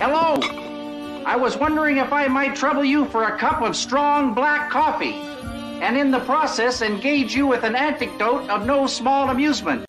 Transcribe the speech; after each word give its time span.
Hello. 0.00 0.38
I 1.26 1.34
was 1.34 1.56
wondering 1.56 1.96
if 1.96 2.12
I 2.12 2.28
might 2.28 2.54
trouble 2.54 2.84
you 2.84 3.06
for 3.06 3.24
a 3.24 3.36
cup 3.36 3.62
of 3.62 3.74
strong 3.74 4.32
black 4.32 4.70
coffee, 4.70 5.14
and 5.82 5.96
in 5.96 6.12
the 6.12 6.20
process 6.20 6.82
engage 6.82 7.34
you 7.34 7.48
with 7.48 7.64
an 7.64 7.74
anecdote 7.74 8.48
of 8.48 8.64
no 8.64 8.86
small 8.86 9.28
amusement. 9.28 9.84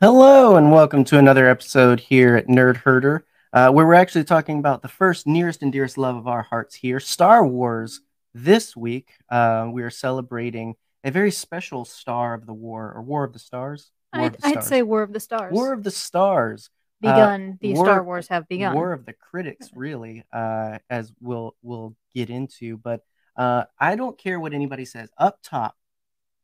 Hello, 0.00 0.54
and 0.54 0.70
welcome 0.70 1.02
to 1.02 1.18
another 1.18 1.48
episode 1.48 1.98
here 1.98 2.36
at 2.36 2.46
Nerd 2.46 2.76
Herder, 2.76 3.24
uh, 3.54 3.70
where 3.70 3.86
we're 3.86 3.94
actually 3.94 4.24
talking 4.24 4.58
about 4.58 4.82
the 4.82 4.88
first 4.88 5.26
nearest 5.28 5.62
and 5.62 5.72
dearest 5.72 5.96
love 5.96 6.16
of 6.16 6.26
our 6.26 6.42
hearts 6.42 6.74
here, 6.74 6.98
Star 6.98 7.46
Wars. 7.46 8.00
This 8.34 8.76
week, 8.76 9.12
uh, 9.30 9.68
we 9.72 9.84
are 9.84 9.90
celebrating 9.90 10.74
a 11.04 11.12
very 11.12 11.30
special 11.30 11.84
Star 11.84 12.34
of 12.34 12.46
the 12.46 12.52
War, 12.52 12.92
or 12.92 13.00
War 13.02 13.22
of 13.22 13.32
the 13.32 13.38
Stars. 13.38 13.92
War 14.12 14.24
I'd, 14.24 14.32
the 14.34 14.46
I'd 14.48 14.64
say 14.64 14.82
War 14.82 15.02
of 15.02 15.12
the 15.12 15.20
Stars. 15.20 15.52
War 15.52 15.72
of 15.72 15.84
the 15.84 15.92
Stars. 15.92 16.68
uh, 17.04 17.12
begun. 17.12 17.58
the 17.60 17.74
War- 17.74 17.86
Star 17.86 18.02
Wars 18.02 18.26
have 18.26 18.48
begun. 18.48 18.74
War 18.74 18.92
of 18.92 19.06
the 19.06 19.12
critics, 19.12 19.70
really, 19.72 20.24
uh, 20.32 20.78
as 20.90 21.12
we'll 21.20 21.54
we'll 21.62 21.94
get 22.12 22.28
into. 22.28 22.76
But 22.76 23.02
uh, 23.36 23.64
I 23.78 23.94
don't 23.94 24.18
care 24.18 24.40
what 24.40 24.52
anybody 24.52 24.84
says. 24.84 25.10
Up 25.16 25.38
top, 25.44 25.76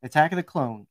Attack 0.01 0.31
of 0.31 0.37
the 0.37 0.43
Clones, 0.43 0.87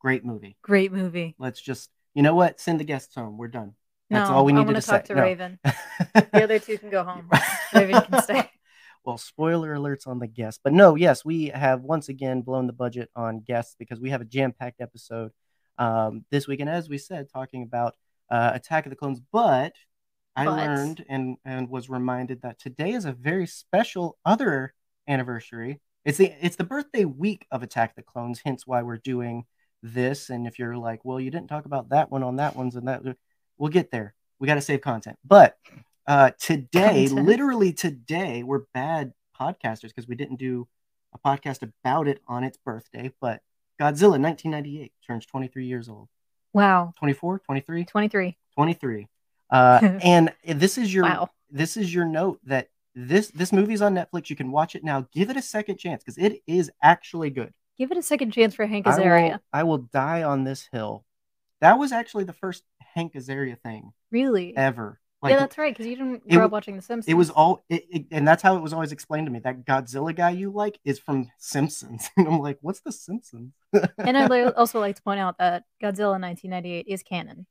great 0.00 0.24
movie. 0.24 0.56
Great 0.62 0.90
movie. 0.90 1.36
Let's 1.38 1.60
just, 1.60 1.88
you 2.14 2.22
know 2.24 2.34
what? 2.34 2.58
Send 2.58 2.80
the 2.80 2.84
guests 2.84 3.14
home. 3.14 3.38
We're 3.38 3.46
done. 3.46 3.74
That's 4.10 4.28
no, 4.30 4.36
all 4.36 4.44
we 4.44 4.52
needed 4.52 4.66
want 4.66 4.76
to 4.76 4.82
to 4.82 4.86
talk 4.86 5.06
say. 5.06 5.14
to 5.14 5.20
No. 5.20 5.22
Raven. 5.22 5.58
The 6.32 6.44
other 6.44 6.58
two 6.58 6.78
can 6.78 6.90
go 6.90 7.02
home. 7.04 7.28
Raven 7.74 8.02
can 8.02 8.22
stay. 8.22 8.50
well, 9.04 9.18
spoiler 9.18 9.74
alerts 9.74 10.06
on 10.06 10.18
the 10.18 10.26
guests. 10.26 10.60
But 10.62 10.72
no, 10.72 10.94
yes, 10.94 11.24
we 11.24 11.46
have 11.46 11.82
once 11.82 12.08
again 12.08 12.42
blown 12.42 12.66
the 12.66 12.72
budget 12.72 13.10
on 13.16 13.40
guests 13.40 13.74
because 13.78 14.00
we 14.00 14.10
have 14.10 14.20
a 14.20 14.24
jam 14.24 14.52
packed 14.52 14.80
episode 14.80 15.32
um, 15.78 16.24
this 16.30 16.46
week. 16.46 16.60
And 16.60 16.70
as 16.70 16.88
we 16.88 16.98
said, 16.98 17.28
talking 17.32 17.62
about 17.62 17.94
uh, 18.30 18.52
Attack 18.54 18.86
of 18.86 18.90
the 18.90 18.96
Clones. 18.96 19.20
But 19.32 19.72
I 20.36 20.44
But- 20.44 20.56
learned 20.56 21.04
and, 21.08 21.36
and 21.44 21.68
was 21.68 21.88
reminded 21.88 22.42
that 22.42 22.58
today 22.58 22.92
is 22.92 23.04
a 23.06 23.12
very 23.12 23.46
special 23.46 24.18
other 24.24 24.72
anniversary. 25.08 25.80
It's 26.04 26.18
the 26.18 26.32
it's 26.40 26.56
the 26.56 26.64
birthday 26.64 27.04
week 27.04 27.46
of 27.50 27.62
Attack 27.64 27.90
of 27.90 27.96
the 27.96 28.02
Clones, 28.02 28.40
hence 28.44 28.64
why 28.66 28.82
we're 28.82 28.98
doing 28.98 29.44
this. 29.82 30.30
And 30.30 30.46
if 30.46 30.58
you're 30.58 30.76
like, 30.76 31.04
well, 31.04 31.18
you 31.18 31.30
didn't 31.32 31.48
talk 31.48 31.64
about 31.66 31.88
that 31.88 32.10
one 32.12 32.22
on 32.22 32.36
that 32.36 32.54
one's 32.54 32.76
and 32.76 32.86
that, 32.86 33.02
we'll 33.58 33.70
get 33.70 33.90
there. 33.90 34.14
We 34.38 34.46
got 34.46 34.54
to 34.56 34.60
save 34.60 34.80
content. 34.80 35.18
But 35.24 35.56
uh, 36.06 36.30
today, 36.38 37.06
Content. 37.08 37.26
literally 37.26 37.72
today, 37.72 38.42
we're 38.42 38.62
bad 38.74 39.12
podcasters 39.38 39.88
because 39.88 40.06
we 40.08 40.14
didn't 40.14 40.36
do 40.36 40.68
a 41.12 41.18
podcast 41.18 41.62
about 41.62 42.08
it 42.08 42.20
on 42.28 42.44
its 42.44 42.58
birthday. 42.58 43.12
But 43.20 43.40
Godzilla 43.80 44.20
1998 44.20 44.92
turns 45.06 45.26
23 45.26 45.66
years 45.66 45.88
old. 45.88 46.08
Wow. 46.52 46.92
24, 46.98 47.40
23, 47.40 47.84
23. 47.84 48.36
23. 48.54 49.08
Uh, 49.50 49.78
and 50.02 50.32
this 50.46 50.78
is 50.78 50.92
your 50.92 51.04
Wow. 51.04 51.30
this 51.50 51.76
is 51.76 51.92
your 51.92 52.06
note 52.06 52.40
that 52.44 52.68
this 52.94 53.28
this 53.28 53.52
movie's 53.52 53.82
on 53.82 53.94
Netflix. 53.94 54.30
You 54.30 54.36
can 54.36 54.50
watch 54.50 54.74
it 54.74 54.82
now. 54.82 55.06
Give 55.12 55.28
it 55.30 55.36
a 55.36 55.42
second 55.42 55.76
chance 55.76 56.02
because 56.02 56.16
it 56.18 56.40
is 56.46 56.70
actually 56.82 57.30
good. 57.30 57.52
Give 57.78 57.90
it 57.90 57.98
a 57.98 58.02
second 58.02 58.30
chance 58.30 58.54
for 58.54 58.64
Hank 58.66 58.86
I 58.86 58.90
will, 58.96 59.04
Azaria. 59.04 59.40
I 59.52 59.62
will 59.64 59.78
die 59.78 60.22
on 60.22 60.44
this 60.44 60.68
hill. 60.72 61.04
That 61.60 61.78
was 61.78 61.92
actually 61.92 62.24
the 62.24 62.32
first 62.32 62.62
Hank 62.96 63.12
Azaria 63.14 63.56
thing 63.60 63.92
Really? 64.10 64.56
ever. 64.56 64.98
Like 65.22 65.30
yeah, 65.32 65.38
that's 65.38 65.56
right. 65.58 65.72
Because 65.72 65.86
you 65.86 65.96
didn't 65.96 66.22
it 66.26 66.34
grow 66.34 66.44
up 66.46 66.50
watching 66.52 66.76
The 66.76 66.82
Simpsons. 66.82 67.10
it 67.10 67.14
was 67.14 67.30
all, 67.30 67.64
it, 67.68 67.84
it- 67.90 68.06
and 68.10 68.26
that's 68.26 68.42
how 68.42 68.56
it 68.56 68.60
was 68.62 68.72
always 68.72 68.92
explained 68.92 69.26
to 69.26 69.32
me. 69.32 69.38
That 69.38 69.64
Godzilla 69.64 70.14
guy 70.14 70.30
you 70.30 70.50
like 70.50 70.78
is 70.84 70.98
from 70.98 71.30
Simpsons, 71.38 72.10
and 72.16 72.26
I'm 72.26 72.38
like, 72.40 72.58
what's 72.60 72.80
the 72.80 72.92
Simpsons? 72.92 73.52
And 73.98 74.16
I'd 74.16 74.30
also 74.56 74.80
like 74.80 74.96
to 74.96 75.02
point 75.02 75.20
out 75.20 75.38
that 75.38 75.64
Godzilla 75.82 76.20
1998 76.20 76.86
is 76.88 77.02
canon 77.02 77.46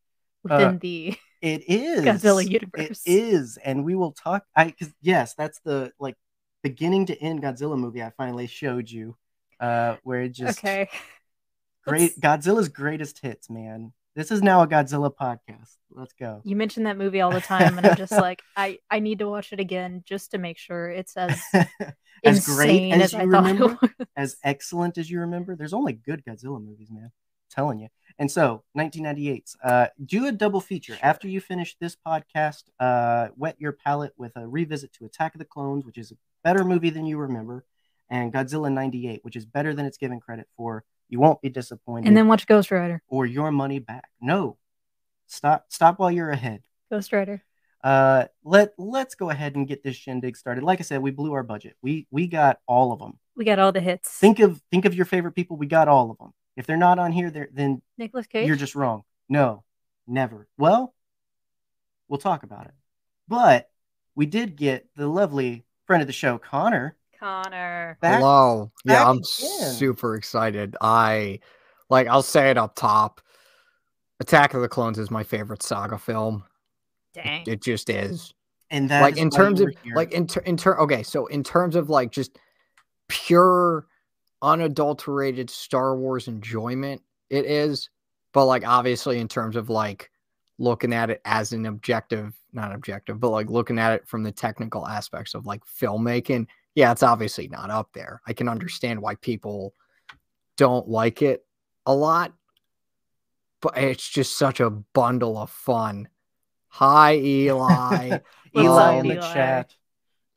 Uh, 0.50 0.56
within 0.58 0.80
the. 0.80 1.18
It 1.42 1.64
is 1.70 2.06
Godzilla 2.06 2.48
universe. 2.48 3.02
is, 3.06 3.58
and 3.58 3.84
we 3.86 3.96
will 3.96 4.12
talk. 4.14 4.46
I 4.56 4.66
because 4.66 4.94
yes, 5.02 5.34
that's 5.36 5.60
the 5.60 5.92
like 6.00 6.16
beginning 6.64 7.08
to 7.08 7.22
end 7.22 7.44
Godzilla 7.44 7.78
movie. 7.78 8.02
I 8.02 8.12
finally 8.18 8.48
showed 8.48 8.90
you, 8.90 9.16
uh, 9.60 9.98
where 10.04 10.22
it 10.22 10.30
just 10.30 10.60
okay. 10.60 10.88
great 11.86 12.20
Godzilla's 12.20 12.70
greatest 12.70 13.20
hits, 13.20 13.50
man. 13.50 13.92
This 14.16 14.32
is 14.32 14.42
now 14.42 14.62
a 14.62 14.68
Godzilla 14.68 15.14
podcast. 15.14 15.76
Let's 15.92 16.14
go. 16.14 16.40
You 16.46 16.56
mention 16.56 16.84
that 16.84 16.98
movie 16.98 17.20
all 17.20 17.32
the 17.32 17.42
time, 17.42 17.78
and 17.78 17.86
I'm 17.86 17.98
just 17.98 18.12
like, 18.14 18.42
I 18.56 18.80
I 18.90 19.00
need 19.00 19.20
to 19.20 19.28
watch 19.28 19.52
it 19.52 19.60
again 19.60 20.04
just 20.06 20.32
to 20.32 20.38
make 20.38 20.58
sure 20.58 20.90
it's 20.90 21.18
as 21.18 21.42
as 22.24 22.46
great 22.46 22.94
as, 22.94 23.02
as, 23.02 23.14
I 23.14 23.24
you 23.24 23.32
thought 23.32 23.44
remember, 23.46 23.80
as 24.16 24.38
excellent 24.42 24.98
as 24.98 25.12
you 25.12 25.20
remember. 25.20 25.58
There's 25.58 25.74
only 25.74 25.92
good 25.92 26.24
Godzilla 26.24 26.64
movies, 26.64 26.90
man. 26.90 27.12
I'm 27.12 27.12
telling 27.52 27.80
you. 27.80 27.90
And 28.18 28.32
so, 28.32 28.64
1998. 28.72 29.50
Uh, 29.62 29.88
do 30.06 30.28
a 30.28 30.32
double 30.32 30.62
feature 30.62 30.98
after 31.02 31.28
you 31.28 31.42
finish 31.42 31.76
this 31.82 31.98
podcast. 31.98 32.64
Uh, 32.80 33.28
wet 33.36 33.58
your 33.60 33.74
palate 33.74 34.14
with 34.16 34.32
a 34.38 34.48
revisit 34.48 34.94
to 34.94 35.06
Attack 35.06 35.36
of 35.36 35.40
the 35.40 35.46
Clones, 35.46 35.86
which 35.86 35.98
is 35.98 36.14
a 36.14 36.16
better 36.42 36.64
movie 36.64 36.90
than 36.90 37.06
you 37.06 37.18
remember, 37.18 37.66
and 38.10 38.32
Godzilla 38.32 38.72
98, 38.72 39.26
which 39.26 39.36
is 39.36 39.46
better 39.46 39.74
than 39.74 39.86
it's 39.86 39.98
given 39.98 40.22
credit 40.22 40.48
for. 40.56 40.86
You 41.10 41.20
won't 41.20 41.42
be 41.42 41.50
disappointed, 41.50 42.08
And 42.08 42.18
then 42.18 42.28
watch 42.28 42.48
Ghost 42.48 42.72
Rider. 42.72 43.02
or 43.08 43.26
your 43.26 43.52
money 43.52 43.80
back. 43.80 44.10
No, 44.20 44.58
stop, 45.28 45.66
stop 45.70 46.00
while 46.00 46.12
you're 46.12 46.32
ahead. 46.32 46.64
Ghost 46.92 47.12
Rider. 47.14 47.44
Uh, 47.84 48.26
let 48.44 48.74
let's 48.80 49.14
go 49.14 49.30
ahead 49.30 49.56
and 49.56 49.68
get 49.68 49.84
this 49.84 49.96
shindig 49.96 50.36
started. 50.36 50.64
Like 50.64 50.80
I 50.80 50.84
said, 50.84 51.02
we 51.04 51.12
blew 51.12 51.34
our 51.34 51.44
budget. 51.44 51.76
We 51.84 52.08
we 52.10 52.26
got 52.26 52.60
all 52.68 52.92
of 52.92 52.98
them. 53.00 53.20
We 53.36 53.46
got 53.46 53.60
all 53.60 53.72
the 53.72 53.80
hits. 53.82 54.10
Think 54.10 54.40
of 54.40 54.60
think 54.72 54.86
of 54.86 54.96
your 54.96 55.06
favorite 55.06 55.34
people. 55.34 55.56
We 55.58 55.68
got 55.68 55.88
all 55.88 56.10
of 56.10 56.18
them. 56.18 56.34
If 56.58 56.66
they're 56.66 56.78
not 56.78 56.98
on 56.98 57.12
here, 57.12 57.30
they're, 57.30 57.50
then 57.54 57.84
Nicholas 57.98 58.26
Cage. 58.26 58.48
you're 58.48 58.56
just 58.56 58.74
wrong. 58.74 59.04
No, 59.30 59.64
never. 60.08 60.48
Well, 60.58 60.96
we'll 62.08 62.18
talk 62.18 62.42
about 62.44 62.66
it. 62.66 62.74
But 63.28 63.70
we 64.16 64.26
did 64.26 64.56
get 64.56 64.88
the 64.96 65.08
lovely 65.08 65.66
friend 65.86 66.02
of 66.02 66.08
the 66.08 66.14
show, 66.14 66.38
Connor. 66.40 66.96
Connor. 67.20 67.98
Back. 68.02 68.20
Hello. 68.20 68.72
back 68.84 68.96
yeah, 68.96 69.10
I'm 69.10 69.18
again. 69.18 69.74
super 69.74 70.16
excited. 70.16 70.76
I 70.82 71.40
like 71.90 72.08
I'll 72.08 72.24
say 72.24 72.50
it 72.50 72.58
up 72.58 72.76
top. 72.76 73.22
Attack 74.20 74.54
of 74.54 74.62
the 74.62 74.70
Clones 74.70 74.98
is 74.98 75.12
my 75.12 75.24
favorite 75.24 75.62
saga 75.62 75.98
film. 75.98 76.44
Dang. 77.14 77.44
It 77.48 77.62
just 77.62 77.90
is. 77.90 78.34
And 78.72 78.90
that 78.90 79.02
like 79.02 79.16
is 79.16 79.20
in 79.20 79.30
terms 79.30 79.62
of 79.62 79.70
here. 79.84 79.96
like 79.96 80.12
in 80.12 80.28
ter- 80.28 80.42
in 80.42 80.58
ter- 80.58 80.80
okay, 80.80 81.04
so 81.04 81.28
in 81.28 81.44
terms 81.44 81.76
of 81.76 81.90
like 81.90 82.12
just 82.12 82.38
pure 83.08 83.86
unadulterated 84.42 85.50
Star 85.50 85.96
Wars 85.98 86.28
enjoyment, 86.28 87.02
it 87.30 87.46
is. 87.46 87.90
But 88.34 88.46
like 88.46 88.68
obviously 88.68 89.20
in 89.20 89.28
terms 89.28 89.56
of 89.56 89.70
like 89.70 90.10
looking 90.58 90.94
at 90.94 91.10
it 91.10 91.22
as 91.26 91.52
an 91.52 91.66
objective, 91.66 92.34
not 92.54 92.74
objective, 92.74 93.20
but 93.20 93.30
like 93.30 93.50
looking 93.50 93.80
at 93.80 93.94
it 93.94 94.08
from 94.08 94.24
the 94.24 94.32
technical 94.32 94.88
aspects 94.88 95.34
of 95.34 95.46
like 95.46 95.62
filmmaking, 95.66 96.48
yeah, 96.76 96.92
it's 96.92 97.04
obviously 97.04 97.48
not 97.48 97.70
up 97.72 97.90
there. 97.94 98.22
I 98.28 98.34
can 98.34 98.48
understand 98.50 99.02
why 99.02 99.16
people 99.16 99.74
don't 100.58 100.88
like 100.88 101.22
it 101.22 101.46
a 101.86 101.94
lot, 101.96 102.34
but 103.62 103.78
it's 103.78 104.08
just 104.08 104.38
such 104.38 104.60
a 104.60 104.70
bundle 104.70 105.38
of 105.38 105.50
fun. 105.50 106.10
Hi, 106.68 107.16
Eli. 107.16 108.20
Eli 108.58 108.94
um, 108.94 109.00
in 109.00 109.08
the 109.08 109.16
Eli. 109.16 109.34
chat. 109.34 109.76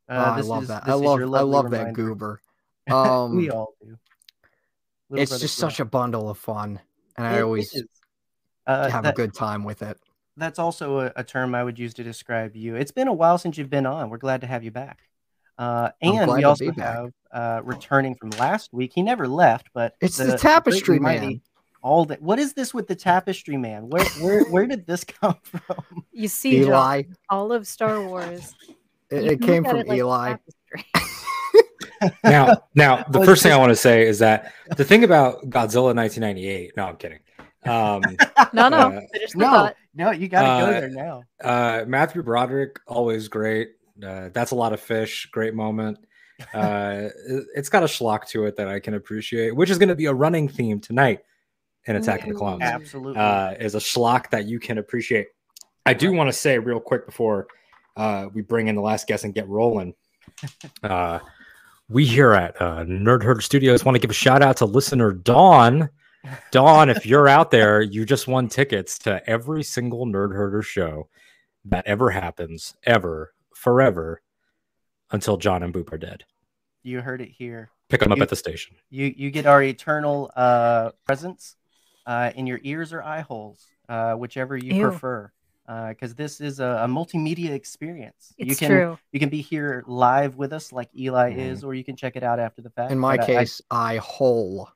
Oh, 0.09 0.15
Uh, 0.16 0.34
I 0.37 0.41
love 0.41 0.62
is- 0.62 0.69
that. 0.69 0.84
this 0.84 0.93
I 0.93 0.97
love 0.97 1.21
I 1.21 1.25
lovely 1.25 1.50
love 1.53 1.71
that 1.72 1.93
goober. 1.93 2.41
Um, 2.91 3.37
we 3.37 3.50
all 3.50 3.75
do. 3.82 3.98
Little 5.10 5.22
it's 5.22 5.38
just 5.41 5.59
Flo. 5.59 5.69
such 5.69 5.78
a 5.81 5.84
bundle 5.84 6.31
of 6.31 6.38
fun, 6.38 6.81
and 7.19 7.27
I 7.27 7.43
always. 7.43 7.71
Uh, 8.66 8.88
have 8.88 9.03
that- 9.04 9.12
a 9.12 9.16
good 9.16 9.34
time 9.34 9.62
with 9.65 9.82
it. 9.82 9.98
that's 10.38 10.59
also 10.59 11.00
a, 11.00 11.12
a 11.16 11.25
term 11.25 11.54
I 11.54 11.65
would 11.65 11.78
use 11.78 11.93
to 11.94 12.03
describe 12.04 12.56
you. 12.56 12.77
It's 12.77 12.91
been 12.93 13.09
a 13.09 13.12
while 13.12 13.37
since 13.37 13.59
you've 13.59 13.69
been 13.71 13.84
on. 13.86 14.09
We're 14.09 14.16
glad 14.18 14.41
to 14.42 14.47
have 14.47 14.63
you 14.65 14.71
back. 14.71 15.08
Uh, 15.59 15.91
and 16.01 16.31
we 16.31 16.45
also 16.45 16.71
have 16.72 17.10
uh, 17.33 17.60
returning 17.65 18.15
from 18.15 18.31
last 18.31 18.72
week. 18.72 18.93
He 18.95 19.03
never 19.03 19.27
left, 19.27 19.69
but 19.75 19.95
It's 20.01 20.16
the, 20.16 20.27
great 20.27 20.39
tapestry 20.39 20.97
and 20.97 21.03
mighty 21.03 21.27
man. 21.27 21.41
All 21.83 22.05
that. 22.07 22.22
What 22.22 22.39
is 22.39 22.53
this 22.55 22.72
with 22.72 22.87
the 22.89 22.95
tapestry 22.95 23.57
man? 23.57 23.89
Where 23.89 24.05
where 24.21 24.45
where 24.51 24.66
did 24.66 24.87
this 24.87 25.05
come 25.21 25.37
from? 25.43 26.05
You 26.13 26.28
see, 26.28 26.60
John, 26.63 26.69
Eli. 26.69 27.03
all 27.31 27.53
of 27.53 27.66
Star 27.66 28.01
Wars. 28.03 28.55
It, 29.10 29.25
it 29.25 29.43
came 29.43 29.65
from 29.65 29.78
it 29.78 29.89
like 29.89 29.99
Eli. 29.99 30.31
tapestry. 30.37 30.84
Now, 32.22 32.63
now 32.77 33.03
the 33.11 33.25
first 33.25 33.43
thing 33.43 33.51
I 33.53 33.57
want 33.57 33.71
to 33.71 33.77
say 33.77 34.07
is 34.07 34.21
that 34.21 34.53
the 34.77 34.84
thing 34.84 35.03
about 35.03 35.43
Godzilla 35.51 35.95
1998. 35.97 36.77
No, 36.77 36.84
I'm 36.87 36.97
kidding. 36.97 37.19
Um, 37.65 38.03
No, 38.53 38.69
no. 38.69 38.77
Uh, 38.78 39.01
finish 39.13 39.33
the 39.33 39.39
No, 39.39 39.51
thought. 39.51 39.77
no, 39.95 40.11
you 40.13 40.28
got 40.28 40.43
to 40.43 40.65
go 40.65 40.71
Uh, 40.71 40.81
there 40.81 40.91
now. 40.91 41.22
uh, 41.43 41.84
Matthew 41.89 42.22
Broderick, 42.22 42.78
always 42.87 43.27
great. 43.27 43.71
Uh, 44.04 44.28
that's 44.33 44.50
a 44.53 44.54
lot 44.54 44.72
of 44.72 44.80
fish. 44.80 45.27
Great 45.33 45.54
moment. 45.54 45.98
Uh, 46.54 47.09
it- 47.28 47.47
it's 47.54 47.68
got 47.68 47.83
a 47.83 47.86
schlock 47.86 48.27
to 48.28 48.45
it 48.47 48.56
that 48.56 48.68
I 48.68 48.80
can 48.80 48.95
appreciate, 48.95 49.54
which 49.54 49.71
is 49.71 49.78
going 49.78 49.89
to 49.89 49.95
be 49.97 50.06
a 50.06 50.15
running 50.15 50.48
theme 50.48 50.80
tonight 50.80 51.21
in 51.86 51.97
Attack 51.97 52.22
of 52.22 52.28
the 52.28 52.34
Ooh. 52.34 52.39
Clones. 52.39 52.62
Absolutely. 52.62 53.16
Uh, 53.21 53.53
is 53.53 53.74
a 53.74 53.78
schlock 53.78 54.30
that 54.30 54.45
you 54.47 54.60
can 54.60 54.78
appreciate. 54.78 55.28
I 55.86 55.95
do 55.95 56.12
want 56.12 56.28
to 56.28 56.33
say 56.33 56.59
real 56.59 56.80
quick 56.80 57.06
before 57.06 57.47
uh, 57.97 58.27
we 58.33 58.42
bring 58.42 58.68
in 58.68 58.74
the 58.74 58.83
last 58.83 59.06
guest 59.06 59.24
and 59.24 59.34
get 59.34 59.48
rolling. 59.48 59.95
Uh, 60.83 61.18
we 61.89 62.04
here 62.04 62.34
at 62.34 62.60
uh, 62.60 62.84
Nerd 62.84 63.22
Herder 63.22 63.41
Studios 63.41 63.84
want 63.84 63.94
to 63.94 63.98
give 63.98 64.10
a 64.10 64.15
shout 64.15 64.42
out 64.42 64.59
to 64.59 64.66
listener 64.66 65.10
Dawn. 65.12 65.89
Dawn, 66.51 66.91
if 66.91 67.06
you're 67.06 67.28
out 67.39 67.51
there, 67.51 67.80
you 67.80 68.04
just 68.04 68.28
won 68.28 68.47
tickets 68.48 68.98
to 69.01 69.27
every 69.28 69.62
single 69.62 70.04
Nerd 70.06 70.34
Herder 70.34 70.60
show 70.60 71.09
that 71.65 71.86
ever 71.86 72.10
happens, 72.10 72.74
ever, 72.84 73.33
forever, 73.59 74.22
until 75.10 75.37
John 75.37 75.63
and 75.63 75.75
Boop 75.75 75.93
are 75.93 75.99
dead. 75.99 76.25
You 76.83 77.01
heard 77.01 77.21
it 77.21 77.31
here. 77.31 77.71
Pick 77.89 78.01
them 78.01 78.13
up 78.13 78.21
at 78.21 78.28
the 78.28 78.37
station. 78.37 78.77
You 78.91 79.13
you 79.16 79.31
get 79.31 79.47
our 79.47 79.63
eternal 79.63 80.31
uh, 80.37 80.91
presence 81.07 81.57
uh, 82.07 82.31
in 82.37 82.47
your 82.47 82.60
ears 82.63 82.93
or 82.93 83.03
eye 83.03 83.22
holes, 83.22 83.66
uh, 83.89 84.13
whichever 84.15 84.57
you 84.57 84.75
Ew. 84.75 84.83
prefer. 84.83 85.33
Because 85.91 86.15
this 86.15 86.41
is 86.41 86.60
a, 86.60 86.65
a 86.65 86.87
multimedia 86.89 87.51
experience. 87.51 88.33
you 88.39 88.53
It's 88.53 88.59
can 88.60 88.71
true. 88.71 88.99
you 89.13 89.21
can 89.21 89.28
be 89.28 89.43
here 89.43 89.84
live 89.87 90.37
with 90.37 90.53
us, 90.54 90.72
like 90.72 90.89
Eli 90.97 91.33
Mhm. 91.34 91.39
is, 91.51 91.65
or 91.65 91.75
you 91.75 91.84
can 91.84 91.95
check 91.97 92.16
it 92.16 92.22
out 92.22 92.39
after 92.41 92.63
the 92.63 92.71
fact. 92.71 92.91
In 92.91 92.99
my 92.99 93.16
But 93.19 93.28
I- 93.28 93.33
I- 93.33 93.37
case, 93.41 93.61
I 93.71 93.97
hole. 93.97 94.71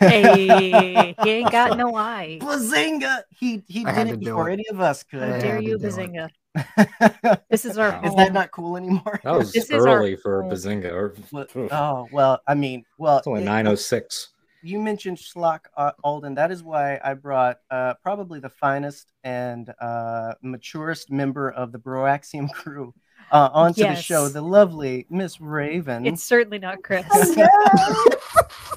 Hey, 0.00 1.14
he 1.22 1.30
ain't 1.30 1.52
got 1.52 1.76
no 1.78 1.94
eye. 1.96 2.38
Bazinga! 2.40 3.22
He 3.30 3.62
he 3.68 3.84
I 3.86 3.90
did 3.92 3.94
had 3.94 4.08
it 4.08 4.20
before 4.20 4.50
it. 4.50 4.54
any 4.54 4.64
of 4.70 4.80
us 4.80 5.02
could. 5.04 5.20
How 5.22 5.38
dare 5.38 5.60
you, 5.60 5.78
do. 5.78 5.86
Bazinga? 5.86 6.28
This 7.50 7.64
is 7.64 7.78
our 7.78 8.00
Is 8.04 8.10
is 8.10 8.16
that 8.16 8.32
not 8.32 8.50
cool 8.50 8.76
anymore? 8.76 9.20
That 9.22 9.34
was 9.36 9.52
This 9.52 9.70
is 9.70 9.84
our 9.86 9.98
early 9.98 10.16
for 10.16 10.42
home. 10.42 10.50
Bazinga. 10.50 10.92
Or, 10.92 11.14
Well, 11.32 11.46
oh 11.70 12.08
well, 12.12 12.40
I 12.46 12.54
mean, 12.54 12.84
well, 12.98 13.18
it's 13.18 13.26
only 13.26 13.44
906. 13.44 14.30
you 14.62 14.80
mentioned 14.80 15.18
Schlock 15.18 15.60
uh, 15.76 15.92
Alden. 16.02 16.34
That 16.34 16.50
is 16.50 16.62
why 16.64 16.98
I 17.04 17.14
brought 17.14 17.58
uh, 17.70 17.94
probably 18.02 18.40
the 18.40 18.48
finest 18.50 19.12
and 19.22 19.72
uh, 19.80 20.34
maturest 20.42 21.10
member 21.12 21.50
of 21.50 21.70
the 21.70 21.78
Broaxium 21.78 22.50
crew 22.52 22.92
uh, 23.30 23.50
onto 23.52 23.82
the 23.82 23.94
show, 23.94 24.28
the 24.28 24.42
lovely 24.42 25.06
Miss 25.10 25.40
Raven. 25.40 26.06
It's 26.06 26.22
certainly 26.24 26.58
not 26.58 26.82
Chris. 26.82 27.06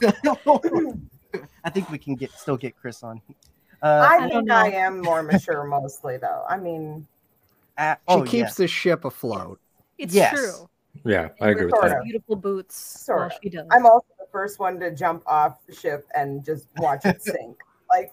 I 1.63 1.69
think 1.69 1.89
we 1.89 1.97
can 1.97 2.15
get 2.15 2.31
still 2.31 2.57
get 2.57 2.75
Chris 2.75 3.03
on. 3.03 3.21
Uh, 3.81 4.07
I 4.09 4.25
I 4.25 4.29
think 4.29 4.45
know. 4.45 4.55
I 4.55 4.67
am 4.69 5.01
more 5.01 5.23
mature 5.23 5.63
mostly, 5.63 6.17
though. 6.17 6.43
I 6.47 6.57
mean, 6.57 7.07
at- 7.77 7.99
She 8.09 8.15
oh, 8.15 8.21
keeps 8.23 8.33
yes. 8.33 8.55
the 8.55 8.67
ship 8.67 9.05
afloat. 9.05 9.59
It's 9.97 10.13
Yes. 10.13 10.33
true. 10.37 10.69
Yeah, 11.05 11.29
I 11.39 11.49
agree 11.49 11.65
with 11.67 11.81
that. 11.81 12.03
Beautiful 12.03 12.35
boots. 12.35 12.75
Sort 12.75 13.31
of. 13.31 13.39
she 13.41 13.49
does. 13.49 13.65
I'm 13.71 13.85
also 13.85 14.05
the 14.19 14.25
first 14.31 14.59
one 14.59 14.79
to 14.81 14.91
jump 14.93 15.23
off 15.25 15.65
the 15.65 15.73
ship 15.73 16.05
and 16.15 16.43
just 16.43 16.67
watch 16.77 17.05
it 17.05 17.21
sink. 17.23 17.57
Like, 17.89 18.11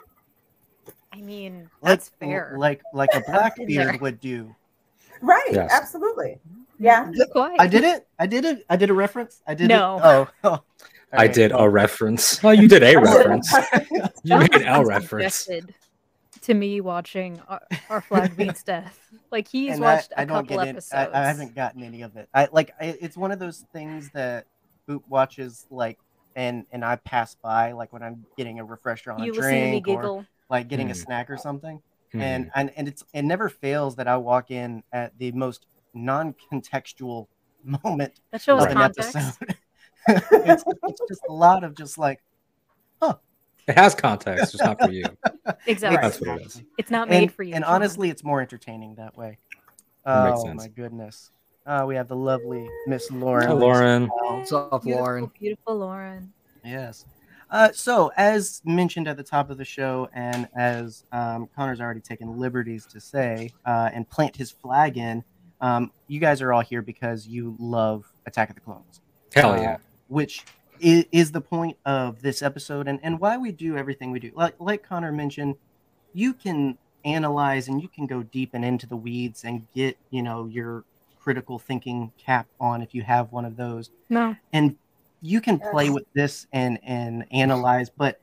I 1.12 1.20
mean, 1.20 1.69
like, 1.82 1.91
that's 1.91 2.08
fair. 2.20 2.55
like 2.58 2.82
like 2.94 3.11
a 3.14 3.20
been 3.20 3.32
Blackbeard 3.34 4.00
would 4.00 4.20
do. 4.20 4.55
right? 5.23 5.49
Yes. 5.50 5.70
Absolutely. 5.73 6.38
Yeah. 6.79 7.11
I 7.58 7.67
did 7.67 7.82
it. 7.82 8.06
I 8.19 8.26
did 8.26 8.44
it. 8.44 8.64
I 8.70 8.76
did 8.76 8.91
a 8.91 8.94
reference. 8.94 9.43
I 9.46 9.55
did 9.55 9.69
No. 9.69 9.96
it. 9.96 10.02
Oh, 10.05 10.29
oh. 10.44 10.62
All 11.12 11.20
I 11.20 11.25
right, 11.25 11.32
did 11.34 11.52
a 11.55 11.69
reference. 11.69 12.43
Oh, 12.44 12.50
you 12.50 12.69
did 12.75 12.82
a 12.82 12.96
reference. 12.96 13.52
You 14.25 14.37
made 14.38 14.52
has 14.52 14.62
a 14.62 14.64
been 14.81 14.87
reference. 14.88 15.49
To 16.43 16.55
me, 16.55 16.81
watching 16.81 17.40
our, 17.49 17.60
our 17.88 18.00
Flag 18.00 18.37
Means 18.37 18.62
Death. 18.62 18.99
Like 19.31 19.49
he's 19.49 19.75
and 19.76 19.84
I- 19.84 19.94
watched 19.94 20.12
a 20.12 20.20
I, 20.20 20.25
don't 20.25 20.46
couple 20.46 20.56
get 20.58 20.66
it. 20.69 20.70
episodes. 20.70 21.10
I, 21.14 21.22
I 21.22 21.26
haven't 21.26 21.55
gotten 21.55 21.82
any 21.82 22.02
of 22.02 22.16
it. 22.16 22.28
I 22.34 22.49
like. 22.52 22.72
I, 22.81 22.96
it's 23.00 23.16
one 23.16 23.31
of 23.32 23.38
those 23.38 23.64
things 23.72 24.10
that 24.14 24.46
Boop 24.88 25.02
watches 25.08 25.66
like, 25.70 25.99
and 26.37 26.66
and 26.72 26.84
I 26.84 26.96
pass 26.96 27.34
by 27.37 27.72
like 27.72 27.93
when 27.93 28.02
I'm 28.02 28.25
getting 28.37 28.60
a 28.60 28.64
refresher 28.64 29.12
on 29.12 29.22
You 29.22 29.32
a 29.32 29.34
listen 29.34 29.50
to 29.50 29.70
me 29.70 29.81
drink 29.81 29.99
or 30.05 30.26
like 30.50 30.69
getting 30.69 30.90
a 30.90 30.94
Mm. 30.94 31.05
snack 31.05 31.31
or 31.31 31.37
something. 31.37 31.81
Mhm. 32.14 32.20
And 32.20 32.50
and 32.55 32.70
and 32.76 32.88
it's 32.88 33.05
it 33.14 33.22
never 33.22 33.49
fails 33.49 33.96
that 33.96 34.08
I 34.08 34.16
walk 34.16 34.50
in 34.50 34.82
at 34.93 35.16
the 35.19 35.32
most 35.32 35.66
non-contextual 35.94 37.26
moment 37.84 38.20
That 38.31 38.40
shows 38.43 38.62
of 38.64 38.69
an 38.70 38.75
context. 38.76 39.16
episode. 39.16 39.56
It's, 40.08 40.64
it's 40.84 41.00
just 41.08 41.22
a 41.28 41.32
lot 41.32 41.64
of 41.64 41.76
just 41.76 41.99
like 41.99 42.20
it 43.69 43.76
has 43.76 43.94
context, 43.94 44.52
just 44.52 44.64
not 44.64 44.81
for 44.81 44.90
you. 44.90 45.05
Exactly. 45.66 45.99
That's 46.00 46.20
what 46.20 46.40
it 46.40 46.46
is. 46.46 46.62
It's 46.76 46.90
not 46.90 47.08
made 47.08 47.22
and, 47.25 47.32
for 47.32 47.43
you. 47.43 47.55
and 47.55 47.64
John. 47.64 47.75
honestly, 47.75 48.10
it's 48.10 48.22
more 48.22 48.40
entertaining 48.43 48.94
that 48.96 49.16
way. 49.16 49.38
That 50.05 50.25
makes 50.25 50.40
Oh 50.40 50.44
sense. 50.44 50.62
my 50.62 50.69
goodness! 50.69 51.31
Uh, 51.66 51.84
we 51.87 51.94
have 51.94 52.06
the 52.06 52.16
lovely 52.16 52.69
Miss 52.87 53.10
Lauren. 53.10 53.46
Hi, 53.46 53.52
Lauren. 53.52 54.06
What's 54.06 54.52
up, 54.52 54.82
Beautiful, 54.82 55.02
Lauren? 55.02 55.31
Beautiful 55.38 55.76
Lauren. 55.76 56.32
Yes. 56.64 57.06
Uh, 57.50 57.70
so, 57.72 58.10
as 58.16 58.60
mentioned 58.64 59.08
at 59.08 59.16
the 59.16 59.22
top 59.22 59.49
of 59.49 59.56
the 59.56 59.64
show, 59.64 60.08
and 60.12 60.49
as 60.55 61.05
um, 61.12 61.49
Connor's 61.56 61.81
already 61.81 62.00
taken 62.00 62.38
liberties 62.38 62.84
to 62.87 63.00
say 63.00 63.50
uh, 63.64 63.88
and 63.93 64.08
plant 64.08 64.37
his 64.37 64.50
flag 64.50 64.99
in, 64.99 65.25
um, 65.62 65.90
you 66.08 66.20
guys 66.20 66.43
are 66.43 66.52
all 66.52 66.62
here 66.62 66.82
because 66.82 67.26
you 67.26 67.56
love 67.58 68.05
Attack 68.26 68.50
of 68.50 68.55
the 68.55 68.60
Clones. 68.60 69.00
Hell 69.34 69.52
uh, 69.52 69.60
yeah. 69.60 69.76
Which 70.08 70.44
is, 70.81 71.06
is 71.12 71.32
the 71.32 71.40
point 71.40 71.76
of 71.84 72.20
this 72.22 72.43
episode 72.43 72.88
and, 72.88 72.99
and 73.02 73.19
why 73.20 73.37
we 73.37 73.52
do 73.52 73.76
everything 73.76 74.10
we 74.10 74.20
do. 74.20 74.32
Like, 74.34 74.55
like 74.58 74.82
Connor 74.82 75.12
mentioned, 75.12 75.56
you 76.12 76.34
can 76.34 76.76
analyze 77.05 77.69
and 77.69 77.81
you 77.81 77.88
can 77.88 78.06
go 78.06 78.22
deep 78.22 78.50
and 78.55 78.64
into 78.64 78.87
the 78.87 78.96
weeds 78.96 79.44
and 79.44 79.66
get, 79.75 79.96
you 80.10 80.22
know, 80.22 80.46
your 80.46 80.84
critical 81.20 81.58
thinking 81.58 82.12
cap 82.19 82.46
on 82.60 82.82
if 82.82 82.94
you 82.94 83.02
have 83.02 83.31
one 83.32 83.44
of 83.44 83.56
those. 83.56 83.90
No. 84.08 84.34
And 84.52 84.76
you 85.20 85.40
can 85.40 85.58
play 85.58 85.87
Yes. 85.87 85.94
with 85.94 86.05
this 86.14 86.46
and, 86.52 86.78
and 86.82 87.25
analyze, 87.32 87.90
but 87.90 88.20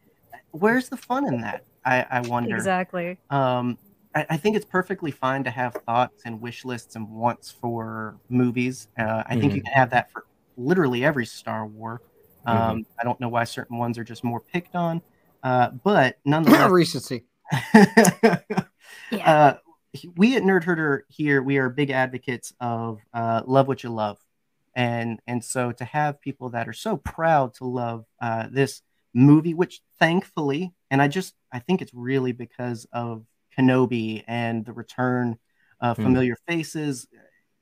where's 0.51 0.89
the 0.89 0.97
fun 0.97 1.27
in 1.27 1.41
that? 1.41 1.63
I, 1.85 2.05
I 2.09 2.21
wonder 2.21 2.55
Exactly. 2.55 3.17
um, 3.29 3.77
I, 4.15 4.25
I 4.31 4.37
think 4.37 4.55
it's 4.55 4.65
perfectly 4.65 5.11
fine 5.11 5.43
to 5.43 5.51
have 5.51 5.73
thoughts 5.85 6.23
and 6.25 6.41
wish 6.41 6.65
lists 6.65 6.95
and 6.95 7.07
wants 7.09 7.51
for 7.51 8.15
movies. 8.29 8.87
Uh, 8.97 9.23
I 9.27 9.35
think 9.35 9.53
you 9.53 9.61
can 9.61 9.73
have 9.73 9.89
that 9.91 10.09
for 10.11 10.25
literally 10.57 11.03
every 11.05 11.25
Star 11.25 11.65
War. 11.65 12.01
Um, 12.45 12.85
I 12.99 13.03
don't 13.03 13.19
know 13.19 13.29
why 13.29 13.43
certain 13.45 13.77
ones 13.77 13.97
are 13.97 14.03
just 14.03 14.23
more 14.23 14.41
picked 14.41 14.75
on, 14.75 15.01
uh, 15.43 15.71
but 15.83 16.17
nonetheless, 16.25 16.69
Recency. 16.71 17.25
Yeah. 19.11 19.25
uh, 19.25 19.53
we 20.17 20.35
at 20.35 20.43
Nerd 20.43 20.63
Herder 20.63 21.05
here, 21.07 21.41
we 21.41 21.57
are 21.57 21.69
big 21.69 21.89
advocates 21.89 22.53
of 22.59 22.99
uh, 23.13 23.41
love 23.45 23.67
what 23.67 23.83
you 23.83 23.89
love, 23.89 24.17
and 24.75 25.19
and 25.27 25.43
so 25.43 25.71
to 25.73 25.85
have 25.85 26.21
people 26.21 26.49
that 26.49 26.67
are 26.67 26.73
so 26.73 26.97
proud 26.97 27.53
to 27.55 27.65
love 27.65 28.05
uh, 28.21 28.47
this 28.51 28.81
movie, 29.13 29.53
which 29.53 29.81
thankfully, 29.99 30.73
and 30.91 31.01
I 31.01 31.07
just 31.07 31.33
I 31.51 31.59
think 31.59 31.81
it's 31.81 31.93
really 31.93 32.31
because 32.33 32.85
of 32.91 33.25
Kenobi 33.57 34.23
and 34.27 34.65
the 34.65 34.73
return 34.73 35.37
of 35.79 35.97
Hmm. 35.97 36.03
familiar 36.03 36.35
faces. 36.47 37.07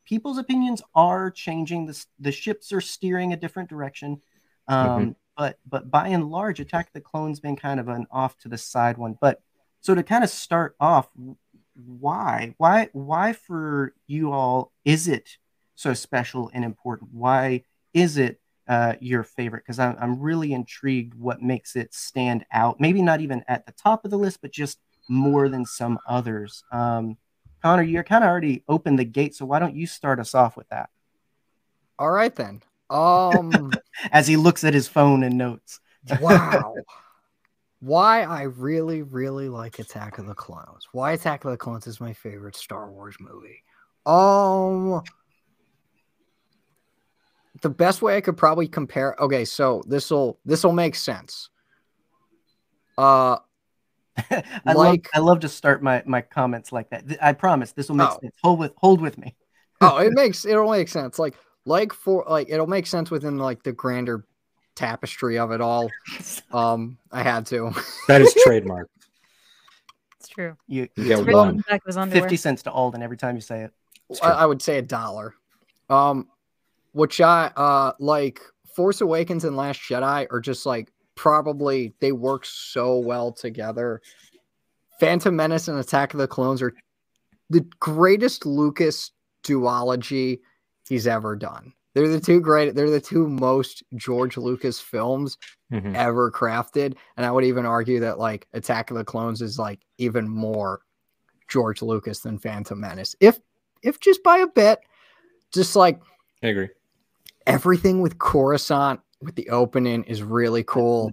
People's 0.05 0.37
opinions 0.37 0.81
are 0.95 1.31
changing. 1.31 1.85
The 1.85 2.05
the 2.19 2.31
ships 2.31 2.71
are 2.73 2.81
steering 2.81 3.33
a 3.33 3.37
different 3.37 3.69
direction. 3.69 4.21
Um, 4.67 5.15
But 5.35 5.57
but 5.65 5.89
by 5.89 6.09
and 6.09 6.29
large, 6.29 6.59
Attack 6.59 6.87
of 6.87 6.93
the 6.93 7.01
Clones 7.01 7.39
been 7.39 7.55
kind 7.55 7.79
of 7.79 7.87
an 7.87 8.05
off 8.11 8.37
to 8.39 8.49
the 8.49 8.57
side 8.57 8.97
one. 8.97 9.17
But 9.19 9.41
so 9.81 9.95
to 9.95 10.03
kind 10.03 10.23
of 10.23 10.29
start 10.29 10.75
off, 10.79 11.09
why 11.75 12.53
why 12.57 12.89
why 12.93 13.33
for 13.33 13.95
you 14.07 14.31
all 14.31 14.71
is 14.85 15.07
it 15.07 15.37
so 15.75 15.93
special 15.93 16.51
and 16.53 16.63
important? 16.63 17.09
Why 17.13 17.63
is 17.93 18.17
it 18.17 18.39
uh, 18.67 18.93
your 19.01 19.23
favorite? 19.23 19.63
Because 19.65 19.79
I'm 19.79 19.95
I'm 19.99 20.19
really 20.19 20.53
intrigued 20.53 21.15
what 21.15 21.41
makes 21.41 21.75
it 21.75 21.93
stand 21.93 22.45
out. 22.51 22.79
Maybe 22.79 23.01
not 23.01 23.21
even 23.21 23.43
at 23.47 23.65
the 23.65 23.71
top 23.73 24.05
of 24.05 24.11
the 24.11 24.17
list, 24.17 24.39
but 24.41 24.51
just 24.51 24.79
more 25.09 25.49
than 25.49 25.65
some 25.65 25.97
others. 26.07 26.63
Um, 26.71 27.17
Connor, 27.63 27.83
you're 27.83 28.03
kind 28.03 28.25
of 28.25 28.29
already 28.29 28.63
opened 28.67 28.99
the 28.99 29.05
gate, 29.05 29.35
so 29.35 29.45
why 29.45 29.57
don't 29.57 29.75
you 29.75 29.87
start 29.87 30.19
us 30.19 30.35
off 30.35 30.57
with 30.57 30.67
that? 30.69 30.89
All 31.97 32.11
right 32.11 32.35
then. 32.35 32.61
Um. 32.89 33.71
As 34.11 34.27
he 34.27 34.35
looks 34.35 34.65
at 34.65 34.73
his 34.73 34.87
phone 34.87 35.23
and 35.23 35.37
notes. 35.37 35.79
wow. 36.19 36.75
Why 37.79 38.23
I 38.23 38.43
really, 38.43 39.01
really 39.01 39.49
like 39.49 39.79
Attack 39.79 40.17
of 40.17 40.25
the 40.25 40.33
Clones. 40.33 40.87
Why 40.93 41.11
Attack 41.13 41.43
of 41.43 41.51
the 41.51 41.57
Clones 41.57 41.85
is 41.85 41.99
my 41.99 42.13
favorite 42.13 42.55
Star 42.55 42.89
Wars 42.89 43.15
movie. 43.19 43.63
Um 44.05 45.01
the 47.61 47.69
best 47.69 48.01
way 48.01 48.15
I 48.17 48.21
could 48.21 48.37
probably 48.37 48.69
compare 48.69 49.15
okay, 49.19 49.43
so 49.43 49.83
this'll 49.85 50.39
this'll 50.45 50.71
make 50.71 50.95
sense. 50.95 51.49
Uh 52.97 53.37
I 54.31 54.43
love 54.67 54.75
Like- 54.77 55.09
I 55.13 55.19
love 55.19 55.39
to 55.41 55.49
start 55.49 55.81
my 55.83 56.03
my 56.05 56.21
comments 56.21 56.71
like 56.71 56.89
that. 56.91 57.07
Th- 57.07 57.19
I 57.21 57.33
promise 57.33 57.71
this 57.71 57.89
will 57.89 57.95
make 57.95 58.09
Oh. 58.09 58.19
sense. 58.21 58.35
Hold 58.43 58.59
with 58.59 58.71
hold 58.77 59.01
with 59.01 59.17
me. 59.17 59.35
oh 59.81 59.97
it 59.97 60.13
makes 60.15 60.45
it'll 60.45 60.69
make 60.69 60.87
sense. 60.89 61.17
Like 61.19 61.35
like 61.65 61.93
for 61.93 62.23
like 62.27 62.47
it'll 62.49 62.67
make 62.67 62.85
sense 62.87 63.09
within 63.09 63.37
like 63.37 63.63
the 63.63 63.71
grander 63.73 64.25
tapestry 64.75 65.37
of 65.39 65.51
it 65.51 65.61
all. 65.61 65.89
Um 66.53 66.97
I 67.11 67.23
had 67.23 67.45
to. 67.47 67.71
That 68.07 68.21
is 68.21 68.33
trademark. 68.43 68.89
It's 70.19 70.29
true. 70.29 70.55
You, 70.67 70.87
You 70.95 71.03
get 71.05 71.17
Written 71.19 71.33
one. 71.33 71.57
the 71.57 71.63
back 71.63 71.81
of 71.81 71.87
his 71.87 71.97
underwear. 71.97 72.21
fifty 72.21 72.37
cents 72.37 72.63
to 72.63 72.71
Alden 72.71 73.01
every 73.01 73.17
time 73.17 73.35
you 73.35 73.41
say 73.41 73.63
it. 73.63 73.71
I. 74.21 74.29
I 74.29 74.45
would 74.45 74.61
say 74.61 74.77
a 74.77 74.81
dollar. 74.81 75.33
Um, 75.89 76.27
which 76.91 77.19
I 77.19 77.47
uh 77.55 77.93
like 77.99 78.39
Force 78.75 79.01
Awakens 79.01 79.43
and 79.43 79.57
Last 79.57 79.81
Jedi 79.81 80.27
are 80.31 80.39
just 80.39 80.65
like 80.65 80.92
probably 81.15 81.93
they 81.99 82.11
work 82.11 82.45
so 82.45 82.97
well 82.97 83.31
together. 83.31 84.01
Phantom 84.99 85.35
Menace 85.35 85.67
and 85.67 85.79
Attack 85.79 86.13
of 86.13 86.19
the 86.19 86.27
Clones 86.27 86.61
are 86.61 86.73
the 87.49 87.65
greatest 87.79 88.45
Lucas 88.45 89.11
duology 89.43 90.39
he's 90.87 91.07
ever 91.07 91.35
done. 91.35 91.73
They're 91.93 92.07
the 92.07 92.19
two 92.19 92.39
great. 92.39 92.73
They're 92.73 92.89
the 92.89 92.99
two 92.99 93.27
most 93.27 93.83
George 93.95 94.37
Lucas 94.37 94.79
films 94.79 95.37
Mhm. 95.71 95.93
ever 95.95 96.31
crafted, 96.31 96.95
and 97.17 97.25
I 97.25 97.31
would 97.31 97.43
even 97.43 97.65
argue 97.65 97.99
that 97.99 98.17
like 98.17 98.47
Attack 98.53 98.89
of 98.91 98.97
the 98.97 99.03
Clones 99.05 99.41
is 99.41 99.59
like 99.59 99.79
even 99.99 100.27
more 100.27 100.81
George 101.47 101.81
Lucas 101.83 102.21
than 102.21 102.39
Phantom 102.39 102.79
Menace, 102.79 103.15
if 103.19 103.39
if 103.83 103.99
just 103.99 104.23
by 104.23 104.37
a 104.37 104.47
bit. 104.47 104.79
Just 105.51 105.75
like 105.75 106.01
I 106.41 106.47
agree. 106.47 106.69
everything 107.45 108.01
with 108.01 108.17
Coruscant 108.17 109.01
with 109.25 109.35
the 109.35 109.49
opening 109.49 110.03
is 110.05 110.21
really 110.23 110.63
cool. 110.63 111.11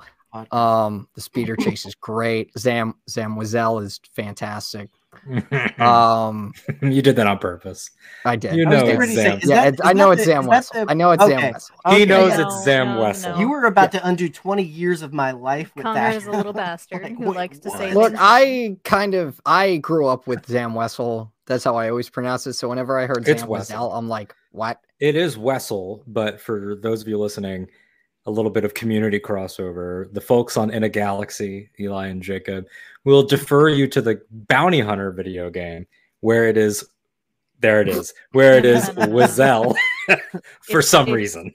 Um, 0.52 1.08
the 1.14 1.20
speeder 1.20 1.56
chase 1.56 1.84
is 1.86 1.94
great. 1.96 2.56
Zam 2.56 2.94
Zam 3.08 3.34
Zamwizel 3.36 3.82
is 3.82 4.00
fantastic. 4.14 4.90
Um, 5.80 6.52
you 6.82 7.02
did 7.02 7.16
that 7.16 7.26
on 7.26 7.38
purpose. 7.38 7.90
I 8.24 8.36
did. 8.36 8.54
You 8.54 8.64
know 8.66 8.72
it's 8.78 8.82
gonna 8.88 8.98
ready 8.98 9.14
to 9.14 9.20
say, 9.20 9.40
Zam. 9.40 9.48
yeah, 9.50 9.70
that- 9.70 9.80
I 9.86 9.92
know 9.92 10.10
it's 10.12 10.22
the- 10.22 10.26
Zam 10.26 10.40
is 10.42 10.44
that 10.46 10.50
Wessel. 10.50 10.84
the- 10.86 10.90
I 10.90 10.94
know 10.94 11.10
it's 11.10 11.22
Okay. 11.22 11.40
Zam 11.40 11.52
Wesell. 11.54 11.98
He 11.98 12.04
knows 12.04 12.38
No, 12.38 12.46
it's 12.46 12.64
Zam 12.64 12.94
no, 12.94 13.00
Wessel. 13.02 13.32
no. 13.32 13.38
You 13.40 13.50
were 13.50 13.64
about 13.64 13.92
to 13.92 14.06
undo 14.06 14.28
20 14.28 14.62
years 14.62 15.02
of 15.02 15.12
my 15.12 15.32
life 15.32 15.72
with 15.74 15.84
Connor 15.84 16.00
that. 16.00 16.14
is 16.16 16.26
a 16.26 16.30
little 16.30 16.52
bastard 16.52 17.02
Like, 17.02 17.16
who 17.18 17.26
wait, 17.28 17.36
likes 17.36 17.58
to 17.60 17.70
say? 17.70 17.92
Look, 17.92 18.08
things- 18.10 18.18
I 18.22 18.76
kind 18.84 19.14
of 19.14 19.40
I 19.44 19.78
grew 19.78 20.06
up 20.06 20.26
with 20.26 20.46
Zam 20.46 20.74
Wesell. 20.74 21.30
That's 21.46 21.64
how 21.64 21.74
I 21.76 21.88
always 21.90 22.08
pronounce 22.08 22.46
it. 22.46 22.52
So 22.52 22.68
whenever 22.68 22.98
I 22.98 23.06
heard 23.06 23.26
It's 23.26 23.40
Zam 23.40 23.48
Wesell. 23.48 23.50
Wessel, 23.50 23.92
I'm 23.94 24.08
like, 24.08 24.34
what? 24.52 24.80
It 25.00 25.16
is 25.16 25.36
Wessel, 25.36 26.02
but 26.06 26.40
for 26.40 26.76
those 26.76 27.02
of 27.02 27.08
you 27.08 27.18
listening, 27.18 27.68
a 28.26 28.30
little 28.30 28.50
bit 28.50 28.64
of 28.64 28.74
community 28.74 29.18
crossover. 29.18 30.12
The 30.12 30.20
folks 30.20 30.56
on 30.56 30.70
In 30.70 30.84
a 30.84 30.88
Galaxy, 30.88 31.70
Eli 31.80 32.08
and 32.08 32.22
Jacob, 32.22 32.66
will 33.04 33.22
defer 33.22 33.68
you 33.68 33.86
to 33.88 34.00
the 34.02 34.20
Bounty 34.30 34.80
Hunter 34.80 35.10
video 35.10 35.50
game 35.50 35.86
where 36.20 36.46
it 36.48 36.56
is. 36.56 36.84
There 37.60 37.82
it 37.82 37.88
is, 37.88 38.14
where 38.32 38.56
it 38.56 38.64
is 38.64 38.88
Wizell 38.90 39.74
for 40.62 40.78
It's- 40.78 40.88
some 40.88 41.02
it's- 41.02 41.14
reason. 41.14 41.54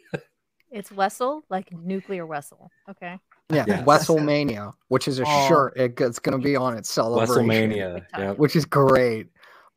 It's 0.72 0.92
Wessel, 0.92 1.44
like 1.50 1.72
nuclear 1.72 2.26
Wessel. 2.26 2.70
Okay. 2.90 3.18
Yeah, 3.50 3.64
Yes. 3.66 3.86
Wesselmania, 3.86 4.74
which 4.90 5.08
is 5.08 5.20
a 5.20 5.24
Oh. 5.26 5.48
shirt. 5.48 5.74
It, 5.78 6.00
it's 6.02 6.20
going 6.20 6.38
to 6.38 6.44
be 6.44 6.56
on 6.58 6.76
its 6.78 6.90
celebration. 6.92 7.36
WrestleMania. 7.48 7.94
Big 7.96 8.10
time. 8.12 8.22
Yeah. 8.22 8.32
which 8.34 8.56
is 8.58 8.66
great. 8.66 9.28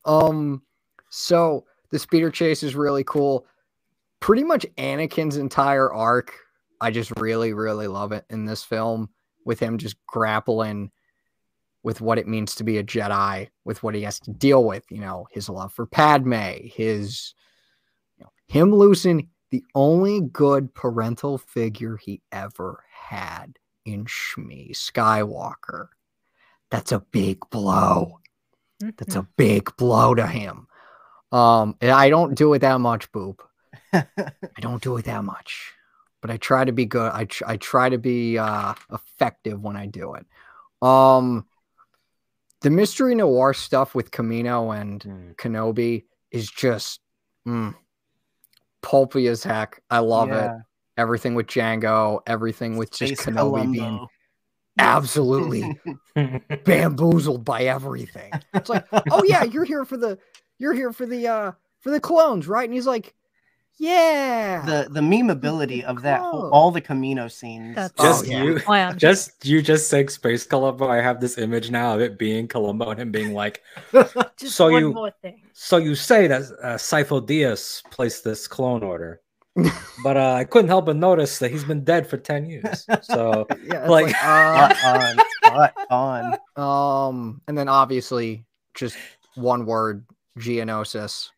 Um, 0.05 0.61
so 1.09 1.65
the 1.91 1.99
speeder 2.01 2.31
chase 2.33 2.63
is 2.65 2.75
really 2.75 3.05
cool. 3.05 3.47
Pretty 4.21 4.43
much 4.43 4.67
Anakin's 4.77 5.37
entire 5.37 5.93
arc, 5.93 6.35
I 6.81 6.91
just 6.91 7.13
really, 7.19 7.53
really 7.53 7.89
love 7.89 8.13
it 8.13 8.25
in 8.31 8.45
this 8.45 8.63
film 8.63 9.11
with 9.45 9.61
him 9.61 9.79
just 9.79 9.97
grappling 10.07 10.91
with 11.83 12.01
what 12.01 12.19
it 12.19 12.29
means 12.29 12.55
to 12.57 12.65
be 12.65 12.79
a 12.79 12.85
Jedi, 12.85 13.49
with 13.65 13.83
what 13.83 13.95
he 13.95 14.03
has 14.03 14.21
to 14.21 14.33
deal 14.33 14.65
with, 14.65 14.85
you 14.91 15.01
know, 15.01 15.27
his 15.31 15.49
love 15.49 15.73
for 15.73 15.87
Padme, 15.87 16.35
his 16.63 17.35
you 18.17 18.25
know, 18.25 18.31
him 18.47 18.75
losing 18.75 19.29
the 19.51 19.65
only 19.75 20.21
good 20.21 20.75
parental 20.75 21.39
figure 21.39 21.97
he 21.97 22.21
ever 22.33 22.85
had 22.93 23.59
in 23.85 24.05
Shmi 24.05 24.73
Skywalker. 24.73 25.89
That's 26.71 26.93
a 26.93 27.01
big 27.01 27.39
blow. 27.51 28.21
That's 28.81 29.17
a 29.17 29.27
big 29.37 29.75
blow 29.77 30.15
to 30.15 30.27
him. 30.27 30.67
Um, 31.33 31.77
I 31.81 32.11
don't 32.11 32.35
do 32.35 32.53
it 32.55 32.61
that 32.61 32.81
much, 32.81 33.11
Boop. 33.13 33.39
I 33.93 34.05
don't 34.61 34.83
do 34.83 34.97
it 34.99 35.07
that 35.07 35.25
much, 35.25 35.73
but 36.21 36.31
I 36.31 36.37
try 36.37 36.65
to 36.65 36.73
be 36.73 36.87
good. 36.87 37.13
I 37.13 37.25
tr- 37.25 37.45
I 37.47 37.57
try 37.57 37.89
to 37.89 37.99
be 37.99 38.39
uh, 38.39 38.75
effective 38.93 39.61
when 39.61 39.77
I 39.77 39.87
do 39.87 40.15
it. 40.15 40.27
Um, 40.83 41.47
the 42.61 42.71
mystery 42.71 43.15
noir 43.15 43.55
stuff 43.55 43.95
with 43.95 44.11
Kamino 44.11 44.79
and 44.79 45.01
Mm. 45.03 45.37
Kenobi 45.37 46.05
is 46.31 46.51
just 46.51 47.01
mm, 47.47 47.75
pulpy 48.83 49.29
as 49.29 49.43
heck. 49.45 49.81
I 49.91 49.99
love 50.01 50.33
it. 50.33 50.51
Everything 50.97 51.35
with 51.37 51.47
Jango, 51.47 52.21
everything 52.27 52.77
with 52.77 52.91
just 52.91 53.23
Space 53.23 53.35
Kenobi 53.35 53.71
being 53.73 54.07
absolutely 54.79 55.79
bamboozled 56.65 57.45
by 57.45 57.63
everything. 57.63 58.33
It's 58.55 58.69
like, 58.69 58.87
oh 59.11 59.23
yeah, 59.25 59.45
you're 59.45 59.65
here 59.65 59.85
for 59.85 59.97
the 59.97 60.19
you're 60.59 60.75
here 60.75 60.93
for 60.93 61.07
the 61.07 61.29
uh 61.29 61.53
for 61.81 61.91
the 61.91 62.01
clones, 62.01 62.49
right? 62.49 62.65
And 62.65 62.75
he's 62.75 62.87
like, 62.87 63.15
Yeah. 63.79 64.63
the 64.67 64.89
the 64.91 65.01
memeability 65.01 65.85
of 65.85 66.03
that 66.03 66.21
whole, 66.21 66.51
all 66.51 66.71
the 66.71 66.81
Kamino 66.83 67.31
scenes. 67.31 67.77
That's 67.77 67.95
Just 68.01 68.25
Oh, 68.25 68.29
yeah. 68.29 68.43
you, 68.43 68.61
Oh, 68.67 68.75
yeah. 68.75 68.93
just 68.97 69.45
you, 69.47 69.63
just 69.63 69.89
saying 69.89 70.09
Space 70.09 70.45
Columbo. 70.47 70.89
I 70.89 70.97
have 71.01 71.21
this 71.21 71.39
image 71.39 71.71
now 71.71 71.95
of 71.95 72.01
it 72.01 72.19
being 72.19 72.49
Columbo 72.49 72.91
and 72.91 73.01
him 73.01 73.13
being 73.13 73.35
like, 73.35 73.63
Just 74.37 74.57
so 74.57 74.71
one 74.71 74.83
you- 74.83 74.93
more 74.93 75.13
thing. 75.23 75.43
"So 75.53 75.77
you 75.77 75.95
say 75.95 76.27
that 76.27 76.43
uh, 76.63 76.75
Sifo 76.77 77.21
Dyas 77.25 77.83
placed 77.91 78.25
this 78.25 78.47
clone 78.49 78.83
order, 78.83 79.21
but 80.03 80.17
uh, 80.17 80.33
I 80.35 80.45
couldn't 80.45 80.69
help 80.69 80.87
but 80.87 80.97
notice 80.97 81.39
that 81.39 81.51
he's 81.51 81.65
been 81.65 81.85
dead 81.85 82.07
for 82.07 82.17
ten 82.17 82.47
years. 82.51 82.87
So 83.03 83.47
yeah, 83.65 83.89
like- 83.89 84.07
like, 84.07 84.17
uh, 84.25 85.15
Spot 85.45 85.75
on, 85.91 86.39
on. 86.57 87.09
um, 87.09 87.41
and 87.49 87.57
then 87.57 87.69
obviously 87.69 88.45
just 88.75 88.97
one 89.37 89.67
word, 89.67 90.05
Geonosis. 90.39 91.31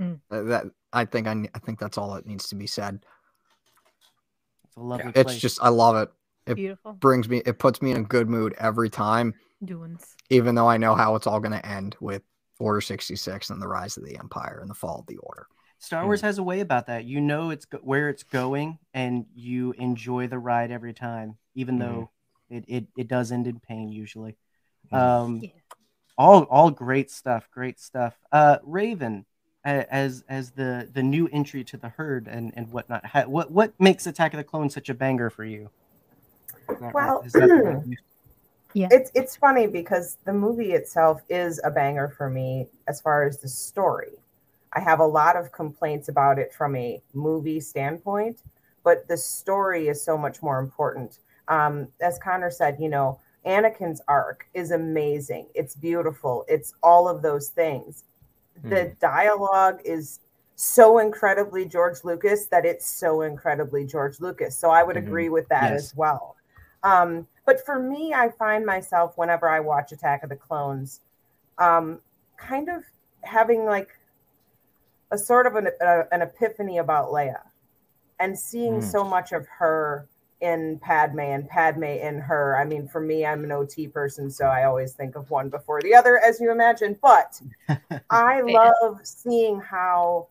Mm. 0.00 0.18
Uh, 0.30 0.42
that 0.42 0.64
I 0.94 1.04
think 1.04 1.26
I, 1.26 1.48
I 1.54 1.58
think 1.58 1.78
that's 1.78 1.98
all 1.98 2.14
that 2.14 2.26
needs 2.26 2.48
to 2.48 2.54
be 2.54 2.66
said. 2.66 3.04
It's 4.64 4.76
a 4.76 4.80
lovely 4.80 5.12
It's 5.14 5.22
place. 5.24 5.40
just 5.40 5.62
I 5.62 5.68
love 5.68 5.96
it. 5.96 6.08
It 6.46 6.54
Beautiful. 6.54 6.92
brings 6.94 7.28
me 7.28 7.42
it 7.44 7.58
puts 7.58 7.82
me 7.82 7.90
in 7.90 7.96
a 7.98 8.02
good 8.02 8.28
mood 8.28 8.54
every 8.58 8.90
time, 8.90 9.34
Doings. 9.64 10.14
even 10.30 10.54
though 10.54 10.68
I 10.68 10.76
know 10.76 10.94
how 10.94 11.14
it's 11.16 11.26
all 11.26 11.40
going 11.40 11.52
to 11.52 11.66
end 11.66 11.96
with 12.00 12.22
Order 12.58 12.80
66 12.80 13.50
and 13.50 13.60
the 13.60 13.68
rise 13.68 13.96
of 13.96 14.04
the 14.04 14.16
Empire 14.18 14.58
and 14.60 14.70
the 14.70 14.74
fall 14.74 15.00
of 15.00 15.06
the 15.06 15.16
Order. 15.18 15.46
Star 15.78 16.04
Wars 16.04 16.20
has 16.22 16.38
a 16.38 16.42
way 16.42 16.60
about 16.60 16.86
that. 16.86 17.04
You 17.04 17.20
know 17.20 17.50
it's 17.50 17.64
go- 17.66 17.78
where 17.78 18.08
it's 18.08 18.22
going, 18.22 18.78
and 18.94 19.26
you 19.34 19.72
enjoy 19.72 20.28
the 20.28 20.38
ride 20.38 20.70
every 20.70 20.94
time, 20.94 21.36
even 21.54 21.78
though 21.78 22.10
it, 22.48 22.64
it, 22.68 22.86
it 22.96 23.08
does 23.08 23.32
end 23.32 23.46
in 23.46 23.58
pain 23.60 23.90
usually. 23.90 24.36
Um, 24.92 25.40
Yeah. 25.42 25.50
all 26.16 26.42
all 26.44 26.70
great 26.70 27.10
stuff, 27.10 27.48
great 27.50 27.80
stuff. 27.80 28.14
Uh, 28.30 28.58
Raven, 28.62 29.24
a- 29.24 29.24
as 29.64 30.24
as 30.28 30.50
the 30.50 30.88
the 30.92 31.02
new 31.02 31.28
entry 31.32 31.64
to 31.64 31.76
the 31.76 31.88
herd 31.88 32.28
and 32.28 32.52
and 32.56 32.70
whatnot. 32.70 33.06
Ha, 33.06 33.24
what 33.26 33.50
what 33.50 33.72
makes 33.80 34.06
Attack 34.06 34.34
of 34.34 34.38
the 34.38 34.44
Clones 34.44 34.74
such 34.74 34.88
a 34.88 34.94
banger 34.94 35.30
for 35.30 35.44
you? 35.44 35.70
Well, 36.92 37.22
is 37.24 37.32
that 37.32 37.48
the 37.48 37.54
right 37.54 37.82
view? 37.82 37.96
It's 38.90 39.10
it's 39.14 39.36
funny 39.36 39.66
because 39.66 40.18
the 40.24 40.32
movie 40.32 40.72
itself 40.72 41.22
is 41.28 41.60
a 41.64 41.70
banger 41.70 42.08
for 42.08 42.28
me 42.28 42.66
as 42.88 43.00
far 43.00 43.24
as 43.24 43.38
the 43.38 43.48
story. 43.48 44.12
I 44.72 44.80
have 44.80 44.98
a 44.98 45.06
lot 45.06 45.36
of 45.36 45.52
complaints 45.52 46.08
about 46.08 46.38
it 46.38 46.52
from 46.52 46.74
a 46.74 47.00
movie 47.12 47.60
standpoint, 47.60 48.42
but 48.82 49.06
the 49.06 49.16
story 49.16 49.88
is 49.88 50.02
so 50.02 50.18
much 50.18 50.42
more 50.42 50.58
important. 50.58 51.20
Um, 51.46 51.88
as 52.00 52.18
Connor 52.18 52.50
said, 52.50 52.78
you 52.80 52.88
know, 52.88 53.20
Anakin's 53.46 54.00
arc 54.08 54.48
is 54.54 54.72
amazing. 54.72 55.46
It's 55.54 55.76
beautiful. 55.76 56.44
It's 56.48 56.74
all 56.82 57.08
of 57.08 57.22
those 57.22 57.48
things. 57.48 58.04
The 58.62 58.94
dialogue 59.00 59.80
is 59.84 60.20
so 60.56 60.98
incredibly 60.98 61.64
George 61.64 62.04
Lucas 62.04 62.46
that 62.46 62.64
it's 62.64 62.86
so 62.86 63.22
incredibly 63.22 63.84
George 63.84 64.20
Lucas. 64.20 64.56
So 64.56 64.70
I 64.70 64.82
would 64.82 64.96
Mhm. 64.96 65.06
agree 65.06 65.28
with 65.28 65.48
that 65.48 65.70
Yes. 65.72 65.82
as 65.82 65.96
well. 65.96 66.36
Um, 66.82 67.26
but 67.44 67.64
for 67.64 67.78
me, 67.78 68.14
I 68.14 68.30
find 68.30 68.64
myself 68.64 69.18
whenever 69.18 69.48
I 69.48 69.60
watch 69.60 69.92
Attack 69.92 70.22
of 70.22 70.28
the 70.28 70.36
Clones, 70.36 71.00
um, 71.58 72.00
kind 72.36 72.68
of 72.68 72.84
having 73.22 73.64
like 73.64 73.98
a 75.10 75.18
sort 75.18 75.46
of 75.46 75.56
an, 75.56 75.68
a, 75.80 76.04
an 76.12 76.22
epiphany 76.22 76.78
about 76.78 77.10
Leia 77.10 77.40
and 78.20 78.38
seeing 78.38 78.80
Mm. 78.80 78.82
so 78.84 79.04
much 79.04 79.32
of 79.32 79.46
her 79.48 80.06
in 80.44 80.78
Padme 80.80 81.20
and 81.20 81.48
Padme 81.48 81.84
in 81.84 82.18
her. 82.20 82.56
I 82.58 82.64
mean, 82.66 82.88
for 82.88 83.00
me, 83.00 83.26
I'm 83.26 83.44
an 83.44 83.52
OT 83.52 83.88
person, 83.88 84.30
so 84.30 84.46
I 84.46 84.64
always 84.64 84.92
think 84.94 85.16
of 85.16 85.30
one 85.30 85.50
before 85.50 85.82
the 85.82 85.94
other, 85.94 86.18
as 86.20 86.40
you 86.40 86.52
imagine. 86.52 86.98
But 87.02 87.40
I 88.10 88.40
love 88.42 89.00
seeing 89.04 89.60
how, 89.60 90.28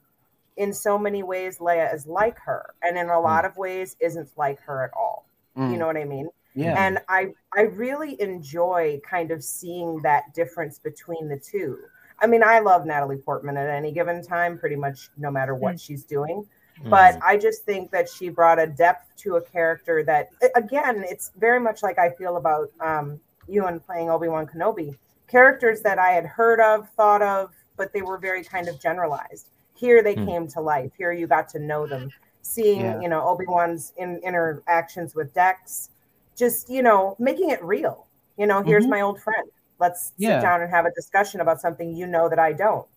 in 0.57 0.73
so 0.73 0.97
many 0.97 1.23
ways, 1.23 1.59
Leia 1.59 1.93
is 1.93 2.07
like 2.07 2.39
her, 2.39 2.73
and 2.83 2.97
in 2.97 3.09
a 3.09 3.19
lot 3.19 3.45
of 3.45 3.57
ways, 3.57 3.95
isn't 3.99 4.29
like 4.37 4.61
her 4.61 4.83
at 4.83 4.91
all. 4.97 5.25
You 5.65 5.77
Mm, 5.77 5.79
know 5.79 5.87
what 5.87 5.97
I 5.97 6.05
mean? 6.05 6.29
yeah. 6.55 6.75
and 6.75 6.99
i 7.09 7.27
i 7.55 7.61
really 7.61 8.19
enjoy 8.21 8.99
kind 9.09 9.31
of 9.31 9.43
seeing 9.43 10.01
that 10.01 10.33
difference 10.33 10.79
between 10.79 11.27
the 11.29 11.37
two 11.37 11.77
i 12.19 12.27
mean 12.27 12.43
i 12.43 12.59
love 12.59 12.85
natalie 12.85 13.17
portman 13.17 13.57
at 13.57 13.69
any 13.69 13.91
given 13.91 14.23
time 14.23 14.57
pretty 14.57 14.75
much 14.75 15.09
no 15.17 15.31
matter 15.31 15.55
what 15.55 15.79
she's 15.79 16.03
doing 16.05 16.45
but 16.85 17.17
i 17.23 17.37
just 17.37 17.63
think 17.63 17.89
that 17.91 18.09
she 18.09 18.29
brought 18.29 18.59
a 18.59 18.67
depth 18.67 19.15
to 19.15 19.35
a 19.37 19.41
character 19.41 20.03
that 20.03 20.29
again 20.55 21.03
it's 21.07 21.31
very 21.37 21.59
much 21.59 21.81
like 21.83 21.97
i 21.99 22.09
feel 22.11 22.37
about 22.37 22.69
um 22.81 23.19
ewan 23.47 23.79
playing 23.79 24.09
obi-wan 24.09 24.45
kenobi. 24.47 24.95
Characters 25.27 25.81
that 25.81 25.97
i 25.99 26.09
had 26.11 26.25
heard 26.25 26.59
of 26.59 26.89
thought 26.91 27.21
of 27.21 27.51
but 27.77 27.91
they 27.93 28.01
were 28.03 28.17
very 28.19 28.43
kind 28.43 28.67
of 28.67 28.79
generalized. 28.79 29.49
Here 29.73 30.03
they 30.03 30.13
Hmm. 30.13 30.25
came 30.25 30.47
to 30.49 30.61
life. 30.61 30.91
Here 30.95 31.11
you 31.11 31.25
got 31.25 31.49
to 31.49 31.59
know 31.59 31.87
them. 31.87 32.11
Seeing 32.43 32.81
Yeah. 32.81 32.99
you 32.99 33.09
know 33.09 33.21
obi-wan's 33.27 33.93
in, 33.97 34.17
interactions 34.23 35.15
with 35.15 35.33
dex 35.33 35.89
just 36.35 36.69
you 36.69 36.83
know 36.83 37.15
making 37.19 37.49
it 37.49 37.63
real. 37.63 38.05
You 38.37 38.45
know 38.47 38.61
here's 38.61 38.85
Mhm. 38.85 38.89
my 38.89 39.01
old 39.01 39.19
friend. 39.21 39.49
Let's 39.79 40.13
Yeah. 40.17 40.37
sit 40.39 40.41
down 40.43 40.61
and 40.61 40.69
have 40.69 40.85
a 40.85 40.91
discussion 40.91 41.41
about 41.41 41.61
something 41.61 41.95
you 41.95 42.05
know 42.07 42.29
that 42.29 42.39
i 42.39 42.53
don't. 42.53 42.87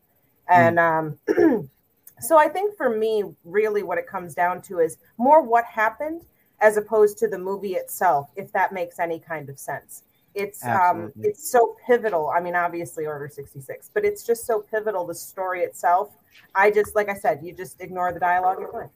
And 0.49 0.79
um, 0.79 1.19
so 2.21 2.39
I 2.39 2.49
think 2.49 2.77
for 2.77 2.91
me, 2.91 3.25
really 3.45 3.83
what 3.83 3.99
it 3.99 4.07
comes 4.07 4.35
down 4.35 4.63
to 4.63 4.81
is 4.81 4.99
more 5.19 5.43
what 5.43 5.65
happened 5.65 6.23
as 6.61 6.77
opposed 6.77 7.19
to 7.19 7.29
the 7.29 7.39
movie 7.39 7.75
itself, 7.75 8.31
if 8.37 8.51
that 8.53 8.73
makes 8.73 8.99
any 8.99 9.19
kind 9.19 9.49
of 9.49 9.59
sense. 9.59 10.03
It's 10.35 10.65
um 10.67 11.13
it's 11.23 11.51
so 11.51 11.77
pivotal. 11.87 12.29
I 12.29 12.41
mean, 12.41 12.55
obviously 12.55 13.07
Order 13.07 13.29
66, 13.29 13.91
but 13.95 14.05
it's 14.05 14.23
just 14.23 14.47
so 14.47 14.61
pivotal, 14.61 15.07
the 15.07 15.15
story 15.15 15.63
itself. 15.63 16.11
I 16.55 16.71
just 16.71 16.95
like 16.95 17.09
I 17.09 17.15
said, 17.15 17.41
you 17.43 17.53
just 17.53 17.81
ignore 17.81 18.13
the 18.13 18.21
dialogue, 18.21 18.59
you're 18.61 18.71
fine. 18.71 18.91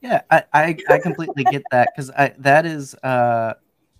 Yeah, 0.00 0.22
I, 0.30 0.44
I, 0.52 0.76
I 0.88 0.98
completely 0.98 1.44
get 1.44 1.62
that 1.70 1.90
because 1.94 2.10
I 2.10 2.34
that 2.38 2.66
is 2.66 2.94
uh, 2.96 3.54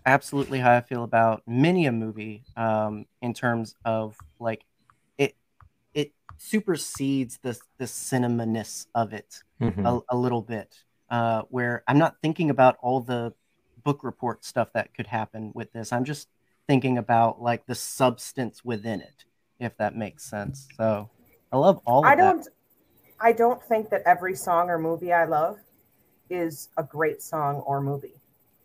absolutely 0.04 0.58
how 0.58 0.72
I 0.72 0.80
feel 0.80 1.04
about 1.04 1.42
many 1.46 1.87
a 1.87 1.92
movie 1.92 2.42
um, 2.56 3.06
in 3.22 3.32
terms 3.32 3.76
of 3.84 4.16
like 4.40 4.60
it 4.60 4.64
it 4.64 4.69
supersedes 6.40 7.38
the 7.42 7.59
the 7.76 7.85
cinemaness 7.85 8.87
of 8.94 9.12
it 9.12 9.42
Mhm. 9.61 10.04
a, 10.09 10.14
a 10.14 10.16
little 10.16 10.40
bit 10.40 10.75
uh, 11.11 11.42
where 11.50 11.85
I'm 11.87 11.99
not 11.99 12.16
thinking 12.23 12.49
about 12.49 12.76
all 12.80 13.00
the 13.00 13.35
book 13.85 14.02
report 14.02 14.42
stuff 14.42 14.73
that 14.73 14.94
could 14.94 15.06
happen 15.06 15.52
with 15.54 15.70
this. 15.73 15.92
I'm 15.92 16.04
just 16.04 16.28
thinking 16.66 16.97
about 16.97 17.42
like 17.42 17.66
the 17.66 17.75
substance 17.75 18.64
within 18.64 19.02
it, 19.02 19.25
if 19.59 19.76
that 19.76 19.94
makes 19.97 20.25
sense. 20.25 20.66
So 20.78 21.11
I 21.52 21.59
love 21.59 21.80
all 21.85 22.00
of 22.00 22.06
I 22.06 22.16
don't 22.16 22.49
I 23.20 23.32
don't 23.32 23.62
think 23.64 23.90
that 23.90 24.02
every 24.06 24.35
song 24.35 24.70
or 24.70 24.78
movie 24.78 25.12
I 25.12 25.26
love 25.26 25.59
is 26.30 26.70
a 26.78 26.82
great 26.82 27.20
song 27.20 27.56
or 27.66 27.82
movie. 27.82 28.18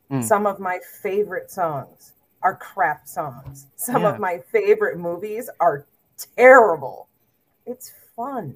Mm. 0.10 0.24
Some 0.24 0.46
of 0.46 0.60
my 0.62 0.79
favorite 1.01 1.51
songs 1.51 2.13
are 2.41 2.55
crap 2.55 3.05
songs. 3.05 3.67
Some 3.75 4.03
Yeah. 4.03 4.13
of 4.13 4.20
my 4.20 4.38
favorite 4.38 4.98
movies 4.98 5.50
are 5.60 5.86
terrible. 6.38 7.10
It's 7.65 7.91
fun 8.15 8.55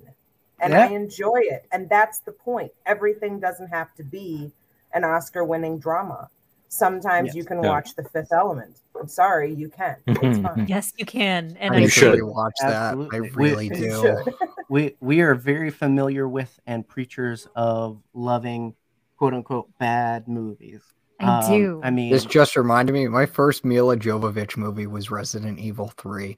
and 0.62 0.74
I 0.75 0.88
enjoy 0.88 1.39
it. 1.44 1.66
And 1.72 1.89
that's 1.89 2.20
the 2.20 2.32
point. 2.32 2.72
Everything 2.86 3.39
doesn't 3.39 3.70
have 3.70 3.94
to 3.96 4.04
be 4.04 4.51
an 4.94 5.04
Oscar 5.04 5.44
winning 5.46 5.80
drama. 5.80 6.30
Sometimes 6.68 7.28
Yes. 7.28 7.36
you 7.36 7.46
can 7.46 7.63
Yeah. 7.63 7.70
watch 7.70 7.96
The 7.96 8.04
Fifth 8.04 8.32
Element. 8.32 8.82
I'm 9.00 9.08
sorry, 9.08 9.54
you 9.54 9.70
can. 9.70 9.96
It's 10.06 10.20
Mhm. 10.20 10.44
fine. 10.44 10.68
Yes, 10.68 10.94
you 10.98 11.06
can. 11.06 11.56
And 11.60 11.74
I 11.74 11.78
I 11.78 11.80
You 11.80 11.86
need 11.86 11.92
should. 11.92 12.18
to 12.18 12.24
rewatch 12.25 12.51
that. 12.62 12.70
I 12.72 12.88
Absolutely. 12.89 13.22
We- 13.22 13.30
really 13.30 13.70
do. 13.84 14.24
we 14.70 14.96
we 15.00 15.22
are 15.22 15.34
very 15.34 15.72
familiar 15.72 16.28
with 16.28 16.60
and 16.68 16.88
preachers 16.88 17.48
of 17.56 18.01
loving 18.13 18.75
quote 19.18 19.34
unquote 19.34 19.70
bad 19.80 20.28
movies. 20.28 20.82
I 21.22 21.39
Um, 21.46 21.51
do. 21.51 21.82
I 21.84 21.89
mean, 21.89 22.12
This 22.12 22.24
just 22.25 22.56
reminded 22.56 22.94
me. 22.94 23.08
My 23.08 23.25
first 23.25 23.66
Milla 23.66 23.98
Jovovich 23.98 24.56
movie 24.56 24.88
was 24.88 25.10
Resident 25.10 25.58
Evil 25.60 25.88
Three. 25.98 26.38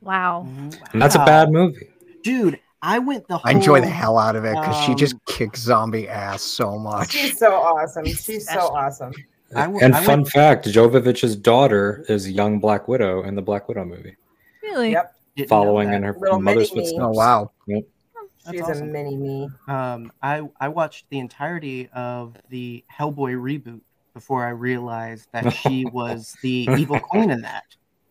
wow. 0.00 0.46
And 0.46 1.00
that's 1.02 1.14
a 1.14 1.24
bad 1.24 1.50
movie. 1.50 1.91
Dude. 2.22 2.58
I 2.84 2.98
went 2.98 3.28
the 3.28 3.36
whole. 3.38 3.48
I 3.48 3.52
enjoy 3.56 3.80
the 3.80 3.86
hell 3.88 4.18
out 4.18 4.34
of 4.34 4.44
it 4.44 4.54
because 4.54 4.76
she 4.84 4.94
just 4.96 5.14
um, 5.14 5.20
kicks 5.26 5.60
zombie 5.60 6.08
ass 6.08 6.42
so 6.42 6.78
much. 6.78 7.12
She's 7.12 7.38
so 7.38 7.52
awesome. 7.54 8.04
She's 8.06 8.48
so 8.48 8.58
awesome. 8.74 9.12
I 9.54 9.62
w- 9.66 9.80
and 9.84 9.94
I 9.94 10.02
fun 10.02 10.20
went- 10.22 10.30
fact, 10.32 10.66
Jovovich's 10.66 11.36
daughter 11.36 12.04
is 12.08 12.28
young 12.28 12.58
Black 12.58 12.88
Widow 12.88 13.22
in 13.22 13.36
the 13.36 13.42
Black 13.42 13.68
Widow 13.68 13.84
movie, 13.84 14.16
Really? 14.62 14.92
Yep. 14.92 15.14
didn't 15.36 15.48
following 15.48 15.92
in 15.92 16.02
her 16.02 16.16
Little 16.18 16.40
mother's 16.40 16.70
footsteps. 16.70 16.98
Oh 17.00 17.10
wow! 17.10 17.50
That's 17.68 18.56
She's 18.68 18.80
a 18.80 18.84
mini 18.84 19.14
me. 19.14 19.48
Um, 19.68 20.10
I 20.20 20.42
I 20.60 20.66
watched 20.68 21.08
the 21.10 21.20
entirety 21.20 21.88
of 21.94 22.34
the 22.50 22.82
Hellboy 22.92 23.34
reboot 23.36 23.80
before 24.14 24.44
I 24.44 24.50
realized 24.50 25.28
that 25.32 25.50
she 25.50 25.84
was 25.92 26.36
the 26.42 26.68
evil 26.76 26.98
queen 26.98 27.30
in 27.30 27.42
that. 27.42 27.62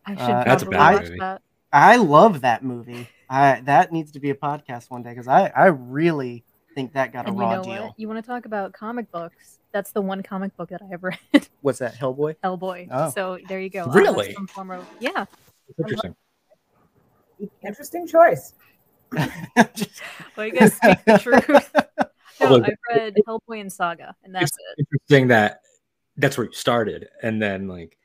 I 0.06 0.12
should 0.14 0.22
Uh, 0.22 0.44
That's 0.44 0.62
a 0.62 0.66
probably 0.66 0.78
bad 0.78 0.94
watch 0.94 1.04
movie. 1.04 1.18
that. 1.18 1.42
I 1.74 1.96
love 1.96 2.40
that 2.40 2.64
movie. 2.64 3.08
I 3.32 3.60
that 3.62 3.92
needs 3.92 4.12
to 4.12 4.20
be 4.20 4.30
a 4.30 4.34
podcast 4.34 4.90
one 4.90 5.02
day 5.02 5.10
because 5.10 5.26
I 5.28 5.48
I 5.56 5.66
really 5.66 6.44
think 6.74 6.92
that 6.94 7.12
got 7.12 7.24
a 7.24 7.28
And 7.28 7.36
you 7.36 7.42
raw 7.42 7.56
know 7.56 7.62
deal. 7.64 7.82
what? 7.84 7.92
You 7.98 8.08
want 8.08 8.22
to 8.22 8.26
talk 8.30 8.44
about 8.46 8.72
comic 8.72 9.10
books? 9.10 9.58
That's 9.72 9.90
the 9.92 10.02
one 10.02 10.22
comic 10.22 10.56
book 10.56 10.68
that 10.68 10.82
I 10.82 10.86
have 10.86 11.02
read, 11.32 11.48
What's 11.62 11.78
that 11.78 11.94
Hellboy? 11.94 12.36
Hellboy. 12.44 12.88
Oh. 12.90 13.10
So 13.10 13.38
there 13.48 13.58
you 13.60 13.70
go. 13.70 13.84
I'll 13.84 13.92
Really? 13.92 14.34
Some 14.34 14.46
form 14.46 14.70
of, 14.70 14.86
yeah. 15.00 15.24
It's 15.68 15.78
interesting. 15.78 16.14
Interesting 17.64 18.06
choice. 18.06 18.52
Just- 19.74 20.02
Well, 20.36 20.46
you 20.46 20.52
guys 20.52 20.74
speak 20.74 21.04
the 21.04 21.18
truth. 21.18 21.72
No, 22.40 22.48
Look, 22.56 22.64
I've 22.64 22.96
read 22.96 23.14
Hellboy 23.28 23.60
and 23.60 23.72
Saga, 23.72 24.16
and 24.24 24.34
that's 24.34 24.50
it's 24.50 24.56
it. 24.78 24.86
interesting 24.90 25.28
that 25.28 25.60
that's 26.16 26.36
where 26.36 26.46
you 26.48 26.52
started, 26.52 27.08
and 27.22 27.40
then 27.40 27.68
like, 27.68 27.96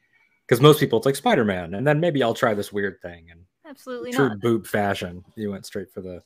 because 0.46 0.62
most 0.62 0.80
people 0.80 0.98
it's 1.00 1.08
like 1.08 1.16
Spider 1.16 1.44
Man, 1.44 1.74
and 1.74 1.88
then 1.88 2.00
maybe 2.00 2.22
I'll 2.22 2.36
try 2.36 2.54
this 2.54 2.72
weird 2.72 3.02
thing, 3.02 3.30
and 3.32 3.46
Absolutely 3.68 4.12
true 4.14 4.30
not. 4.30 4.40
Boop 4.40 4.66
fashion, 4.68 5.24
you 5.36 5.52
went 5.52 5.66
straight 5.66 5.92
for 5.92 6.02
the 6.02 6.24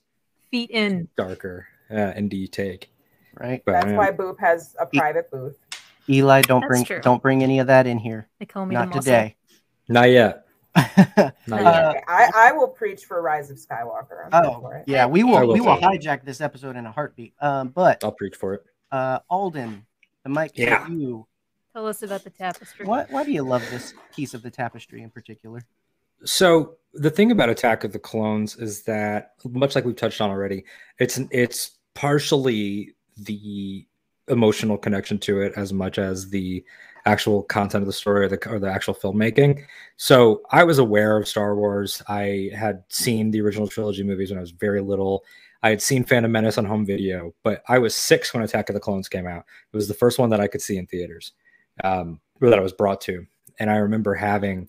Feet 0.52 0.70
in. 0.70 1.08
darker 1.16 1.66
uh, 1.90 2.14
indie 2.14 2.50
take. 2.52 2.92
right, 3.40 3.62
But 3.66 3.74
That's 3.74 3.88
yeah. 3.88 3.98
why 3.98 4.12
Boop 4.12 4.40
has 4.40 4.76
a 4.80 4.86
private 4.86 5.32
booth. 5.32 5.58
Eli, 6.10 6.42
don't 6.42 6.62
That's 6.62 6.68
bring 6.70 6.86
true. 6.86 7.02
don't 7.02 7.22
bring 7.22 7.42
any 7.44 7.60
of 7.60 7.68
that 7.68 7.88
in 7.88 7.98
here. 7.98 8.28
They 8.40 8.46
call 8.46 8.66
me 8.66 8.74
Not 8.74 8.90
the 8.90 8.96
muscle. 8.96 9.02
today. 9.02 9.36
not 9.88 10.10
yet, 10.10 10.46
not 10.76 10.92
Uh, 11.18 11.34
yet. 11.48 11.86
Okay, 11.88 12.02
I, 12.08 12.30
I 12.36 12.52
will 12.52 12.68
preach 12.68 13.06
for 13.06 13.22
Rise 13.22 13.50
of 13.50 13.58
Skywalker. 13.58 14.26
I'm 14.26 14.46
Oh, 14.46 14.60
for 14.62 14.76
it. 14.76 14.86
yeah, 14.88 15.06
we 15.06 15.24
will 15.24 15.48
will 15.48 15.54
we 15.54 15.62
will 15.62 15.80
too. 15.80 15.86
hijack 15.86 16.24
this 16.26 16.42
episode 16.42 16.76
in 16.76 16.86
a 16.86 16.92
heartbeat. 16.92 17.34
Um, 17.40 17.70
but 17.70 18.04
I'll 18.04 18.12
preach 18.12 18.36
for 18.36 18.56
it. 18.56 18.64
uh, 18.92 19.20
Alden, 19.30 19.86
the 20.24 20.30
mic 20.30 20.52
is 20.56 20.66
Yeah. 20.66 20.88
you. 20.88 21.28
Tell 21.74 21.88
us 21.88 22.04
about 22.04 22.24
the 22.24 22.30
tapestry. 22.30 22.86
Why 22.86 23.06
why 23.10 23.24
do 23.24 23.32
you 23.32 23.44
love 23.44 23.62
this 23.72 23.94
piece 24.14 24.34
of 24.34 24.42
the 24.42 24.52
tapestry 24.52 25.02
in 25.02 25.10
particular? 25.12 25.62
So 26.24 26.78
the 26.94 27.10
thing 27.10 27.32
about 27.32 27.50
Attack 27.50 27.84
of 27.84 27.94
the 27.94 28.00
Clones 28.00 28.56
is 28.58 28.84
that, 28.84 29.34
much 29.46 29.76
like 29.76 29.86
we've 29.86 29.96
touched 29.96 30.22
on 30.22 30.30
already, 30.30 30.66
it's 31.00 31.20
it's 31.32 31.72
partially 31.94 32.94
the 33.18 33.86
emotional 34.28 34.78
connection 34.78 35.18
to 35.20 35.42
it 35.42 35.54
as 35.56 35.74
much 35.74 35.98
as 35.98 36.30
the 36.30 36.64
actual 37.06 37.44
content 37.44 37.82
of 37.82 37.88
the 37.88 37.94
story 37.94 38.26
or 38.26 38.30
the 38.30 38.50
or 38.50 38.60
the 38.60 38.72
actual 38.72 38.94
filmmaking. 38.94 39.64
So 39.98 40.42
I 40.52 40.64
was 40.64 40.78
aware 40.78 41.18
of 41.18 41.28
Star 41.28 41.56
Wars. 41.56 42.02
I 42.08 42.52
had 42.56 42.84
seen 42.90 43.32
the 43.32 43.42
original 43.42 43.68
trilogy 43.68 44.04
movies 44.04 44.30
when 44.30 44.38
I 44.38 44.42
was 44.42 44.52
very 44.52 44.82
little. 44.82 45.24
I 45.64 45.70
had 45.70 45.82
seen 45.82 46.04
Phantom 46.04 46.32
Menace 46.32 46.58
on 46.58 46.66
home 46.66 46.86
video, 46.86 47.34
but 47.44 47.64
I 47.68 47.78
was 47.78 47.96
six 47.96 48.34
when 48.34 48.44
Attack 48.44 48.70
of 48.70 48.74
the 48.74 48.80
Clones 48.80 49.08
came 49.08 49.28
out. 49.28 49.46
It 49.72 49.76
was 49.76 49.88
the 49.88 49.94
first 49.94 50.18
one 50.18 50.30
that 50.32 50.42
I 50.42 50.48
could 50.48 50.62
see 50.62 50.78
in 50.78 50.88
theaters, 50.88 51.34
um, 51.84 52.20
that 52.40 52.58
I 52.58 52.62
was 52.62 52.74
brought 52.74 53.00
to, 53.02 53.26
and 53.60 53.70
I 53.70 53.78
remember 53.78 54.16
having 54.16 54.68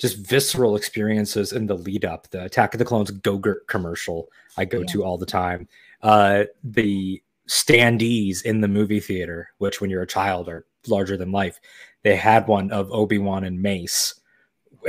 just 0.00 0.16
visceral 0.26 0.76
experiences 0.76 1.52
in 1.52 1.66
the 1.66 1.76
lead 1.76 2.04
up. 2.06 2.28
The 2.30 2.44
Attack 2.44 2.74
of 2.74 2.78
the 2.78 2.84
Clones 2.86 3.10
Gogurt 3.10 3.66
commercial 3.68 4.28
I 4.56 4.64
go 4.64 4.80
Yeah. 4.80 4.86
to 4.86 5.04
all 5.04 5.18
the 5.18 5.26
time. 5.26 5.68
Uh, 6.02 6.44
the 6.64 7.22
standees 7.46 8.42
in 8.42 8.60
the 8.62 8.68
movie 8.68 9.00
theater, 9.00 9.50
which 9.58 9.80
when 9.80 9.90
you're 9.90 10.02
a 10.02 10.06
child 10.06 10.48
are 10.48 10.64
larger 10.86 11.16
than 11.16 11.30
life. 11.32 11.60
They 12.02 12.16
had 12.16 12.46
one 12.46 12.70
of 12.70 12.90
Obi 12.90 13.18
Wan 13.18 13.44
and 13.44 13.60
Mace 13.60 14.14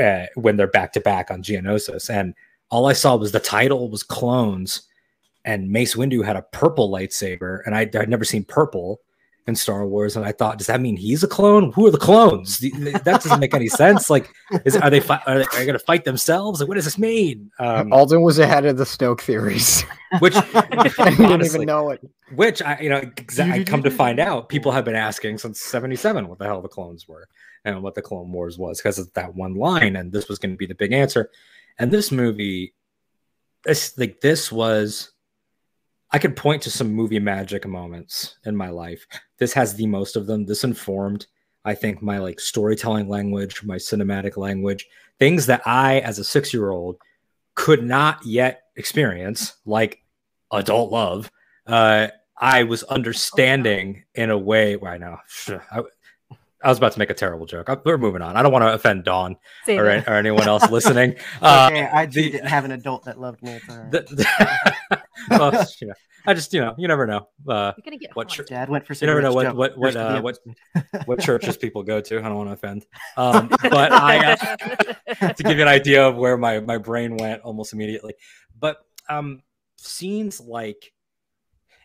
uh, 0.01 0.27
when 0.35 0.55
they're 0.55 0.67
back 0.67 0.93
to 0.93 1.01
back 1.01 1.29
on 1.29 1.43
Geonosis, 1.43 2.09
and 2.09 2.33
all 2.69 2.85
I 2.85 2.93
saw 2.93 3.17
was 3.17 3.33
the 3.33 3.41
title 3.41 3.89
was 3.89 4.03
clones, 4.03 4.83
and 5.43 5.69
Mace 5.69 5.95
Windu 5.95 6.23
had 6.23 6.37
a 6.37 6.43
purple 6.53 6.89
lightsaber, 6.89 7.59
and 7.65 7.75
I, 7.75 7.81
I'd 7.81 8.07
never 8.07 8.23
seen 8.23 8.45
purple 8.45 9.01
in 9.47 9.55
Star 9.55 9.85
Wars, 9.87 10.15
and 10.15 10.25
I 10.25 10.31
thought, 10.31 10.57
does 10.59 10.67
that 10.67 10.79
mean 10.81 10.95
he's 10.95 11.23
a 11.23 11.27
clone? 11.27 11.71
Who 11.73 11.87
are 11.87 11.91
the 11.91 11.97
clones? 11.97 12.59
That 12.59 13.03
doesn't 13.23 13.39
make 13.39 13.53
any 13.53 13.67
sense. 13.67 14.09
Like, 14.09 14.31
is 14.65 14.77
are 14.77 14.89
they 14.89 14.99
fi- 14.99 15.21
are 15.25 15.39
they, 15.39 15.43
are 15.45 15.57
they 15.57 15.65
going 15.65 15.77
to 15.77 15.83
fight 15.83 16.05
themselves? 16.05 16.59
Like, 16.59 16.69
what 16.69 16.75
does 16.75 16.85
this 16.85 16.97
mean? 16.99 17.51
Um, 17.59 17.91
Alden 17.91 18.21
was 18.21 18.37
ahead 18.39 18.65
of 18.65 18.77
the 18.77 18.83
Snoke 18.83 19.21
theories. 19.21 19.83
which 20.19 20.35
I 20.53 21.15
didn't 21.17 21.43
even 21.45 21.63
know 21.65 21.89
it. 21.89 22.01
which 22.35 22.61
I, 22.61 22.79
you 22.79 22.89
know, 22.89 23.01
exa- 23.01 23.51
I 23.51 23.63
come 23.63 23.81
to 23.83 23.91
find 23.91 24.19
out, 24.19 24.47
people 24.47 24.71
have 24.71 24.85
been 24.85 24.95
asking 24.95 25.39
since 25.39 25.59
'77 25.59 26.27
what 26.27 26.37
the 26.37 26.45
hell 26.45 26.61
the 26.61 26.67
clones 26.67 27.07
were 27.07 27.27
and 27.65 27.81
what 27.81 27.95
the 27.95 28.01
Clone 28.01 28.31
Wars 28.31 28.57
was 28.57 28.79
because 28.79 28.99
of 28.99 29.11
that 29.13 29.35
one 29.35 29.55
line, 29.55 29.95
and 29.95 30.11
this 30.11 30.27
was 30.29 30.37
going 30.39 30.51
to 30.51 30.57
be 30.57 30.65
the 30.67 30.75
big 30.75 30.91
answer. 30.93 31.29
And 31.79 31.91
this 31.91 32.11
movie, 32.11 32.73
this 33.65 33.97
like 33.97 34.21
this 34.21 34.51
was, 34.51 35.11
I 36.13 36.19
could 36.19 36.35
point 36.35 36.61
to 36.63 36.71
some 36.71 36.91
movie 36.93 37.19
magic 37.19 37.65
moments 37.65 38.35
in 38.45 38.55
my 38.55 38.69
life. 38.69 39.05
This 39.37 39.53
has 39.53 39.75
the 39.75 39.87
most 39.87 40.15
of 40.15 40.27
them. 40.27 40.45
This 40.45 40.63
informed, 40.63 41.27
I 41.63 41.73
think, 41.73 42.01
my 42.01 42.17
like 42.19 42.39
storytelling 42.39 43.07
language, 43.07 43.63
my 43.63 43.77
cinematic 43.77 44.35
language, 44.37 44.85
things 45.19 45.45
that 45.45 45.61
I, 45.65 45.99
as 45.99 46.19
a 46.19 46.23
six-year-old, 46.23 46.97
could 47.55 47.83
not 47.83 48.25
yet 48.25 48.63
experience, 48.75 49.55
like 49.65 50.03
adult 50.51 50.91
love 50.91 51.31
uh, 51.67 52.07
I 52.37 52.63
was 52.63 52.83
understanding 52.83 54.03
in 54.15 54.31
a 54.31 54.37
way 54.37 54.75
where 54.75 54.91
I 54.91 54.97
know 54.97 55.17
I, 55.71 55.81
I 56.63 56.69
was 56.69 56.77
about 56.79 56.91
to 56.93 56.99
make 56.99 57.09
a 57.11 57.13
terrible 57.13 57.45
joke. 57.45 57.69
I, 57.69 57.77
we're 57.85 57.97
moving 57.99 58.21
on. 58.23 58.35
I 58.35 58.41
don't 58.41 58.51
want 58.51 58.63
to 58.63 58.73
offend 58.73 59.03
Dawn 59.03 59.35
or, 59.79 59.85
or 60.07 60.15
anyone 60.15 60.47
else 60.47 60.69
listening. 60.69 61.15
Uh, 61.41 61.69
I 61.93 62.05
the- 62.07 62.31
didn't 62.31 62.47
have 62.47 62.65
an 62.65 62.71
adult 62.71 63.05
that 63.05 63.19
loved 63.19 63.43
me. 63.43 63.53
It's 63.53 63.67
the- 63.67 64.25
the- 64.89 65.00
well, 65.39 65.65
you 65.81 65.87
know, 65.87 65.93
I 66.25 66.33
just 66.33 66.53
you 66.53 66.61
know 66.61 66.75
you 66.77 66.87
never 66.87 67.07
know 67.07 67.27
uh, 67.47 67.73
You're 67.77 67.83
gonna 67.83 67.97
get 67.97 68.15
what 68.15 68.27
hot. 68.29 68.35
church- 68.37 68.47
Dad 68.49 68.69
went 68.69 68.85
for 68.85 68.93
You 68.93 69.07
never 69.07 69.21
know 69.21 69.33
what- 69.33 69.55
what- 69.55 69.77
what, 69.77 69.93
First 69.93 69.97
of 69.97 70.11
the 70.13 70.17
uh, 70.17 70.21
what- 70.21 71.05
what 71.07 71.19
churches 71.19 71.57
people 71.57 71.83
go 71.83 71.99
to. 72.01 72.19
I 72.19 72.21
don't 72.23 72.35
want 72.35 72.49
to 72.49 72.53
offend, 72.53 72.85
um, 73.17 73.47
but 73.49 73.91
I 73.91 74.33
uh, 74.33 75.33
to 75.33 75.43
give 75.43 75.57
you 75.57 75.61
an 75.63 75.67
idea 75.67 76.07
of 76.07 76.15
where 76.17 76.37
my 76.37 76.59
my 76.59 76.77
brain 76.77 77.17
went 77.17 77.41
almost 77.41 77.73
immediately. 77.73 78.13
But 78.59 78.77
um, 79.09 79.41
scenes 79.77 80.39
like 80.39 80.93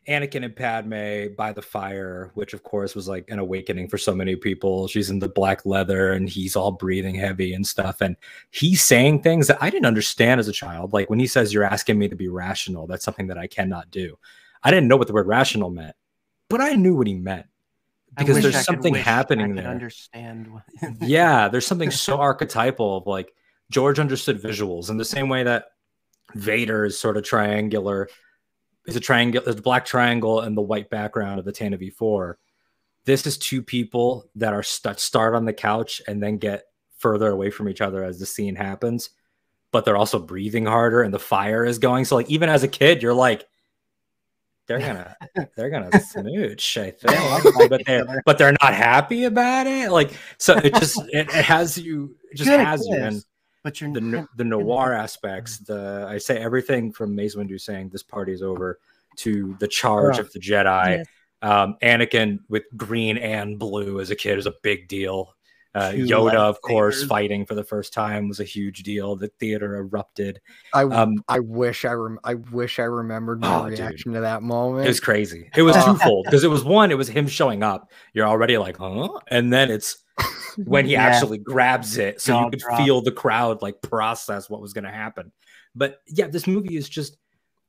Anakin 0.08 0.44
and 0.44 0.54
Padme 0.54 1.34
by 1.34 1.52
the 1.52 1.62
fire, 1.62 2.30
which 2.34 2.54
of 2.54 2.62
course 2.62 2.94
was 2.94 3.08
like 3.08 3.28
an 3.30 3.38
awakening 3.38 3.88
for 3.88 3.98
so 3.98 4.14
many 4.14 4.36
people. 4.36 4.86
She's 4.86 5.10
in 5.10 5.18
the 5.18 5.28
black 5.28 5.66
leather 5.66 6.12
and 6.12 6.28
he's 6.28 6.54
all 6.54 6.70
breathing 6.70 7.14
heavy 7.14 7.52
and 7.52 7.66
stuff. 7.66 8.00
And 8.00 8.16
he's 8.50 8.82
saying 8.82 9.22
things 9.22 9.48
that 9.48 9.58
I 9.60 9.70
didn't 9.70 9.86
understand 9.86 10.38
as 10.38 10.48
a 10.48 10.52
child. 10.52 10.92
Like 10.92 11.10
when 11.10 11.18
he 11.18 11.26
says, 11.26 11.52
You're 11.52 11.64
asking 11.64 11.98
me 11.98 12.08
to 12.08 12.16
be 12.16 12.28
rational, 12.28 12.86
that's 12.86 13.04
something 13.04 13.26
that 13.28 13.38
I 13.38 13.46
cannot 13.46 13.90
do. 13.90 14.16
I 14.62 14.70
didn't 14.70 14.88
know 14.88 14.96
what 14.96 15.06
the 15.08 15.12
word 15.12 15.26
rational 15.26 15.70
meant, 15.70 15.96
but 16.48 16.60
I 16.60 16.72
knew 16.74 16.96
what 16.96 17.06
he 17.06 17.14
meant 17.14 17.46
because 18.16 18.38
I 18.38 18.40
there's 18.40 18.56
could 18.56 18.64
something 18.64 18.96
I 18.96 19.00
happening 19.00 19.54
there. 19.54 19.68
Understand. 19.68 20.48
Yeah, 21.00 21.48
there's 21.48 21.66
something 21.66 21.90
so 21.92 22.18
archetypal 22.18 22.98
of 22.98 23.06
like 23.06 23.34
George 23.70 23.98
understood 23.98 24.40
visuals 24.40 24.90
in 24.90 24.96
the 24.96 25.04
same 25.04 25.28
way 25.28 25.42
that 25.42 25.66
Vader 26.34 26.84
is 26.84 26.98
sort 26.98 27.16
of 27.16 27.24
triangular. 27.24 28.08
Is 28.86 28.96
a 28.96 29.00
triangle, 29.00 29.42
there's 29.44 29.58
a 29.58 29.62
black 29.62 29.84
triangle 29.84 30.40
and 30.40 30.56
the 30.56 30.62
white 30.62 30.90
background 30.90 31.38
of 31.38 31.44
the 31.44 31.52
Tantive 31.52 31.82
IV. 31.82 32.36
This 33.04 33.26
is 33.26 33.38
two 33.38 33.62
people 33.62 34.28
that 34.36 34.52
are 34.52 34.62
st- 34.62 35.00
start 35.00 35.34
on 35.34 35.44
the 35.44 35.52
couch 35.52 36.00
and 36.06 36.22
then 36.22 36.38
get 36.38 36.64
further 36.98 37.28
away 37.28 37.50
from 37.50 37.68
each 37.68 37.80
other 37.80 38.02
as 38.02 38.18
the 38.18 38.26
scene 38.26 38.56
happens, 38.56 39.10
but 39.70 39.84
they're 39.84 39.96
also 39.96 40.18
breathing 40.18 40.66
harder 40.66 41.02
and 41.02 41.12
the 41.12 41.18
fire 41.18 41.64
is 41.64 41.78
going. 41.78 42.04
So 42.04 42.16
like 42.16 42.30
even 42.30 42.48
as 42.48 42.62
a 42.62 42.68
kid, 42.68 43.02
you're 43.02 43.14
like, 43.14 43.46
they're 44.66 44.80
gonna 44.80 45.16
they're 45.56 45.70
gonna 45.70 46.00
smooch, 46.00 46.76
I 46.76 46.90
think, 46.90 47.70
but 47.70 47.84
they're 47.86 48.22
but 48.24 48.38
they're 48.38 48.56
not 48.60 48.74
happy 48.74 49.24
about 49.24 49.66
it. 49.66 49.90
Like 49.90 50.12
so, 50.38 50.56
it 50.56 50.74
just 50.74 50.98
it, 51.12 51.28
it 51.28 51.44
has 51.44 51.78
you 51.78 52.16
it 52.30 52.36
just 52.36 52.50
Good 52.50 52.60
has 52.60 52.84
you 52.86 52.96
and 52.96 53.22
but 53.66 53.80
you're 53.80 53.92
the 53.92 54.00
no- 54.00 54.28
the 54.36 54.44
noir 54.44 54.92
aspects. 54.92 55.58
The 55.58 56.06
I 56.08 56.18
say 56.18 56.38
everything 56.38 56.92
from 56.92 57.16
Mace 57.16 57.34
Windu 57.34 57.60
saying 57.60 57.88
this 57.88 58.04
party 58.04 58.32
is 58.32 58.40
over 58.40 58.78
to 59.16 59.56
the 59.58 59.66
charge 59.66 60.14
Yeah. 60.16 60.20
of 60.20 60.32
the 60.32 60.38
Jedi. 60.38 60.98
Yes. 60.98 61.06
Um, 61.42 61.76
Anakin 61.82 62.38
with 62.48 62.62
green 62.76 63.18
and 63.18 63.58
blue 63.58 63.98
as 63.98 64.12
a 64.12 64.14
kid 64.14 64.38
is 64.38 64.46
a 64.46 64.54
big 64.62 64.86
deal. 64.86 65.34
Uh, 65.76 65.92
Two 65.92 66.06
Yoda, 66.06 66.34
of 66.36 66.60
course, 66.62 67.04
fighting 67.04 67.44
for 67.44 67.54
the 67.54 67.62
first 67.62 67.92
time 67.92 68.28
was 68.28 68.40
a 68.40 68.44
huge 68.44 68.82
deal. 68.82 69.14
The 69.14 69.28
theater 69.28 69.76
erupted. 69.76 70.40
I 70.72 70.82
Um, 70.84 71.22
I 71.28 71.40
wish 71.40 71.84
I 71.84 71.92
rem- 71.92 72.18
I 72.24 72.34
wish 72.34 72.78
I 72.78 72.84
remembered 72.84 73.40
my 73.40 73.54
Oh, 73.66 73.68
dude. 73.68 73.78
reaction 73.80 74.12
to 74.14 74.20
that 74.20 74.42
moment. 74.42 74.86
It 74.86 74.88
was 74.88 75.00
crazy. 75.00 75.50
It 75.54 75.62
was 75.62 75.76
Uh, 75.76 75.84
twofold 75.92 76.24
because 76.24 76.44
it 76.44 76.48
was 76.50 76.64
one, 76.64 76.90
it 76.90 76.96
was 76.96 77.08
him 77.08 77.26
showing 77.28 77.62
up. 77.62 77.90
You're 78.14 78.26
already 78.26 78.56
like, 78.56 78.78
huh? 78.78 79.08
And 79.28 79.52
then 79.52 79.70
it's 79.70 79.98
when 80.64 80.86
he 80.86 80.92
Yeah. 80.92 81.04
actually 81.04 81.38
grabs 81.38 81.98
it, 81.98 82.22
so 82.22 82.32
Jaw 82.32 82.44
you 82.44 82.50
could 82.52 82.60
drop. 82.60 82.78
feel 82.78 83.02
the 83.02 83.12
crowd 83.12 83.60
like 83.60 83.82
process 83.82 84.48
what 84.48 84.62
was 84.62 84.72
going 84.72 84.84
to 84.84 84.90
happen. 84.90 85.30
But 85.74 85.98
yeah, 86.06 86.28
this 86.28 86.46
movie 86.46 86.76
is 86.76 86.88
just. 86.88 87.18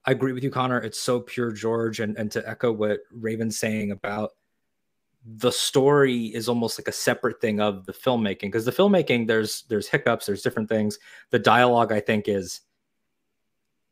I 0.06 0.12
agree 0.12 0.32
with 0.32 0.42
you, 0.46 0.50
Connor. 0.50 0.80
It's 0.80 0.98
so 0.98 1.20
pure 1.20 1.52
George, 1.52 2.00
and 2.00 2.18
and 2.18 2.32
to 2.32 2.50
echo 2.50 2.72
what 2.72 3.02
Raven's 3.12 3.60
saying 3.60 3.92
about 3.92 4.30
the 5.26 5.52
story 5.52 6.28
is 6.28 6.48
almost 6.48 6.80
like 6.80 6.88
a 6.88 6.94
separate 6.94 7.42
thing 7.42 7.60
of 7.60 7.86
the 7.86 7.94
filmmaking 7.94 8.42
because 8.42 8.66
the 8.66 8.72
filmmaking 8.72 9.28
there's 9.28 9.64
there's 9.64 9.88
hiccups, 9.88 10.26
there's 10.26 10.42
different 10.42 10.70
things. 10.70 11.00
The 11.32 11.40
dialogue 11.40 11.92
I 11.92 12.00
think 12.00 12.28
is, 12.28 12.62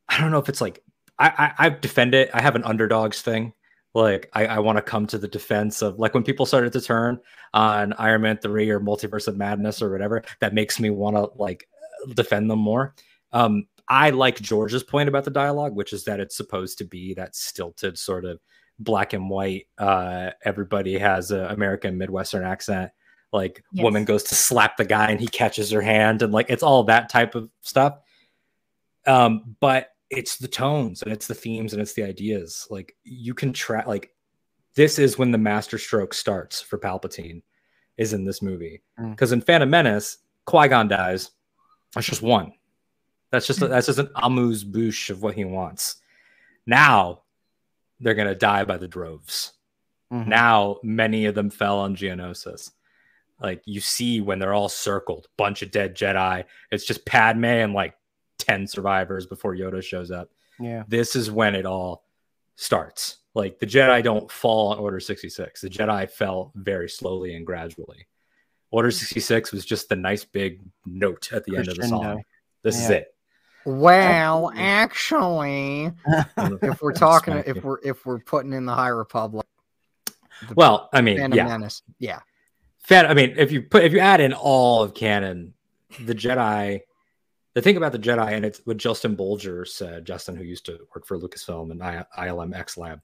I 0.08 0.20
don't 0.20 0.32
know 0.32 0.40
if 0.40 0.50
it's 0.50 0.62
like 0.62 0.84
I 1.20 1.54
I, 1.60 1.66
I 1.66 1.70
defend 1.70 2.16
it. 2.16 2.30
I 2.34 2.42
have 2.42 2.56
an 2.56 2.64
underdogs 2.64 3.22
thing 3.22 3.54
like 3.96 4.30
I, 4.34 4.46
I 4.46 4.60
want 4.60 4.78
to 4.78 4.82
come 4.82 5.08
to 5.08 5.18
the 5.18 5.28
defense 5.28 5.82
of 5.82 5.98
like 5.98 6.14
when 6.14 6.24
people 6.24 6.46
started 6.46 6.74
to 6.74 6.82
turn 6.82 7.20
on 7.54 7.94
Iron 7.94 8.22
Man 8.22 8.38
3 8.38 8.70
or 8.70 8.82
Multiverse 8.82 9.28
of 9.28 9.38
Madness 9.38 9.82
or 9.82 9.90
whatever, 9.90 10.24
that 10.42 10.54
makes 10.54 10.80
me 10.80 10.90
want 10.90 11.16
to 11.16 11.32
like 11.42 11.68
defend 12.14 12.52
them 12.52 12.60
more. 12.60 12.94
Um, 13.32 13.68
I 13.88 14.10
like 14.10 14.36
George's 14.42 14.84
point 14.84 15.08
about 15.08 15.24
the 15.24 15.32
dialogue, 15.32 15.76
which 15.76 15.94
is 15.94 16.04
that 16.04 16.20
it's 16.20 16.36
supposed 16.36 16.78
to 16.80 16.84
be 16.84 17.14
that 17.14 17.36
stilted 17.36 17.98
sort 17.98 18.26
of 18.26 18.40
black 18.80 19.14
and 19.14 19.30
white. 19.30 19.68
Uh, 19.78 20.32
everybody 20.44 20.98
has 20.98 21.32
an 21.32 21.46
American 21.46 21.98
Midwestern 21.98 22.44
accent. 22.44 22.92
Like 23.34 23.64
Yes. 23.72 23.84
woman 23.84 24.06
goes 24.06 24.24
to 24.24 24.36
slap 24.36 24.78
the 24.78 24.86
guy 24.86 25.12
and 25.12 25.20
he 25.20 25.28
catches 25.28 25.70
her 25.72 25.82
hand, 25.82 26.22
and 26.22 26.32
like 26.34 26.48
it's 26.50 26.64
all 26.64 26.84
that 26.86 27.10
type 27.10 27.36
of 27.36 27.50
stuff. 27.62 28.00
Um, 29.06 29.56
but 29.60 29.90
it's 30.10 30.38
the 30.38 30.48
tones 30.48 31.02
and 31.02 31.12
it's 31.12 31.28
the 31.28 31.34
themes 31.34 31.74
and 31.74 31.82
it's 31.82 31.94
the 31.94 32.04
ideas. 32.04 32.68
Like 32.70 32.96
you 33.04 33.34
can 33.34 33.54
track 33.54 33.88
like 33.88 34.12
this 34.76 35.00
is 35.00 35.18
when 35.18 35.32
the 35.32 35.38
master 35.38 35.78
stroke 35.78 36.14
starts 36.14 36.62
for 36.62 36.78
Palpatine 36.78 37.42
is 37.98 38.14
in 38.14 38.26
this 38.26 38.42
movie. 38.42 38.82
Mm. 39.00 39.12
Because 39.12 39.32
in 39.32 39.42
Phantom 39.42 39.70
Menace, 39.70 40.18
Qui-Gon 40.46 40.88
dies. 40.88 41.32
That's 41.94 42.08
just 42.08 42.22
one. 42.22 42.54
That's 43.32 43.48
just 43.48 43.60
that's 43.70 43.88
just 43.88 44.00
an 44.00 44.10
amuse 44.16 44.64
bouche 44.64 45.10
of 45.10 45.22
what 45.22 45.36
he 45.36 45.46
wants. 45.46 45.98
Now 46.66 47.24
they're 48.06 48.13
gonna 48.13 48.36
die 48.36 48.63
by 48.63 48.78
the 48.78 48.88
droves. 48.88 49.54
Mhm. 50.13 50.28
Now 50.28 50.80
many 50.84 51.26
of 51.26 51.34
them 51.34 51.50
fell 51.50 51.80
on 51.80 51.96
Geonosis. 51.96 52.72
Like 53.41 53.63
you 53.65 53.82
see 53.82 54.22
when 54.22 54.38
they're 54.38 54.54
all 54.54 54.70
circled, 54.70 55.28
bunch 55.38 55.63
of 55.63 55.72
dead 55.72 55.96
Jedi. 55.96 56.46
It's 56.72 56.86
just 56.86 57.04
Padme 57.06 57.46
and 57.46 57.74
like 57.74 57.96
10 58.38 58.68
survivors 58.68 59.26
before 59.26 59.56
Yoda 59.56 59.84
shows 59.84 60.12
up. 60.12 60.30
Yeah. 60.60 60.84
This 60.88 61.15
is 61.15 61.32
when 61.32 61.56
it 61.56 61.65
all 61.65 62.06
starts. 62.58 63.18
Like 63.34 63.58
the 63.58 63.65
Jedi 63.65 64.04
don't 64.04 64.32
fall 64.32 64.68
on 64.72 64.78
Order 64.78 65.00
66. 65.00 65.62
The 65.62 65.70
Jedi 65.70 66.08
fell 66.08 66.52
very 66.54 66.88
slowly 66.88 67.36
and 67.36 67.44
gradually. 67.44 68.06
Order 68.70 68.91
66 68.91 69.52
was 69.52 69.65
just 69.65 69.89
the 69.89 69.96
nice 69.96 70.24
big 70.24 70.62
note 70.86 71.34
at 71.34 71.44
the 71.44 71.58
end 71.58 71.70
of 71.70 71.76
the 71.76 71.88
song. 71.88 72.02
Crescendo. 72.02 72.24
This 72.62 72.80
is 72.80 72.89
it. 72.91 73.14
Well, 73.65 74.51
actually, 74.56 75.91
if 76.38 76.82
we're 76.82 76.93
talking, 76.93 77.43
if 77.45 77.63
we're 77.63 77.80
if 77.84 78.06
we're 78.06 78.19
putting 78.19 78.54
in 78.54 78.65
the 78.65 78.73
High 78.73 78.89
Republic, 78.89 79.45
the 80.47 80.54
Well, 80.56 80.89
I 80.93 81.01
mean, 81.01 81.17
Phantom 81.17 81.38
yeah. 81.38 81.45
Menace, 81.47 81.82
yeah, 81.99 82.19
Fan, 82.86 83.08
I 83.08 83.15
mean, 83.15 83.34
if 83.38 83.51
you 83.51 83.63
put 83.63 83.84
if 83.84 83.93
you 83.93 83.99
add 83.99 84.21
in 84.21 84.32
all 84.32 84.84
of 84.84 84.93
canon, 84.93 85.56
the 86.01 86.13
Jedi, 86.13 86.82
the 87.56 87.62
thing 87.62 87.78
about 87.78 87.93
the 87.93 87.99
Jedi, 87.99 88.34
and 88.34 88.45
it's 88.45 88.62
what 88.65 88.78
Justin 88.78 89.17
Bolger 89.17 89.67
said, 89.67 90.06
Justin, 90.06 90.36
who 90.36 90.43
used 90.43 90.67
to 90.67 90.78
work 90.93 91.08
for 91.08 91.17
Lucasfilm 91.17 91.71
and 91.71 91.82
I, 91.82 92.06
ILM 92.15 92.56
X 92.56 92.78
Lab. 92.78 93.01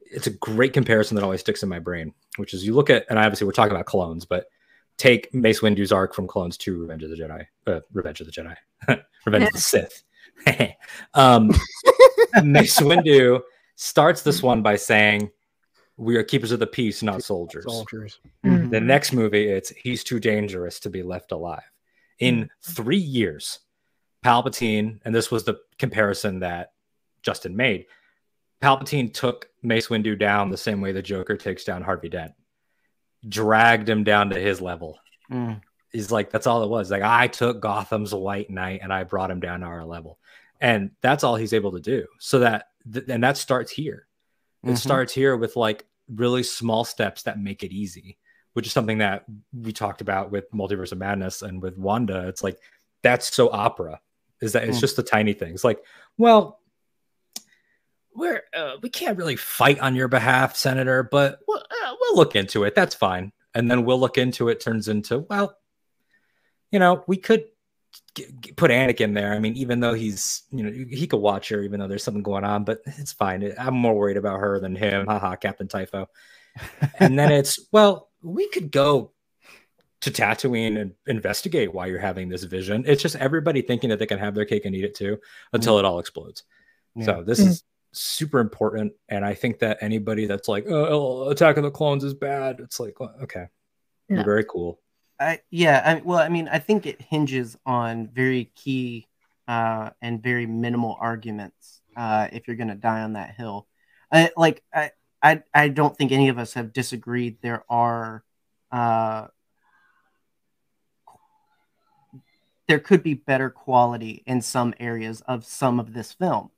It's 0.00 0.28
a 0.28 0.30
great 0.30 0.72
comparison 0.72 1.16
that 1.16 1.24
always 1.24 1.40
sticks 1.40 1.64
in 1.64 1.68
my 1.68 1.80
brain, 1.80 2.14
which 2.36 2.54
is 2.54 2.64
you 2.64 2.72
look 2.72 2.88
at, 2.88 3.04
and 3.10 3.18
obviously 3.18 3.46
we're 3.46 3.52
talking 3.52 3.72
about 3.72 3.86
clones, 3.86 4.24
but 4.24 4.46
take 5.00 5.32
Mace 5.32 5.60
Windu's 5.60 5.92
arc 5.92 6.14
from 6.14 6.26
Clones 6.26 6.58
to 6.58 6.78
Revenge 6.78 7.02
of 7.02 7.10
the 7.10 7.16
Jedi, 7.16 7.46
uh, 7.66 7.80
Revenge 7.92 8.20
of 8.20 8.26
the 8.26 8.32
Jedi, 8.32 8.54
Revenge 9.26 9.46
of 9.46 9.52
the 9.52 9.58
Sith. 9.58 10.02
um, 11.14 11.50
Mace 12.44 12.78
Windu 12.80 13.40
starts 13.76 14.22
this 14.22 14.42
one 14.42 14.62
by 14.62 14.76
saying, 14.76 15.30
"We 15.96 16.16
are 16.16 16.22
keepers 16.22 16.52
of 16.52 16.60
the 16.60 16.66
peace, 16.66 17.02
not 17.02 17.22
soldiers." 17.22 17.64
soldiers. 17.64 18.20
Mhm. 18.44 18.70
The 18.70 18.80
next 18.80 19.12
movie, 19.12 19.48
it's 19.48 19.70
he's 19.70 20.04
too 20.04 20.20
dangerous 20.20 20.78
to 20.80 20.90
be 20.90 21.02
left 21.02 21.32
alive. 21.32 21.70
In 22.18 22.50
three 22.62 22.98
years, 22.98 23.60
Palpatine, 24.22 25.00
and 25.04 25.14
this 25.14 25.30
was 25.30 25.44
the 25.44 25.60
comparison 25.78 26.40
that 26.40 26.72
Justin 27.22 27.56
made. 27.56 27.86
Palpatine 28.62 29.12
took 29.14 29.48
Mace 29.62 29.88
Windu 29.88 30.18
down 30.18 30.50
the 30.50 30.58
same 30.58 30.82
way 30.82 30.92
the 30.92 31.00
Joker 31.00 31.38
takes 31.38 31.64
down 31.64 31.80
Harvey 31.82 32.10
Dent, 32.10 32.32
dragged 33.28 33.88
him 33.88 34.04
down 34.04 34.30
to 34.30 34.38
his 34.40 34.60
level. 34.60 34.98
Mm. 35.30 35.60
He's 35.92 36.10
like, 36.10 36.30
that's 36.30 36.46
all 36.46 36.62
it 36.62 36.70
was. 36.70 36.90
Like, 36.90 37.02
I 37.02 37.26
took 37.26 37.60
Gotham's 37.60 38.14
White 38.14 38.50
Knight 38.50 38.80
and 38.82 38.92
I 38.92 39.04
brought 39.04 39.30
him 39.30 39.40
down 39.40 39.60
to 39.60 39.66
our 39.66 39.84
level, 39.84 40.18
and 40.60 40.90
that's 41.00 41.24
all 41.24 41.36
he's 41.36 41.52
able 41.52 41.72
to 41.72 41.80
do. 41.80 42.06
So 42.18 42.40
that, 42.40 42.66
th- 42.92 43.06
and 43.08 43.22
that 43.24 43.36
starts 43.36 43.72
here. 43.72 44.06
It 44.62 44.70
Mhm. 44.70 44.78
starts 44.78 45.12
here 45.12 45.36
with 45.36 45.56
like 45.56 45.86
really 46.14 46.42
small 46.42 46.84
steps 46.84 47.22
that 47.24 47.38
make 47.40 47.62
it 47.62 47.72
easy, 47.72 48.18
which 48.52 48.66
is 48.66 48.72
something 48.72 48.98
that 48.98 49.24
we 49.52 49.72
talked 49.72 50.00
about 50.00 50.30
with 50.30 50.50
Multiverse 50.52 50.92
of 50.92 50.98
Madness 50.98 51.42
and 51.42 51.62
with 51.62 51.76
Wanda. 51.78 52.28
It's 52.28 52.42
like 52.44 52.58
that's 53.02 53.34
so 53.34 53.50
opera. 53.50 54.00
Is 54.42 54.52
that 54.52 54.64
it's 54.64 54.78
Mm. 54.78 54.80
just 54.82 54.96
the 54.96 55.02
tiny 55.02 55.32
things. 55.34 55.64
Like, 55.64 55.84
well, 56.18 56.59
we're 58.20 58.42
uh, 58.54 58.76
we 58.82 58.90
can't 58.90 59.18
really 59.18 59.36
fight 59.36 59.80
on 59.80 59.96
your 59.96 60.08
behalf, 60.08 60.54
Senator, 60.54 61.02
but 61.02 61.40
we'll, 61.48 61.58
uh, 61.58 61.94
we'll 62.00 62.16
look 62.16 62.36
into 62.36 62.64
it. 62.64 62.74
That's 62.74 62.94
fine. 62.94 63.32
And 63.54 63.70
then 63.70 63.84
we'll 63.84 63.98
look 63.98 64.18
into 64.18 64.48
it. 64.48 64.60
Turns 64.60 64.86
into 64.88 65.20
well, 65.30 65.56
you 66.70 66.78
know, 66.78 67.02
we 67.08 67.16
could 67.16 67.46
g- 68.14 68.26
g- 68.40 68.52
put 68.52 68.70
Anakin 68.70 69.14
there. 69.14 69.32
I 69.32 69.38
mean, 69.38 69.54
even 69.56 69.80
though 69.80 69.94
he's, 69.94 70.42
you 70.50 70.62
know, 70.62 70.70
he 70.70 71.06
could 71.06 71.20
watch 71.20 71.48
her, 71.48 71.62
even 71.62 71.80
though 71.80 71.88
there's 71.88 72.04
something 72.04 72.22
going 72.22 72.44
on, 72.44 72.64
but 72.64 72.80
it's 72.84 73.12
fine. 73.12 73.52
I'm 73.58 73.74
more 73.74 73.94
worried 73.94 74.16
about 74.16 74.40
her 74.40 74.60
than 74.60 74.76
him. 74.76 75.06
Haha, 75.06 75.36
Captain 75.36 75.66
Typho. 75.66 76.08
and 76.98 77.18
then 77.18 77.32
it's, 77.32 77.58
well, 77.72 78.10
we 78.22 78.48
could 78.50 78.70
go 78.70 79.12
to 80.02 80.10
Tatooine 80.10 80.80
and 80.80 80.94
investigate 81.06 81.74
why 81.74 81.86
you're 81.86 81.98
having 81.98 82.28
this 82.28 82.44
vision. 82.44 82.84
It's 82.86 83.02
just 83.02 83.16
everybody 83.16 83.62
thinking 83.62 83.90
that 83.90 83.98
they 83.98 84.06
can 84.06 84.18
have 84.18 84.34
their 84.34 84.46
cake 84.46 84.64
and 84.64 84.74
eat 84.74 84.84
it 84.84 84.94
too 84.94 85.18
until 85.52 85.78
it 85.78 85.84
all 85.84 85.98
explodes. 85.98 86.44
Yeah. 86.94 87.04
So 87.04 87.22
this 87.22 87.38
is 87.38 87.64
super 87.92 88.40
important. 88.40 88.92
And 89.08 89.24
I 89.24 89.34
think 89.34 89.58
that 89.60 89.78
anybody 89.80 90.26
that's 90.26 90.48
like, 90.48 90.66
oh, 90.68 91.28
Attack 91.30 91.56
of 91.56 91.64
the 91.64 91.70
Clones 91.70 92.04
is 92.04 92.14
bad, 92.14 92.60
it's 92.60 92.80
like, 92.80 93.00
well, 93.00 93.14
okay, 93.22 93.46
No. 94.08 94.22
very 94.22 94.44
cool. 94.44 94.80
I, 95.18 95.40
yeah, 95.50 95.82
I, 95.84 96.02
well, 96.02 96.18
I 96.18 96.28
mean, 96.28 96.48
I 96.48 96.58
think 96.58 96.86
it 96.86 97.02
hinges 97.02 97.56
on 97.66 98.08
very 98.08 98.46
key 98.54 99.06
uh, 99.46 99.90
and 100.00 100.22
very 100.22 100.46
minimal 100.46 100.96
arguments 100.98 101.82
uh, 101.96 102.28
if 102.32 102.46
you're 102.46 102.56
gonna 102.56 102.74
die 102.76 103.02
on 103.02 103.14
that 103.14 103.34
hill. 103.34 103.66
I, 104.12 104.30
like 104.36 104.62
I, 104.72 104.92
I 105.22 105.42
I 105.52 105.68
don't 105.68 105.96
think 105.96 106.12
any 106.12 106.28
of 106.28 106.38
us 106.38 106.54
have 106.54 106.72
disagreed. 106.72 107.38
There 107.42 107.64
are 107.68 108.24
uh, 108.72 109.26
there 112.68 112.78
could 112.78 113.02
be 113.02 113.14
better 113.14 113.50
quality 113.50 114.22
in 114.26 114.40
some 114.40 114.72
areas 114.78 115.20
of 115.22 115.44
some 115.44 115.80
of 115.80 115.92
this 115.92 116.12
film. 116.12 116.50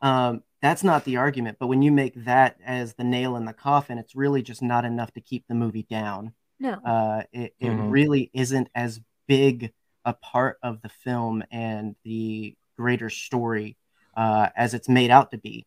Um, 0.00 0.42
that's 0.60 0.82
not 0.84 1.04
the 1.04 1.16
argument. 1.16 1.58
But 1.60 1.68
when 1.68 1.82
you 1.82 1.92
make 1.92 2.14
that 2.24 2.56
as 2.64 2.94
the 2.94 3.04
nail 3.04 3.36
in 3.36 3.44
the 3.44 3.52
coffin, 3.52 3.98
it's 3.98 4.14
really 4.16 4.42
just 4.42 4.62
not 4.62 4.84
enough 4.84 5.12
to 5.12 5.20
keep 5.20 5.44
the 5.48 5.54
movie 5.54 5.86
down. 5.88 6.32
No. 6.60 6.72
Uh, 6.84 7.22
it, 7.32 7.54
it 7.60 7.68
Mhm. 7.70 7.90
really 7.90 8.30
isn't 8.34 8.68
as 8.74 9.00
big 9.26 9.72
a 10.04 10.14
part 10.14 10.58
of 10.62 10.80
the 10.82 10.88
film 10.88 11.44
and 11.50 11.94
the 12.04 12.56
greater 12.76 13.10
story 13.10 13.76
uh, 14.16 14.48
as 14.56 14.74
it's 14.74 14.88
made 14.88 15.10
out 15.10 15.30
to 15.30 15.38
be. 15.38 15.66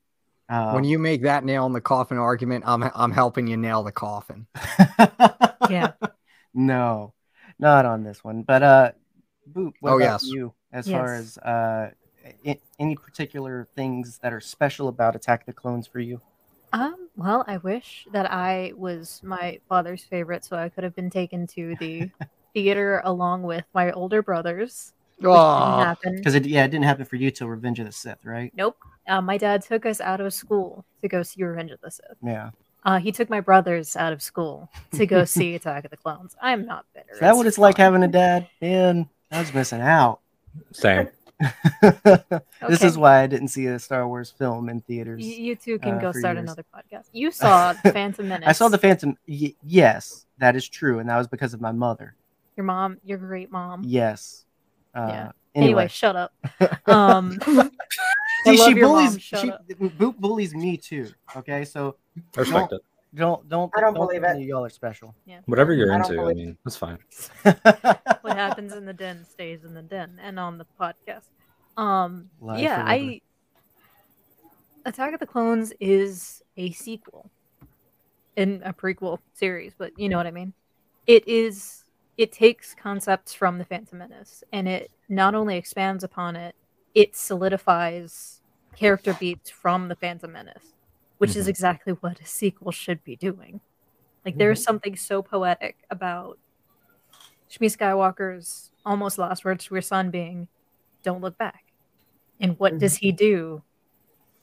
Uh, 0.49 0.71
when 0.73 0.84
you 0.84 0.99
make 0.99 1.21
that 1.23 1.45
nail 1.45 1.65
in 1.65 1.71
the 1.71 1.80
coffin 1.80 2.17
argument, 2.17 2.65
I'm 2.67 2.84
I'm 2.93 3.12
helping 3.12 3.47
you 3.47 3.56
nail 3.56 3.84
the 3.84 3.91
coffin. 3.93 4.47
Yeah. 5.69 5.91
no, 6.54 7.13
not 7.60 7.86
on 7.86 8.04
this 8.04 8.23
one. 8.23 8.43
But 8.43 8.63
uh, 8.63 8.91
Boop, 9.49 9.73
what 9.80 9.91
Oh, 9.93 9.95
about 9.97 10.21
yes. 10.21 10.23
you 10.25 10.54
as 10.73 10.88
far 10.89 11.13
as 11.15 11.38
uh, 11.38 11.91
i- 11.91 11.93
any 12.79 12.95
particular 12.95 13.67
things 13.75 14.19
that 14.19 14.34
are 14.34 14.41
special 14.41 14.88
about 14.88 15.15
Attack 15.15 15.41
of 15.41 15.45
the 15.47 15.53
Clones 15.53 15.88
for 15.88 15.99
you? 15.99 16.21
Um, 16.73 17.10
well, 17.17 17.43
I 17.47 17.57
wish 17.57 18.07
that 18.13 18.31
I 18.31 18.73
was 18.75 19.21
my 19.23 19.60
father's 19.67 20.03
favorite, 20.03 20.45
so 20.45 20.55
I 20.55 20.69
could 20.69 20.84
have 20.84 20.95
been 20.95 21.10
taken 21.10 21.45
to 21.47 21.75
the 21.79 22.10
theater 22.53 23.01
along 23.03 23.43
with 23.43 23.65
my 23.73 23.91
older 23.91 24.21
brothers. 24.21 24.93
Didn't 25.19 25.36
happen. 25.36 26.15
Because 26.15 26.36
it, 26.36 26.45
yeah, 26.45 26.65
it 26.65 26.69
didn't 26.69 26.86
happen 26.86 27.05
for 27.05 27.15
you 27.15 27.29
till 27.29 27.47
Revenge 27.47 27.79
of 27.79 27.86
the 27.86 27.91
Sith, 27.91 28.25
right? 28.25 28.51
Nope. 28.55 28.77
Uh, 29.07 29.21
my 29.21 29.38
dad 29.38 29.62
took 29.62 29.86
us 29.86 30.01
out 30.01 30.19
of 30.19 30.34
school 30.34 30.84
to 31.01 31.07
go 31.07 31.21
see 31.21 31.43
Revenge 31.43 31.71
of 31.71 31.81
the 31.81 31.91
Sith. 31.91 32.17
Yeah. 32.23 32.51
Uh, 32.84 32.97
he 32.97 33.12
took 33.12 33.29
my 33.29 33.39
brothers 33.39 33.95
out 33.95 34.13
of 34.13 34.21
school 34.21 34.69
to 34.93 35.05
go 35.05 35.25
see 35.25 35.53
Attack 35.55 35.86
of 35.86 35.91
the 35.91 35.97
Clones. 35.97 36.36
I'm 36.41 36.65
not 36.65 36.86
bitter. 36.93 37.13
Is 37.13 37.19
that 37.19 37.36
what 37.36 37.45
it's 37.45 37.60
like 37.60 37.77
having 37.77 38.01
a 38.01 38.07
dad? 38.07 38.47
Man, 38.62 39.07
I 39.29 39.39
was 39.39 39.53
missing 39.53 39.81
out. 39.81 40.21
Same. 40.71 41.07
This 42.69 42.84
is 42.84 42.97
why 42.97 43.21
I 43.21 43.27
didn't 43.27 43.49
see 43.49 43.65
a 43.67 43.80
Star 43.80 44.08
Wars 44.08 44.32
film 44.32 44.69
in 44.69 44.82
theaters. 44.82 45.25
You, 45.25 45.43
you 45.43 45.56
two 45.56 45.80
can 45.80 45.95
uh, 45.95 46.01
go 46.01 46.12
for 46.13 46.19
start 46.19 46.38
years. 46.38 46.43
another 46.43 46.65
podcast. 46.73 47.06
You 47.12 47.32
saw 47.32 47.73
Phantom 47.84 48.27
Menace. 48.27 48.47
I 48.47 48.51
saw 48.51 48.67
the 48.69 48.77
Phantom. 48.77 49.17
Y- 49.27 49.56
yes, 49.63 50.25
that 50.38 50.56
is 50.56 50.67
true, 50.67 50.99
and 50.99 51.10
that 51.10 51.17
was 51.17 51.27
because 51.27 51.54
of 51.54 51.62
my 51.62 51.71
mother. 51.71 52.15
Your 52.56 52.65
mom, 52.65 52.97
your 53.04 53.17
great 53.17 53.51
mom. 53.51 53.82
Yes. 53.86 54.45
Uh, 54.93 55.08
Yeah. 55.10 55.32
Anyway, 55.54 55.67
Anyway, 55.84 55.88
shut 55.89 56.15
up. 56.15 56.34
Um, 56.88 57.39
see, 58.45 58.58
she 58.58 58.73
bullies. 58.73 59.12
mom, 59.12 59.17
she 59.19 59.51
up. 59.51 59.65
Bullies 60.19 60.54
me 60.56 60.77
too. 60.77 61.10
Okay, 61.36 61.65
so 61.65 61.95
I 62.38 62.39
respect 62.41 62.73
it. 62.73 62.82
Don't 63.15 63.47
don't 63.50 63.71
I 63.76 63.82
don't 63.82 63.93
believe 63.93 64.21
tell 64.21 64.38
it. 64.38 64.43
Y'all 64.43 64.65
are 64.65 64.69
special. 64.69 65.15
Yeah. 65.26 65.39
Whatever 65.45 65.74
you're 65.74 65.91
I 65.91 65.97
into, 65.97 66.21
I 66.21 66.34
mean, 66.34 66.58
that's 66.63 66.78
fine. 66.78 66.97
what 67.43 68.38
happens 68.38 68.74
in 68.74 68.86
the 68.86 68.93
den 68.93 69.26
stays 69.26 69.63
in 69.63 69.74
the 69.74 69.82
den 69.82 70.19
and 70.21 70.39
on 70.39 70.58
the 70.58 70.65
podcast. 70.80 71.28
Um 71.78 72.30
Live 72.39 72.60
yeah, 72.60 72.76
forever. 72.76 72.89
I 72.89 73.21
Attack 74.86 75.13
of 75.13 75.19
the 75.19 75.28
Clones 75.28 75.74
is 75.80 76.41
a 76.58 76.71
sequel 76.71 77.30
in 78.36 78.62
a 78.63 78.74
prequel 78.74 79.19
series, 79.34 79.74
but 79.78 79.91
you 79.97 80.10
know 80.10 80.17
what 80.17 80.28
I 80.28 80.32
mean. 80.32 80.54
It 81.06 81.28
is 81.28 81.84
it 82.17 82.32
takes 82.32 82.76
concepts 82.76 83.34
from 83.34 83.58
the 83.58 83.65
Phantom 83.65 83.97
Menace 83.97 84.43
and 84.54 84.67
it 84.67 84.91
not 85.10 85.36
only 85.36 85.58
expands 85.58 86.04
upon 86.04 86.36
it, 86.36 86.56
it 86.93 87.15
solidifies 87.15 88.41
character 88.76 89.15
beats 89.19 89.50
from 89.50 89.88
the 89.88 89.95
Phantom 89.95 90.32
Menace, 90.32 90.74
which 91.21 91.36
is 91.36 91.45
Mhm. 91.45 91.49
exactly 91.49 91.93
what 91.93 92.19
a 92.19 92.25
sequel 92.25 92.71
should 92.71 93.03
be 93.03 93.15
doing. 93.15 93.62
Like 94.25 94.38
there's 94.38 94.63
something 94.63 94.95
so 94.95 95.21
poetic 95.21 95.77
about 95.91 96.39
Shmi 97.47 97.67
Skywalker's 97.77 98.71
almost 98.86 99.19
last 99.19 99.45
words 99.45 99.65
to 99.65 99.75
her 99.75 99.81
son 99.81 100.10
being, 100.10 100.47
"Don't 101.03 101.21
look 101.21 101.38
back." 101.38 101.65
And 102.39 102.57
what 102.57 102.79
does 102.79 102.95
he 102.97 103.12
do 103.12 103.62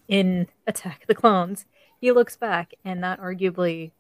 in 0.07 0.47
Attack 0.69 1.03
of 1.03 1.09
the 1.09 1.15
Clones? 1.17 1.67
He 2.01 2.13
looks 2.13 2.37
back, 2.37 2.75
and 2.85 3.03
that 3.03 3.19
arguably 3.19 3.91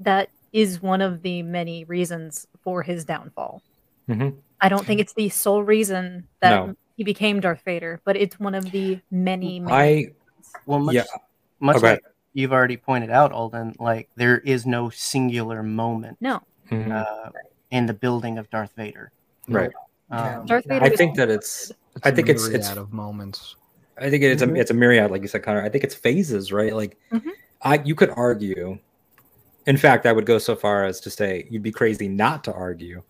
that 0.00 0.30
is 0.52 0.82
one 0.82 1.00
of 1.00 1.22
the 1.22 1.42
many 1.42 1.84
reasons 1.84 2.48
for 2.62 2.82
his 2.82 3.04
downfall. 3.04 3.62
Mhm. 4.08 4.36
I 4.60 4.68
don't 4.68 4.84
think 4.84 5.00
it's 5.00 5.12
the 5.14 5.28
sole 5.28 5.62
reason 5.62 6.26
that 6.40 6.66
No. 6.66 6.74
he 6.96 7.04
became 7.04 7.38
Darth 7.40 7.62
Vader, 7.62 8.00
but 8.04 8.16
it's 8.16 8.40
one 8.40 8.54
of 8.54 8.72
the 8.72 9.00
many. 9.12 9.60
many 9.60 9.72
I 9.72 10.14
well, 10.64 10.78
much 10.80 10.94
Yeah. 10.96 11.04
Much 11.60 11.76
Okay. 11.76 11.90
like 11.92 12.02
you've 12.34 12.52
already 12.52 12.76
pointed 12.76 13.10
out, 13.10 13.32
Alden. 13.32 13.74
Like 13.78 14.08
there 14.16 14.38
is 14.38 14.66
no 14.66 14.90
singular 14.90 15.62
moment 15.62 16.18
no, 16.20 16.42
Mhm. 16.70 16.90
uh, 16.92 17.30
in 17.70 17.86
the 17.86 17.94
building 17.94 18.38
of 18.38 18.48
Darth 18.50 18.72
Vader. 18.76 19.10
right. 19.48 19.70
Um, 20.10 20.46
Darth 20.46 20.64
Vader. 20.66 20.84
I 20.84 20.88
think 20.90 21.16
that 21.16 21.30
it's 21.30 21.70
it's 21.96 22.06
I 22.06 22.10
a 22.10 22.12
think 22.12 22.28
it's- 22.28 22.46
it's- 22.46 22.64
myriad 22.68 22.78
of 22.78 22.92
moments. 22.92 23.56
I 23.98 24.10
think 24.10 24.22
it's 24.22 24.42
Mhm. 24.42 24.56
a 24.56 24.60
it's 24.60 24.70
a 24.70 24.74
myriad, 24.74 25.10
like 25.10 25.22
you 25.22 25.28
said, 25.28 25.42
Connor. 25.42 25.62
I 25.62 25.68
think 25.68 25.82
it's 25.84 25.94
phases, 25.94 26.52
right? 26.52 26.74
Like, 26.74 26.96
Mhm. 27.12 27.30
I 27.62 27.80
you 27.82 27.94
could 27.94 28.10
argue. 28.10 28.78
In 29.66 29.76
fact, 29.76 30.06
I 30.06 30.12
would 30.12 30.26
go 30.26 30.38
so 30.38 30.54
far 30.54 30.84
as 30.84 31.00
to 31.00 31.10
say 31.10 31.46
you'd 31.50 31.62
be 31.62 31.72
crazy 31.72 32.06
not 32.06 32.44
to 32.44 32.52
argue 32.52 33.02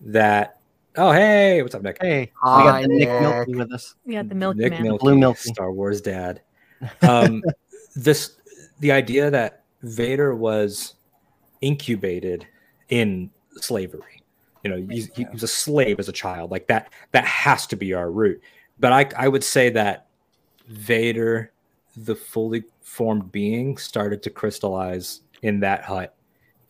that. 0.00 0.58
Oh, 0.96 1.10
hey, 1.12 1.62
what's 1.62 1.74
up, 1.74 1.82
Nick? 1.82 1.98
hey, 2.00 2.20
we 2.20 2.30
Hi, 2.42 2.64
got 2.64 2.82
the 2.82 2.88
Nick 2.88 3.08
Nick. 3.08 3.20
Milky 3.20 3.54
with 3.54 3.72
us. 3.72 3.94
yeah, 4.04 4.22
the 4.22 4.34
Milky 4.34 4.58
Nick 4.60 4.72
Man. 4.72 4.82
Milky, 4.82 4.98
Blue 5.02 5.18
Milky. 5.18 5.48
Star 5.50 5.72
Wars 5.72 6.00
dad. 6.00 6.40
Um, 7.02 7.42
this 7.96 8.36
the 8.80 8.92
idea 8.92 9.30
that 9.30 9.64
Vader 9.82 10.34
was 10.34 10.94
incubated 11.60 12.46
in 12.88 13.30
slavery. 13.56 14.22
You 14.64 14.70
know, 14.70 14.86
he's, 14.90 15.08
he 15.14 15.26
was 15.32 15.42
a 15.42 15.48
slave 15.48 15.98
as 15.98 16.08
a 16.08 16.12
child. 16.12 16.50
Like 16.50 16.66
that. 16.66 16.92
That 17.12 17.24
has 17.24 17.66
to 17.68 17.76
be 17.76 17.94
our 17.94 18.10
root. 18.10 18.42
But 18.80 18.92
I, 18.92 19.08
I 19.16 19.28
would 19.28 19.44
say 19.44 19.70
that 19.70 20.06
Vader, 20.68 21.52
the 21.96 22.14
fully 22.14 22.64
formed 22.82 23.32
being, 23.32 23.76
started 23.76 24.22
to 24.24 24.30
crystallize 24.30 25.22
in 25.42 25.60
that 25.60 25.84
hut, 25.84 26.14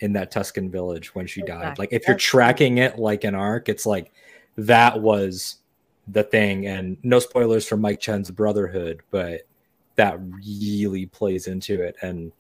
in 0.01 0.13
that 0.13 0.33
Tusken 0.33 0.71
village 0.71 1.15
when 1.15 1.27
she 1.27 1.43
died. 1.43 1.61
Exactly. 1.61 1.83
Like 1.83 1.93
if 1.93 2.07
you're 2.07 2.17
tracking 2.17 2.79
it 2.79 2.99
like 2.99 3.25
an 3.25 3.35
arc, 3.35 3.69
it's 3.69 3.87
like 3.87 4.13
that 4.57 5.01
was 5.01 5.57
the 6.07 6.23
thing. 6.23 6.67
And 6.67 6.99
no 7.03 7.19
spoilers 7.19 7.67
for 7.67 7.77
Mike 7.77 8.01
Chen's 8.01 8.31
Brotherhood, 8.31 9.03
but 9.11 9.43
that 9.99 10.19
really 10.21 11.07
plays 11.07 11.47
into 11.49 11.83
it. 11.83 11.97
And 12.01 12.33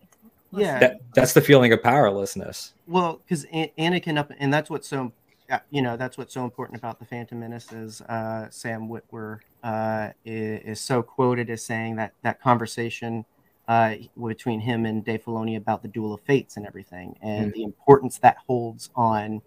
Yeah, 0.53 0.79
that 0.79 1.01
that's 1.15 1.35
the 1.35 1.43
feeling 1.43 1.73
of 1.75 1.83
powerlessness. 1.83 2.73
Well, 2.87 3.21
because 3.23 3.45
Anakin 3.47 4.17
up, 4.17 4.33
and 4.39 4.51
that's 4.55 4.71
what's 4.71 4.89
so, 4.89 5.13
uh, 5.51 5.59
you 5.71 5.83
know, 5.83 5.97
that's 5.99 6.17
what's 6.17 6.33
so 6.33 6.45
important 6.45 6.79
about 6.79 6.99
the 6.99 7.05
Phantom 7.05 7.39
Menace 7.39 7.71
is 7.73 8.01
uh, 8.03 8.49
Sam 8.49 8.89
Witwer 8.89 9.41
uh, 9.63 10.11
is, 10.25 10.61
is 10.79 10.81
so 10.81 11.03
quoted 11.03 11.51
as 11.51 11.63
saying 11.65 11.97
that 11.97 12.15
that 12.23 12.41
conversation 12.41 13.27
uh, 13.67 13.97
between 14.27 14.61
him 14.61 14.87
and 14.87 15.05
Dave 15.05 15.25
Filoni 15.25 15.57
about 15.59 15.83
the 15.83 15.89
Duel 15.89 16.15
of 16.15 16.21
Fates 16.23 16.57
and 16.57 16.65
everything, 16.67 17.15
and 17.21 17.53
the 17.53 17.65
importance 17.65 18.19
that 18.21 18.39
holds 18.47 18.89
on 18.97 19.43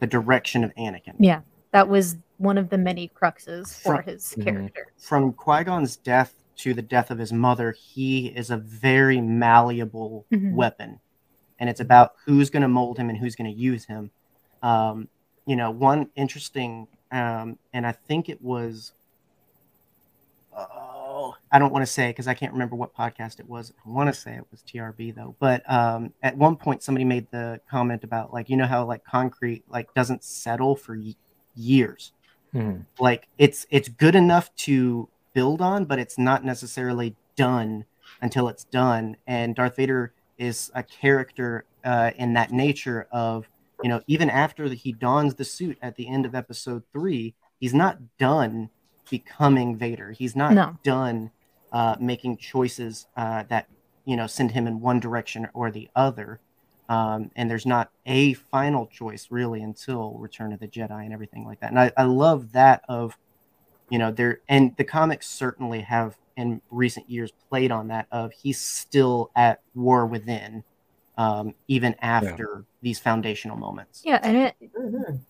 the 0.00 0.06
direction 0.08 0.64
of 0.64 0.74
Anakin. 0.74 1.14
Yeah, 1.20 1.42
that 1.70 1.86
was 1.88 2.16
one 2.38 2.58
of 2.58 2.70
the 2.70 2.78
many 2.78 3.08
cruxes 3.14 3.80
for 3.80 3.96
From- 3.96 4.04
his 4.04 4.34
Mhm. 4.36 4.44
character. 4.44 4.86
From 4.98 5.32
Qui 5.34 5.62
Gon's 5.62 5.96
death 5.96 6.34
to 6.56 6.74
the 6.74 6.82
death 6.82 7.10
of 7.10 7.18
his 7.18 7.32
mother, 7.32 7.72
he 7.72 8.28
is 8.28 8.50
a 8.50 8.56
very 8.56 9.20
malleable 9.20 10.26
Mhm. 10.30 10.52
weapon, 10.54 11.00
and 11.58 11.68
it's 11.70 11.80
about 11.80 12.14
who's 12.24 12.50
going 12.50 12.62
to 12.62 12.68
mold 12.68 12.98
him 12.98 13.08
and 13.08 13.18
who's 13.18 13.34
going 13.36 13.52
to 13.52 13.56
use 13.58 13.84
him. 13.84 14.10
Um, 14.62 15.08
you 15.46 15.56
know, 15.56 15.70
one 15.70 16.10
interesting, 16.14 16.86
um, 17.10 17.58
and 17.72 17.86
I 17.86 17.92
think 17.92 18.28
it 18.28 18.40
was, 18.42 18.92
oh, 20.56 21.34
I 21.50 21.58
don't 21.58 21.72
want 21.72 21.82
to 21.84 21.90
say 21.90 22.10
because 22.10 22.28
I 22.28 22.34
can't 22.34 22.52
remember 22.52 22.76
what 22.76 22.94
podcast 22.94 23.40
it 23.40 23.48
was. 23.48 23.72
I 23.84 23.88
want 23.88 24.12
to 24.12 24.18
say 24.18 24.34
it 24.34 24.44
was 24.50 24.62
TRB 24.62 25.14
though, 25.14 25.34
but 25.38 25.68
um, 25.70 26.12
at 26.22 26.36
one 26.36 26.56
point 26.56 26.82
somebody 26.82 27.04
made 27.04 27.26
the 27.30 27.60
comment 27.68 28.04
about 28.04 28.32
like 28.32 28.48
you 28.50 28.56
know 28.56 28.66
how 28.66 28.84
like 28.84 29.04
concrete 29.04 29.64
like 29.68 29.92
doesn't 29.94 30.24
settle 30.24 30.76
for 30.76 30.96
y- 30.96 31.14
years 31.54 32.12
Mhm. 32.54 32.84
like 32.98 33.28
it's 33.38 33.66
it's 33.70 33.88
good 33.88 34.14
enough 34.14 34.54
to 34.56 35.08
build 35.34 35.60
on 35.60 35.84
but 35.84 35.98
it's 35.98 36.18
not 36.18 36.44
necessarily 36.44 37.14
done 37.36 37.84
until 38.20 38.48
it's 38.48 38.64
done 38.64 39.16
and 39.26 39.54
darth 39.54 39.76
vader 39.76 40.12
is 40.38 40.70
a 40.74 40.82
character 40.82 41.64
uh, 41.84 42.10
in 42.16 42.32
that 42.34 42.50
nature 42.52 43.06
of 43.12 43.48
you 43.82 43.88
know 43.88 44.00
even 44.06 44.28
after 44.30 44.68
he 44.68 44.92
dons 44.92 45.34
the 45.34 45.44
suit 45.44 45.76
at 45.82 45.96
the 45.96 46.08
end 46.08 46.24
of 46.26 46.34
episode 46.34 46.82
three 46.92 47.34
he's 47.60 47.74
not 47.74 47.98
done 48.18 48.68
becoming 49.10 49.76
vader 49.76 50.12
he's 50.12 50.36
not 50.36 50.52
No. 50.52 50.76
done 50.82 51.30
uh, 51.72 51.96
making 51.98 52.36
choices 52.36 53.06
uh, 53.16 53.44
that 53.48 53.66
you 54.04 54.16
know 54.16 54.26
send 54.26 54.50
him 54.52 54.66
in 54.66 54.80
one 54.80 55.00
direction 55.00 55.48
or 55.54 55.70
the 55.70 55.88
other 55.96 56.40
um, 56.88 57.30
and 57.36 57.50
there's 57.50 57.64
not 57.66 57.90
a 58.06 58.34
final 58.34 58.86
choice 58.86 59.28
really 59.30 59.62
until 59.62 60.12
Return 60.18 60.52
of 60.52 60.60
the 60.60 60.68
Jedi 60.68 61.04
and 61.04 61.12
everything 61.14 61.46
like 61.46 61.60
that. 61.60 61.70
And 61.70 61.78
I, 61.80 61.90
I 61.96 62.02
love 62.02 62.52
that 62.52 62.82
of, 62.86 63.16
you 63.90 63.98
know, 63.98 64.10
there 64.10 64.40
and 64.48 64.74
the 64.76 64.84
comics 64.84 65.28
certainly 65.28 65.80
have 65.82 66.16
in 66.36 66.60
recent 66.70 67.08
years 67.10 67.32
played 67.50 67.70
on 67.70 67.88
that 67.88 68.06
of 68.10 68.32
he's 68.32 68.60
still 68.60 69.30
at 69.36 69.60
war 69.74 70.06
within, 70.06 70.64
um, 71.18 71.54
even 71.68 71.94
after 72.00 72.64
these 72.82 72.98
foundational 72.98 73.56
moments. 73.56 74.02
Yeah, 74.04 74.20
and 74.22 74.36
it, 74.36 74.56
Mhm. 74.60 75.20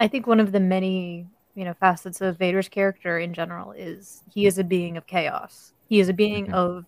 I 0.00 0.08
think 0.08 0.26
one 0.26 0.40
of 0.40 0.52
the 0.52 0.60
many 0.60 1.26
you 1.54 1.64
know 1.64 1.74
facets 1.74 2.20
of 2.20 2.38
Vader's 2.38 2.68
character 2.68 3.18
in 3.18 3.32
general 3.34 3.72
is 3.72 4.22
he 4.32 4.46
is 4.46 4.58
a 4.58 4.64
being 4.64 4.96
of 4.96 5.06
chaos. 5.06 5.72
He 5.88 6.00
is 6.00 6.08
a 6.08 6.12
being 6.14 6.48
Mhm. 6.48 6.54
of 6.54 6.86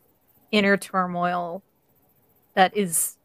inner 0.53 0.77
turmoil 0.77 1.63
that 2.55 2.77
is 2.77 3.17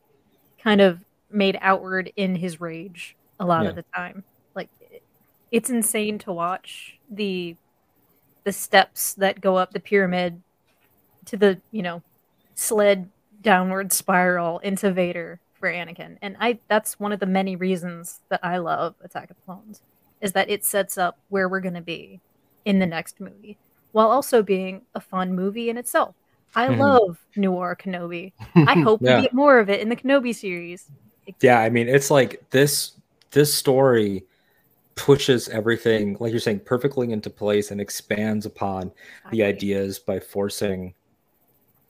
kind 0.60 0.82
of 0.82 1.04
made 1.32 1.58
outward 1.62 2.12
in 2.16 2.36
his 2.36 2.62
rage 2.62 3.18
a 3.40 3.46
lot 3.46 3.64
Yeah. 3.64 3.72
of 3.72 3.76
the 3.76 3.86
time. 3.96 4.24
Like 4.56 4.70
it's 5.52 5.70
insane 5.70 6.20
to 6.20 6.34
watch 6.34 7.00
the 7.12 7.58
the 8.44 8.52
steps 8.54 9.14
that 9.16 9.42
go 9.42 9.56
up 9.56 9.72
the 9.72 9.80
pyramid 9.80 10.42
to 11.26 11.38
the 11.38 11.60
you 11.72 11.82
know 11.82 12.02
sled 12.56 13.10
downward 13.42 13.92
spiral 13.92 14.60
into 14.60 14.92
Vader 14.92 15.40
for 15.60 15.72
Anakin. 15.72 16.18
And 16.22 16.36
I 16.40 16.60
that's 16.68 17.00
one 17.00 17.12
of 17.12 17.20
the 17.20 17.26
many 17.26 17.56
reasons 17.56 18.20
that 18.30 18.40
I 18.44 18.58
love 18.58 18.96
Attack 19.04 19.30
of 19.32 19.38
the 19.38 19.42
Clones 19.46 19.82
is 20.22 20.32
that 20.34 20.50
it 20.50 20.64
sets 20.66 20.98
up 20.98 21.18
where 21.30 21.50
we're 21.50 21.60
going 21.60 21.74
to 21.74 21.82
be 21.82 22.20
in 22.66 22.80
the 22.80 22.86
next 22.86 23.20
movie 23.20 23.58
while 23.92 24.10
also 24.10 24.42
being 24.42 24.82
a 24.96 25.00
fun 25.02 25.34
movie 25.36 25.70
in 25.70 25.78
itself. 25.78 26.16
I 26.56 26.68
Mhm. 26.68 26.80
love 26.80 27.20
Noir 27.36 27.76
Kenobi. 27.76 28.32
I 28.56 28.80
hope 28.82 29.02
Yeah. 29.02 29.18
we 29.18 29.22
get 29.24 29.34
more 29.34 29.60
of 29.60 29.70
it 29.70 29.82
in 29.82 29.90
the 29.90 29.96
Kenobi 29.96 30.34
series. 30.36 30.90
yeah 31.42 31.60
i 31.60 31.70
mean 31.70 31.88
it's 31.88 32.12
like 32.12 32.44
this 32.50 33.00
this 33.32 33.54
story 33.54 34.26
pushes 34.96 35.50
everything 35.50 36.16
like 36.20 36.32
you're 36.32 36.40
saying 36.40 36.60
perfectly 36.60 37.12
into 37.12 37.30
place 37.30 37.72
and 37.72 37.82
expands 37.82 38.46
upon 38.46 38.92
the 39.32 39.44
I- 39.44 39.48
ideas 39.48 40.00
by 40.00 40.20
forcing 40.20 40.94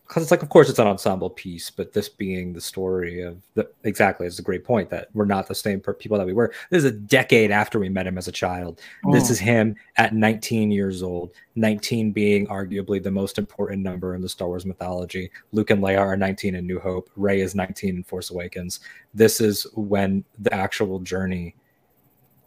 because 0.07 0.21
it's 0.23 0.31
like 0.31 0.43
of 0.43 0.49
course 0.49 0.69
it's 0.69 0.79
an 0.79 0.87
ensemble 0.87 1.29
piece 1.29 1.69
but 1.71 1.91
this 1.93 2.07
being 2.07 2.53
the 2.53 2.61
story 2.61 3.21
of 3.21 3.41
the 3.55 3.67
exactly 3.83 4.27
it's 4.27 4.37
a 4.37 4.43
great 4.43 4.63
point 4.63 4.89
that 4.89 5.07
we're 5.13 5.25
not 5.25 5.47
the 5.47 5.55
same 5.55 5.79
per- 5.79 5.93
people 5.93 6.17
that 6.17 6.27
we 6.27 6.33
were. 6.33 6.53
This 6.69 6.83
is 6.83 6.91
a 6.91 6.95
decade 6.95 7.51
after 7.51 7.79
we 7.79 7.89
met 7.89 8.05
him 8.05 8.17
as 8.17 8.27
a 8.27 8.31
child. 8.31 8.79
This 9.11 9.27
Mm. 9.27 9.31
is 9.31 9.39
him 9.39 9.75
at 9.97 10.13
19 10.13 10.71
years 10.71 11.01
old 11.01 11.31
19 11.55 12.11
being 12.11 12.47
arguably 12.47 13.01
the 13.01 13.11
most 13.11 13.37
important 13.37 13.81
number 13.81 14.13
in 14.15 14.21
the 14.21 14.29
star 14.29 14.47
wars 14.49 14.65
mythology. 14.65 15.31
Luke 15.51 15.71
and 15.71 15.81
leia 15.81 15.99
are 15.99 16.15
19 16.17 16.55
in 16.55 16.67
new 16.67 16.79
hope. 16.79 17.09
Rey 17.15 17.41
is 17.41 17.55
19 17.55 17.97
in 17.97 18.03
force 18.03 18.29
awakens. 18.29 18.81
This 19.13 19.41
is 19.41 19.63
when 19.73 20.23
the 20.39 20.53
actual 20.53 20.99
journey 20.99 21.55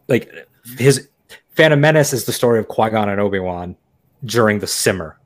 like 0.08 0.32
his 0.78 1.08
phantom 1.50 1.80
menace 1.80 2.12
is 2.12 2.24
the 2.24 2.32
story 2.32 2.58
of 2.58 2.68
qui-gon 2.68 3.08
and 3.08 3.20
obi-wan 3.20 3.76
during 4.24 4.58
the 4.58 4.66
simmer 4.66 5.18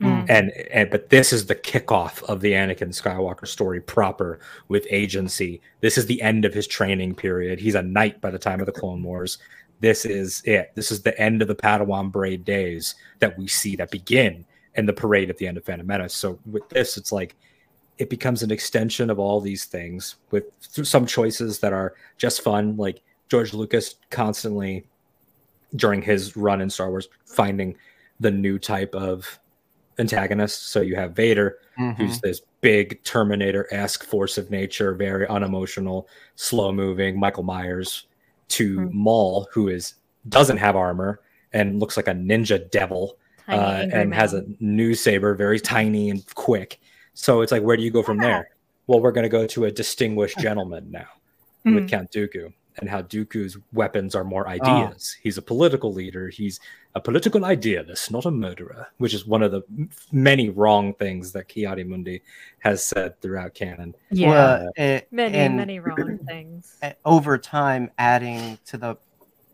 Mm. 0.00 0.26
and 0.28 0.50
and 0.70 0.90
but 0.90 1.08
this 1.08 1.32
is 1.32 1.46
the 1.46 1.54
kickoff 1.54 2.22
of 2.24 2.42
the 2.42 2.52
Anakin 2.52 2.88
Skywalker 2.88 3.48
story 3.48 3.80
proper 3.80 4.40
with 4.68 4.86
agency. 4.90 5.62
This 5.80 5.96
is 5.96 6.04
the 6.04 6.20
end 6.20 6.44
of 6.44 6.52
his 6.52 6.66
training 6.66 7.14
period. 7.14 7.58
He's 7.58 7.76
a 7.76 7.82
knight 7.82 8.20
by 8.20 8.30
the 8.30 8.38
time 8.38 8.60
of 8.60 8.66
the 8.66 8.72
Clone 8.72 9.02
Wars. 9.02 9.38
This 9.80 10.04
is 10.04 10.42
it. 10.44 10.72
This 10.74 10.92
is 10.92 11.00
the 11.00 11.18
end 11.18 11.40
of 11.40 11.48
the 11.48 11.54
Padawan 11.54 12.12
braid 12.12 12.44
days 12.44 12.94
that 13.20 13.38
we 13.38 13.46
see 13.46 13.74
that 13.76 13.90
begin 13.90 14.44
in 14.74 14.84
the 14.84 14.92
parade 14.92 15.30
at 15.30 15.38
the 15.38 15.48
end 15.48 15.56
of 15.56 15.64
Phantom 15.64 15.86
Menace. 15.86 16.14
So 16.14 16.38
with 16.44 16.68
this, 16.68 16.98
it's 16.98 17.12
like 17.12 17.34
it 17.96 18.10
becomes 18.10 18.42
an 18.42 18.50
extension 18.50 19.08
of 19.08 19.18
all 19.18 19.40
these 19.40 19.64
things 19.64 20.16
with 20.30 20.44
some 20.60 21.06
choices 21.06 21.58
that 21.60 21.72
are 21.72 21.94
just 22.18 22.42
fun, 22.42 22.76
like 22.76 23.00
George 23.28 23.52
Lucas 23.54 23.96
constantly 24.10 24.86
during 25.74 26.00
his 26.02 26.36
run 26.36 26.60
in 26.60 26.70
Star 26.70 26.90
Wars 26.90 27.08
finding 27.24 27.76
the 28.20 28.30
new 28.30 28.58
type 28.58 28.94
of 28.94 29.38
antagonist. 29.98 30.68
So 30.70 30.80
you 30.80 30.94
have 30.96 31.12
Vader, 31.14 31.58
Mhm. 31.78 31.96
who's 31.96 32.20
this 32.20 32.40
big 32.60 33.02
Terminator 33.04 33.66
esque 33.70 34.04
force 34.04 34.38
of 34.38 34.50
nature, 34.50 34.94
very 34.94 35.26
unemotional, 35.26 36.08
slow 36.34 36.72
moving. 36.72 37.18
Michael 37.18 37.42
Myers 37.42 38.06
to 38.48 38.80
Mhm. 38.80 38.92
Maul, 38.92 39.48
who 39.52 39.68
is 39.68 39.94
doesn't 40.28 40.56
have 40.56 40.74
armor 40.76 41.20
and 41.52 41.78
looks 41.80 41.96
like 41.96 42.08
a 42.08 42.12
ninja 42.12 42.70
devil, 42.70 43.16
Tiny 43.46 43.58
uh, 43.58 43.66
angry 43.82 44.00
and 44.00 44.14
has 44.14 44.34
a 44.34 44.44
new 44.60 44.92
saber, 44.94 45.34
very 45.34 45.60
tiny 45.60 46.10
and 46.10 46.24
quick. 46.34 46.80
So 47.14 47.42
it's 47.42 47.52
like, 47.52 47.62
where 47.62 47.76
do 47.76 47.82
you 47.82 47.90
go 47.92 48.02
from 48.02 48.18
there? 48.18 48.48
Well, 48.88 49.00
we're 49.00 49.12
going 49.12 49.22
to 49.24 49.28
go 49.28 49.46
to 49.46 49.64
a 49.66 49.70
distinguished 49.70 50.38
gentleman 50.38 50.90
now 50.90 51.06
with 51.64 51.84
Mhm. 51.84 51.88
Count 51.88 52.10
Dooku 52.10 52.52
and 52.78 52.88
how 52.88 53.02
Dooku's 53.02 53.56
weapons 53.72 54.14
are 54.14 54.22
Ah. 54.24 54.28
more 54.28 54.48
ideas. 54.48 55.16
He's 55.22 55.38
a 55.38 55.42
political 55.42 55.92
leader. 55.92 56.28
He's 56.28 56.60
a 56.94 57.00
political 57.00 57.44
idealist, 57.44 58.10
not 58.10 58.24
a 58.24 58.30
murderer, 58.30 58.88
which 58.98 59.14
is 59.14 59.26
one 59.26 59.42
of 59.42 59.52
the 59.52 59.62
many 60.12 60.48
wrong 60.48 60.94
things 60.94 61.32
that 61.32 61.48
Ki-Adi-Mundi 61.48 62.22
has 62.60 62.84
said 62.84 63.20
throughout 63.20 63.54
canon. 63.54 63.94
yeah, 64.10 64.30
Well, 64.30 64.72
eh, 64.76 65.00
many 65.10 65.38
and- 65.38 65.56
many 65.56 65.78
wrong 65.78 66.18
things. 66.26 66.76
uh, 66.82 66.92
over 67.04 67.38
time 67.38 67.90
adding 67.98 68.58
to 68.66 68.76
the 68.78 68.96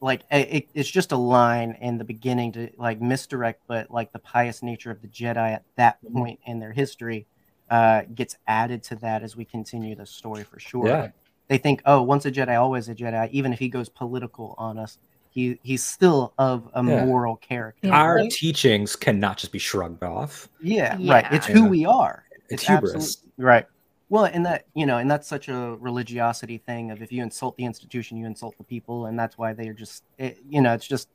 like 0.00 0.22
uh, 0.32 0.36
it, 0.48 0.68
it's 0.74 0.90
just 0.90 1.12
a 1.12 1.16
line 1.16 1.76
in 1.80 1.96
the 1.96 2.02
beginning 2.04 2.50
to 2.50 2.68
like 2.76 3.00
misdirect 3.00 3.62
but 3.68 3.88
like 3.88 4.10
the 4.12 4.18
pious 4.18 4.60
nature 4.60 4.90
of 4.90 5.00
the 5.00 5.06
jedi 5.06 5.52
at 5.54 5.62
that 5.76 5.98
point 6.12 6.40
in 6.44 6.58
their 6.58 6.72
history 6.72 7.24
uh 7.70 8.02
gets 8.12 8.36
added 8.48 8.82
to 8.82 8.96
that 8.96 9.22
as 9.22 9.36
we 9.36 9.44
continue 9.44 9.94
the 9.94 10.04
story 10.04 10.42
for 10.42 10.58
sure 10.58 10.88
Yeah. 10.88 11.10
Like, 11.52 11.62
they 11.62 11.68
think 11.68 11.82
oh 11.86 12.02
once 12.02 12.24
a 12.26 12.32
jedi 12.32 12.58
always 12.60 12.88
a 12.88 12.94
jedi 12.94 13.28
even 13.30 13.52
if 13.52 13.58
he 13.58 13.68
goes 13.68 13.88
political 13.88 14.54
on 14.58 14.78
us 14.78 14.98
he 15.30 15.58
he's 15.62 15.82
still 15.84 16.32
of 16.38 16.68
a 16.74 16.84
Yeah. 16.84 17.04
moral 17.04 17.36
character 17.36 17.88
Yeah. 17.88 17.94
Our 18.00 18.16
right? 18.16 18.30
teachings 18.30 18.96
cannot 18.96 19.36
just 19.38 19.52
be 19.52 19.58
shrugged 19.58 20.02
off. 20.02 20.48
yeah, 20.60 20.96
right 21.00 21.26
it's 21.32 21.46
who 21.46 21.64
Yeah. 21.64 21.68
we 21.68 21.84
are 21.86 22.24
It's 22.48 22.68
absolute- 22.68 22.92
hubris. 22.92 23.18
right 23.38 23.66
well 24.08 24.24
and 24.24 24.44
that 24.46 24.64
you 24.74 24.86
know 24.86 24.98
and 24.98 25.10
that's 25.10 25.28
such 25.28 25.48
a 25.48 25.76
religiosity 25.80 26.58
thing 26.58 26.90
of 26.90 27.02
if 27.02 27.10
you 27.12 27.22
insult 27.22 27.56
the 27.56 27.64
institution 27.64 28.16
you 28.16 28.26
insult 28.26 28.56
the 28.58 28.64
people 28.64 29.06
and 29.06 29.18
that's 29.18 29.36
why 29.38 29.52
they're 29.52 29.72
just 29.74 30.04
it, 30.18 30.38
you 30.48 30.60
know 30.60 30.72
it's 30.74 30.86
just 30.88 31.08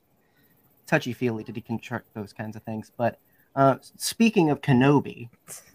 touchy 0.88 1.14
feely 1.14 1.44
to 1.44 1.52
deconstruct 1.54 2.04
those 2.14 2.32
kinds 2.34 2.56
of 2.56 2.64
things 2.64 2.92
but 2.98 3.20
uh 3.56 3.76
speaking 3.98 4.50
of 4.50 4.62
kenobi 4.62 5.30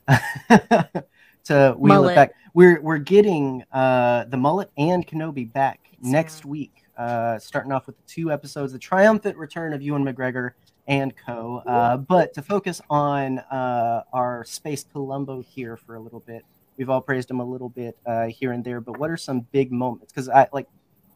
to 1.45 1.75
wheel 1.79 1.95
Mullet. 2.03 2.13
it 2.13 2.15
back 2.17 2.33
we're 2.55 2.81
we're 2.81 2.99
getting 2.99 3.63
uh 3.73 4.25
the 4.27 4.37
mullet 4.37 4.71
and 4.77 5.07
kenobi 5.07 5.51
back 5.53 5.81
next 6.01 6.45
Yeah. 6.45 6.51
week 6.51 6.73
uh 6.97 7.39
starting 7.39 7.73
off 7.73 7.87
with 7.87 7.97
the 7.97 8.03
two 8.07 8.31
episodes 8.31 8.73
the 8.73 8.79
triumphant 8.79 9.37
return 9.37 9.73
of 9.73 9.83
ewan 9.83 10.05
mcgregor 10.05 10.51
and 10.89 11.15
co 11.17 11.63
uh, 11.67 11.97
but 11.97 12.35
to 12.35 12.43
focus 12.43 12.81
on 12.91 13.39
uh, 13.39 14.03
our 14.13 14.45
space 14.45 14.85
columbo 14.93 15.41
here 15.41 15.77
for 15.77 15.95
a 15.95 16.01
little 16.01 16.21
bit 16.21 16.43
we've 16.77 16.91
all 16.91 17.01
praised 17.01 17.31
him 17.31 17.39
a 17.41 17.45
little 17.45 17.69
bit 17.69 17.97
uh, 18.07 18.27
here 18.27 18.53
and 18.53 18.65
there 18.65 18.81
but 18.81 18.99
what 18.99 19.09
are 19.11 19.17
some 19.17 19.41
big 19.53 19.71
moments 19.73 20.13
because 20.13 20.29
i 20.29 20.47
like 20.53 20.67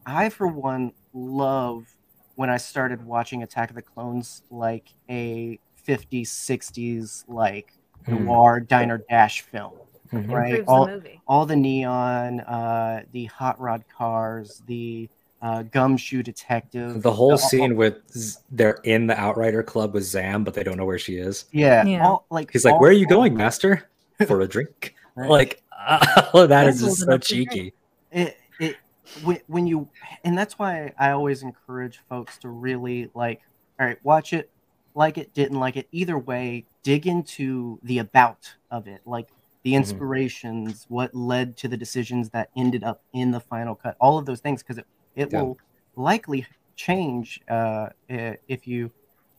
i 0.05 0.29
for 0.29 0.47
one 0.47 0.91
love 1.13 1.85
when 2.35 2.49
i 2.49 2.55
started 2.57 3.03
watching 3.05 3.43
attack 3.43 3.69
of 3.69 3.75
the 3.75 3.81
clones 3.81 4.41
like 4.49 4.87
a 5.09 5.59
50s 5.87 6.27
60s 6.27 7.23
like 7.27 7.73
Mhm. 8.07 8.23
noir 8.23 8.59
diner 8.61 9.03
dash 9.09 9.41
film 9.41 9.73
Mhm. 10.11 10.31
right 10.31 10.63
all, 10.67 10.85
the 10.85 10.91
movie. 10.93 11.21
all 11.27 11.45
the 11.45 11.55
neon 11.55 12.39
uh, 12.41 13.03
the 13.11 13.25
hot 13.25 13.59
rod 13.59 13.83
cars 13.95 14.61
the 14.67 15.09
uh, 15.41 15.61
gumshoe 15.63 16.23
detective 16.23 17.01
The 17.03 17.11
whole 17.11 17.31
all- 17.31 17.37
scene 17.37 17.75
with 17.75 17.95
Z- 18.11 18.39
they're 18.51 18.79
in 18.83 19.05
the 19.07 19.19
Outlander 19.19 19.61
Club 19.63 19.93
with 19.93 20.03
Zam, 20.03 20.43
but 20.43 20.53
they 20.55 20.63
don't 20.63 20.77
know 20.77 20.85
where 20.85 20.97
she 20.97 21.17
is. 21.17 21.45
yeah, 21.51 21.85
Yeah. 21.85 22.07
all, 22.07 22.25
like 22.31 22.51
He's 22.51 22.65
like, 22.65 22.79
"Where 22.79 22.89
are 22.89 22.93
you 22.93 23.05
going, 23.05 23.35
Master? 23.35 23.87
For 24.25 24.41
a 24.41 24.47
drink?" 24.55 24.95
Right. 25.15 25.29
Like, 25.29 25.61
all 25.79 25.99
of 26.41 26.49
that 26.49 26.61
They're 26.63 26.69
is 26.69 26.81
just 26.81 26.97
so 26.99 27.05
enough 27.07 27.21
to 27.21 27.33
drink. 27.35 27.51
cheeky. 27.51 27.73
it, 28.11 28.37
it 28.59 28.77
when, 29.23 29.39
when 29.47 29.67
you 29.67 29.87
and 30.25 30.37
that's 30.37 30.57
why 30.59 30.91
i 30.99 31.11
always 31.11 31.41
encourage 31.43 31.99
folks 32.09 32.37
to 32.39 32.49
really 32.49 33.09
like 33.13 33.39
all 33.79 33.85
right 33.85 33.97
watch 34.03 34.33
it 34.33 34.49
like 34.95 35.17
it 35.17 35.33
didn't 35.33 35.59
like 35.59 35.77
it 35.77 35.87
either 35.93 36.17
way 36.17 36.65
dig 36.83 37.07
into 37.07 37.79
the 37.83 37.99
about 37.99 38.53
of 38.69 38.85
it 38.87 38.99
like 39.05 39.29
the 39.67 39.75
Mhm. 39.75 39.75
inspirations 39.75 40.85
what 40.87 41.13
led 41.13 41.57
to 41.57 41.67
the 41.67 41.75
decisions 41.75 42.29
that 42.29 42.49
ended 42.55 42.85
up 42.85 43.03
in 43.11 43.31
the 43.31 43.39
final 43.41 43.75
cut 43.75 43.97
all 43.99 44.17
of 44.17 44.25
those 44.25 44.39
things 44.39 44.63
because 44.63 44.77
it, 44.77 44.85
it 45.13 45.29
Yeah. 45.29 45.41
will 45.41 45.57
likely 45.97 46.45
change 46.77 47.41
uh, 47.49 47.89
if 48.07 48.65
you 48.65 48.89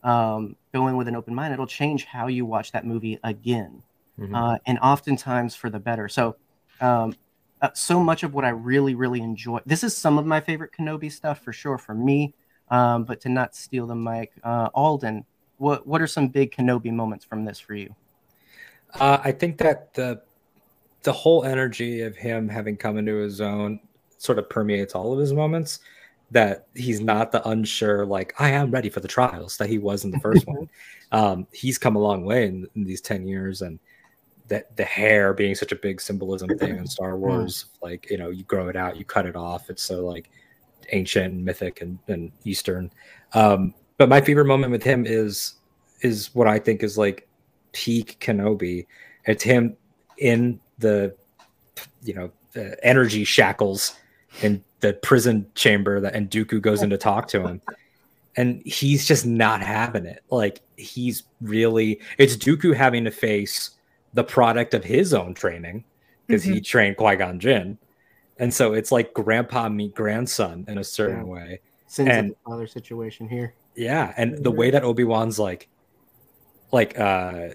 um, 0.03 0.55
go 0.71 0.87
in 0.87 0.95
with 0.97 1.07
an 1.07 1.15
open 1.15 1.33
mind 1.33 1.51
it'll 1.51 1.65
change 1.65 2.05
how 2.05 2.27
you 2.27 2.45
watch 2.45 2.71
that 2.73 2.85
movie 2.85 3.17
again 3.23 3.81
Mhm. 4.19 4.35
uh, 4.35 4.57
and 4.67 4.77
oftentimes 4.79 5.55
for 5.55 5.71
the 5.71 5.79
better. 5.79 6.07
So, 6.07 6.35
um, 6.79 7.15
uh, 7.61 7.69
so 7.73 7.99
much 8.03 8.21
of 8.23 8.35
what 8.35 8.45
I 8.45 8.49
really, 8.49 8.93
really 8.93 9.21
enjoy. 9.21 9.61
This 9.65 9.83
is 9.83 9.97
some 9.97 10.19
of 10.19 10.27
my 10.27 10.41
favorite 10.41 10.71
Kenobi 10.77 11.11
stuff 11.11 11.41
for 11.41 11.51
sure 11.51 11.79
for 11.79 11.95
me. 11.95 12.35
Um, 12.69 13.03
but 13.03 13.21
to 13.21 13.29
not 13.29 13.55
steal 13.55 13.87
the 13.87 13.95
mic, 13.95 14.31
uh, 14.43 14.69
Alden, 14.75 15.25
what 15.57 15.87
what 15.87 16.01
are 16.03 16.07
some 16.07 16.27
big 16.29 16.51
Kenobi 16.51 16.91
moments 16.91 17.25
from 17.25 17.45
this 17.45 17.59
for 17.59 17.73
you? 17.73 17.95
Uh, 18.95 19.19
I 19.23 19.31
think 19.31 19.57
that 19.59 19.93
the 19.93 20.21
the 21.03 21.13
whole 21.13 21.43
energy 21.43 22.01
of 22.01 22.15
him 22.15 22.49
having 22.49 22.75
come 22.75 22.97
into 22.97 23.15
his 23.15 23.39
own 23.41 23.79
sort 24.17 24.37
of 24.37 24.49
permeates 24.49 24.95
all 24.95 25.13
of 25.13 25.19
his 25.19 25.33
moments. 25.33 25.79
that 26.31 26.67
he's 26.75 27.01
not 27.01 27.31
the 27.31 27.47
unsure 27.49 28.05
like 28.05 28.33
I 28.39 28.49
am 28.51 28.69
ready 28.69 28.89
for 28.89 28.99
the 28.99 29.07
trials 29.07 29.57
that 29.57 29.69
he 29.69 29.79
was 29.79 30.03
in 30.05 30.11
the 30.11 30.19
first 30.19 30.47
one. 30.47 30.69
Um, 31.11 31.47
he's 31.51 31.79
come 31.79 31.95
a 31.95 31.99
long 31.99 32.23
way 32.23 32.45
in, 32.45 32.67
in 32.75 32.83
these 32.83 33.01
ten 33.01 33.25
years, 33.25 33.63
and 33.63 33.79
that 34.47 34.75
the 34.77 34.83
hair 34.83 35.33
being 35.33 35.55
such 35.55 35.71
a 35.71 35.75
big 35.75 35.99
symbolism 35.99 36.49
thing 36.59 36.77
in 36.77 36.85
Star 36.85 37.17
Wars, 37.17 37.65
like 37.81 38.07
you 38.11 38.17
know, 38.19 38.29
you 38.29 38.43
grow 38.43 38.67
it 38.69 38.75
out, 38.75 38.95
you 38.95 39.05
cut 39.05 39.25
it 39.25 39.35
off. 39.35 39.71
It's 39.71 39.81
so 39.81 40.05
like 40.05 40.29
ancient 40.91 41.33
and 41.33 41.43
mythic 41.43 41.81
and, 41.81 41.97
and 42.07 42.31
Eastern. 42.45 42.91
Um, 43.33 43.73
but 43.97 44.07
my 44.07 44.21
favorite 44.21 44.45
moment 44.45 44.71
with 44.71 44.83
him 44.83 45.03
is 45.07 45.55
is 46.01 46.29
what 46.35 46.47
I 46.47 46.59
think 46.59 46.83
is 46.83 46.95
like 46.97 47.27
peak 47.71 48.17
Kenobi. 48.19 48.85
It's 49.25 49.43
him 49.43 49.75
in 50.17 50.59
the 50.79 51.15
you 52.03 52.13
know 52.13 52.31
uh, 52.55 52.75
energy 52.83 53.23
shackles 53.23 53.95
in 54.41 54.63
the 54.79 54.93
prison 54.93 55.45
chamber 55.55 55.99
that 55.99 56.15
and 56.15 56.29
Dooku 56.29 56.61
goes 56.61 56.81
in 56.81 56.89
to 56.89 56.97
talk 56.97 57.27
to 57.29 57.45
him. 57.45 57.61
And 58.35 58.61
he's 58.65 59.05
just 59.07 59.25
not 59.25 59.61
having 59.61 60.05
it. 60.05 60.23
Like 60.29 60.61
he's 60.77 61.23
really 61.41 61.99
it's 62.17 62.37
Dooku 62.37 62.73
having 62.75 63.03
to 63.05 63.11
face 63.11 63.71
the 64.13 64.23
product 64.23 64.73
of 64.73 64.83
his 64.83 65.13
own 65.13 65.33
training 65.33 65.83
because 66.27 66.43
he 66.43 66.61
trained 66.61 66.97
Qui-Gon 66.97 67.39
Jinn. 67.39 67.77
And 68.37 68.53
so 68.53 68.73
it's 68.73 68.91
like 68.91 69.13
grandpa 69.13 69.67
meet 69.67 69.93
grandson 69.93 70.63
in 70.67 70.77
a 70.77 70.83
certain 70.83 71.25
Yeah. 71.27 71.33
way. 71.33 71.59
Sins 71.87 72.09
And- 72.09 72.31
the 72.31 72.35
father 72.45 72.67
situation 72.67 73.27
here. 73.27 73.53
Yeah, 73.75 74.13
and 74.17 74.43
the 74.43 74.51
way 74.51 74.71
that 74.71 74.83
Obi 74.83 75.03
Wan's 75.03 75.39
like, 75.39 75.69
like 76.71 76.99
uh, 76.99 77.49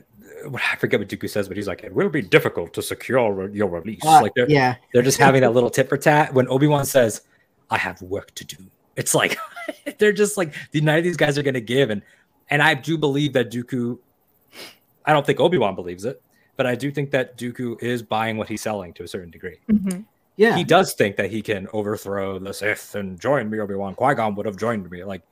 I 0.45 0.77
forget 0.77 1.01
what 1.01 1.09
Dooku 1.09 1.29
says, 1.29 1.49
but 1.49 1.57
he's 1.57 1.69
like, 1.69 1.85
"It 1.85 1.95
will 1.95 2.09
be 2.09 2.23
difficult 2.23 2.75
to 2.75 2.83
secure 2.83 3.49
your 3.51 3.69
release." 3.69 4.05
Uh, 4.05 4.21
like 4.23 4.35
they're 4.35 4.49
yeah, 4.49 4.77
they're 4.93 5.03
just 5.03 5.19
having 5.19 5.41
that 5.43 5.53
little 5.55 5.71
tit 5.71 5.89
for 5.89 5.97
tat. 5.97 6.35
When 6.35 6.49
Obi 6.49 6.67
Wan 6.67 6.85
says, 6.85 7.23
"I 7.71 7.79
have 7.79 8.01
work 8.03 8.35
to 8.35 8.45
do," 8.45 8.57
it's 8.97 9.15
like 9.15 9.39
they're 9.99 10.13
just 10.13 10.37
like 10.37 10.55
none 10.75 10.99
of 10.99 11.05
these 11.05 11.17
guys 11.17 11.39
are 11.39 11.43
going 11.43 11.55
to 11.55 11.61
give, 11.61 11.91
and 11.91 12.03
and 12.51 12.63
I 12.63 12.75
do 12.75 12.99
believe 12.99 13.33
that 13.35 13.51
Dooku. 13.51 13.99
I 15.07 15.13
don't 15.13 15.27
think 15.27 15.39
Obi 15.41 15.59
Wan 15.59 15.75
believes 15.75 16.05
it, 16.05 16.23
but 16.57 16.67
I 16.67 16.75
do 16.75 16.91
think 16.91 17.11
that 17.11 17.37
Dooku 17.37 17.83
is 17.83 18.03
buying 18.03 18.37
what 18.37 18.49
he's 18.49 18.63
selling 18.63 18.93
to 18.95 19.03
a 19.03 19.09
certain 19.09 19.31
degree. 19.31 19.59
Mhm. 19.71 20.05
yeah. 20.37 20.57
He 20.57 20.65
does 20.65 20.95
think 20.95 21.17
that 21.17 21.31
he 21.31 21.43
can 21.43 21.69
overthrow 21.75 22.39
the 22.39 22.55
Sith 22.55 22.95
and 22.95 23.21
join 23.21 23.51
me. 23.51 23.61
Obi 23.61 23.75
Wan 23.75 23.95
Qui 23.95 24.15
Gon 24.15 24.35
would 24.35 24.47
have 24.47 24.57
joined 24.57 24.91
me. 24.91 25.05
Like 25.05 25.23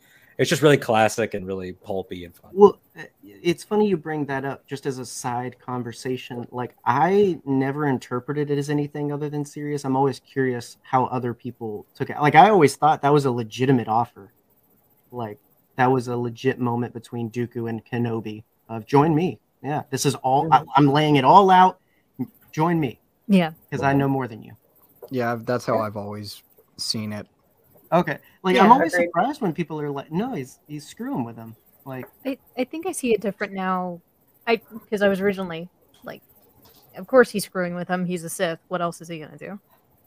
it's 0.42 0.50
just 0.50 0.62
really 0.62 0.76
classic 0.76 1.34
and 1.34 1.46
really 1.46 1.72
pulpy 1.72 2.24
and 2.24 2.34
fun. 2.34 2.50
Well, 2.52 2.78
uh, 2.98 3.04
it's 3.24 3.64
funny 3.64 3.88
you 3.88 3.96
bring 3.96 4.26
that 4.26 4.44
up 4.44 4.66
just 4.66 4.84
as 4.86 4.98
a 4.98 5.06
side 5.06 5.58
conversation. 5.58 6.46
Like, 6.50 6.74
I 6.84 7.40
never 7.44 7.86
interpreted 7.86 8.50
it 8.50 8.58
as 8.58 8.68
anything 8.68 9.12
other 9.12 9.30
than 9.30 9.44
serious. 9.44 9.84
I'm 9.84 9.96
always 9.96 10.20
curious 10.20 10.76
how 10.82 11.06
other 11.06 11.32
people 11.32 11.86
took 11.94 12.10
it. 12.10 12.20
Like, 12.20 12.34
I 12.34 12.50
always 12.50 12.76
thought 12.76 13.02
that 13.02 13.12
was 13.12 13.24
a 13.24 13.30
legitimate 13.30 13.88
offer. 13.88 14.32
Like, 15.10 15.38
that 15.76 15.90
was 15.90 16.08
a 16.08 16.16
legit 16.16 16.58
moment 16.58 16.92
between 16.92 17.30
Dooku 17.30 17.70
and 17.70 17.84
Kenobi 17.84 18.44
of 18.68 18.86
join 18.86 19.14
me. 19.14 19.38
Yeah, 19.62 19.82
this 19.90 20.04
is 20.04 20.14
all, 20.16 20.52
I, 20.52 20.64
I'm 20.76 20.88
laying 20.88 21.16
it 21.16 21.24
all 21.24 21.50
out. 21.50 21.78
Join 22.50 22.80
me 22.80 23.00
Yeah. 23.28 23.52
because 23.70 23.82
I 23.82 23.92
know 23.92 24.08
more 24.08 24.26
than 24.28 24.42
you. 24.42 24.56
Yeah, 25.10 25.38
that's 25.40 25.64
how 25.64 25.78
I've 25.78 25.96
always 25.96 26.42
seen 26.76 27.12
it. 27.12 27.26
Okay. 27.92 28.18
Like, 28.42 28.56
Yeah, 28.56 28.64
I'm 28.64 28.72
always 28.72 28.94
agreed. 28.94 29.06
surprised 29.08 29.40
when 29.42 29.52
people 29.52 29.80
are 29.80 29.90
like, 29.90 30.10
no, 30.10 30.34
he's, 30.34 30.58
he's 30.66 30.86
screwing 30.86 31.24
with 31.24 31.36
him. 31.36 31.54
Like, 31.84 32.06
I, 32.24 32.38
I 32.56 32.64
think 32.64 32.86
I 32.86 32.92
see 32.92 33.12
it 33.12 33.20
different 33.20 33.52
now. 33.52 34.00
I 34.46 34.60
because 34.72 35.02
I 35.02 35.08
was 35.08 35.20
originally 35.20 35.68
like, 36.04 36.22
of 36.96 37.06
course 37.06 37.30
he's 37.30 37.44
screwing 37.44 37.74
with 37.74 37.88
him. 37.88 38.04
He's 38.04 38.24
a 38.24 38.30
Sith. 38.30 38.60
What 38.68 38.80
else 38.80 39.00
is 39.00 39.08
he 39.08 39.18
gonna 39.18 39.36
do? 39.38 39.58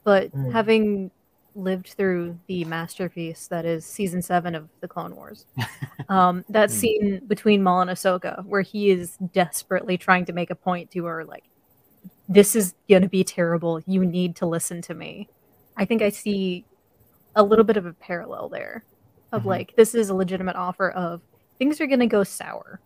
But 0.04 0.34
Mm. 0.34 0.52
having 0.54 1.12
lived 1.54 1.94
through 1.98 2.38
the 2.48 2.66
masterpiece 2.66 3.48
that 3.48 3.66
is 3.66 3.86
season 3.86 4.22
seven 4.22 4.56
of 4.56 4.70
the 4.82 4.88
Clone 4.88 5.16
Wars, 5.16 5.46
um, 6.10 6.44
that 6.50 6.70
Mm. 6.70 6.74
scene 6.74 7.22
between 7.28 7.64
Maul 7.64 7.82
and 7.82 7.92
Ahsoka, 7.92 8.46
where 8.46 8.62
he 8.62 8.90
is 8.90 9.18
desperately 9.34 9.98
trying 9.98 10.26
to 10.26 10.34
make 10.34 10.50
a 10.50 10.56
point 10.56 10.92
to 10.92 11.06
her, 11.06 11.24
like, 11.24 11.44
this 12.28 12.56
is 12.56 12.74
gonna 12.90 13.10
be 13.10 13.24
terrible. 13.24 13.82
You 13.86 14.06
need 14.06 14.36
to 14.38 14.46
listen 14.46 14.82
to 14.84 14.94
me. 14.94 15.30
I 15.78 15.86
think 15.86 16.02
I 16.02 16.10
see 16.10 16.66
a 17.36 17.44
little 17.44 17.66
bit 17.66 17.78
of 17.78 17.86
a 17.86 17.94
parallel 17.94 18.50
there, 18.50 18.84
of 19.32 19.44
Mhm. 19.44 19.48
like 19.48 19.76
this 19.76 19.94
is 19.96 20.10
a 20.10 20.16
legitimate 20.16 20.56
offer 20.56 20.90
of 20.92 21.22
things 21.60 21.80
are 21.82 21.88
going 21.88 22.00
to 22.00 22.06
go 22.08 22.24
sour 22.24 22.80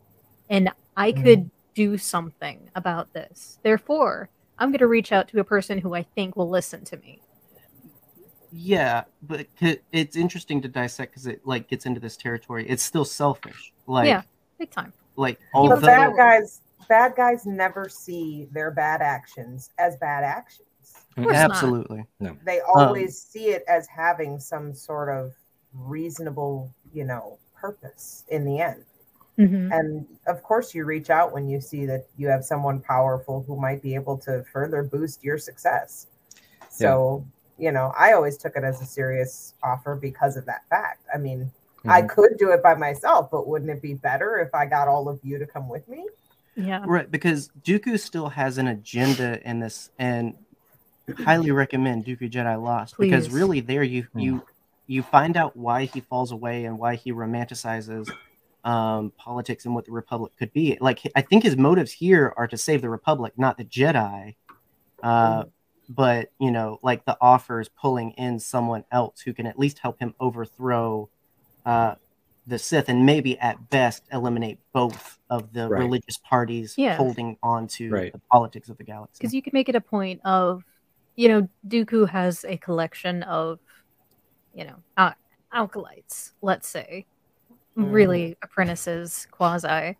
and 0.50 0.70
i 0.96 1.12
Mhm. 1.12 1.24
could 1.24 1.52
do 1.76 1.98
something 1.98 2.70
about 2.76 3.12
this 3.14 3.60
therefore 3.64 4.30
i'm 4.58 4.70
going 4.70 4.80
to 4.80 4.88
reach 4.88 5.12
out 5.12 5.28
to 5.28 5.40
a 5.40 5.44
person 5.44 5.78
who 5.78 5.94
i 5.94 6.02
think 6.16 6.36
will 6.36 6.50
listen 6.50 6.84
to 6.86 6.98
me 6.98 7.22
Yeah, 8.52 9.04
but 9.22 9.46
it's 9.92 10.16
interesting 10.16 10.60
to 10.64 10.68
dissect 10.68 11.12
because 11.12 11.28
it 11.28 11.46
like 11.46 11.68
gets 11.68 11.86
into 11.86 12.00
this 12.00 12.18
territory. 12.18 12.68
It's 12.68 12.82
still 12.82 13.06
selfish. 13.06 13.74
Like, 13.86 14.08
Yeah. 14.08 14.24
big 14.58 14.72
time 14.72 14.92
like 15.18 15.38
But 15.54 15.58
although 15.60 15.82
bad 15.82 16.16
guys, 16.16 16.62
bad 16.88 17.16
guys 17.16 17.46
never 17.46 17.88
see 17.90 18.48
their 18.52 18.72
bad 18.72 19.02
actions 19.04 19.70
as 19.78 19.98
bad 19.98 20.24
actions. 20.24 20.68
Of 21.20 21.30
course 21.30 21.38
not. 21.38 21.52
absolutely, 21.52 22.06
They 22.44 22.62
always 22.62 23.22
see 23.22 23.50
it 23.50 23.64
as 23.68 23.88
having 23.88 24.40
some 24.40 24.74
sort 24.74 25.10
of 25.10 25.34
reasonable, 25.74 26.74
you 26.94 27.04
know, 27.06 27.38
purpose 27.56 28.26
in 28.30 28.46
the 28.46 28.60
end. 28.60 28.84
Mhm. 29.38 29.72
And 29.72 30.06
of 30.28 30.44
course, 30.44 30.76
you 30.76 30.84
reach 30.86 31.10
out 31.10 31.32
when 31.32 31.48
you 31.48 31.62
see 31.62 31.86
that 31.86 32.08
you 32.18 32.28
have 32.28 32.44
someone 32.44 32.82
powerful 32.82 33.44
who 33.48 33.56
might 33.56 33.82
be 33.82 33.96
able 33.96 34.18
to 34.20 34.44
further 34.52 34.84
boost 34.84 35.24
your 35.24 35.38
success. 35.38 36.08
So, 36.70 37.26
you 37.58 37.72
know, 37.72 37.94
I 37.98 38.14
always 38.14 38.38
took 38.38 38.56
it 38.56 38.64
as 38.64 38.82
a 38.82 38.86
serious 38.86 39.54
offer 39.64 39.96
because 39.96 40.38
of 40.38 40.46
that 40.46 40.68
fact. 40.70 41.04
I 41.14 41.18
mean, 41.18 41.52
I 41.88 42.02
could 42.02 42.38
do 42.38 42.52
it 42.52 42.62
by 42.62 42.76
myself, 42.76 43.32
but 43.32 43.48
wouldn't 43.48 43.72
it 43.72 43.82
be 43.82 43.94
better 43.94 44.40
if 44.40 44.54
I 44.54 44.66
got 44.66 44.88
all 44.88 45.08
of 45.08 45.20
you 45.24 45.40
to 45.40 45.46
come 45.46 45.70
with 45.70 45.88
me? 45.88 46.08
yeah 46.56 46.84
right? 46.86 47.10
Because 47.10 47.50
Dooku 47.64 47.98
still 47.98 48.28
has 48.30 48.58
an 48.58 48.68
agenda 48.68 49.40
in 49.48 49.60
this, 49.60 49.90
and 49.98 50.36
highly 51.18 51.52
recommend 51.52 52.06
Dooku 52.06 52.30
Jedi 52.32 52.62
Lost 52.62 52.96
because 53.00 53.30
really 53.30 53.60
there 53.60 53.84
you 53.84 54.04
Hmm. 54.14 54.20
you 54.20 54.44
you 54.88 55.04
find 55.04 55.38
out 55.38 55.56
why 55.56 55.86
he 55.86 56.00
falls 56.02 56.32
away 56.32 56.66
and 56.66 56.80
why 56.80 56.96
he 56.96 57.12
romanticizes 57.14 58.10
um, 58.64 59.12
politics 59.18 59.66
and 59.66 59.74
what 59.76 59.86
the 59.86 59.92
Republic 59.92 60.34
could 60.38 60.52
be. 60.52 60.78
Like 60.82 61.00
I 61.16 61.22
think 61.22 61.44
his 61.44 61.56
motives 61.56 61.92
here 61.92 62.34
are 62.36 62.48
to 62.48 62.58
save 62.58 62.82
the 62.82 62.90
Republic, 62.90 63.34
not 63.38 63.58
the 63.58 63.64
Jedi. 63.66 64.36
Uh, 65.02 65.46
but 65.88 66.32
you 66.40 66.52
know, 66.52 66.80
like 66.84 67.06
the 67.06 67.18
offer 67.22 67.60
is 67.62 67.70
pulling 67.70 68.12
in 68.12 68.40
someone 68.40 68.84
else 68.92 69.22
who 69.22 69.34
can 69.34 69.46
at 69.48 69.58
least 69.58 69.80
help 69.80 70.00
him 70.00 70.14
overthrow 70.20 71.10
uh, 71.66 71.96
the 72.48 72.58
Sith 72.60 72.90
and 72.90 73.06
maybe 73.06 73.38
at 73.40 73.70
best 73.70 74.04
eliminate 74.12 74.60
both 74.74 75.20
of 75.30 75.54
the 75.54 75.70
Right. 75.70 75.80
religious 75.80 76.18
parties 76.18 76.74
Yeah. 76.78 76.98
holding 76.98 77.38
on 77.44 77.68
to 77.70 77.92
Right. 77.92 78.12
the 78.12 78.22
politics 78.32 78.70
of 78.70 78.78
the 78.78 78.84
galaxy. 78.84 79.20
because 79.20 79.34
you 79.34 79.42
could 79.42 79.54
make 79.54 79.70
it 79.70 79.76
a 79.76 79.82
point 79.82 80.20
of 80.26 80.64
you 81.20 81.28
know 81.28 81.50
dooku 81.68 82.08
has 82.08 82.46
a 82.46 82.56
collection 82.58 83.24
of 83.24 83.60
you 84.54 84.64
know 84.64 84.78
uh, 84.96 85.12
acolytes 85.52 86.32
let's 86.42 86.70
say 86.70 87.06
really 87.76 88.38
apprentices 88.42 89.28
quasi 89.30 89.98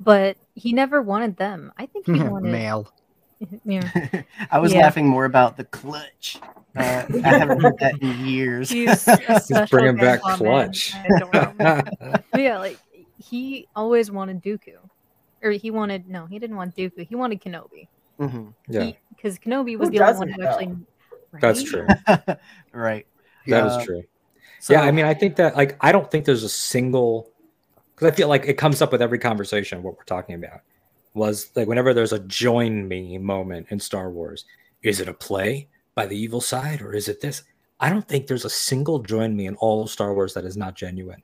but 0.00 0.36
he 0.54 0.72
never 0.72 1.02
wanted 1.02 1.36
them 1.36 1.70
i 1.76 1.84
think 1.84 2.06
he 2.06 2.12
wanted 2.34 2.52
Male. 2.52 2.88
yeah 3.66 3.86
I 4.50 4.58
was 4.60 4.72
Yeah. 4.72 4.80
laughing 4.80 5.06
more 5.06 5.24
about 5.24 5.56
the 5.56 5.64
clutch. 5.64 6.40
Uh, 6.76 7.04
I 7.24 7.28
haven't 7.28 7.60
heard 7.60 7.78
that 7.80 8.00
in 8.00 8.26
years. 8.26 8.70
He's 8.70 9.04
He's 9.04 9.70
bringing 9.70 9.96
back 9.96 10.20
clutch. 10.22 10.94
I 10.94 11.08
adore 11.16 11.32
him. 11.32 11.58
But 11.58 12.40
yeah, 12.40 12.58
like 12.58 12.78
he 13.18 13.66
always 13.74 14.10
wanted 14.10 14.42
Dooku, 14.42 14.76
or 15.42 15.50
he 15.50 15.70
wanted 15.70 16.08
no, 16.08 16.26
he 16.26 16.38
didn't 16.38 16.56
want 16.56 16.76
Dooku. 16.76 17.06
He 17.06 17.14
wanted 17.14 17.42
Kenobi. 17.42 17.88
Mhm. 18.22 18.54
yeah, 18.68 18.92
because 19.16 19.38
Kenobi 19.38 19.76
was 19.78 19.88
Who 19.88 19.98
the 19.98 20.04
only 20.04 20.18
one 20.18 20.28
who 20.28 20.42
actually. 20.42 20.76
that's 21.40 21.62
true. 21.62 21.86
right. 22.72 23.06
That 23.48 23.66
is 23.66 23.72
Uh, 23.72 23.84
true. 23.84 24.04
So, 24.60 24.74
yeah, 24.74 24.82
I 24.82 24.92
mean, 24.92 25.04
I 25.04 25.14
think 25.14 25.36
that 25.36 25.56
like 25.56 25.76
I 25.80 25.90
don't 25.92 26.08
think 26.10 26.24
there's 26.24 26.44
a 26.44 26.48
single 26.48 27.28
because 27.94 28.12
I 28.12 28.14
feel 28.14 28.28
like 28.28 28.46
it 28.46 28.54
comes 28.54 28.80
up 28.80 28.92
with 28.92 29.02
every 29.02 29.18
conversation 29.18 29.82
what 29.82 29.96
we're 29.96 30.04
talking 30.04 30.34
about. 30.36 30.60
Was 31.14 31.50
like 31.56 31.66
whenever 31.68 31.92
there's 31.92 32.12
a 32.12 32.20
join 32.20 32.86
me 32.88 33.18
moment 33.18 33.66
in 33.70 33.80
Star 33.80 34.08
Wars, 34.10 34.44
is 34.82 35.00
it 35.00 35.08
a 35.08 35.12
play 35.14 35.68
by 35.94 36.06
the 36.06 36.16
evil 36.16 36.40
side 36.40 36.80
or 36.80 36.94
is 36.94 37.08
it 37.08 37.20
this? 37.20 37.42
I 37.80 37.90
don't 37.90 38.06
think 38.06 38.28
there's 38.28 38.44
a 38.44 38.50
single 38.50 39.00
join 39.00 39.34
me 39.36 39.46
in 39.46 39.56
all 39.56 39.82
of 39.82 39.90
Star 39.90 40.14
Wars 40.14 40.34
that 40.34 40.44
is 40.44 40.56
not 40.56 40.76
genuine. 40.76 41.22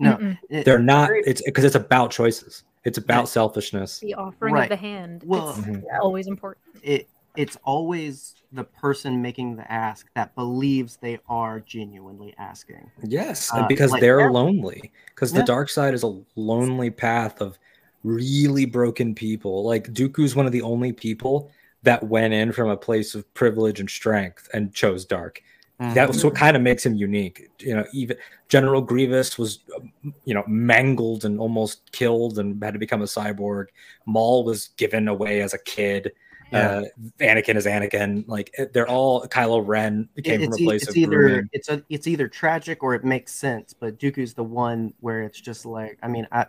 No. 0.00 0.16
Mm-mm. 0.16 0.64
They're 0.64 0.78
not. 0.78 1.10
It's 1.12 1.42
because 1.42 1.64
it's 1.64 1.74
about 1.74 2.10
choices. 2.10 2.64
It's 2.88 2.98
about 2.98 3.18
Right. 3.20 3.28
selfishness. 3.28 4.00
The 4.00 4.14
offering 4.14 4.54
Right. 4.54 4.62
of 4.64 4.70
the 4.70 4.76
hand. 4.76 5.22
Well- 5.26 5.50
it's 5.50 5.58
Mhm. 5.58 5.84
Always 6.00 6.26
important. 6.26 6.64
it 6.82 7.08
it's 7.36 7.56
always 7.62 8.34
the 8.50 8.64
person 8.64 9.22
making 9.22 9.54
the 9.54 9.70
ask 9.70 10.06
that 10.14 10.34
believes 10.34 10.96
they 10.96 11.20
are 11.28 11.60
genuinely 11.60 12.34
asking. 12.36 12.90
Yes, 13.04 13.48
Uh, 13.54 13.64
because 13.68 13.92
like- 13.92 14.00
they're 14.00 14.20
Yeah. 14.22 14.30
lonely. 14.30 14.90
Because 15.14 15.32
the 15.32 15.44
dark 15.44 15.68
side 15.68 15.94
is 15.94 16.02
a 16.02 16.20
lonely 16.34 16.90
path 16.90 17.40
of 17.40 17.56
really 18.02 18.64
broken 18.64 19.14
people. 19.14 19.62
Like 19.62 19.92
Dooku's 19.92 20.34
one 20.34 20.46
of 20.46 20.52
the 20.52 20.62
only 20.62 20.90
people 20.92 21.48
that 21.84 22.02
went 22.08 22.34
in 22.34 22.50
from 22.50 22.70
a 22.70 22.76
place 22.76 23.14
of 23.14 23.32
privilege 23.34 23.78
and 23.78 23.88
strength 23.88 24.48
and 24.52 24.72
chose 24.74 25.04
dark. 25.04 25.40
That 25.80 26.08
was 26.08 26.24
what 26.24 26.34
kind 26.34 26.56
of 26.56 26.62
makes 26.62 26.84
him 26.84 26.94
unique. 26.96 27.48
You 27.60 27.76
know, 27.76 27.84
even 27.92 28.16
General 28.48 28.80
Grievous 28.80 29.38
was, 29.38 29.60
um, 29.76 29.92
you 30.24 30.34
know, 30.34 30.42
mangled 30.48 31.24
and 31.24 31.38
almost 31.38 31.92
killed 31.92 32.38
and 32.38 32.60
had 32.62 32.72
to 32.74 32.80
become 32.80 33.00
a 33.00 33.04
cyborg. 33.06 33.66
Maul 34.04 34.44
was 34.44 34.70
given 34.76 35.06
away 35.06 35.40
as 35.40 35.54
a 35.54 35.58
kid. 35.58 36.12
Yeah. 36.50 36.68
Uh, 36.68 36.84
Anakin 37.20 37.56
is 37.56 37.66
Anakin. 37.66 38.24
Like 38.26 38.52
eh, 38.58 38.64
they're 38.72 38.88
all 38.88 39.26
Kylo 39.28 39.62
Ren 39.64 40.08
came 40.24 40.40
it's, 40.40 40.44
from 40.46 40.54
a 40.54 40.56
e- 40.56 40.64
place 40.64 40.82
it's 40.82 40.90
of 40.90 40.96
either 40.96 41.10
grooming. 41.16 41.50
it's 41.52 41.68
a, 41.68 41.84
it's 41.90 42.06
either 42.08 42.26
tragic 42.26 42.82
or 42.82 42.94
it 42.94 43.04
makes 43.04 43.32
sense. 43.32 43.72
But 43.72 44.00
Dooku's 44.00 44.34
the 44.34 44.42
one 44.44 44.94
where 45.00 45.22
it's 45.22 45.40
just 45.40 45.64
like, 45.66 45.98
I 46.02 46.08
mean, 46.08 46.26
I 46.32 46.46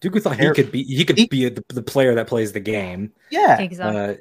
Dooku 0.00 0.22
thought 0.22 0.38
he 0.38 0.50
could 0.52 0.72
be 0.72 0.82
he 0.84 1.04
could 1.04 1.18
he- 1.18 1.26
be 1.26 1.48
the, 1.48 1.62
the 1.68 1.82
player 1.82 2.14
that 2.14 2.26
plays 2.26 2.52
the 2.52 2.60
game. 2.60 3.12
yeah, 3.30 3.60
Exactly. 3.60 4.00
uh, 4.00 4.14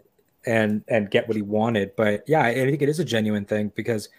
and 0.45 0.83
and 0.87 1.09
get 1.09 1.27
what 1.27 1.35
he 1.37 1.41
wanted. 1.43 1.95
But 1.95 2.23
yeah, 2.27 2.41
I 2.41 2.53
think 2.55 2.81
it 2.81 2.89
is 2.89 2.99
a 2.99 3.05
genuine 3.05 3.45
thing 3.45 3.71
because 3.75 4.09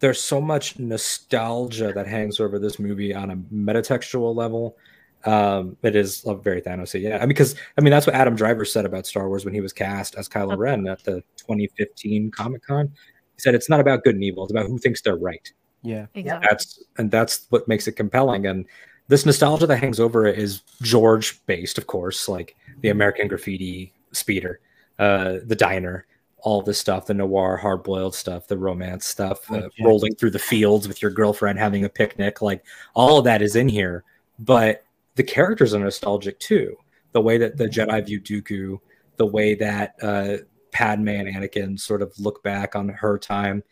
there's 0.00 0.20
so 0.20 0.40
much 0.40 0.78
nostalgia 0.78 1.92
that 1.94 2.06
hangs 2.06 2.40
over 2.40 2.58
this 2.58 2.78
movie 2.78 3.14
on 3.14 3.30
a 3.30 3.36
metatextual 3.36 4.34
level. 4.34 4.76
Um, 5.24 5.76
it 5.82 5.96
is 5.96 6.24
very 6.42 6.62
Thanos. 6.62 6.98
Yeah, 7.00 7.16
I 7.16 7.20
mean, 7.20 7.28
because 7.28 7.56
I 7.76 7.80
mean 7.80 7.90
that's 7.90 8.06
what 8.06 8.14
Adam 8.14 8.36
Driver 8.36 8.64
said 8.64 8.84
about 8.84 9.06
Star 9.06 9.28
Wars 9.28 9.44
when 9.44 9.54
he 9.54 9.60
was 9.60 9.72
cast 9.72 10.14
as 10.14 10.28
Kylo 10.28 10.52
Okay. 10.52 10.56
Ren 10.56 10.86
at 10.86 11.02
the 11.04 11.22
2015 11.38 12.30
Comic 12.30 12.64
Con. 12.64 12.92
He 13.34 13.40
said 13.40 13.54
it's 13.54 13.68
not 13.68 13.80
about 13.80 14.04
good 14.04 14.14
and 14.14 14.24
evil; 14.24 14.44
it's 14.44 14.52
about 14.52 14.66
who 14.66 14.78
thinks 14.78 15.02
they're 15.02 15.16
right 15.16 15.52
yeah, 15.86 16.06
exactly. 16.14 16.46
that's 16.50 16.84
and 16.98 17.10
that's 17.10 17.46
what 17.50 17.68
makes 17.68 17.86
it 17.86 17.92
compelling 17.92 18.46
and 18.46 18.66
this 19.08 19.24
nostalgia 19.24 19.66
that 19.68 19.76
hangs 19.76 20.00
over 20.00 20.26
it 20.26 20.36
is 20.38 20.62
george 20.82 21.44
based 21.46 21.78
of 21.78 21.86
course 21.86 22.28
like 22.28 22.56
the 22.80 22.88
american 22.88 23.28
graffiti 23.28 23.92
speeder 24.12 24.60
uh 24.98 25.36
the 25.44 25.54
diner 25.54 26.04
all 26.38 26.62
this 26.62 26.78
stuff 26.78 27.06
the 27.06 27.14
noir 27.14 27.56
hard-boiled 27.56 28.14
stuff 28.14 28.46
the 28.46 28.56
romance 28.56 29.06
stuff 29.06 29.50
uh, 29.50 29.68
Yeah. 29.76 29.86
rolling 29.86 30.14
through 30.14 30.30
the 30.30 30.38
fields 30.38 30.86
with 30.86 31.00
your 31.02 31.10
girlfriend 31.10 31.58
having 31.58 31.84
a 31.84 31.88
picnic 31.88 32.42
like 32.42 32.64
all 32.94 33.18
of 33.18 33.24
that 33.24 33.42
is 33.42 33.56
in 33.56 33.68
here 33.68 34.04
but 34.38 34.84
the 35.14 35.22
characters 35.22 35.74
are 35.74 35.78
nostalgic 35.80 36.38
too 36.38 36.76
the 37.12 37.20
way 37.20 37.38
that 37.38 37.56
the 37.56 37.66
jedi 37.66 38.04
view 38.04 38.20
dooku 38.20 38.78
the 39.16 39.26
way 39.26 39.54
that 39.54 39.94
uh 40.02 40.36
padme 40.72 41.08
and 41.08 41.28
anakin 41.28 41.80
sort 41.80 42.02
of 42.02 42.12
look 42.18 42.42
back 42.42 42.76
on 42.76 42.88
her 42.88 43.18
time 43.18 43.62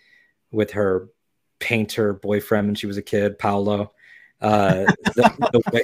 with 0.50 0.70
her 0.70 1.08
painter 1.58 2.12
boyfriend 2.12 2.68
when 2.68 2.74
she 2.74 2.86
was 2.86 2.96
a 2.96 3.02
kid, 3.02 3.38
Palo. 3.38 3.92
Uh, 4.40 4.84
the, 5.16 5.48
the, 5.52 5.62
way, 5.72 5.82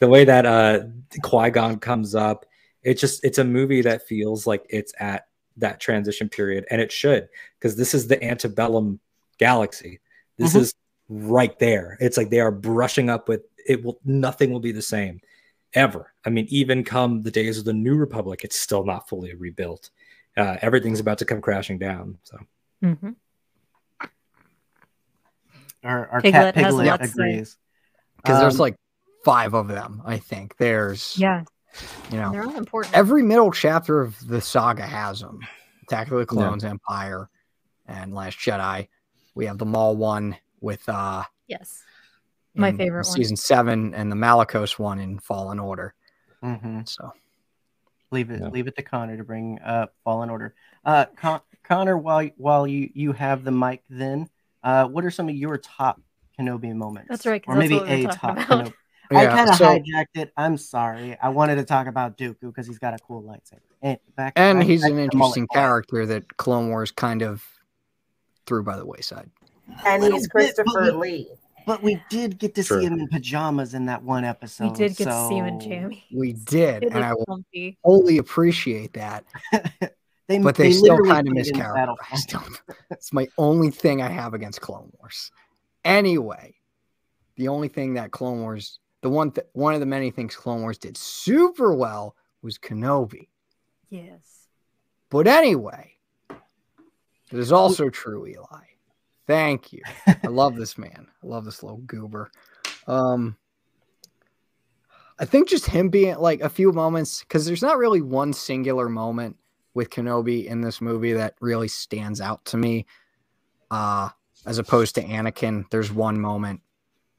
the 0.00 0.06
way 0.06 0.24
that 0.24 0.44
uh, 0.44 0.80
Qui 1.22 1.50
Gon 1.50 1.78
comes 1.78 2.14
up, 2.14 2.44
it 2.82 2.94
just 2.94 3.24
it's 3.24 3.38
a 3.38 3.44
movie 3.44 3.80
that 3.82 4.06
feels 4.06 4.46
like 4.46 4.66
it's 4.68 4.92
at 5.00 5.26
that 5.56 5.80
transition 5.80 6.28
period, 6.28 6.64
and 6.70 6.80
it 6.80 6.90
should 6.92 7.28
because 7.58 7.76
this 7.76 7.94
is 7.94 8.08
the 8.08 8.22
antebellum 8.22 8.98
galaxy. 9.38 10.00
This 10.36 10.54
Mhm. 10.54 10.60
is 10.60 10.74
right 11.08 11.58
there. 11.58 11.96
It's 12.00 12.16
like 12.16 12.30
they 12.30 12.40
are 12.40 12.50
brushing 12.50 13.08
up 13.10 13.28
with 13.28 13.42
it. 13.66 13.82
Will 13.84 14.00
nothing 14.04 14.50
will 14.52 14.60
be 14.60 14.72
the 14.72 14.82
same 14.82 15.20
ever. 15.74 16.12
I 16.24 16.30
mean, 16.30 16.46
even 16.50 16.84
come 16.84 17.22
the 17.22 17.30
days 17.30 17.58
of 17.58 17.64
the 17.64 17.72
New 17.72 17.96
Republic, 17.96 18.42
it's 18.44 18.56
still 18.56 18.84
not 18.84 19.08
fully 19.08 19.34
rebuilt. 19.34 19.90
Uh, 20.36 20.56
everything's 20.60 21.00
about 21.00 21.18
to 21.18 21.24
come 21.24 21.40
crashing 21.40 21.78
down. 21.78 22.18
So 22.24 22.38
Mm-hmm. 22.82 23.10
our, 25.84 26.08
our 26.08 26.20
Piglet 26.20 26.54
cat 26.54 26.56
has 26.56 26.74
a 26.74 26.78
Piglet 26.78 26.86
lot 26.86 27.00
to 27.02 27.08
say. 27.08 27.12
agrees 27.12 27.56
because 28.16 28.40
there's 28.40 28.54
Um, 28.54 28.60
like 28.60 28.76
five 29.24 29.54
of 29.54 29.68
them. 29.68 30.02
I 30.04 30.18
think 30.18 30.56
there's 30.56 31.16
Yeah, 31.18 31.44
you 32.10 32.18
know 32.18 32.32
they're 32.32 32.44
all 32.44 32.56
important. 32.56 32.94
every 32.94 33.22
middle 33.22 33.50
chapter 33.52 34.00
of 34.00 34.16
the 34.26 34.40
saga 34.40 34.86
has 34.86 35.20
them. 35.20 35.40
Attack 35.84 36.10
of 36.10 36.18
the 36.18 36.26
Clones, 36.26 36.64
Empire, 36.64 37.28
and 37.86 38.14
Last 38.14 38.38
Jedi. 38.38 38.88
We 39.34 39.46
have 39.46 39.58
the 39.58 39.66
Maul 39.66 39.96
one 39.96 40.36
with 40.60 40.88
uh 40.88 41.24
yes, 41.46 41.82
my 42.54 42.68
in 42.68 42.76
favorite 42.78 43.06
one. 43.06 43.16
season 43.16 43.36
seven, 43.36 43.94
and 43.94 44.10
the 44.10 44.16
Malicos 44.16 44.78
one 44.78 44.98
in 44.98 45.18
Fallen 45.18 45.58
Order. 45.58 45.94
mhm. 46.42 46.88
So 46.88 47.12
leave 48.10 48.30
it 48.30 48.40
Yeah. 48.40 48.48
leave 48.48 48.66
it 48.66 48.76
to 48.76 48.82
Connor 48.82 49.16
to 49.16 49.24
bring 49.24 49.60
up 49.60 49.94
Fallen 50.04 50.30
Order. 50.30 50.54
Uh, 50.84 51.06
Con- 51.16 51.40
Connor, 51.64 51.98
while 51.98 52.28
while 52.36 52.66
you 52.66 52.90
you 52.94 53.12
have 53.12 53.44
the 53.44 53.50
mic, 53.50 53.82
then 53.90 54.28
uh, 54.62 54.86
what 54.86 55.04
are 55.04 55.10
some 55.10 55.28
of 55.28 55.34
your 55.34 55.58
top 55.58 56.00
Kenobi 56.38 56.74
moments? 56.74 57.08
That's 57.10 57.26
right, 57.26 57.44
or 57.46 57.54
that's 57.56 57.68
maybe 57.68 57.74
what 57.80 57.88
we 57.88 58.04
were 58.06 58.10
a 58.10 58.14
top 58.14 58.38
about. 58.38 58.72
Kenobi. 59.10 59.16
I 59.18 59.26
kind 59.26 59.50
of 59.50 59.56
so- 59.56 59.64
hijacked 59.78 60.06
it. 60.14 60.32
I'm 60.36 60.56
sorry. 60.56 61.16
I 61.22 61.28
wanted 61.28 61.56
to 61.56 61.64
talk 61.64 61.86
about 61.86 62.16
Dooku 62.18 62.40
because 62.40 62.66
he's 62.66 62.78
got 62.78 62.94
a 62.94 62.98
cool 62.98 63.22
lightsaber. 63.22 63.60
And, 63.82 63.98
back, 64.16 64.32
and 64.36 64.60
back- 64.60 64.66
he's 64.68 64.82
back 64.82 64.90
an 64.92 64.96
to 64.96 65.02
interesting 65.04 65.46
character 65.52 66.06
that 66.06 66.36
Clone 66.36 66.68
Wars 66.70 66.90
kind 66.90 67.22
of 67.22 67.44
threw 68.46 68.62
by 68.62 68.76
the 68.76 68.86
wayside. 68.86 69.30
And 69.86 70.02
little 70.02 70.18
he's 70.18 70.28
bit, 70.28 70.32
but 70.56 70.64
Christopher 70.64 70.98
we- 70.98 71.10
Lee. 71.10 71.28
But 71.66 71.82
we 71.82 72.02
did 72.10 72.38
get 72.38 72.54
to 72.56 72.62
True. 72.62 72.80
see 72.80 72.86
him 72.86 72.92
in 73.00 73.08
pajamas 73.08 73.72
in 73.72 73.86
that 73.86 74.02
one 74.02 74.22
episode. 74.24 74.72
we 74.72 74.76
did 74.76 74.96
get 74.96 75.04
to 75.06 75.28
see 75.28 75.36
him 75.38 75.46
in 75.46 75.60
so 75.62 75.66
jammy. 75.66 76.04
We 76.14 76.34
did, 76.34 76.82
It 76.84 76.92
and 76.92 77.02
I 77.02 77.14
was 77.14 77.24
will 77.26 77.36
comfy. 77.36 77.78
wholly 77.82 78.18
appreciate 78.18 78.92
that. 78.94 79.24
They, 80.26 80.38
But 80.38 80.54
they, 80.56 80.72
still 80.72 80.96
literally 80.96 81.10
kind 81.10 81.28
of 81.28 81.34
put 81.34 81.44
mischaracterized 81.54 82.32
him. 82.42 82.56
It's 82.90 83.12
my 83.12 83.28
only 83.36 83.70
thing 83.70 84.00
I 84.00 84.08
have 84.08 84.32
against 84.32 84.62
Clone 84.62 84.90
Wars. 84.98 85.30
Anyway, 85.84 86.54
the 87.36 87.48
only 87.48 87.68
thing 87.68 87.92
that 87.94 88.10
Clone 88.10 88.40
Wars, 88.40 88.78
the 89.04 89.10
one 89.10 89.30
th- 89.30 89.46
one 89.52 89.74
of 89.74 89.80
the 89.80 89.86
many 89.86 90.10
things 90.10 90.34
Clone 90.34 90.62
Wars 90.62 90.78
did 90.78 90.96
super 90.96 91.74
well 91.74 92.16
was 92.40 92.56
Kenobi. 92.56 93.28
Yes. 93.90 94.48
But 95.10 95.26
anyway, 95.26 95.92
it 96.30 97.38
is 97.38 97.52
also 97.52 97.90
true, 97.90 98.26
Eli. 98.26 98.64
Thank 99.26 99.74
you. 99.74 99.82
I 100.06 100.26
love 100.28 100.56
this 100.56 100.78
man. 100.78 101.06
I 101.22 101.26
love 101.26 101.44
this 101.44 101.62
little 101.62 101.82
goober. 101.86 102.30
Um, 102.86 103.36
I 105.18 105.26
think 105.26 105.50
just 105.50 105.66
him 105.66 105.90
being 105.90 106.16
like 106.16 106.40
a 106.40 106.48
few 106.48 106.72
moments 106.72 107.20
because 107.20 107.44
there's 107.44 107.60
not 107.60 107.76
really 107.76 108.00
one 108.00 108.32
singular 108.32 108.88
moment 108.88 109.36
with 109.74 109.90
Kenobi 109.90 110.46
in 110.46 110.62
this 110.62 110.80
movie 110.80 111.12
that 111.12 111.34
really 111.42 111.68
stands 111.68 112.22
out 112.22 112.42
to 112.46 112.56
me. 112.56 112.86
Uh, 113.70 114.08
as 114.46 114.56
opposed 114.56 114.94
to 114.94 115.02
Anakin, 115.04 115.68
there's 115.68 115.92
one 115.92 116.18
moment 116.18 116.62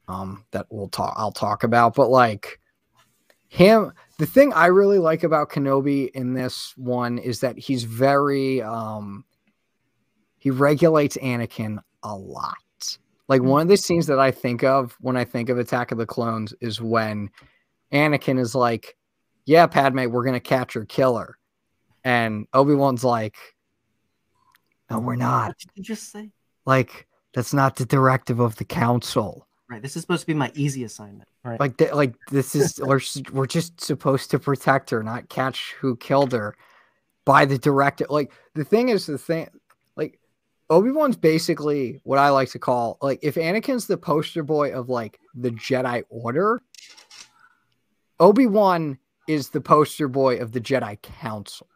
um 0.08 0.46
that 0.52 0.68
we'll 0.70 0.90
talk 0.90 1.14
I'll 1.18 1.32
talk 1.32 1.64
about, 1.64 1.96
but 1.96 2.10
like 2.10 2.60
him 3.48 3.92
the 4.18 4.26
thing 4.26 4.54
I 4.54 4.68
really 4.68 5.00
like 5.00 5.24
about 5.24 5.50
Kenobi 5.50 6.10
in 6.12 6.34
this 6.34 6.74
one 6.78 7.18
is 7.18 7.40
that 7.42 7.58
he's 7.58 7.84
very 7.84 8.62
um 8.62 9.26
he 10.38 10.52
regulates 10.52 11.18
Anakin 11.18 11.80
a 12.04 12.16
lot. 12.16 12.56
Like 13.28 13.42
one 13.42 13.62
of 13.62 13.68
the 13.68 13.78
scenes 13.78 14.06
that 14.08 14.20
I 14.20 14.30
think 14.30 14.64
of 14.64 14.96
when 15.02 15.18
I 15.18 15.26
think 15.26 15.50
of 15.50 15.58
Attack 15.58 15.92
of 15.92 15.98
the 15.98 16.06
Clones 16.06 16.54
is 16.62 16.80
when 16.80 17.32
Anakin 17.92 18.40
is 18.40 18.54
like, 18.54 18.96
"Yeah, 19.46 19.66
Padme, 19.66 20.06
we're 20.06 20.24
gonna 20.24 20.40
catch 20.40 20.74
her 20.74 20.86
killer," 20.86 21.38
and 22.04 22.46
Obi 22.54 22.76
Wan's 22.76 23.04
like, 23.04 23.36
"No, 24.92 25.00
we're 25.00 25.16
not. 25.16 25.48
What 25.48 25.58
did 25.58 25.72
you 25.74 25.84
just 25.84 26.12
say? 26.12 26.30
Like 26.66 27.08
that's 27.34 27.54
not 27.54 27.76
the 27.76 27.86
directive 27.86 28.40
of 28.40 28.56
the 28.58 28.66
Council. 28.66 29.48
Right. 29.70 29.82
This 29.82 29.96
is 29.96 30.02
supposed 30.04 30.22
to 30.22 30.28
be 30.28 30.34
my 30.36 30.52
easy 30.54 30.84
assignment. 30.84 31.28
Right. 31.44 31.60
Like, 31.60 31.78
th- 31.78 31.94
like 31.94 32.14
this 32.30 32.54
is 32.56 32.80
we're 32.84 33.00
we're 33.32 33.48
just 33.48 33.82
supposed 33.82 34.30
to 34.32 34.40
protect 34.40 34.90
her, 34.92 35.02
not 35.02 35.30
catch 35.30 35.74
who 35.80 35.96
killed 35.96 36.34
her 36.34 36.56
by 37.26 37.46
the 37.46 37.58
directive. 37.58 38.10
Like 38.10 38.32
the 38.54 38.64
thing 38.64 38.90
is, 38.90 39.08
the 39.08 39.18
thing 39.18 39.50
like 39.96 40.20
Obi 40.70 40.92
Wan's 40.92 41.18
basically 41.18 42.00
what 42.04 42.20
I 42.20 42.30
like 42.30 42.50
to 42.52 42.60
call 42.60 42.98
like 43.02 43.20
if 43.24 43.36
Anakin's 43.36 43.88
the 43.88 43.98
poster 43.98 44.44
boy 44.44 44.72
of 44.72 44.90
like 44.90 45.20
the 45.34 45.52
Jedi 45.52 46.04
Order, 46.10 46.62
Obi 48.20 48.46
Wan 48.46 49.00
is 49.28 49.50
the 49.50 49.62
poster 49.62 50.08
boy 50.08 50.38
of 50.38 50.52
the 50.52 50.62
Jedi 50.62 51.02
Council 51.02 51.68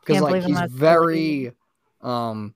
because 0.00 0.14
Can't 0.16 0.24
like 0.24 0.42
believe 0.42 0.44
I'm 0.44 0.50
he's 0.50 0.60
not 0.60 0.70
very 0.70 1.52
um 2.00 2.54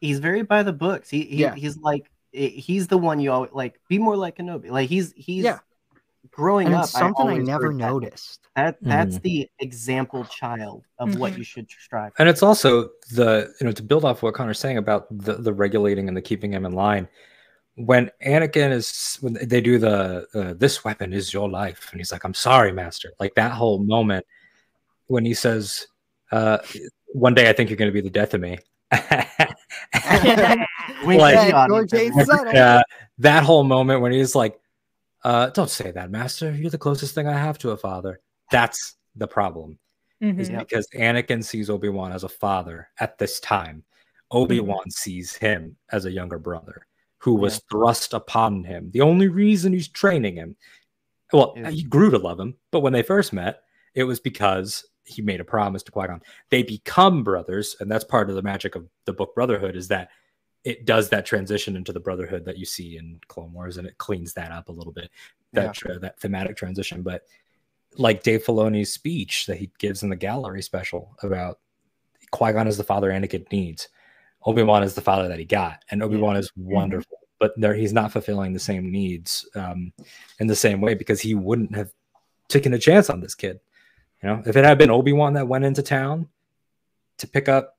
he's 0.00 0.18
very 0.18 0.42
by 0.42 0.62
the 0.62 0.72
books. 0.72 1.10
He, 1.10 1.24
he 1.24 1.36
Yeah. 1.42 1.54
he's 1.54 1.76
like 1.76 2.09
eh, 2.34 2.48
he's 2.48 2.86
the 2.88 2.98
one 2.98 3.20
you 3.20 3.32
always 3.32 3.52
like 3.52 3.80
be 3.88 3.98
more 3.98 4.16
like 4.16 4.36
Kenobi. 4.38 4.70
Like 4.70 4.88
he's 4.88 5.12
he's 5.16 5.44
Yeah. 5.44 5.58
growing 6.30 6.66
and 6.68 6.76
up. 6.76 6.86
something 6.86 7.26
I, 7.26 7.30
always 7.32 7.46
never 7.46 7.66
heard 7.66 7.74
that. 7.80 7.90
noticed. 7.90 8.40
That 8.56 8.76
that's 8.82 9.18
Mhm. 9.18 9.22
the 9.22 9.48
example 9.60 10.24
child 10.24 10.84
of 10.98 11.18
what 11.18 11.32
Mhm. 11.32 11.38
you 11.38 11.44
should 11.44 11.70
strive. 11.70 12.12
For. 12.14 12.22
and 12.22 12.28
it's 12.28 12.42
also 12.42 12.90
the 13.12 13.52
you 13.60 13.66
know 13.66 13.72
to 13.72 13.82
build 13.82 14.04
off 14.04 14.22
what 14.22 14.34
Connor's 14.34 14.58
saying 14.58 14.78
about 14.78 15.06
the 15.10 15.34
the 15.34 15.52
regulating 15.52 16.08
and 16.08 16.16
the 16.16 16.22
keeping 16.22 16.52
him 16.52 16.64
in 16.66 16.72
line. 16.72 17.08
When 17.76 18.10
Anakin 18.26 18.72
is 18.72 19.16
when 19.22 19.34
they 19.34 19.60
do 19.60 19.78
the 19.78 20.26
uh, 20.34 20.54
this 20.54 20.84
weapon 20.84 21.12
is 21.12 21.32
your 21.32 21.48
life, 21.48 21.88
and 21.92 22.00
he's 22.00 22.12
like, 22.12 22.24
"I'm 22.24 22.34
sorry, 22.34 22.72
Master." 22.72 23.12
Like 23.18 23.34
that 23.36 23.52
whole 23.52 23.78
moment 23.78 24.26
when 25.06 25.24
he 25.24 25.32
says, 25.34 25.86
uh, 26.32 26.58
"One 27.14 27.32
day 27.34 27.48
I 27.48 27.52
think 27.54 27.70
you're 27.70 27.76
going 27.78 27.88
to 27.90 27.92
be 27.94 28.00
the 28.02 28.10
death 28.10 28.34
of 28.34 28.40
me." 28.40 28.58
Wink 31.04 31.20
Like- 31.20 31.38
to 31.38 31.48
Yeah, 31.48 31.56
audience, 31.56 31.90
George 31.90 31.94
everyone. 31.94 32.26
said 32.26 32.46
it. 32.48 32.56
uh, 32.56 32.82
that 33.18 33.42
whole 33.44 33.64
moment 33.64 34.00
when 34.00 34.12
he's 34.12 34.34
like, 34.34 34.58
uh, 35.24 35.50
"Don't 35.50 35.70
say 35.70 35.90
that, 35.92 36.10
Master. 36.10 36.50
You're 36.52 36.70
the 36.70 36.78
closest 36.78 37.14
thing 37.14 37.26
I 37.28 37.36
have 37.38 37.58
to 37.58 37.70
a 37.70 37.76
father." 37.76 38.20
That's 38.50 38.96
the 39.16 39.26
problem. 39.28 39.78
Mhm. 40.22 40.38
is 40.38 40.50
Yep. 40.50 40.68
because 40.68 40.86
Anakin 40.94 41.42
sees 41.42 41.70
Obi 41.70 41.88
Wan 41.88 42.12
as 42.12 42.24
a 42.24 42.28
father 42.28 42.88
at 42.98 43.16
this 43.16 43.40
time, 43.40 43.82
Obi-Wan 44.30 44.90
sees 44.90 45.34
him 45.34 45.76
as 45.92 46.04
a 46.04 46.10
younger 46.12 46.38
brother 46.38 46.86
who 47.18 47.34
was 47.34 47.62
thrust 47.70 48.12
upon 48.12 48.62
him. 48.64 48.90
The 48.92 49.00
only 49.00 49.28
reason 49.28 49.72
he's 49.72 49.88
training 49.88 50.36
him, 50.36 50.56
well, 51.32 51.54
Yeah. 51.56 51.70
he 51.70 51.82
grew 51.84 52.10
to 52.10 52.18
love 52.18 52.38
him, 52.38 52.54
but 52.70 52.80
when 52.80 52.92
they 52.92 53.02
first 53.02 53.32
met, 53.32 53.62
it 53.94 54.04
was 54.04 54.20
because 54.20 54.84
he 55.10 55.22
made 55.22 55.40
a 55.40 55.44
promise 55.44 55.82
to 55.84 55.92
Qui-Gon. 55.92 56.22
They 56.50 56.62
become 56.62 57.22
brothers, 57.24 57.76
and 57.80 57.90
that's 57.90 58.04
part 58.04 58.30
of 58.30 58.36
the 58.36 58.42
magic 58.42 58.74
of 58.74 58.86
the 59.04 59.12
book 59.12 59.34
Brotherhood 59.34 59.76
is 59.76 59.88
that 59.88 60.10
it 60.64 60.84
does 60.84 61.08
that 61.08 61.24
transition 61.24 61.74
into 61.76 61.92
the 61.92 62.00
brotherhood 62.00 62.44
that 62.44 62.58
you 62.58 62.66
see 62.66 62.96
in 62.98 63.18
Clone 63.28 63.52
Wars, 63.52 63.78
and 63.78 63.86
it 63.86 63.96
cleans 63.98 64.34
that 64.34 64.52
up 64.52 64.68
a 64.68 64.72
little 64.72 64.92
bit, 64.92 65.10
that 65.52 65.80
Yeah. 65.82 65.98
that 66.00 66.20
thematic 66.20 66.56
transition. 66.56 67.02
But 67.02 67.22
like 67.96 68.22
Dave 68.22 68.44
Filoni's 68.44 68.92
speech 68.92 69.46
that 69.46 69.56
he 69.56 69.70
gives 69.78 70.02
in 70.02 70.10
the 70.10 70.16
gallery 70.16 70.62
special 70.62 71.16
about 71.22 71.58
Qui 72.30 72.52
Gon 72.52 72.68
is 72.68 72.76
the 72.76 72.84
father 72.84 73.10
Anakin 73.10 73.50
needs. 73.50 73.88
Obi 74.44 74.62
Wan 74.62 74.82
is 74.82 74.94
the 74.94 75.00
father 75.00 75.28
that 75.28 75.38
he 75.38 75.44
got, 75.44 75.84
and 75.90 76.02
Obi 76.02 76.16
Wan 76.16 76.36
is 76.36 76.50
wonderful, 76.56 77.18
but 77.38 77.52
there 77.56 77.74
he's 77.74 77.92
not 77.92 78.12
fulfilling 78.12 78.52
the 78.52 78.60
same 78.60 78.90
needs 78.92 79.48
um, 79.54 79.92
in 80.38 80.46
the 80.46 80.56
same 80.56 80.80
way 80.80 80.94
because 80.94 81.20
he 81.20 81.34
wouldn't 81.34 81.74
have 81.74 81.92
taken 82.48 82.74
a 82.74 82.78
chance 82.78 83.10
on 83.10 83.20
this 83.20 83.34
kid. 83.34 83.60
You 84.22 84.28
know, 84.28 84.42
if 84.46 84.56
it 84.56 84.64
had 84.64 84.76
been 84.78 84.90
Obi 84.90 85.12
Wan 85.12 85.34
that 85.34 85.48
went 85.48 85.64
into 85.64 85.82
town 85.82 86.28
to 87.18 87.26
pick 87.26 87.48
up 87.48 87.76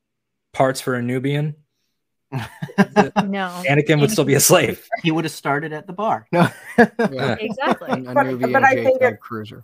parts 0.54 0.82
for 0.82 0.96
a 0.96 1.02
Nubian, 1.02 1.56
No. 2.32 3.62
Anakin 3.68 4.00
would 4.00 4.10
still 4.12 4.24
be 4.24 4.36
a 4.36 4.40
slave. 4.40 4.88
he 5.04 5.12
would 5.12 5.26
have 5.26 5.32
started 5.34 5.74
at 5.74 5.86
the 5.86 5.94
bar. 5.94 6.28
No. 6.32 6.48
Yeah. 7.12 7.36
Exactly. 7.40 7.90
A, 7.90 8.12
a 8.12 8.14
But- 8.14 8.24
Nubian 8.24 8.52
but 8.54 8.64
I 8.64 8.76
think 8.76 9.02
it- 9.02 9.20
cruiser. 9.20 9.64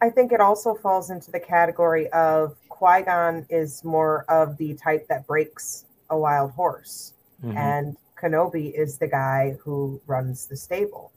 I 0.00 0.08
think 0.08 0.32
it 0.32 0.40
also 0.40 0.74
falls 0.74 1.10
into 1.10 1.30
the 1.30 1.38
category 1.38 2.08
of 2.12 2.56
Qui 2.70 3.02
Gon 3.02 3.44
is 3.50 3.84
more 3.84 4.24
of 4.30 4.56
the 4.56 4.72
type 4.74 5.06
that 5.08 5.26
breaks 5.26 5.84
a 6.08 6.16
wild 6.18 6.52
horse, 6.52 7.12
Mhm, 7.44 7.54
and 7.54 7.96
Kenobi 8.18 8.72
is 8.72 8.96
the 8.96 9.06
guy 9.06 9.58
who 9.60 10.00
runs 10.06 10.46
the 10.46 10.56
stable. 10.56 11.12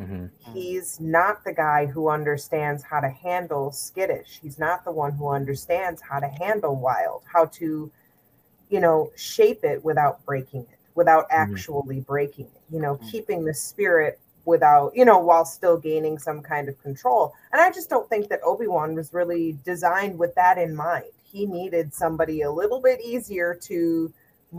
Mhm. 0.00 0.30
He's 0.54 1.00
not 1.00 1.44
the 1.44 1.52
guy 1.54 1.86
who 1.86 2.08
understands 2.08 2.82
how 2.82 3.00
to 3.00 3.08
handle 3.10 3.72
skittish. 3.72 4.40
He's 4.42 4.58
not 4.58 4.84
the 4.84 4.92
one 4.92 5.12
who 5.12 5.28
understands 5.28 6.02
how 6.02 6.20
to 6.20 6.28
handle 6.28 6.76
wild, 6.76 7.22
how 7.32 7.46
to, 7.46 7.90
you 8.70 8.80
know, 8.80 9.12
shape 9.16 9.64
it 9.64 9.84
without 9.84 10.24
breaking 10.24 10.62
it, 10.62 10.78
without 10.94 11.26
actually 11.30 12.00
breaking 12.00 12.46
it, 12.46 12.62
you 12.72 12.80
know, 12.80 12.98
keeping 13.02 13.44
the 13.44 13.54
spirit 13.54 14.20
without, 14.46 14.92
you 14.96 15.04
know, 15.04 15.18
while 15.18 15.44
still 15.44 15.76
gaining 15.78 16.18
some 16.18 16.42
kind 16.42 16.68
of 16.68 16.80
control. 16.82 17.34
And 17.52 17.60
I 17.60 17.70
just 17.70 17.90
don't 17.90 18.08
think 18.08 18.28
that 18.30 18.40
Obi 18.44 18.66
Wan 18.66 18.94
was 18.94 19.12
really 19.12 19.58
designed 19.64 20.18
with 20.18 20.34
that 20.36 20.58
in 20.58 20.74
mind. 20.74 21.06
He 21.24 21.46
needed 21.46 21.94
somebody 21.94 22.42
a 22.42 22.50
little 22.50 22.80
bit 22.80 23.00
easier 23.00 23.54
to 23.62 24.12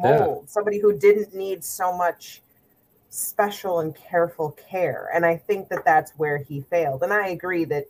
Yeah. 0.03 0.27
mold, 0.27 0.49
somebody 0.49 0.79
who 0.79 0.97
didn't 0.97 1.33
need 1.35 1.63
so 1.63 1.95
much 1.95 2.41
special 3.11 3.81
and 3.81 3.93
careful 3.93 4.51
care. 4.51 5.11
And 5.13 5.25
I 5.25 5.35
think 5.35 5.67
that 5.69 5.83
that's 5.85 6.13
where 6.13 6.37
he 6.37 6.61
failed. 6.61 7.03
And 7.03 7.13
I 7.13 7.27
agree 7.27 7.65
that, 7.65 7.85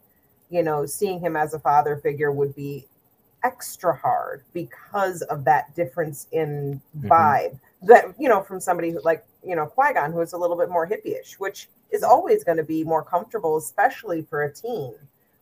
you 0.50 0.64
know, 0.64 0.86
seeing 0.86 1.20
him 1.20 1.38
as 1.38 1.54
a 1.54 1.60
father 1.60 1.96
figure 1.98 2.32
would 2.32 2.56
be 2.56 2.88
extra 3.44 3.96
hard 3.96 4.44
because 4.52 5.22
of 5.24 5.44
that 5.46 5.74
difference 5.76 6.28
in 6.32 6.82
Mhm. 6.98 7.10
vibe 7.10 7.60
that, 7.84 8.06
you 8.20 8.30
know, 8.30 8.42
from 8.42 8.60
somebody 8.60 8.90
who, 8.90 9.00
like, 9.02 9.24
you 9.44 9.56
know, 9.56 9.68
Qui 9.68 9.94
Gon, 9.94 10.12
who 10.12 10.22
is 10.22 10.34
a 10.34 10.38
little 10.38 10.58
bit 10.58 10.70
more 10.70 10.88
hippie-ish, 10.88 11.40
which 11.40 11.70
is 11.92 12.04
always 12.04 12.44
going 12.44 12.58
to 12.58 12.64
be 12.64 12.84
more 12.84 13.04
comfortable, 13.04 13.58
especially 13.58 14.24
for 14.24 14.44
a 14.44 14.52
teen, 14.54 14.96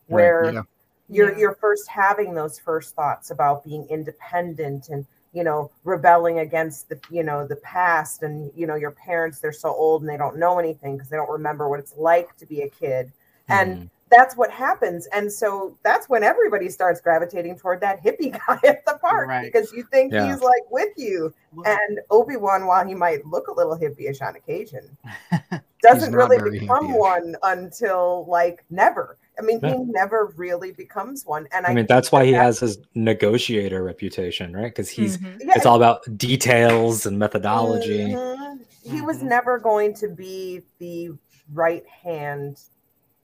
where 0.06 0.52
Yeah. 0.52 0.62
you're 1.08 1.32
Yeah. 1.32 1.38
you're 1.38 1.54
first 1.54 1.88
having 1.88 2.34
those 2.34 2.58
first 2.58 2.94
thoughts 2.94 3.30
about 3.30 3.64
being 3.64 3.86
independent 3.88 4.90
and 4.90 5.06
you 5.32 5.44
know 5.44 5.70
rebelling 5.84 6.40
against 6.40 6.88
the 6.88 6.98
you 7.10 7.22
know 7.22 7.46
the 7.46 7.56
past 7.56 8.22
and 8.22 8.50
you 8.56 8.66
know 8.66 8.74
your 8.74 8.90
parents 8.90 9.38
they're 9.40 9.52
so 9.52 9.68
old 9.70 10.02
and 10.02 10.10
they 10.10 10.16
don't 10.16 10.36
know 10.36 10.58
anything 10.58 10.96
because 10.96 11.08
they 11.08 11.16
don't 11.16 11.30
remember 11.30 11.68
what 11.68 11.78
it's 11.78 11.96
like 11.96 12.36
to 12.36 12.46
be 12.46 12.62
a 12.62 12.68
kid 12.68 13.12
and 13.48 13.78
Mhm. 13.78 13.90
that's 14.10 14.36
what 14.36 14.50
happens 14.50 15.06
and 15.12 15.30
so 15.30 15.76
that's 15.84 16.08
when 16.08 16.24
everybody 16.24 16.68
starts 16.68 17.00
gravitating 17.00 17.56
toward 17.56 17.80
that 17.80 18.02
hippie 18.02 18.32
guy 18.46 18.58
at 18.68 18.84
the 18.84 18.98
park 19.00 19.28
Right. 19.28 19.52
because 19.52 19.72
you 19.72 19.84
think 19.84 20.12
Yeah. 20.12 20.26
he's 20.32 20.40
like 20.42 20.68
with 20.70 20.92
you 20.96 21.32
and 21.64 22.00
obi-wan 22.10 22.66
while 22.66 22.84
he 22.84 22.94
might 22.94 23.24
look 23.24 23.46
a 23.46 23.52
little 23.52 23.78
hippie-ish 23.78 24.20
on 24.20 24.34
occasion 24.34 24.96
doesn't 25.82 26.12
really 26.12 26.38
become 26.58 26.86
hippie-ish. 26.88 26.98
one 26.98 27.36
until 27.44 28.24
like 28.26 28.64
never 28.70 29.16
i 29.40 29.42
mean 29.46 29.58
Yeah. 29.62 29.74
he 29.76 29.84
never 29.84 30.32
really 30.36 30.72
becomes 30.72 31.24
one 31.24 31.48
and 31.52 31.66
i, 31.66 31.70
I 31.70 31.74
mean, 31.74 31.86
that's 31.88 32.12
why 32.12 32.24
he 32.24 32.32
has 32.32 32.60
his 32.60 32.78
negotiator 32.94 33.82
reputation, 33.82 34.54
right? 34.54 34.64
Because 34.72 34.88
he's 34.90 35.16
Mhm. 35.18 35.40
yeah, 35.40 35.52
it's 35.56 35.66
all 35.66 35.76
about 35.76 36.00
details 36.18 37.06
and 37.06 37.18
methodology. 37.18 38.12
Mhm. 38.12 38.60
He 38.82 39.00
was 39.00 39.18
Mhm. 39.18 39.28
never 39.36 39.58
going 39.58 39.94
to 39.94 40.08
be 40.08 40.62
the 40.78 41.10
right 41.52 41.86
hand, 41.86 42.60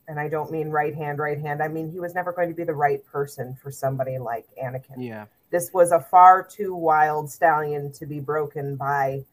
and 0.08 0.18
I 0.18 0.28
don't 0.28 0.50
mean 0.50 0.68
right 0.70 0.94
hand, 0.94 1.18
right 1.18 1.38
hand. 1.40 1.62
I 1.62 1.68
mean 1.68 1.90
he 1.90 2.00
was 2.00 2.14
never 2.14 2.32
going 2.32 2.48
to 2.48 2.54
be 2.54 2.64
the 2.64 2.74
right 2.74 3.04
person 3.04 3.56
for 3.62 3.70
somebody 3.70 4.18
like 4.18 4.46
Anakin. 4.62 4.96
yeah. 4.98 5.26
This 5.50 5.72
was 5.72 5.92
a 5.92 6.00
far 6.00 6.42
too 6.42 6.74
wild 6.74 7.30
stallion 7.30 7.92
to 7.92 8.06
be 8.06 8.20
broken 8.20 8.76
by 8.76 9.24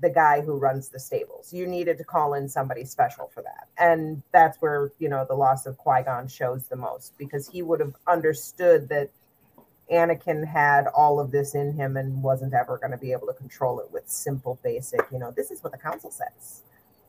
the 0.00 0.10
guy 0.10 0.42
who 0.42 0.56
runs 0.56 0.88
the 0.88 1.00
stables. 1.00 1.52
You 1.52 1.66
needed 1.66 1.98
to 1.98 2.04
call 2.04 2.34
in 2.34 2.48
somebody 2.48 2.84
special 2.84 3.30
for 3.32 3.42
that. 3.42 3.68
And 3.78 4.22
that's 4.32 4.58
where, 4.58 4.92
you 4.98 5.08
know, 5.08 5.24
the 5.26 5.34
loss 5.34 5.66
of 5.66 5.78
Qui-Gon 5.78 6.28
shows 6.28 6.66
the 6.66 6.76
most 6.76 7.14
because 7.16 7.48
he 7.48 7.62
would 7.62 7.80
have 7.80 7.94
understood 8.06 8.88
that 8.90 9.10
Anakin 9.90 10.46
had 10.46 10.86
all 10.88 11.20
of 11.20 11.30
this 11.30 11.54
in 11.54 11.72
him 11.72 11.96
and 11.96 12.22
wasn't 12.22 12.52
ever 12.54 12.76
going 12.76 12.90
to 12.90 12.98
be 12.98 13.12
able 13.12 13.26
to 13.28 13.32
control 13.32 13.80
it 13.80 13.90
with 13.90 14.08
simple 14.08 14.58
basic, 14.62 15.00
you 15.12 15.18
know, 15.18 15.30
this 15.30 15.50
is 15.50 15.62
what 15.62 15.72
the 15.72 15.78
council 15.78 16.10
says. 16.10 16.62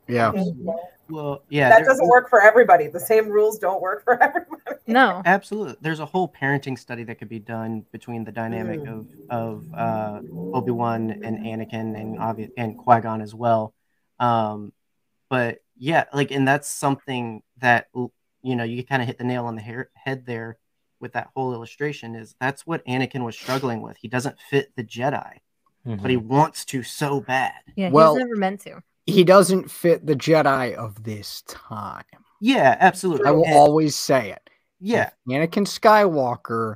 Yeah. 0.07 0.31
Well, 0.31 0.89
Well, 1.09 1.43
yeah. 1.49 1.69
that 1.69 1.85
doesn't 1.85 2.07
work 2.07 2.29
for 2.29 2.41
everybody. 2.41 2.87
The 2.87 2.99
same 2.99 3.27
rules 3.29 3.57
don't 3.59 3.81
work 3.81 4.03
for 4.03 4.21
everybody. 4.23 4.57
No. 4.87 5.21
Absolutely. 5.25 5.75
There's 5.81 5.99
a 6.01 6.05
whole 6.05 6.27
parenting 6.29 6.77
study 6.77 7.03
that 7.05 7.15
could 7.19 7.29
be 7.29 7.39
done 7.39 7.85
between 7.91 8.23
the 8.25 8.31
dynamic 8.31 8.81
Mm. 8.81 8.99
of 8.99 9.07
of 9.29 9.73
uh, 9.73 10.19
Obi 10.53 10.71
Wan 10.71 11.11
and 11.11 11.39
Anakin 11.45 11.99
and 11.99 12.17
obvi- 12.17 12.51
and 12.57 12.77
Qui 12.77 13.01
Gon 13.01 13.21
as 13.21 13.33
well. 13.33 13.73
Um, 14.19 14.73
but 15.29 15.59
yeah, 15.77 16.05
like, 16.13 16.31
and 16.31 16.47
that's 16.47 16.69
something 16.69 17.41
that 17.59 17.87
you 17.93 18.55
know 18.55 18.63
you 18.63 18.83
kind 18.83 19.01
of 19.01 19.07
hit 19.07 19.17
the 19.17 19.23
nail 19.23 19.45
on 19.45 19.55
the 19.55 19.61
hair, 19.61 19.89
head 19.93 20.25
there 20.25 20.57
with 20.99 21.13
that 21.13 21.29
whole 21.35 21.53
illustration. 21.53 22.15
Is 22.15 22.35
that's 22.39 22.65
what 22.65 22.85
Anakin 22.85 23.23
was 23.23 23.35
struggling 23.37 23.81
with. 23.81 23.97
He 23.97 24.07
doesn't 24.07 24.37
fit 24.49 24.71
the 24.75 24.83
Jedi, 24.83 25.37
but 25.85 26.09
he 26.09 26.17
wants 26.17 26.65
to 26.65 26.81
so 26.83 27.19
bad. 27.21 27.53
Yeah, 27.75 27.89
Well- 27.89 28.15
he's 28.15 28.23
never 28.23 28.35
meant 28.37 28.61
to. 28.61 28.81
He 29.07 29.23
doesn't 29.23 29.71
fit 29.71 30.05
the 30.05 30.15
Jedi 30.15 30.73
of 30.75 31.03
this 31.03 31.41
time. 31.47 32.03
Yeah, 32.41 32.77
absolutely. 32.79 33.25
I 33.27 33.31
will 33.31 33.45
And- 33.45 33.55
always 33.55 33.95
say 33.95 34.29
it. 34.31 34.49
yeah, 34.79 35.09
If 35.27 35.33
Anakin 35.51 35.65
Skywalker 35.65 36.75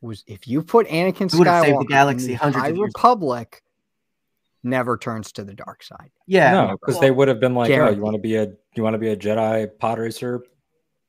was 0.00 0.24
if 0.26 0.48
you 0.48 0.62
put 0.62 0.86
Anakin 0.88 1.30
He 1.30 1.38
would 1.38 1.46
have 1.46 1.64
saved 1.64 1.78
the 1.78 1.84
Skywalker 1.84 1.88
galaxy 1.88 2.24
in 2.26 2.30
the 2.30 2.34
hundreds 2.36 2.62
High 2.62 2.68
of 2.70 2.76
years. 2.76 2.86
Republic, 2.94 3.62
never 4.62 4.96
turns 4.96 5.32
to 5.32 5.44
the 5.44 5.54
dark 5.54 5.82
side. 5.82 6.10
yeah. 6.26 6.52
no, 6.52 6.76
because 6.80 7.00
they 7.00 7.10
would 7.10 7.28
have 7.28 7.40
been 7.40 7.54
like, 7.54 7.70
"Oh, 7.72 7.90
you 7.90 8.00
want 8.00 8.14
to 8.14 8.20
be 8.22 8.36
a 8.36 8.46
you 8.74 8.82
want 8.82 8.94
to 8.94 8.98
be 8.98 9.08
a 9.08 9.16
Jedi 9.16 9.68
pod 9.78 9.98
racer 9.98 10.42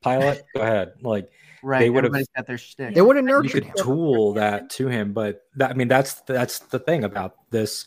pilot? 0.02 0.44
Go 0.54 0.60
ahead." 0.62 0.94
Like 1.02 1.30
right. 1.62 1.78
they 1.80 1.90
would've- 1.90 2.06
Everybody's 2.08 2.28
got 2.36 2.46
their 2.46 2.58
shtick. 2.58 2.94
They 2.94 3.00
would 3.00 3.16
have 3.16 3.24
you 3.24 3.30
nurtured 3.30 3.52
could 3.52 3.64
him. 3.64 3.74
tool 3.78 4.32
that 4.34 4.70
to 4.70 4.88
him, 4.88 5.12
but 5.12 5.42
that 5.56 5.70
I 5.70 5.74
mean, 5.74 5.88
that's 5.88 6.20
that's 6.26 6.58
the 6.58 6.78
thing 6.80 7.04
about 7.04 7.36
this. 7.50 7.86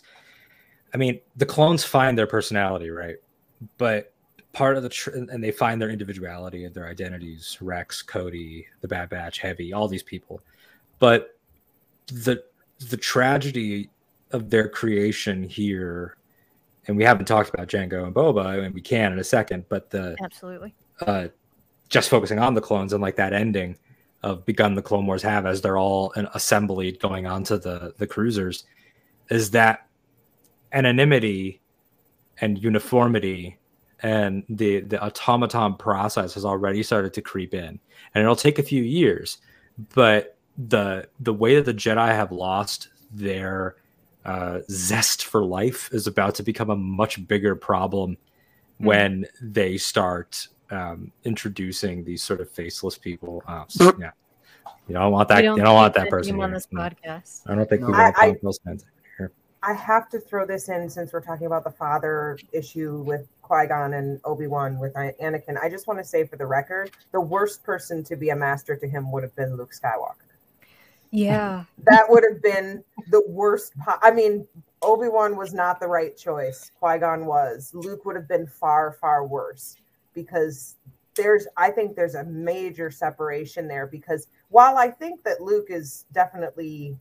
I 0.98 1.00
mean, 1.00 1.20
the 1.36 1.46
clones 1.46 1.84
find 1.84 2.18
their 2.18 2.26
personality, 2.26 2.90
right? 2.90 3.18
But 3.78 4.14
part 4.52 4.78
of 4.78 4.82
the 4.82 4.90
tr- 4.90 5.12
and 5.12 5.44
they 5.44 5.52
find 5.52 5.80
their 5.80 5.92
individuality 5.92 6.66
and 6.66 6.74
their 6.74 6.88
identities. 6.88 7.56
Rex, 7.62 8.02
Cody, 8.02 8.66
the 8.82 8.88
Bad 8.88 9.10
Batch, 9.10 9.38
Heavy, 9.38 9.74
all 9.74 9.88
these 9.88 10.02
people. 10.02 10.42
But 10.98 11.38
the 12.08 12.44
the 12.90 12.98
tragedy 12.98 13.92
of 14.32 14.50
their 14.50 14.68
creation 14.68 15.44
here, 15.44 16.18
and 16.88 16.98
we 16.98 17.04
haven't 17.04 17.28
talked 17.28 17.54
about 17.54 17.68
Jango 17.68 18.06
and 18.06 18.16
Boba, 18.16 18.66
and 18.66 18.74
we 18.74 18.82
can 18.82 19.14
in 19.14 19.20
a 19.20 19.24
second. 19.24 19.66
But 19.70 19.92
the 19.92 20.18
Absolutely. 20.24 20.74
uh, 21.02 21.28
just 21.90 22.10
focusing 22.10 22.40
on 22.40 22.56
the 22.56 22.62
clones 22.62 22.92
and 22.92 23.04
like 23.04 23.18
that 23.18 23.34
ending 23.34 23.78
of 24.24 24.44
begun 24.48 24.74
the 24.74 24.82
Clone 24.82 25.06
Wars 25.06 25.22
have 25.22 25.46
as 25.46 25.62
they're 25.62 25.78
all 25.78 26.12
an 26.14 26.28
assembly 26.34 26.94
going 26.94 27.28
onto 27.28 27.60
the 27.60 27.94
the 28.00 28.08
cruisers 28.08 28.64
is 29.30 29.52
that 29.52 29.87
anonymity 30.72 31.62
and 32.42 32.62
uniformity 32.62 33.58
and 34.02 34.44
the 34.50 34.82
the 34.82 35.02
automaton 35.04 35.76
process 35.76 36.34
has 36.36 36.46
already 36.46 36.84
started 36.84 37.14
to 37.14 37.22
creep 37.22 37.54
in 37.54 37.80
and 38.14 38.22
it'll 38.22 38.36
take 38.36 38.60
a 38.60 38.64
few 38.64 38.84
years 38.84 39.40
but 39.96 40.38
the 40.68 41.08
the 41.22 41.34
way 41.34 41.56
that 41.56 41.66
the 41.66 41.74
jedi 41.74 42.08
have 42.10 42.32
lost 42.32 42.90
their 43.12 43.76
uh, 44.26 44.60
zest 44.70 45.26
for 45.26 45.44
life 45.46 45.90
is 45.94 46.06
about 46.06 46.36
to 46.36 46.44
become 46.44 46.70
a 46.70 46.76
much 46.76 47.26
bigger 47.28 47.56
problem 47.56 48.18
when 48.78 49.26
they 49.42 49.78
start 49.78 50.48
um, 50.70 51.12
introducing 51.24 52.04
these 52.04 52.22
sort 52.22 52.42
of 52.42 52.50
faceless 52.52 52.98
people. 52.98 53.42
Uh, 53.48 53.64
so, 53.70 53.96
yeah, 53.98 54.12
you 54.88 54.94
don't 54.96 55.12
want 55.12 55.30
that. 55.30 55.38
We 55.38 55.44
You 55.48 55.56
don't 55.64 55.74
want 55.76 55.94
that 55.94 56.10
person 56.10 56.42
on 56.42 56.52
this 56.52 56.68
podcast. 56.68 57.50
I 57.50 57.56
don't 57.56 57.70
think 57.70 57.82
we 57.82 57.94
want 57.94 58.18
I- 58.18 58.22
I- 58.22 58.28
Tom 58.32 58.38
Wilson 58.44 58.78
here. 58.78 58.88
I 59.64 59.74
have 59.74 60.10
to 60.10 60.20
throw 60.20 60.46
this 60.46 60.70
in 60.70 60.90
since 60.90 61.12
we're 61.12 61.22
talking 61.22 61.48
about 61.48 61.64
the 61.64 61.72
father 61.72 62.38
issue 62.54 63.02
with 63.02 63.28
Qui 63.42 63.68
Gon 63.68 63.94
and 63.94 64.20
Obi 64.24 64.48
Wan 64.48 64.78
with 64.78 64.94
Anakin. 64.94 65.58
I 65.62 65.70
just 65.70 65.88
want 65.88 66.00
to 66.00 66.06
say 66.06 66.26
for 66.26 66.36
the 66.36 66.46
record, 66.46 66.92
the 67.12 67.22
worst 67.22 67.64
person 67.64 68.04
to 68.06 68.16
be 68.16 68.30
a 68.30 68.36
master 68.36 68.76
to 68.76 68.88
him 68.88 69.12
would 69.12 69.24
have 69.24 69.36
been 69.36 69.58
Luke 69.58 69.72
Skywalker. 69.72 70.28
Yeah. 71.12 71.64
That 71.86 72.06
would 72.10 72.24
have 72.30 72.42
been 72.42 72.84
the 73.10 73.24
worst. 73.28 73.74
Po- 73.80 74.00
I 74.02 74.12
mean, 74.12 74.48
Obi 74.82 75.08
Wan 75.08 75.36
was 75.36 75.54
not 75.54 75.80
the 75.80 75.88
right 75.88 76.16
choice. 76.16 76.72
Qui 76.80 77.00
Gon 77.00 77.26
was. 77.26 77.72
Luke 77.74 78.06
would 78.06 78.16
have 78.16 78.28
been 78.28 78.46
far, 78.46 78.92
far 78.92 79.26
worse 79.26 79.78
because 80.14 80.76
there's, 81.16 81.48
I 81.58 81.72
think 81.72 81.96
there's 81.96 82.16
a 82.16 82.26
major 82.26 82.92
separation 82.92 83.68
there 83.68 83.88
because 83.88 84.28
while 84.50 84.78
I 84.78 84.92
think 84.92 85.24
that 85.24 85.42
Luke 85.42 85.68
is 85.70 86.06
definitely 86.12 86.96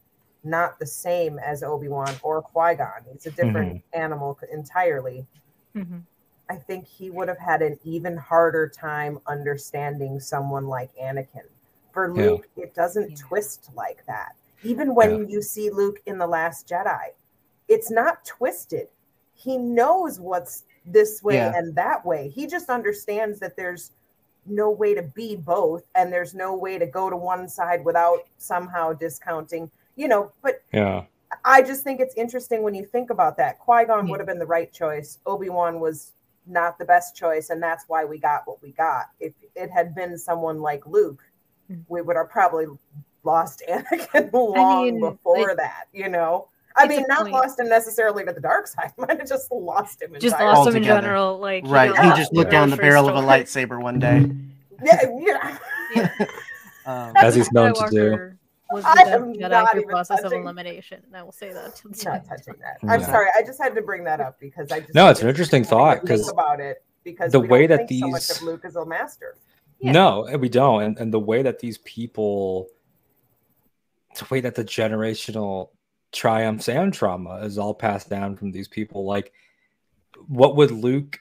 not 0.47 0.79
the 0.79 0.87
same 0.87 1.39
as 1.39 1.63
Obi 1.63 1.89
Wan 1.89 2.15
or 2.23 2.41
Qui 2.41 2.75
Gon, 2.77 3.05
he's 3.13 3.27
a 3.27 3.31
different 3.31 3.83
animal 3.93 4.39
entirely. 4.53 5.27
Mhm. 5.75 6.03
I 6.49 6.57
think 6.57 6.87
he 6.87 7.11
would 7.11 7.29
have 7.29 7.39
had 7.39 7.61
an 7.61 7.79
even 7.83 8.17
harder 8.17 8.69
time 8.69 9.19
understanding 9.27 10.21
someone 10.21 10.69
like 10.69 10.95
Anakin. 10.97 11.49
For 11.93 12.07
Yeah. 12.09 12.23
Luke, 12.31 12.49
it 12.57 12.75
doesn't 12.75 13.11
Yeah. 13.11 13.17
twist 13.19 13.71
like 13.75 14.05
that. 14.07 14.37
Even 14.63 14.95
when 14.95 15.29
you 15.29 15.43
see 15.43 15.71
Luke 15.71 16.01
in 16.07 16.19
The 16.19 16.27
Last 16.27 16.69
Jedi, 16.69 17.13
it's 17.69 17.91
not 17.91 18.25
twisted. 18.25 18.89
He 19.35 19.59
knows 19.59 20.21
what's 20.21 20.65
this 20.87 21.23
way 21.23 21.37
Yeah. 21.37 21.53
and 21.57 21.75
that 21.75 22.07
way. 22.07 22.29
He 22.29 22.47
just 22.47 22.71
understands 22.71 23.41
that 23.41 23.57
there's 23.57 23.91
no 24.47 24.71
way 24.71 24.95
to 24.95 25.03
be 25.03 25.35
both 25.35 25.83
and 25.97 26.13
there's 26.13 26.33
no 26.33 26.55
way 26.55 26.79
to 26.79 26.87
go 26.87 27.11
to 27.11 27.17
one 27.17 27.49
side 27.49 27.85
without 27.85 28.29
somehow 28.39 28.93
discounting, 28.93 29.69
you 29.97 30.09
know, 30.09 30.33
but 30.43 30.63
Yeah. 30.73 31.05
I 31.45 31.63
just 31.63 31.83
think 31.83 32.01
it's 32.01 32.15
interesting 32.15 32.63
when 32.63 32.75
you 32.75 32.85
think 32.85 33.11
about 33.11 33.37
that. 33.39 33.59
Qui 33.59 33.85
Gon 33.85 34.07
Yeah. 34.07 34.11
would 34.13 34.21
have 34.21 34.27
been 34.27 34.39
the 34.39 34.47
right 34.47 34.73
choice. 34.73 35.19
Obi 35.27 35.49
Wan 35.49 35.81
was 35.81 36.13
not 36.47 36.79
the 36.79 36.85
best 36.85 37.17
choice, 37.17 37.51
and 37.51 37.61
that's 37.63 37.85
why 37.89 38.05
we 38.05 38.19
got 38.19 38.47
what 38.47 38.63
we 38.63 38.73
got. 38.73 39.07
If 39.19 39.33
it 39.57 39.71
had 39.71 39.95
been 39.95 40.17
someone 40.17 40.61
like 40.61 40.87
Luke, 40.87 41.23
Mm. 41.71 41.85
we 41.89 42.01
would 42.01 42.15
have 42.17 42.31
probably 42.31 42.67
lost 43.25 43.61
Anakin 43.69 44.33
long 44.33 44.85
mean, 44.85 45.01
before 45.01 45.49
like- 45.49 45.57
that. 45.57 45.87
You 45.93 46.09
know, 46.09 46.47
I 46.77 46.87
mean, 46.87 47.05
not 47.09 47.23
point. 47.23 47.33
lost 47.33 47.59
him 47.59 47.69
necessarily 47.69 48.25
to 48.25 48.33
the 48.33 48.41
dark 48.41 48.69
side. 48.69 48.93
Might 48.99 49.19
have 49.19 49.29
just 49.29 49.51
lost 49.51 50.01
him. 50.03 50.13
Just 50.21 50.35
entirely. 50.35 50.55
lost 50.55 50.69
him 50.69 50.77
in 50.77 50.83
general. 50.85 51.39
Like 51.39 51.65
Right. 51.67 51.93
got 51.93 52.05
He 52.05 52.21
just 52.21 52.33
looked 52.33 52.51
down 52.53 52.71
the 52.71 52.77
grocery 52.77 52.91
barrel 52.91 53.09
of 53.09 53.17
a 53.17 53.27
lightsaber 53.27 53.83
one 53.83 53.99
day. 53.99 54.31
Yeah, 54.85 55.01
yeah. 55.19 55.59
Yeah. 55.95 56.11
Um, 56.87 57.13
As 57.17 57.35
he's 57.35 57.51
known 57.51 57.75
to 57.75 57.89
do. 57.91 58.36
Skywalker 58.71 58.75
Was 58.75 58.85
I 58.85 58.91
the 58.91 58.97
best 59.11 59.13
am 59.23 59.35
Jedi 59.35 59.51
not 59.51 59.71
through 59.73 59.81
even 59.81 59.91
process 59.91 60.23
of 60.23 60.33
elimination. 60.33 61.03
And 61.07 61.17
I 61.17 61.23
will 61.23 61.33
say 61.33 61.53
that. 61.53 61.77
to 61.77 61.89
the 61.89 62.03
not 62.05 62.25
touching 62.25 62.55
that. 62.61 62.79
I'm 62.83 63.01
Yeah. 63.01 63.07
sorry. 63.07 63.29
I 63.37 63.43
just 63.43 63.61
had 63.61 63.75
to 63.75 63.83
bring 63.83 64.05
that 64.05 64.21
up 64.21 64.39
because 64.41 64.71
I 64.73 64.81
just 64.81 64.95
No, 64.95 65.09
it's 65.09 65.23
an 65.23 65.29
interesting 65.29 65.63
interesting 65.63 65.77
when 65.79 65.87
you 65.89 65.95
thought, 65.95 66.07
think 66.07 66.09
'cause 66.21 66.29
about 66.31 66.61
it 66.61 66.85
because 67.05 67.33
the 67.33 67.41
way 67.41 67.67
that 67.67 67.87
think 67.89 68.01
so 68.03 68.09
much 68.09 68.29
these- 68.29 68.37
of 68.39 68.43
Luke 68.43 68.65
is 68.65 68.77
a 68.77 68.85
master. 68.85 69.37
Yeah. 69.79 69.93
No, 69.93 70.25
and 70.25 70.41
we 70.41 70.49
don't. 70.49 70.83
And 70.83 70.99
and 70.99 71.13
the 71.13 71.21
way 71.21 71.43
that 71.43 71.59
these 71.59 71.79
people 71.79 72.69
the 74.19 74.27
way 74.31 74.41
that 74.41 74.55
the 74.55 74.65
generational 74.65 75.69
triumphs 76.11 76.69
and 76.71 76.93
trauma 76.95 77.37
is 77.45 77.59
all 77.59 77.75
passed 77.75 78.09
down 78.09 78.35
from 78.37 78.51
these 78.51 78.67
people, 78.69 79.05
like 79.05 79.33
what 80.29 80.57
would 80.57 80.71
Luke 80.71 81.21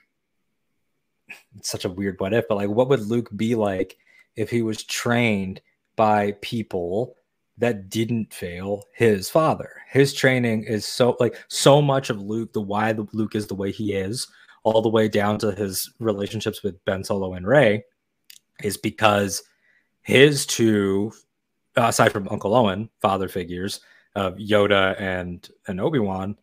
it's 1.58 1.68
such 1.68 1.84
a 1.84 1.90
weird 1.90 2.18
what 2.20 2.32
if, 2.32 2.46
but 2.48 2.54
like 2.54 2.70
what 2.70 2.88
would 2.88 3.00
Luke 3.00 3.28
be 3.36 3.54
like 3.54 3.98
if 4.36 4.48
he 4.48 4.62
was 4.62 4.82
trained 4.84 5.60
by 5.96 6.32
people 6.40 7.15
that 7.58 7.88
didn't 7.88 8.32
fail 8.32 8.84
his 8.94 9.30
father? 9.30 9.70
His 9.90 10.12
training 10.12 10.64
is 10.64 10.84
so 10.84 11.16
like 11.20 11.42
so 11.48 11.80
much 11.80 12.10
of 12.10 12.20
Luke, 12.20 12.52
the 12.52 12.60
why 12.60 12.92
the 12.92 13.06
Luke 13.12 13.34
is 13.34 13.46
the 13.46 13.54
way 13.54 13.72
he 13.72 13.92
is, 13.92 14.26
all 14.62 14.82
the 14.82 14.88
way 14.88 15.08
down 15.08 15.38
to 15.38 15.52
his 15.52 15.90
relationships 15.98 16.62
with 16.62 16.84
Ben 16.84 17.04
Solo 17.04 17.34
and 17.34 17.46
Rey, 17.46 17.84
is 18.62 18.76
because 18.76 19.42
his 20.02 20.46
two, 20.46 21.12
aside 21.76 22.12
from 22.12 22.28
Uncle 22.28 22.54
Owen, 22.54 22.90
father 23.00 23.28
figures 23.28 23.80
of 24.14 24.36
Yoda 24.36 25.00
and 25.00 25.48
and 25.66 25.80
Obi 25.80 25.98
Wan, 25.98 26.36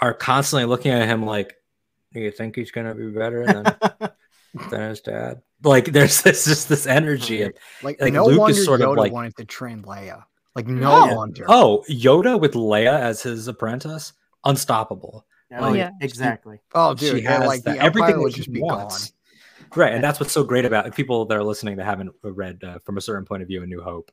are 0.00 0.14
constantly 0.14 0.64
looking 0.64 0.92
at 0.92 1.08
him 1.08 1.24
like, 1.24 1.56
"Do 2.12 2.20
you 2.20 2.30
think 2.30 2.56
he's 2.56 2.70
gonna 2.70 2.94
be 2.94 3.10
better 3.10 3.46
than 3.46 3.64
than 4.70 4.90
his 4.90 5.00
dad?" 5.00 5.42
Like, 5.62 5.86
there's 5.86 6.22
this 6.22 6.44
just 6.44 6.68
this 6.68 6.86
energy 6.86 7.42
of 7.42 7.52
Like, 7.82 8.00
Like, 8.00 8.12
no 8.12 8.24
Luke 8.24 8.32
is 8.32 8.38
wonder 8.38 8.62
sort 8.62 8.80
of 8.80 8.88
Yoda 8.90 8.96
like- 8.96 9.12
wanted 9.12 9.36
to 9.36 9.44
train 9.44 9.82
Leia. 9.82 10.24
Like 10.56 10.66
no 10.66 10.90
Oh, 10.90 11.14
wonder. 11.14 11.44
oh 11.48 11.84
Yoda 11.88 12.40
with 12.40 12.54
Leia 12.54 12.98
as 12.98 13.22
his 13.22 13.46
apprentice, 13.46 14.12
unstoppable. 14.44 15.24
oh, 15.56 15.72
yeah. 15.74 15.90
exactly. 16.00 16.60
Oh, 16.74 16.94
she 16.96 17.10
dude, 17.10 17.22
yeah, 17.24 17.38
has 17.38 17.46
like 17.46 17.62
the- 17.62 17.72
the 17.72 17.78
everything 17.78 17.86
everything 17.86 18.16
that 18.16 18.22
would 18.22 18.32
he 18.32 18.36
just 18.38 18.52
be 18.52 18.60
wants. 18.60 19.12
Right, 19.76 19.92
and 19.94 20.02
that's 20.02 20.18
what's 20.18 20.32
so 20.32 20.42
great 20.42 20.64
about 20.64 20.92
people 20.96 21.24
that 21.26 21.36
are 21.38 21.44
listening 21.44 21.76
that 21.76 21.84
haven't 21.84 22.10
read 22.24 22.64
uh, 22.64 22.78
from 22.80 22.96
a 22.98 23.00
certain 23.00 23.24
point 23.24 23.42
of 23.42 23.48
view 23.48 23.62
in 23.62 23.68
New 23.68 23.80
Hope. 23.80 24.10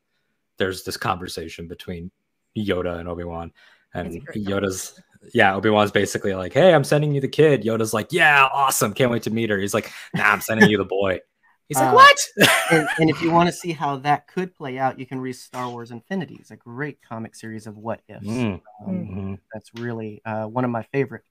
There's 0.59 0.83
this 0.83 0.97
conversation 0.97 1.67
between 1.67 2.11
Yoda 2.55 2.99
and 2.99 3.09
Obi 3.09 3.23
Wan, 3.23 3.51
and 3.95 4.15
It's 4.15 4.35
a 4.35 4.39
Yoda's 4.39 5.01
yeah, 5.33 5.55
Obi 5.55 5.71
Wan's 5.71 5.89
basically 5.91 6.35
like, 6.35 6.53
"Hey, 6.53 6.75
I'm 6.75 6.83
sending 6.83 7.11
you 7.15 7.21
the 7.21 7.27
kid." 7.27 7.63
Yoda's 7.63 7.91
like, 7.93 8.09
"Yeah, 8.11 8.47
awesome, 8.53 8.93
can't 8.93 9.09
wait 9.09 9.23
to 9.23 9.31
meet 9.31 9.49
her." 9.49 9.57
He's 9.57 9.73
like, 9.73 9.91
"Nah, 10.13 10.25
I'm 10.31 10.41
sending 10.41 10.69
you 10.69 10.77
the 10.77 10.85
boy." 10.85 11.19
He's 11.67 11.77
like, 11.77 11.91
Uh, 11.91 11.95
"What?" 11.95 12.27
and, 12.71 12.87
and 12.99 13.09
if 13.09 13.21
you 13.21 13.31
want 13.31 13.47
to 13.47 13.53
see 13.53 13.73
how 13.73 13.97
that 13.97 14.27
could 14.27 14.55
play 14.55 14.77
out, 14.77 14.99
you 14.99 15.05
can 15.05 15.19
read 15.19 15.33
Star 15.33 15.69
Wars 15.69 15.91
Infinity. 15.91 16.37
It's 16.39 16.51
a 16.51 16.55
great 16.55 16.99
comic 17.01 17.35
series 17.35 17.67
of 17.67 17.77
what 17.77 18.01
ifs. 18.07 18.25
Mm, 18.25 18.61
Um, 18.85 19.07
mhm. 19.09 19.39
That's 19.53 19.73
really 19.75 20.21
uh, 20.25 20.45
one 20.45 20.63
of 20.63 20.71
my 20.71 20.83
favorite 20.93 21.23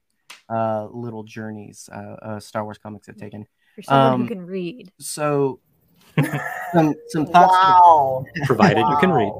uh, 0.49 0.87
little 0.91 1.23
journeys 1.23 1.89
uh, 1.91 2.15
uh, 2.21 2.39
Star 2.39 2.63
Wars 2.63 2.77
comics 2.77 3.07
have 3.07 3.17
taken. 3.17 3.47
For 3.75 3.81
someone 3.81 4.11
Um, 4.13 4.21
who 4.21 4.27
can 4.27 4.45
read. 4.45 4.91
So, 4.99 5.59
some 6.73 6.95
some 7.09 7.25
thoughts 7.25 7.55
Wow. 7.57 8.25
Provided 8.45 8.85
you 8.87 8.97
can 8.99 9.11
read. 9.11 9.33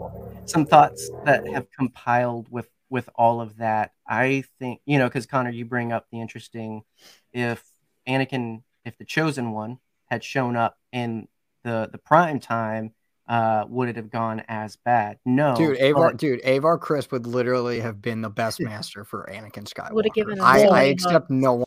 Some 0.45 0.65
thoughts 0.65 1.09
that 1.25 1.47
have 1.49 1.67
compiled 1.71 2.47
with 2.49 2.69
with 2.89 3.09
all 3.15 3.41
of 3.41 3.57
that. 3.57 3.91
I 4.07 4.43
think 4.59 4.81
you 4.85 4.97
know 4.97 5.07
because 5.07 5.25
Connor, 5.25 5.49
you 5.49 5.65
bring 5.65 5.91
up 5.91 6.07
the 6.11 6.21
interesting 6.21 6.83
if 7.33 7.63
Anakin, 8.07 8.63
if 8.85 8.97
the 8.97 9.05
chosen 9.05 9.51
one 9.51 9.79
had 10.07 10.23
shown 10.23 10.55
up 10.55 10.77
in 10.91 11.27
the 11.63 11.89
the 11.91 11.97
prime 11.97 12.39
time, 12.39 12.93
uh, 13.27 13.65
would 13.67 13.89
it 13.89 13.95
have 13.97 14.09
gone 14.09 14.41
as 14.47 14.75
bad? 14.77 15.19
No, 15.25 15.55
Dude, 15.55 15.77
Avar, 15.81 16.11
but- 16.11 16.17
dude, 16.17 16.41
Avar 16.45 16.79
Kriss 16.79 17.11
would 17.11 17.25
literally 17.27 17.79
have 17.81 18.01
been 18.01 18.21
the 18.21 18.29
best 18.29 18.59
master 18.61 19.03
for 19.03 19.29
Anakin 19.31 19.65
Skywalker. 19.71 19.91
Would've 19.91 20.13
given 20.13 20.39
I, 20.39 20.63
I 20.63 20.83
accept 20.83 21.29
no 21.29 21.53
one. 21.53 21.65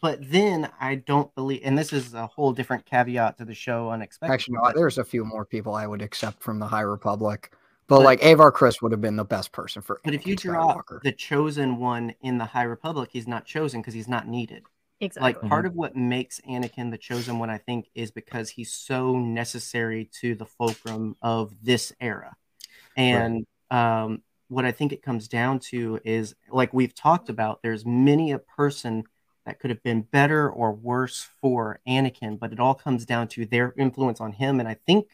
but 0.00 0.18
then 0.30 0.70
I 0.80 0.94
don't 0.94 1.34
believe, 1.34 1.60
and 1.64 1.76
this 1.76 1.92
is 1.92 2.14
a 2.14 2.26
whole 2.26 2.52
different 2.52 2.86
caveat 2.86 3.38
to 3.38 3.44
the 3.44 3.54
show. 3.54 3.90
Unexpected. 3.90 4.32
Actually, 4.32 4.54
no, 4.54 4.60
but- 4.62 4.76
there's 4.76 4.98
a 4.98 5.04
few 5.04 5.24
more 5.24 5.44
people 5.44 5.74
I 5.74 5.86
would 5.86 6.02
accept 6.02 6.42
from 6.42 6.58
the 6.60 6.66
High 6.68 6.80
Republic, 6.82 7.50
but, 7.88 7.96
But- 7.96 8.04
like 8.04 8.22
Avar 8.24 8.52
Kriss 8.52 8.80
would 8.80 8.92
have 8.92 9.00
been 9.00 9.16
the 9.16 9.24
best 9.24 9.50
person 9.50 9.82
for. 9.82 10.00
But 10.04 10.14
if 10.14 10.24
you 10.24 10.36
Anakin 10.36 10.40
drop 10.42 10.86
Skywalker. 10.86 11.02
the 11.02 11.12
chosen 11.12 11.78
one 11.78 12.14
in 12.22 12.38
the 12.38 12.44
High 12.44 12.62
Republic, 12.62 13.10
he's 13.12 13.26
not 13.26 13.44
chosen 13.44 13.80
because 13.80 13.94
he's 13.94 14.08
not 14.08 14.28
needed. 14.28 14.62
Exactly. 15.00 15.32
Like 15.32 15.48
part 15.48 15.64
of 15.66 15.74
what 15.74 15.96
makes 15.96 16.40
Anakin 16.42 16.90
the 16.90 16.98
chosen 16.98 17.38
one, 17.38 17.48
I 17.48 17.58
think, 17.58 17.88
is 17.94 18.10
because 18.10 18.50
he's 18.50 18.72
so 18.72 19.18
necessary 19.18 20.10
to 20.20 20.34
the 20.34 20.44
fulcrum 20.44 21.16
of 21.22 21.54
this 21.62 21.92
era. 22.00 22.36
And 22.96 23.46
um, 23.70 24.22
what 24.48 24.64
I 24.64 24.72
think 24.72 24.92
it 24.92 25.02
comes 25.02 25.26
down 25.26 25.60
to 25.70 26.00
is, 26.04 26.34
like 26.50 26.74
we've 26.74 26.94
talked 26.94 27.30
about, 27.30 27.62
there's 27.62 27.86
many 27.86 28.32
a 28.32 28.38
person 28.38 29.04
that 29.46 29.58
could 29.58 29.70
have 29.70 29.82
been 29.82 30.02
better 30.02 30.50
or 30.50 30.72
worse 30.72 31.28
for 31.40 31.80
Anakin, 31.88 32.38
but 32.38 32.52
it 32.52 32.60
all 32.60 32.74
comes 32.74 33.06
down 33.06 33.28
to 33.28 33.46
their 33.46 33.72
influence 33.78 34.20
on 34.20 34.32
him. 34.32 34.60
And 34.60 34.68
I 34.68 34.76
think 34.86 35.08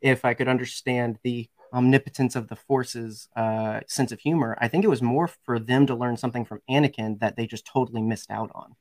if 0.00 0.24
I 0.24 0.34
could 0.34 0.48
understand 0.48 1.18
the 1.22 1.48
omnipotence 1.74 2.36
of 2.36 2.48
the 2.48 2.56
force's 2.56 3.28
uh, 3.36 3.80
sense 3.86 4.12
of 4.12 4.20
humor, 4.20 4.56
I 4.60 4.68
think 4.68 4.84
it 4.84 4.88
was 4.88 5.02
more 5.02 5.28
for 5.28 5.58
them 5.58 5.86
to 5.86 5.94
learn 5.94 6.16
something 6.16 6.44
from 6.44 6.60
Anakin 6.70 7.18
that 7.20 7.36
they 7.36 7.46
just 7.46 7.66
totally 7.66 8.02
missed 8.02 8.30
out 8.30 8.50
on. 8.54 8.74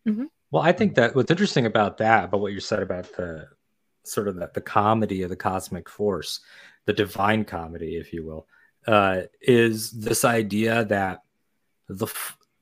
Well, 0.52 0.64
I 0.64 0.72
think 0.72 0.96
that 0.96 1.16
what's 1.16 1.32
interesting 1.32 1.66
about 1.66 1.98
that, 1.98 2.26
about 2.26 2.42
what 2.42 2.54
you 2.54 2.60
said 2.60 2.84
about 2.84 3.12
the 3.18 3.48
sort 4.04 4.28
of 4.28 4.36
the, 4.36 4.52
the 4.54 4.62
comedy 4.62 5.24
of 5.24 5.30
the 5.30 5.36
cosmic 5.36 5.90
force, 5.90 6.42
the 6.86 6.94
divine 6.94 7.44
comedy, 7.46 7.96
if 7.96 8.14
you 8.14 8.26
will, 8.26 8.48
uh, 8.88 9.22
is 9.42 9.92
this 9.92 10.24
idea 10.26 10.86
that 10.86 11.24
the 11.88 12.08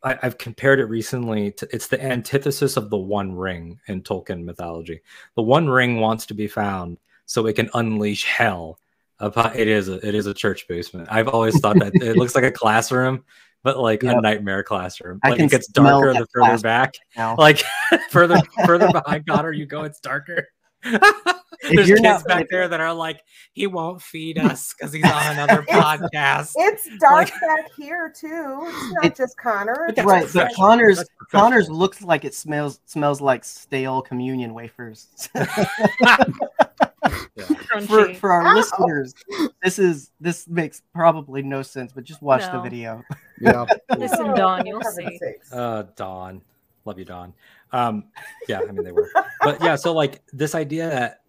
I, 0.04 0.18
have 0.22 0.38
compared 0.38 0.80
it 0.80 0.86
recently 0.86 1.52
to 1.52 1.68
it's 1.72 1.88
the 1.88 2.04
antithesis 2.04 2.76
of 2.78 2.90
the 2.90 2.98
One 2.98 3.36
Ring 3.36 3.80
in 3.88 4.02
Tolkien 4.02 4.44
mythology. 4.44 5.02
The 5.36 5.44
One 5.44 5.70
Ring 5.70 6.00
wants 6.00 6.26
to 6.28 6.34
be 6.34 6.48
found 6.48 6.98
so 7.26 7.46
it 7.46 7.56
can 7.56 7.70
unleash 7.74 8.26
hell. 8.26 8.80
Upon, 9.22 9.56
it 9.56 9.68
is 9.68 9.88
a 9.88 10.06
it 10.06 10.16
is 10.16 10.26
a 10.26 10.34
church 10.34 10.68
basement. 10.68 11.08
I've 11.12 11.28
always 11.28 11.60
thought 11.60 11.78
that 11.80 11.94
it 11.96 12.18
looks 12.18 12.34
like 12.34 12.44
a 12.44 12.52
classroom, 12.52 13.24
but 13.64 13.78
like 13.78 14.02
a 14.04 14.20
nightmare 14.20 14.64
classroom. 14.64 15.20
I 15.24 15.30
Like 15.30 15.38
can 15.38 15.46
it 15.46 15.52
gets 15.52 15.68
darker 15.68 16.12
the 16.14 16.26
further 16.34 16.58
back 16.60 16.96
Now, 17.16 17.36
like 17.38 17.62
further 18.10 18.42
further 18.66 18.92
behind 18.92 19.28
Connor 19.28 19.54
you 19.54 19.68
go, 19.68 19.84
it's 19.84 20.00
darker. 20.00 20.48
There's 20.84 21.88
you're 21.88 21.98
kids 22.00 22.24
not- 22.24 22.26
back 22.28 22.48
there 22.50 22.68
that 22.68 22.82
are 22.82 22.92
like, 22.92 23.22
he 23.54 23.68
won't 23.68 24.02
feed 24.02 24.40
us 24.40 24.74
because 24.74 24.92
he's 24.92 25.06
on 25.06 25.34
another 25.34 25.62
podcast. 25.70 26.54
It's 26.56 26.90
dark 26.98 27.30
Like- 27.30 27.42
back 27.42 27.66
here 27.78 28.12
too. 28.20 28.62
It's 28.64 28.94
not 28.96 29.06
It- 29.06 29.16
just 29.16 29.38
Connor. 29.38 29.86
It's 29.90 30.04
right, 30.04 30.24
but 30.24 30.32
professional. 30.32 30.56
Connor's 30.56 31.04
Connor's 31.32 31.70
looks 31.70 32.02
like 32.02 32.26
it 32.26 32.34
smells 32.34 32.80
smells 32.88 33.22
like 33.22 33.44
stale 33.44 34.02
communion 34.02 34.56
wafers. 34.56 35.30
Yeah. 37.36 37.46
for 37.82 38.14
for 38.16 38.32
our 38.32 38.46
Ow. 38.46 38.56
listeners, 38.56 39.14
this 39.64 39.80
is 39.80 40.12
this 40.20 40.48
makes 40.48 40.82
probably 40.94 41.42
no 41.42 41.62
sense, 41.62 41.92
but 41.94 42.04
just 42.04 42.22
watch 42.22 42.44
the 42.52 42.60
video. 42.62 43.04
Yeah. 43.40 43.66
Listen, 43.98 44.36
Don, 44.36 44.66
you'll 44.66 44.82
see. 44.84 45.18
sakes. 45.18 45.52
Uh, 45.52 45.84
Dawn, 45.96 46.42
love 46.86 47.00
you, 47.00 47.06
Don. 47.06 47.34
Um, 47.72 48.06
yeah, 48.50 48.60
I 48.60 48.72
mean 48.72 48.84
they 48.84 48.92
were, 48.92 49.10
but 49.42 49.64
yeah. 49.64 49.76
So 49.76 49.94
like 49.94 50.22
this 50.34 50.56
idea 50.56 50.90
that 50.90 51.22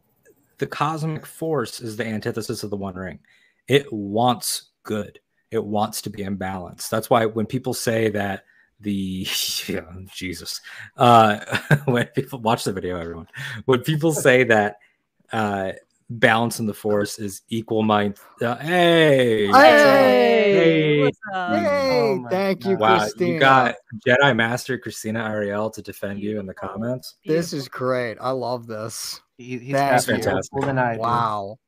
the 0.58 0.66
cosmic 0.66 1.26
force 1.26 1.80
is 1.80 1.96
the 1.96 2.06
antithesis 2.06 2.62
of 2.62 2.70
the 2.70 2.76
One 2.76 2.94
Ring. 2.94 3.20
It 3.68 3.92
wants 3.92 4.70
good. 4.82 5.20
It 5.50 5.64
wants 5.64 6.02
to 6.02 6.10
be 6.10 6.22
in 6.22 6.36
balance. 6.36 6.88
That's 6.88 7.10
why 7.10 7.26
when 7.26 7.46
people 7.46 7.74
say 7.74 8.08
that 8.10 8.44
the 8.80 9.26
yeah, 9.68 9.82
Jesus, 10.12 10.60
uh, 10.96 11.38
when 11.84 12.06
people 12.08 12.40
watch 12.40 12.64
the 12.64 12.72
video, 12.72 12.98
everyone, 12.98 13.28
when 13.66 13.80
people 13.80 14.12
say 14.12 14.44
that 14.44 14.78
uh, 15.32 15.72
balance 16.10 16.60
in 16.60 16.66
the 16.66 16.74
force 16.74 17.18
is 17.18 17.42
equal 17.48 17.82
mind, 17.82 18.16
uh, 18.40 18.56
hey, 18.56 19.46
Hey! 19.52 20.52
Hey. 20.52 21.10
Hey, 21.32 21.88
Oh 21.90 22.18
my 22.22 22.28
thank 22.30 22.64
you, 22.64 22.76
God. 22.76 22.80
Wow, 22.80 22.98
Christina. 22.98 23.32
you 23.32 23.40
got 23.40 23.74
Jedi 24.06 24.36
Master 24.36 24.78
Christina 24.78 25.24
Ariel 25.24 25.70
to 25.70 25.82
defend 25.82 26.20
you 26.20 26.38
in 26.38 26.46
the 26.46 26.54
comments. 26.54 27.16
this 27.24 27.52
is 27.52 27.68
great. 27.68 28.18
I 28.20 28.30
love 28.30 28.66
this. 28.66 29.20
He, 29.38 29.58
he's 29.58 29.72
That's 29.72 30.06
got 30.06 30.12
more 30.12 30.20
fantastic. 30.20 30.52
pull 30.52 30.62
than 30.62 30.78
I 30.78 30.94
do. 30.94 31.00
Wow. 31.00 31.58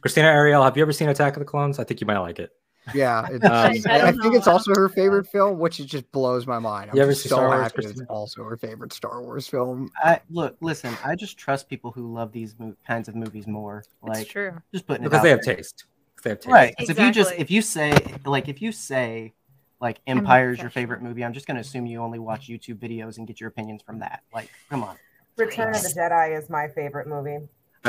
Christina 0.00 0.28
Ariel, 0.28 0.62
have 0.62 0.76
you 0.76 0.82
ever 0.82 0.92
seen 0.92 1.08
Attack 1.08 1.36
of 1.36 1.40
the 1.40 1.46
Clones? 1.46 1.78
I 1.78 1.84
think 1.84 2.00
you 2.00 2.06
might 2.06 2.18
like 2.18 2.38
it. 2.38 2.50
Yeah, 2.94 3.26
it's, 3.30 3.44
Um, 3.44 3.50
I 3.52 3.80
I, 3.86 3.98
don't 4.10 4.20
think 4.22 4.34
it's 4.34 4.46
also 4.46 4.72
her 4.74 4.88
favorite 4.88 5.26
film, 5.26 5.58
which 5.58 5.80
it 5.80 5.86
just 5.86 6.10
blows 6.12 6.46
my 6.46 6.58
mind. 6.58 6.90
I'm 6.90 6.96
You 6.96 7.02
ever 7.02 7.14
see 7.14 7.28
so 7.28 7.36
Star 7.36 7.48
Wars, 7.48 7.62
happy 7.62 7.86
it's 7.86 8.00
also 8.08 8.44
her 8.44 8.56
favorite 8.56 8.92
Star 8.92 9.22
Wars 9.22 9.46
film. 9.48 9.90
I 9.96 10.20
look, 10.30 10.56
listen. 10.60 10.94
I 11.04 11.14
just 11.14 11.36
trust 11.38 11.68
people 11.68 11.90
who 11.92 12.12
love 12.12 12.32
these 12.32 12.54
mo- 12.58 12.74
kinds 12.86 13.08
of 13.08 13.14
movies 13.14 13.46
more. 13.46 13.78
It's 13.78 13.88
Like 14.02 14.28
true. 14.28 14.52
just 14.72 14.86
putting 14.86 15.02
it 15.04 15.06
Because 15.10 15.20
out 15.20 15.22
they 15.24 15.30
have 15.30 15.42
there. 15.42 15.56
taste. 15.56 15.84
'Cause 16.16 16.24
They 16.24 16.30
have 16.30 16.40
taste. 16.40 16.52
right? 16.52 16.74
'cause 16.76 16.90
if 16.90 16.98
you 16.98 17.12
just 17.12 17.32
if 17.36 17.50
you 17.50 17.62
say 17.62 17.92
like 18.26 18.48
if 18.48 18.60
you 18.62 18.72
say 18.72 19.34
like 19.80 20.00
Empire 20.08 20.50
is 20.50 20.58
your 20.58 20.70
favorite 20.70 21.02
movie, 21.02 21.24
I'm 21.24 21.32
just 21.32 21.46
gonna 21.46 21.60
assume 21.60 21.86
you 21.86 22.00
only 22.00 22.18
watch 22.18 22.48
YouTube 22.48 22.78
videos 22.78 23.18
and 23.18 23.26
get 23.26 23.40
your 23.40 23.48
opinions 23.48 23.82
from 23.82 24.00
that. 24.00 24.22
Like, 24.34 24.50
come 24.70 24.82
on. 24.82 24.96
Return 25.36 25.72
of 25.74 25.80
the 25.82 25.88
Jedi 25.96 26.36
is 26.36 26.50
my 26.50 26.66
favorite 26.68 27.06
movie. 27.06 27.38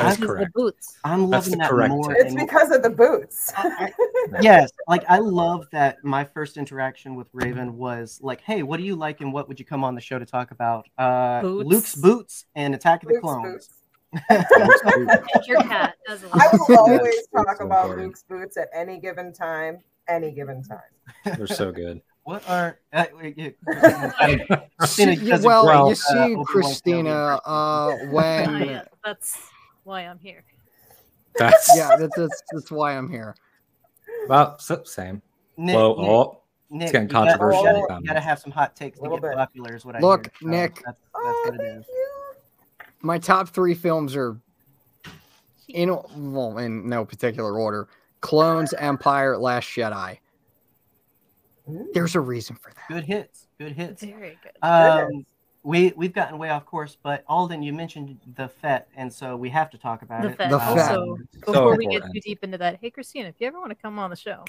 That 0.03 0.19
is 0.19 0.25
correct. 0.25 0.51
The 0.53 0.59
boots. 0.61 0.97
I'm 1.03 1.29
That's 1.29 1.47
loving 1.47 1.51
the 1.51 1.57
that 1.63 1.69
correct 1.69 1.91
more. 1.91 2.13
It's 2.13 2.35
because 2.35 2.71
of 2.71 2.83
the 2.83 2.89
boots. 2.89 3.51
yes, 4.41 4.71
like 4.87 5.03
I 5.09 5.19
love 5.19 5.67
that 5.71 6.03
my 6.03 6.23
first 6.23 6.57
interaction 6.57 7.15
with 7.15 7.27
Raven 7.33 7.77
was 7.77 8.19
like, 8.21 8.41
"Hey, 8.41 8.63
what 8.63 8.77
do 8.77 8.83
you 8.83 8.95
like, 8.95 9.21
and 9.21 9.31
what 9.33 9.47
would 9.47 9.59
you 9.59 9.65
come 9.65 9.83
on 9.83 9.95
the 9.95 10.01
show 10.01 10.19
to 10.19 10.25
talk 10.25 10.51
about?" 10.51 10.87
Uh, 10.97 11.41
Boots. 11.41 11.67
Luke's 11.69 11.95
boots 11.95 12.45
and 12.55 12.75
Attack 12.75 13.03
of 13.03 13.09
the 13.09 13.15
Luke's 13.15 13.23
Clones. 13.23 13.51
boots. 13.51 13.79
Your 15.47 15.61
cat 15.63 15.95
does 16.07 16.23
a 16.23 16.29
I 16.33 16.49
will 16.67 16.79
always 16.79 17.27
talk 17.27 17.45
that's 17.45 17.61
about 17.61 17.83
important. 17.85 18.07
Luke's 18.07 18.23
boots 18.23 18.57
at 18.57 18.69
any 18.73 18.99
given 18.99 19.31
time. 19.33 19.79
Any 20.07 20.31
given 20.31 20.63
time. 20.63 20.79
They're 21.37 21.47
so 21.47 21.71
good. 21.71 22.01
What 22.23 22.47
are 22.47 22.77
uh, 22.93 23.05
wait, 23.15 23.35
yeah, 23.37 23.49
Christina 24.77 25.15
See- 25.15 25.29
does 25.29 25.43
a 25.43 25.47
well, 25.47 25.87
you 25.87 25.93
uh, 25.93 25.95
see, 25.95 26.17
Obi-Wan 26.19 26.45
Christina, 26.45 27.39
uh, 27.43 27.97
when 28.11 28.83
that's 29.03 29.39
why 29.83 30.01
I'm 30.01 30.19
here. 30.19 30.43
That's 31.37 31.75
yeah, 31.75 31.95
that's, 31.97 32.15
that's 32.15 32.43
that's 32.51 32.71
why 32.71 32.97
I'm 32.97 33.09
here. 33.09 33.35
well, 34.27 34.55
s- 34.59 34.71
same. 34.91 35.21
Nick, 35.57 35.75
Whoa, 35.75 35.95
Nick, 35.95 36.09
oh, 36.09 36.41
Nick, 36.69 36.91
getting 36.91 37.07
you 37.09 37.13
controversial 37.13 37.65
You 37.65 37.87
gotta, 37.87 38.01
you 38.01 38.07
gotta 38.07 38.19
have 38.19 38.39
some 38.39 38.51
hot 38.51 38.75
takes 38.75 38.99
to 38.99 39.09
get 39.09 39.21
bit. 39.21 39.33
popular, 39.33 39.75
is 39.75 39.85
what 39.85 39.95
I 39.95 39.99
Look, 39.99 40.25
hear. 40.25 40.31
So 40.41 40.47
Nick. 40.49 40.75
That's, 40.85 40.85
that's 40.85 40.99
Oh, 41.15 41.41
what 41.45 41.55
it 41.55 41.61
thank 41.61 41.79
is. 41.79 41.85
you. 41.87 42.09
My 43.01 43.17
top 43.17 43.49
three 43.49 43.73
films 43.73 44.15
are 44.15 44.39
in 45.67 45.89
well 46.15 46.57
in 46.57 46.89
no 46.89 47.05
particular 47.05 47.57
order: 47.57 47.87
Clones, 48.21 48.73
Empire, 48.73 49.37
Last 49.37 49.65
Jedi. 49.69 50.17
There's 51.93 52.15
a 52.15 52.19
reason 52.19 52.55
for 52.55 52.71
that. 52.73 52.87
Good 52.87 53.05
hits. 53.05 53.47
Good 53.59 53.73
hits. 53.73 54.03
Very 54.03 54.39
good. 54.41 54.67
Um, 54.67 55.25
we 55.63 55.93
we've 55.95 56.13
gotten 56.13 56.37
way 56.37 56.49
off 56.49 56.65
course, 56.65 56.97
but 57.01 57.23
Alden, 57.27 57.61
you 57.63 57.73
mentioned 57.73 58.17
the 58.35 58.47
Fett, 58.47 58.87
and 58.95 59.11
so 59.11 59.35
we 59.35 59.49
have 59.49 59.69
to 59.71 59.77
talk 59.77 60.01
about 60.01 60.21
The 60.23 60.29
it. 60.29 60.37
Fett. 60.37 60.49
The 60.51 60.59
Fett. 60.59 60.69
Also, 60.69 61.17
So 61.45 61.51
before 61.53 61.77
we 61.77 61.87
get 61.87 62.03
too 62.13 62.19
deep 62.21 62.43
into 62.43 62.57
that, 62.57 62.77
hey 62.81 62.89
Christina, 62.89 63.29
if 63.29 63.35
you 63.39 63.47
ever 63.47 63.59
want 63.59 63.71
to 63.71 63.75
come 63.75 63.99
on 63.99 64.09
the 64.09 64.15
show, 64.15 64.45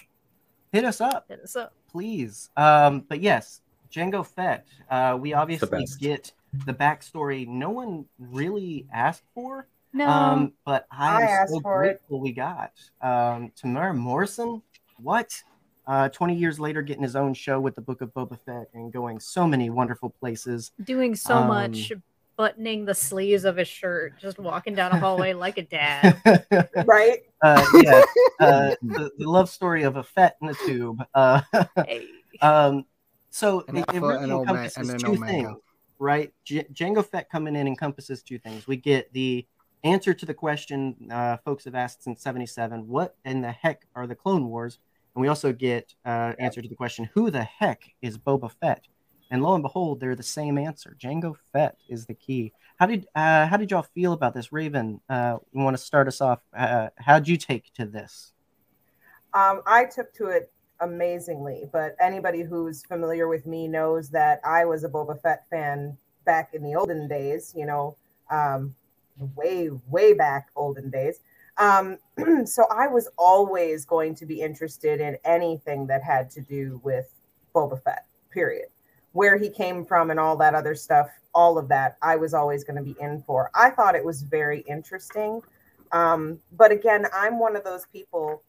hit 0.73 0.85
us 0.85 1.01
up. 1.01 1.27
hit 1.29 1.41
us 1.41 1.57
up. 1.57 1.73
please. 1.91 2.51
Um, 2.57 3.05
but 3.09 3.21
yes, 3.21 3.61
Jango 3.93 4.25
Fett. 4.25 4.67
Uh, 4.89 5.19
we 5.21 5.33
obviously 5.35 5.69
best. 5.81 5.99
get 6.01 6.33
the 6.67 6.75
backstory 6.75 7.47
no 7.47 7.71
one 7.71 8.05
really 8.19 8.87
asked 8.93 9.25
for. 9.35 9.67
No, 9.93 10.07
Um, 10.09 10.53
but 10.65 10.87
I 10.93 11.17
I 11.17 11.23
am 11.23 11.29
asked 11.29 11.53
so 11.53 11.61
for 11.61 11.83
it. 11.85 11.89
grateful 11.89 12.21
we 12.21 12.33
got. 12.33 12.73
Um, 13.03 13.51
Temuera 13.61 13.97
Morrison, 13.97 14.63
what? 15.03 15.43
Uh, 15.87 16.09
20 16.09 16.35
years 16.35 16.61
later, 16.61 16.83
getting 16.83 17.03
his 17.03 17.17
own 17.17 17.35
show 17.35 17.59
with 17.59 17.75
the 17.75 17.81
Book 17.81 18.01
of 18.01 18.13
Boba 18.15 18.39
Fett 18.47 18.69
and 18.75 18.93
going 18.93 19.19
so 19.19 19.47
many 19.47 19.71
wonderful 19.71 20.11
places. 20.11 20.71
doing 20.85 21.17
so 21.17 21.37
um, 21.37 21.49
much, 21.49 21.93
buttoning 22.37 22.85
the 22.85 22.95
sleeves 22.95 23.45
of 23.45 23.57
his 23.57 23.67
shirt, 23.67 24.13
just 24.19 24.39
walking 24.39 24.75
down 24.75 24.93
a 24.93 24.99
hallway 25.01 25.33
like 25.33 25.59
a 25.59 25.63
dad. 25.63 26.21
Right? 26.87 27.21
uh, 27.43 27.65
yeah, 27.83 28.03
uh, 28.41 28.75
the, 28.83 29.11
the 29.19 29.29
love 29.29 29.49
story 29.51 29.83
of 29.83 29.97
a 29.97 30.03
Fett 30.05 30.37
in 30.43 30.49
a 30.49 30.55
tube. 30.55 31.03
Uh, 31.15 31.41
Hey. 31.87 32.07
um, 32.41 32.85
so 33.31 33.65
An 33.69 33.79
it, 33.79 33.85
it 33.93 34.01
really 34.01 34.25
an 34.25 34.31
encompasses 34.31 34.89
and 34.91 35.01
two 35.01 35.07
omega. 35.13 35.27
things, 35.27 35.57
right? 35.99 36.33
J- 36.45 36.67
Jango 36.73 37.05
Fett 37.05 37.31
coming 37.31 37.57
in 37.57 37.67
encompasses 37.67 38.23
two 38.23 38.39
things. 38.39 38.67
We 38.67 38.77
get 38.77 39.13
the 39.13 39.47
answer 39.83 40.13
to 40.13 40.27
the 40.27 40.35
question 40.35 41.09
uh, 41.11 41.39
folks 41.39 41.65
have 41.65 41.75
asked 41.75 42.03
since 42.05 42.23
77 42.23 42.87
what 42.87 43.17
in 43.25 43.41
the 43.41 43.51
heck 43.51 43.87
are 43.95 44.07
the 44.07 44.15
Clone 44.15 44.47
Wars? 44.49 44.79
And 45.21 45.23
we 45.27 45.29
also 45.29 45.53
get 45.53 45.93
uh, 46.07 46.33
answer 46.39 46.63
to 46.63 46.69
the 46.69 46.75
question 46.75 47.11
who 47.13 47.31
the 47.31 47.43
heck 47.43 47.83
is 48.01 48.17
Boba 48.17 48.51
Fett? 48.51 48.87
And 49.31 49.43
lo 49.43 49.53
and 49.53 49.63
behold, 49.63 50.01
they're 50.01 50.17
the 50.17 50.23
same 50.23 50.57
answer. 50.57 50.97
Jango 50.99 51.37
Fett 51.53 51.77
is 51.91 52.07
the 52.07 52.15
key. 52.15 52.55
How 52.79 52.87
did 52.87 53.07
uh, 53.15 53.47
how 53.47 53.59
did 53.59 53.71
y'all 53.71 53.83
feel 53.83 54.15
about 54.15 54.33
this, 54.33 54.51
Raven? 54.51 54.99
Uh, 55.11 55.37
you 55.53 55.63
want 55.63 55.77
to 55.77 55.83
start 55.83 56.09
us 56.09 56.23
off? 56.23 56.41
Uh, 56.57 56.89
how'd 56.97 57.29
you 57.29 57.37
take 57.37 57.71
to 57.75 57.85
this? 57.85 58.33
Um, 59.35 59.61
I 59.67 59.85
took 59.85 60.11
to 60.15 60.29
it 60.29 60.51
amazingly, 60.81 61.69
but 61.71 61.97
anybody 62.01 62.43
who's 62.43 62.83
familiar 62.87 63.29
with 63.29 63.45
me 63.45 63.69
knows 63.69 64.09
that 64.09 64.41
I 64.43 64.65
was 64.65 64.85
a 64.85 64.89
Boba 64.89 65.21
Fett 65.21 65.45
fan 65.51 65.99
back 66.25 66.55
in 66.55 66.63
the 66.63 66.77
olden 66.77 67.09
days, 67.09 67.53
you 67.55 67.67
know, 67.67 67.95
um, 68.31 68.75
way, 69.37 69.69
way 69.87 70.15
back 70.15 70.47
olden 70.57 70.89
days. 70.89 71.21
Um, 71.61 71.99
so 72.47 72.65
I 72.71 72.89
was 72.89 73.09
always 73.17 73.85
going 73.85 74.15
to 74.17 74.27
be 74.27 74.41
interested 74.41 75.01
in 75.01 75.17
anything 75.25 75.87
that 75.87 76.03
had 76.03 76.31
to 76.31 76.41
do 76.41 76.81
with 76.83 77.15
Boba 77.55 77.81
Fett, 77.83 78.07
period. 78.31 78.69
Where 79.13 79.37
he 79.37 79.51
came 79.51 79.85
from 79.85 80.11
and 80.11 80.19
all 80.19 80.37
that 80.39 80.55
other 80.55 80.75
stuff, 80.75 81.09
all 81.35 81.59
of 81.59 81.69
that, 81.69 81.99
I 82.03 82.17
was 82.17 82.33
always 82.33 82.65
going 82.65 82.77
to 82.77 82.83
be 82.83 82.97
in 83.01 83.23
for. 83.23 83.51
I 83.55 83.71
thought 83.71 83.95
it 83.95 84.05
was 84.05 84.23
very 84.23 84.61
interesting. 84.61 85.43
Um, 85.93 86.39
but 86.53 86.73
again, 86.73 87.07
I'm 87.13 87.39
one 87.39 87.57
of 87.57 87.65
those 87.65 87.87
people 87.93 88.43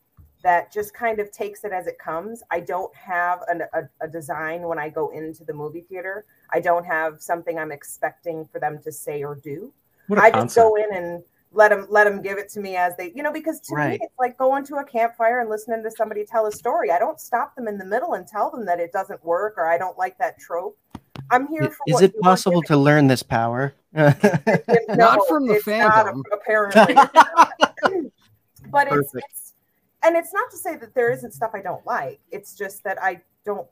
that 0.44 0.72
just 0.72 0.94
kind 0.94 1.20
of 1.20 1.32
takes 1.32 1.64
it 1.64 1.72
as 1.72 1.88
it 1.88 2.00
comes. 2.00 2.42
I 2.50 2.62
don't 2.62 2.96
have 2.96 3.42
an, 3.48 3.64
a, 3.74 3.82
a 4.02 4.08
design 4.08 4.62
when 4.62 4.80
I 4.80 4.90
go 4.90 5.10
into 5.10 5.44
the 5.44 5.54
movie 5.54 5.82
theater. 5.82 6.26
I 6.52 6.60
don't 6.60 6.86
have 6.86 7.22
something 7.22 7.60
I'm 7.60 7.72
expecting 7.72 8.48
for 8.52 8.60
them 8.60 8.80
to 8.84 8.92
say 8.92 9.24
or 9.24 9.36
do. 9.36 9.74
I 10.18 10.32
just 10.32 10.56
go 10.56 10.76
in 10.76 10.94
and 10.94 11.24
let 11.54 11.70
them 11.70 11.86
let 11.90 12.06
them 12.06 12.22
give 12.22 12.38
it 12.38 12.50
to 12.50 12.60
me 12.60 12.76
as 12.78 12.96
they, 12.98 13.12
you 13.16 13.24
know, 13.24 13.32
because 13.32 13.60
to 13.62 13.76
Right. 13.76 14.00
me 14.00 14.06
it's 14.06 14.18
like 14.20 14.38
going 14.38 14.64
to 14.66 14.76
a 14.78 14.84
campfire 14.84 15.42
and 15.42 15.50
listening 15.50 15.84
to 15.84 15.92
somebody 15.92 16.26
tell 16.26 16.46
a 16.46 16.52
story. 16.52 16.92
I 16.92 17.00
don't 17.00 17.20
stop 17.20 17.56
them 17.56 17.68
in 17.68 17.78
the 17.78 17.86
middle 17.86 18.14
and 18.14 18.26
tell 18.26 18.50
them 18.50 18.66
that 18.66 18.80
it 18.80 18.92
doesn't 18.92 19.24
work 19.24 19.56
or 19.58 19.70
I 19.70 19.78
don't 19.78 19.98
like 19.98 20.18
that 20.20 20.40
trope. 20.40 20.78
I'm 21.30 21.48
here 21.48 21.70
for 21.70 21.84
Is 21.88 21.96
what 21.96 22.04
it 22.04 22.20
possible 22.20 22.62
to 22.64 22.78
learn 22.78 23.08
this 23.08 23.24
power? 23.24 23.74
me. 23.94 24.02
Not 24.96 25.28
from 25.28 25.48
the 25.48 25.56
it's 25.56 25.68
not, 25.68 26.06
fandom. 26.06 26.24
apparently. 26.34 26.96
but 28.72 28.88
it's, 28.92 29.12
it's 29.14 29.54
and 30.04 30.16
it's 30.16 30.34
not 30.34 30.50
to 30.52 30.58
say 30.58 30.78
that 30.78 30.96
there 30.96 31.12
isn't 31.12 31.34
stuff 31.34 31.52
I 31.54 31.62
don't 31.62 31.86
like. 31.86 32.20
It's 32.32 32.56
just 32.56 32.84
that 32.86 33.02
I 33.02 33.22
don't 33.46 33.68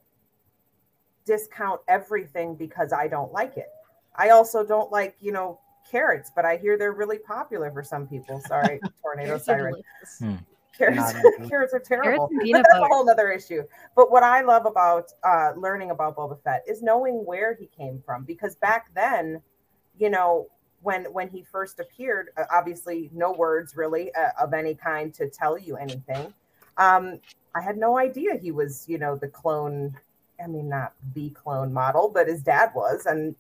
discount 1.26 1.82
everything 1.88 2.56
because 2.56 2.92
I 2.92 3.08
don't 3.08 3.32
like 3.32 3.58
it. 3.58 3.70
I 4.16 4.30
also 4.30 4.66
don't 4.66 4.92
like, 4.92 5.16
you 5.22 5.32
know, 5.32 5.60
carrots, 5.90 6.32
but 6.36 6.46
I 6.46 6.58
hear 6.58 6.78
they're 6.78 6.94
really 6.94 7.20
popular 7.20 7.72
for 7.72 7.84
some 7.84 8.08
people. 8.08 8.42
Sorry, 8.48 8.80
tornado 9.02 9.40
Carrots 9.40 9.50
are 9.50 9.58
siren. 9.58 9.76
Hmm. 10.20 10.36
Carrots, 10.78 11.14
carrots 11.50 11.74
are 11.74 11.80
terrible. 11.80 12.28
and 12.28 12.38
but 12.38 12.46
peanut 12.46 12.66
that's 12.70 12.84
a 12.84 12.88
whole 12.88 13.10
other 13.10 13.32
issue. 13.32 13.64
But 13.96 14.12
what 14.12 14.24
I 14.24 14.42
love 14.42 14.66
about 14.66 15.12
uh, 15.24 15.52
learning 15.58 15.92
about 15.92 16.16
Boba 16.16 16.42
Fett 16.44 16.64
is 16.68 16.82
knowing 16.82 17.26
where 17.26 17.54
he 17.54 17.68
came 17.68 18.02
from, 18.06 18.24
because 18.24 18.56
back 18.56 18.94
then, 18.96 19.42
you 19.98 20.10
know, 20.10 20.48
when 20.82 21.06
when 21.06 21.30
he 21.30 21.44
first 21.44 21.80
appeared, 21.80 22.30
uh, 22.38 22.44
obviously 22.54 23.10
no 23.14 23.34
words 23.34 23.76
really 23.76 24.14
uh, 24.16 24.30
of 24.40 24.54
any 24.54 24.74
kind 24.74 25.14
to 25.16 25.30
tell 25.30 25.58
you 25.58 25.76
anything. 25.76 26.34
Um, 26.78 27.20
I 27.56 27.62
had 27.62 27.78
no 27.78 27.98
idea 27.98 28.38
he 28.38 28.52
was, 28.52 28.86
you 28.88 28.98
know, 28.98 29.16
the 29.16 29.28
clone. 29.28 29.98
I 30.42 30.48
mean, 30.48 30.70
not 30.70 30.94
the 31.14 31.32
clone 31.32 31.74
model, 31.74 32.10
but 32.14 32.28
his 32.28 32.42
dad 32.42 32.72
was, 32.74 33.06
and 33.06 33.36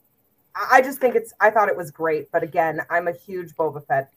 I 0.72 0.82
just 0.82 0.99
think 0.99 1.16
it's. 1.16 1.34
I 1.39 1.49
thought 1.49 1.70
it 1.70 1.78
was 1.78 1.91
great, 1.91 2.32
but 2.32 2.43
again, 2.43 2.82
I'm 2.89 3.07
a 3.07 3.14
huge 3.14 3.55
Boba 3.55 3.86
Fett 3.86 4.12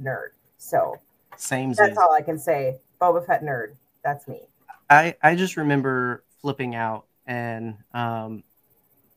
nerd, 0.00 0.30
so 0.56 1.00
Same. 1.36 1.72
that's 1.72 1.98
all 1.98 2.12
I 2.12 2.22
can 2.22 2.38
say. 2.38 2.80
Boba 3.00 3.26
Fett 3.26 3.42
nerd. 3.42 3.74
That's 4.02 4.26
me. 4.28 4.42
I 4.88 5.16
I 5.22 5.34
just 5.34 5.56
remember 5.56 6.24
flipping 6.40 6.74
out, 6.74 7.06
and 7.26 7.76
um, 7.92 8.44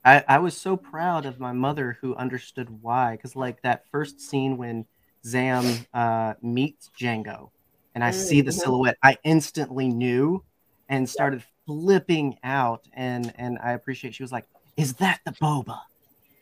I 0.04 0.24
I 0.28 0.40
was 0.40 0.58
so 0.58 0.78
proud 0.78 1.26
of 1.26 1.40
my 1.40 1.52
mother 1.52 1.98
who 2.02 2.16
understood 2.16 2.70
why, 2.82 3.16
because 3.16 3.36
like 3.36 3.62
that 3.62 3.84
first 3.92 4.20
scene 4.22 4.58
when 4.58 4.86
Zam 5.26 5.86
uh, 5.94 6.34
meets 6.42 6.90
Jango, 7.00 7.52
and 7.96 8.04
I 8.04 8.12
see 8.12 8.42
the 8.42 8.52
Mhm. 8.52 8.62
silhouette, 8.62 8.98
I 9.04 9.18
instantly 9.24 9.90
knew, 9.90 10.44
and 10.90 11.10
started 11.10 11.44
flipping 11.66 12.38
out, 12.44 12.88
and 12.94 13.34
and 13.38 13.58
I 13.62 13.74
appreciate. 13.74 14.16
She 14.16 14.24
was 14.24 14.32
like, 14.32 14.46
"Is 14.78 14.96
that 14.96 15.20
the 15.26 15.32
boba?" 15.34 15.80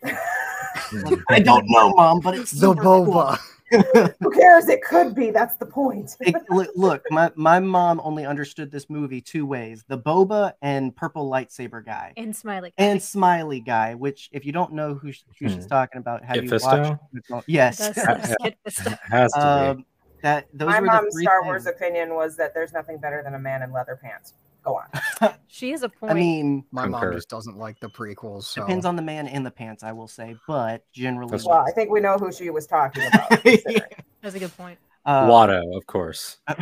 Like, 0.05 1.19
I 1.29 1.39
don't 1.39 1.65
know, 1.69 1.89
mom, 1.95 2.19
but 2.19 2.35
it's 2.37 2.51
The 2.51 2.57
super 2.57 2.81
cool." 2.81 3.05
boba. 3.07 3.39
Who 4.21 4.31
cares? 4.31 4.69
It 4.69 4.83
could 4.83 5.15
be. 5.15 5.31
That's 5.31 5.57
the 5.57 5.65
point. 5.65 6.15
It- 6.21 6.35
look, 6.51 6.69
look, 6.75 7.01
my, 7.09 7.31
my 7.35 7.59
mom 7.59 7.99
only 8.03 8.23
understood 8.25 8.71
this 8.71 8.89
movie 8.91 9.21
two 9.21 9.45
ways 9.47 9.83
the 9.87 9.97
boba 9.97 10.53
and 10.61 10.95
purple 10.95 11.29
lightsaber 11.29 11.83
guy 11.83 12.13
And 12.15 12.33
Smiley. 12.35 12.69
guy. 12.77 12.85
and 12.85 13.01
smiley 13.01 13.59
guy 13.59 13.95
which 13.95 14.29
if 14.31 14.45
you 14.45 14.51
don't 14.51 14.73
know 14.73 14.93
who, 14.93 15.11
sh- 15.11 15.23
who 15.39 15.49
she's 15.49 15.63
Hmm. 15.63 15.69
talking 15.69 15.99
about 15.99 16.23
have 16.23 16.35
Kit 16.35 16.43
you 16.45 16.49
Fisto? 16.51 16.99
watched 17.31 17.49
yes 17.49 17.77
Does 17.79 17.97
Yeah. 17.97 18.13
does 18.17 18.35
Kit 18.43 18.57
Fisto. 18.67 18.99
Has 19.09 19.31
to 19.33 19.39
be. 19.39 19.43
um, 19.79 19.85
that 20.21 20.45
those 20.53 20.67
My 20.69 20.79
were 20.79 20.85
mom's 20.85 21.13
three 21.15 21.23
Star 21.23 21.43
Wars 21.43 21.63
things. 21.63 21.75
opinion 21.75 22.13
was 22.13 22.37
that 22.37 22.53
there's 22.53 22.71
nothing 22.71 22.99
better 22.99 23.21
than 23.23 23.33
a 23.33 23.39
man 23.39 23.63
in 23.63 23.71
leather 23.71 23.99
pants. 24.01 24.33
Go 24.65 24.77
on. 25.21 25.33
She 25.47 25.71
has 25.71 25.83
a 25.83 25.89
point. 25.89 26.11
i 26.11 26.13
mean 26.15 26.65
My 26.71 26.85
mom 26.85 27.13
just 27.13 27.29
doesn't 27.29 27.57
like 27.57 27.79
the 27.79 27.87
prequels. 27.87 28.43
So 28.43 28.61
depends 28.61 28.85
on 28.85 28.97
the 28.97 29.01
man 29.01 29.25
in 29.27 29.43
the 29.43 29.51
pants 29.51 29.83
i 29.83 29.93
will 29.93 30.07
say 30.09 30.35
but 30.47 30.83
generally 30.91 31.39
Well, 31.45 31.63
I 31.65 31.71
think 31.71 31.89
we 31.89 32.01
know 32.01 32.17
who 32.17 32.29
she 32.33 32.49
was 32.49 32.67
talking 32.67 33.03
about. 33.07 33.29
considering. 33.41 33.81
That's 34.21 34.35
a 34.35 34.39
good 34.39 34.57
point. 34.57 34.77
uh, 35.05 35.27
Watto, 35.29 35.77
of 35.77 35.85
course. 35.87 36.37
Of 36.49 36.57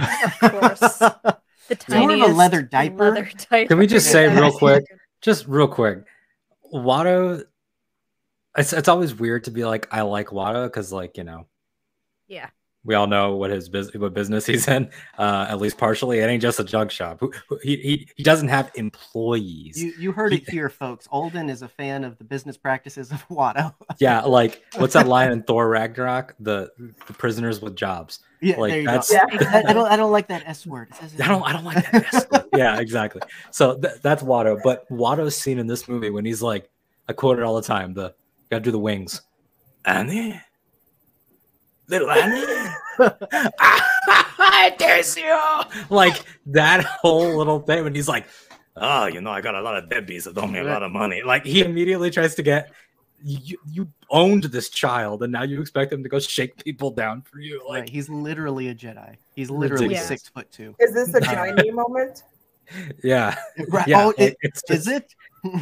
course. 0.52 0.80
The 0.80 1.38
Is 1.70 1.78
he 1.94 2.06
wearing 2.06 2.22
a 2.22 2.28
leather 2.28 2.62
diaper? 2.62 3.10
leather 3.12 3.30
diaper. 3.50 3.70
Can 3.70 3.78
we 3.80 3.88
just 3.88 4.12
say 4.12 4.28
real 4.28 4.52
quick, 4.52 4.84
just 5.22 5.48
real 5.48 5.68
quick, 5.68 6.00
Watto. 6.72 7.44
It's 8.58 8.74
it's 8.74 8.88
always 8.90 9.16
weird 9.16 9.46
to 9.46 9.52
be 9.52 9.66
like 9.66 9.88
I 9.92 10.02
like 10.02 10.28
Watto 10.28 10.66
because 10.68 10.92
like 10.94 11.18
you 11.18 11.24
know 11.24 11.48
Yeah. 12.28 12.50
We 12.86 12.96
all 12.96 13.08
know 13.08 13.36
what 13.36 13.50
his 13.50 13.70
business 13.70 13.96
what 13.96 14.14
business 14.14 14.46
he's 14.52 14.68
in 14.68 14.90
uh 15.18 15.46
at 15.50 15.60
least 15.60 15.78
partially 15.78 16.20
it 16.20 16.26
ain't 16.28 16.42
just 16.42 16.60
a 16.60 16.64
junk 16.64 16.92
shop 16.92 17.18
Who- 17.20 17.32
who- 17.48 17.60
he 17.64 17.78
he, 17.78 18.08
he 18.16 18.24
doesn't 18.24 18.50
have 18.50 18.72
employees 18.76 19.82
you, 19.82 19.94
you 19.98 20.12
heard 20.12 20.34
it 20.34 20.50
here 20.50 20.70
folks 20.70 21.08
alden 21.12 21.50
is 21.50 21.62
a 21.62 21.68
fan 21.68 22.04
of 22.04 22.18
the 22.18 22.24
business 22.24 22.58
practices 22.58 23.12
of 23.12 23.26
watto 23.30 23.74
yeah 24.00 24.22
like 24.22 24.62
what's 24.78 24.94
that 24.94 25.08
line 25.08 25.32
in 25.32 25.44
thor 25.44 25.70
ragnarok 25.70 26.36
the 26.40 26.70
the 27.08 27.14
prisoners 27.14 27.62
with 27.62 27.76
jobs 27.76 28.20
yeah 28.42 28.58
Like, 28.58 28.72
there 28.72 28.80
you 28.82 28.86
that's- 28.88 29.10
go 29.12 29.20
Yeah. 29.40 29.62
I, 29.66 29.70
I 29.70 29.74
don't 29.74 29.92
i 29.92 29.96
don't 29.96 30.12
like 30.12 30.28
that 30.28 30.44
s 30.46 30.66
word 30.68 30.90
I 31.22 31.28
don't 31.28 31.44
I 31.44 31.54
don't 31.54 31.64
like 31.64 31.90
that. 31.92 32.14
S 32.14 32.26
word. 32.32 32.44
yeah, 32.56 32.80
exactly. 32.80 33.22
So 33.52 33.78
th- 33.78 33.96
that's 34.02 34.22
Watto. 34.24 34.60
But 34.64 34.88
Watto's 34.92 35.36
scene 35.36 35.58
in 35.60 35.66
this 35.68 35.88
movie 35.88 36.10
when 36.10 36.24
he's 36.26 36.42
like, 36.42 36.70
I 37.10 37.14
quote 37.14 37.40
it 37.40 37.44
all 37.44 37.56
the 37.56 37.62
time. 37.62 37.94
The 37.94 38.14
gotta 38.52 38.64
do 38.64 38.72
the 38.72 38.80
wings. 38.80 39.22
Annie, 39.86 40.40
little 41.88 42.10
Annie, 42.12 42.73
I 43.00 44.76
dare 44.78 44.98
you. 44.98 45.86
Like 45.90 46.24
that 46.48 46.84
whole 46.84 47.38
little 47.38 47.60
thing 47.60 47.84
when 47.84 47.96
he's 47.96 48.08
like, 48.08 48.26
oh, 48.76 49.06
you 49.08 49.22
know, 49.22 49.32
I 49.32 49.42
got 49.42 49.56
a 49.56 49.62
lot 49.62 49.78
of 49.78 49.90
deadbeats 49.90 50.26
that 50.26 50.38
owe 50.38 50.48
me 50.48 50.60
a 50.60 50.64
lot 50.64 50.84
of 50.84 50.92
money. 50.92 51.22
Like 51.24 51.46
he 51.46 51.62
immediately 51.62 52.12
tries 52.12 52.36
to 52.36 52.44
get. 52.44 52.72
You, 53.26 53.58
you 53.72 53.88
owned 54.10 54.44
this 54.44 54.70
child 54.70 55.24
and 55.24 55.32
now 55.32 55.44
you 55.44 55.62
expect 55.62 55.94
him 55.94 56.04
to 56.04 56.10
go 56.10 56.20
shake 56.20 56.62
people 56.62 56.92
down 56.92 57.22
for 57.22 57.40
you 57.40 57.62
Right, 57.62 57.80
like 57.80 57.90
he's 57.90 58.10
literally 58.10 58.68
a 58.68 58.76
Jedi. 58.76 59.16
He's 59.34 59.50
literally 59.50 59.86
Ridiculous. 59.86 60.08
six 60.10 60.28
foot 60.28 60.52
two. 60.52 60.76
Is 60.80 60.94
this 60.94 61.14
a 61.14 61.20
Uh, 61.20 61.34
join 61.34 61.56
me 61.56 61.72
moment? 61.72 62.24
Yeah 63.04 63.36
Right. 63.70 63.88
yeah 63.88 64.06
oh, 64.06 64.14
it, 64.18 64.38
it's 64.42 64.62
is 64.70 64.88
it? 64.88 65.14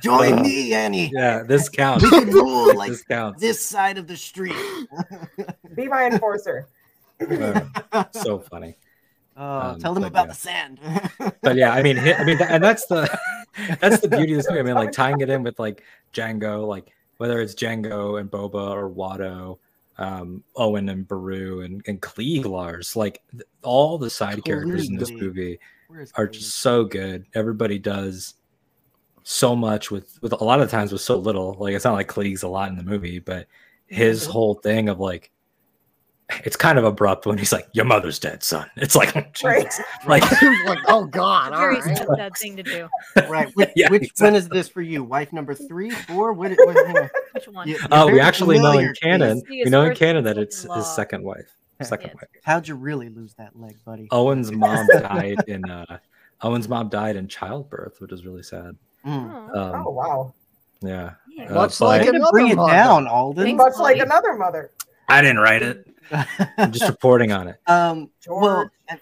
Join 0.00 0.32
Uh, 0.38 0.42
me, 0.42 0.72
Annie. 0.74 1.10
yeah 1.14 1.42
this 1.42 1.68
counts 1.68 2.04
We 2.04 2.10
can 2.10 2.30
rule 2.30 2.74
like 2.82 2.90
this 2.90 3.02
counts 3.04 3.40
this 3.40 3.64
side 3.64 3.98
of 3.98 4.06
the 4.06 4.16
street. 4.16 4.56
Be 5.74 5.86
my 5.88 6.06
enforcer. 6.06 6.66
Uh, 7.20 7.60
so 8.12 8.38
funny. 8.38 8.76
Oh, 9.36 9.42
Um, 9.72 9.80
tell 9.80 9.94
them 9.94 10.04
about 10.04 10.26
yeah. 10.26 10.32
the 10.32 10.38
sand. 10.38 10.78
But 11.42 11.56
yeah, 11.56 11.72
I 11.72 11.82
mean, 11.82 11.96
hi- 11.96 12.12
I 12.14 12.22
mean, 12.22 12.38
tha- 12.38 12.48
and 12.52 12.62
that's 12.62 12.86
the 12.86 13.02
that's 13.80 13.98
the 14.00 14.06
beauty 14.06 14.32
of 14.34 14.36
this 14.38 14.48
movie. 14.48 14.60
I 14.60 14.62
mean, 14.62 14.76
like 14.76 14.92
tying 14.92 15.20
it 15.22 15.28
in 15.28 15.42
with 15.42 15.58
like 15.58 15.82
Jango, 16.12 16.64
like 16.68 16.92
whether 17.16 17.40
it's 17.40 17.52
Jango 17.56 18.20
and 18.20 18.30
Boba 18.30 18.70
or 18.70 18.88
Watto, 18.88 19.58
um, 19.98 20.44
Owen 20.54 20.88
and 20.88 21.08
Beru 21.08 21.62
and 21.62 21.82
and 21.88 22.00
Cliegg 22.00 22.44
Lars, 22.46 22.94
like 22.94 23.22
th- 23.32 23.42
all 23.64 23.98
the 23.98 24.08
side 24.08 24.44
characters 24.44 24.88
in 24.88 24.94
this 24.98 25.10
movie 25.10 25.58
Where's 25.58 25.58
are 26.16 26.26
just 26.26 26.56
so 26.58 26.84
good. 26.84 27.26
Everybody 27.34 27.78
does 27.78 28.34
so 29.22 29.56
much 29.56 29.90
with 29.90 30.18
with 30.22 30.32
a 30.32 30.44
lot 30.44 30.60
of 30.60 30.70
times 30.70 30.92
with 30.92 31.00
so 31.00 31.16
little. 31.16 31.54
Like 31.58 31.74
it's 31.74 31.84
not 31.84 31.94
like 31.94 32.08
Cliegg's 32.08 32.42
a 32.42 32.48
lot 32.48 32.68
in 32.68 32.76
the 32.76 32.82
movie, 32.82 33.18
but 33.18 33.46
his 33.86 34.26
whole 34.26 34.54
thing 34.54 34.88
of 34.88 35.00
like 35.00 35.30
it's 36.42 36.56
kind 36.56 36.78
of 36.78 36.84
abrupt 36.84 37.26
when 37.26 37.36
he's 37.36 37.52
like, 37.52 37.68
"Your 37.74 37.84
mother's 37.84 38.18
dead, 38.18 38.42
son." 38.42 38.68
It's 38.76 38.96
like, 38.96 39.14
Right. 39.44 39.66
Like 40.06 40.22
like, 40.66 40.78
oh 40.88 41.04
god, 41.04 41.52
all 41.52 41.60
Very 41.60 41.80
right. 41.80 41.96
sad 41.98 42.32
thing 42.36 42.56
to 42.56 42.62
do. 42.62 42.88
right. 43.28 43.50
Which, 43.54 43.68
Yeah, 43.76 43.90
which 43.90 44.10
one 44.18 44.34
is 44.34 44.48
this 44.48 44.66
for 44.68 44.80
you? 44.80 45.04
Wife 45.04 45.32
number 45.34 45.54
three, 45.54 45.90
four? 45.90 46.32
What? 46.32 46.52
what 46.52 46.76
uh, 46.76 47.08
Which 47.32 47.46
one? 47.48 47.68
you- 47.68 47.78
Oh, 47.92 48.06
you're 48.06 48.14
we 48.16 48.20
actually 48.20 48.58
know 48.58 48.72
in 48.78 48.94
familiar, 48.94 48.94
canon. 48.94 49.42
We 49.50 49.64
know 49.64 49.82
in 49.82 49.90
First 49.90 49.98
canon 49.98 50.24
that 50.24 50.38
it's 50.38 50.64
law. 50.64 50.76
his 50.76 50.86
second 50.86 51.22
wife. 51.24 51.54
Second 51.82 52.08
Yeah. 52.10 52.14
wife. 52.14 52.28
How'd 52.44 52.68
you 52.68 52.74
really 52.76 53.08
lose 53.08 53.34
that 53.34 53.58
leg, 53.58 53.76
buddy? 53.84 54.08
Owen's 54.10 54.52
mom 54.64 54.86
died 54.92 55.42
in 55.48 55.68
uh 55.68 55.98
Owen's 56.42 56.68
mom 56.68 56.88
died 56.88 57.16
in 57.16 57.26
childbirth, 57.28 58.00
which 58.00 58.12
is 58.12 58.24
really 58.24 58.42
sad. 58.42 58.76
Mm. 59.04 59.50
Oh, 59.54 59.60
Um, 59.74 59.84
Oh 59.86 59.90
wow. 59.90 60.34
yeah. 60.82 61.14
yeah. 61.28 61.46
Uh, 61.50 61.54
Much 61.54 61.78
but- 61.78 61.84
like 61.86 62.00
Way 62.02 62.06
to 62.10 62.16
another 62.16 62.30
bring 62.32 62.48
it 62.48 62.56
mother. 62.56 62.72
down, 62.72 63.06
Alden. 63.06 63.44
Thanks. 63.44 63.58
Much 63.62 63.76
like 63.78 63.96
Chloe. 63.96 64.06
another 64.06 64.34
mother. 64.34 64.70
I 65.08 65.20
didn't 65.20 65.38
write 65.40 65.62
it. 65.62 65.86
I'm 66.58 66.72
just 66.72 66.86
reporting 66.88 67.32
on 67.32 67.48
it. 67.48 67.56
um, 67.66 68.10
well, 68.26 68.40
George. 68.64 68.68
and 68.88 69.00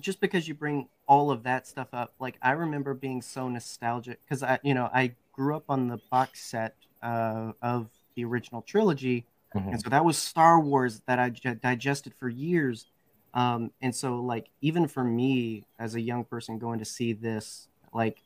just 0.00 0.20
because 0.20 0.46
you 0.48 0.54
bring 0.54 0.88
all 1.06 1.30
of 1.30 1.42
that 1.44 1.66
stuff 1.66 1.88
up, 1.92 2.14
like 2.18 2.36
I 2.42 2.52
remember 2.52 2.94
being 2.94 3.20
so 3.22 3.48
nostalgic 3.48 4.20
because 4.24 4.42
I, 4.42 4.58
you 4.62 4.74
know, 4.74 4.88
I 4.92 5.14
grew 5.32 5.56
up 5.56 5.64
on 5.68 5.88
the 5.88 5.98
box 6.10 6.44
set 6.44 6.74
uh, 7.02 7.52
of 7.62 7.88
the 8.16 8.24
original 8.24 8.62
trilogy, 8.62 9.26
Mhm. 9.54 9.68
and 9.70 9.80
so 9.80 9.90
that 9.90 10.04
was 10.04 10.18
Star 10.18 10.60
Wars 10.60 11.02
that 11.06 11.18
I 11.18 11.30
j- 11.30 11.54
digested 11.54 12.14
for 12.14 12.28
years. 12.28 12.86
Um, 13.34 13.72
and 13.80 13.94
so, 13.94 14.16
like, 14.20 14.48
even 14.60 14.86
for 14.88 15.02
me 15.04 15.66
as 15.78 15.94
a 15.94 16.00
young 16.00 16.24
person 16.24 16.58
going 16.58 16.78
to 16.78 16.84
see 16.84 17.12
this, 17.12 17.68
like, 17.92 18.22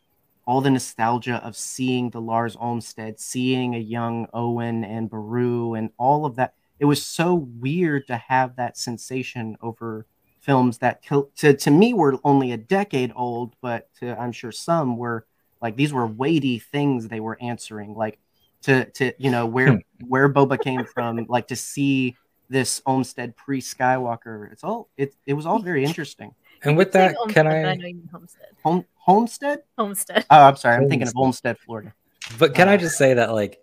all 0.47 0.61
the 0.61 0.71
nostalgia 0.71 1.37
of 1.45 1.57
seeing 1.57 2.11
the 2.11 2.21
Lars 2.21 2.57
Olmsted, 2.59 3.21
seeing 3.21 3.75
a 3.75 3.79
young 3.79 4.27
Owen 4.33 4.85
and 4.85 5.11
Beru, 5.11 5.75
and 5.75 5.91
all 5.99 6.25
of 6.25 6.37
that, 6.37 6.55
it 6.79 6.87
was 6.87 7.05
so 7.05 7.35
weird 7.35 8.07
to 8.07 8.17
have 8.17 8.57
that 8.57 8.77
sensation 8.79 9.57
over 9.61 10.07
films 10.41 10.79
that 10.79 11.03
to, 11.37 11.53
to 11.55 11.71
me 11.71 11.93
were 11.93 12.19
only 12.25 12.53
a 12.53 12.57
decade 12.57 13.13
old, 13.15 13.55
but 13.61 13.93
to 13.97 14.19
I'm 14.19 14.33
sure 14.33 14.53
some 14.53 14.97
were 14.97 15.27
like 15.61 15.77
these 15.77 15.93
were 15.93 16.07
weighty 16.07 16.59
things 16.59 17.09
they 17.09 17.21
were 17.21 17.37
answering, 17.43 17.95
like 17.95 18.19
to 18.63 18.85
to 18.93 19.13
you 19.19 19.31
know 19.31 19.47
where 19.47 19.81
where 20.07 20.29
Boba 20.33 20.61
came 20.61 20.85
from, 20.85 21.25
like 21.29 21.49
to 21.49 21.57
see 21.57 22.17
this 22.49 22.81
Olmsted 22.87 23.37
pre 23.37 23.61
Skywalker. 23.61 24.51
It's 24.53 24.65
all 24.65 24.89
it 24.97 25.15
it 25.27 25.35
was 25.35 25.47
all 25.47 25.59
very 25.61 25.85
interesting. 25.85 26.35
And 26.65 26.77
with 26.77 26.93
Say 26.93 27.09
that, 27.09 27.17
can 27.29 27.47
Homestead, 27.47 27.63
but 27.63 27.69
I 27.69 27.75
know 27.77 27.87
you 27.87 27.95
mean 27.95 28.09
Homestead. 28.11 28.47
Home, 28.65 28.85
Homestead? 28.95 29.63
Homestead. 29.79 30.27
Oh, 30.31 30.43
I'm 30.45 30.57
sorry. 30.57 30.77
I'm 30.77 30.89
thinking 30.89 31.07
of 31.07 31.15
Homestead. 31.15 31.57
Florida. 31.59 31.95
but 32.39 32.55
can 32.55 32.69
I 32.69 32.75
Uh, 32.75 32.79
just 32.79 32.99
say 32.99 33.15
that 33.15 33.33
like 33.33 33.61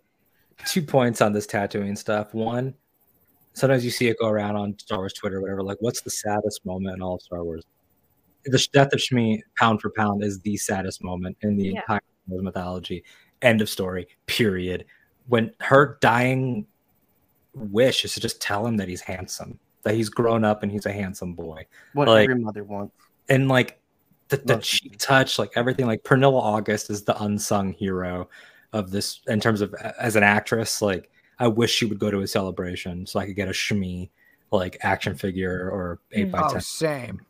two 0.65 0.81
points 0.81 1.19
on 1.21 1.33
this 1.33 1.45
Tatooine 1.45 1.97
stuff. 1.97 2.33
One, 2.33 2.73
sometimes 3.53 3.83
you 3.83 3.91
see 3.91 4.07
it 4.07 4.17
go 4.19 4.29
around 4.29 4.55
on 4.55 4.79
Star 4.79 4.99
Wars 4.99 5.13
Twitter, 5.13 5.37
or 5.37 5.41
whatever. 5.41 5.61
Like, 5.63 5.77
what's 5.81 6.01
the 6.01 6.09
saddest 6.09 6.65
moment 6.65 6.95
in 6.95 7.01
all 7.01 7.15
of 7.15 7.21
Star 7.21 7.43
Wars? 7.43 7.63
The 8.45 8.65
death 8.71 8.93
of 8.93 8.99
Shmi, 8.99 9.39
pound 9.57 9.81
for 9.81 9.89
pound, 9.89 10.23
is 10.23 10.39
the 10.39 10.55
saddest 10.55 11.03
moment 11.03 11.35
in 11.41 11.57
the 11.57 11.63
Yeah. 11.65 11.79
entire 11.81 11.99
Star 11.99 12.27
Wars 12.27 12.43
mythology. 12.43 13.03
End 13.41 13.61
of 13.61 13.69
story. 13.69 14.07
Period. 14.27 14.85
When 15.27 15.51
her 15.61 15.97
dying 16.01 16.65
wish 17.53 18.03
is 18.05 18.13
to 18.13 18.19
just 18.19 18.41
tell 18.41 18.65
him 18.65 18.77
that 18.77 18.87
he's 18.87 19.01
handsome, 19.01 19.59
that 19.83 19.93
he's 19.95 20.09
grown 20.09 20.43
up 20.43 20.63
and 20.63 20.71
he's 20.71 20.85
a 20.85 20.91
handsome 20.91 21.33
boy, 21.33 21.65
What 21.93 22.07
Like- 22.07 22.29
every 22.29 22.41
mother 22.41 22.63
wants. 22.63 22.93
and 23.29 23.47
like 23.47 23.79
the, 24.29 24.37
the 24.37 24.57
cheek 24.57 24.95
touch, 24.97 25.37
like 25.37 25.51
everything. 25.55 25.85
Like 25.85 26.03
Pernilla 26.03 26.41
August 26.41 26.89
is 26.89 27.03
the 27.03 27.21
unsung 27.23 27.73
hero 27.73 28.27
of 28.73 28.89
this 28.91 29.21
in 29.27 29.39
terms 29.39 29.61
of 29.61 29.73
as 29.99 30.15
an 30.15 30.23
actress. 30.23 30.81
Like 30.81 31.11
I 31.39 31.47
wish 31.47 31.71
she 31.71 31.85
would 31.85 31.99
go 31.99 32.09
to 32.09 32.21
a 32.21 32.27
celebration 32.27 33.05
so 33.05 33.19
I 33.19 33.25
could 33.27 33.35
get 33.35 33.47
a 33.47 33.51
Shmi 33.51 34.09
like 34.51 34.77
action 34.81 35.15
figure 35.15 35.69
or 35.69 35.99
eight 36.13 36.31
by 36.31 36.41
Oh, 36.41 36.51
ten. 36.53 36.61
same. 36.61 37.21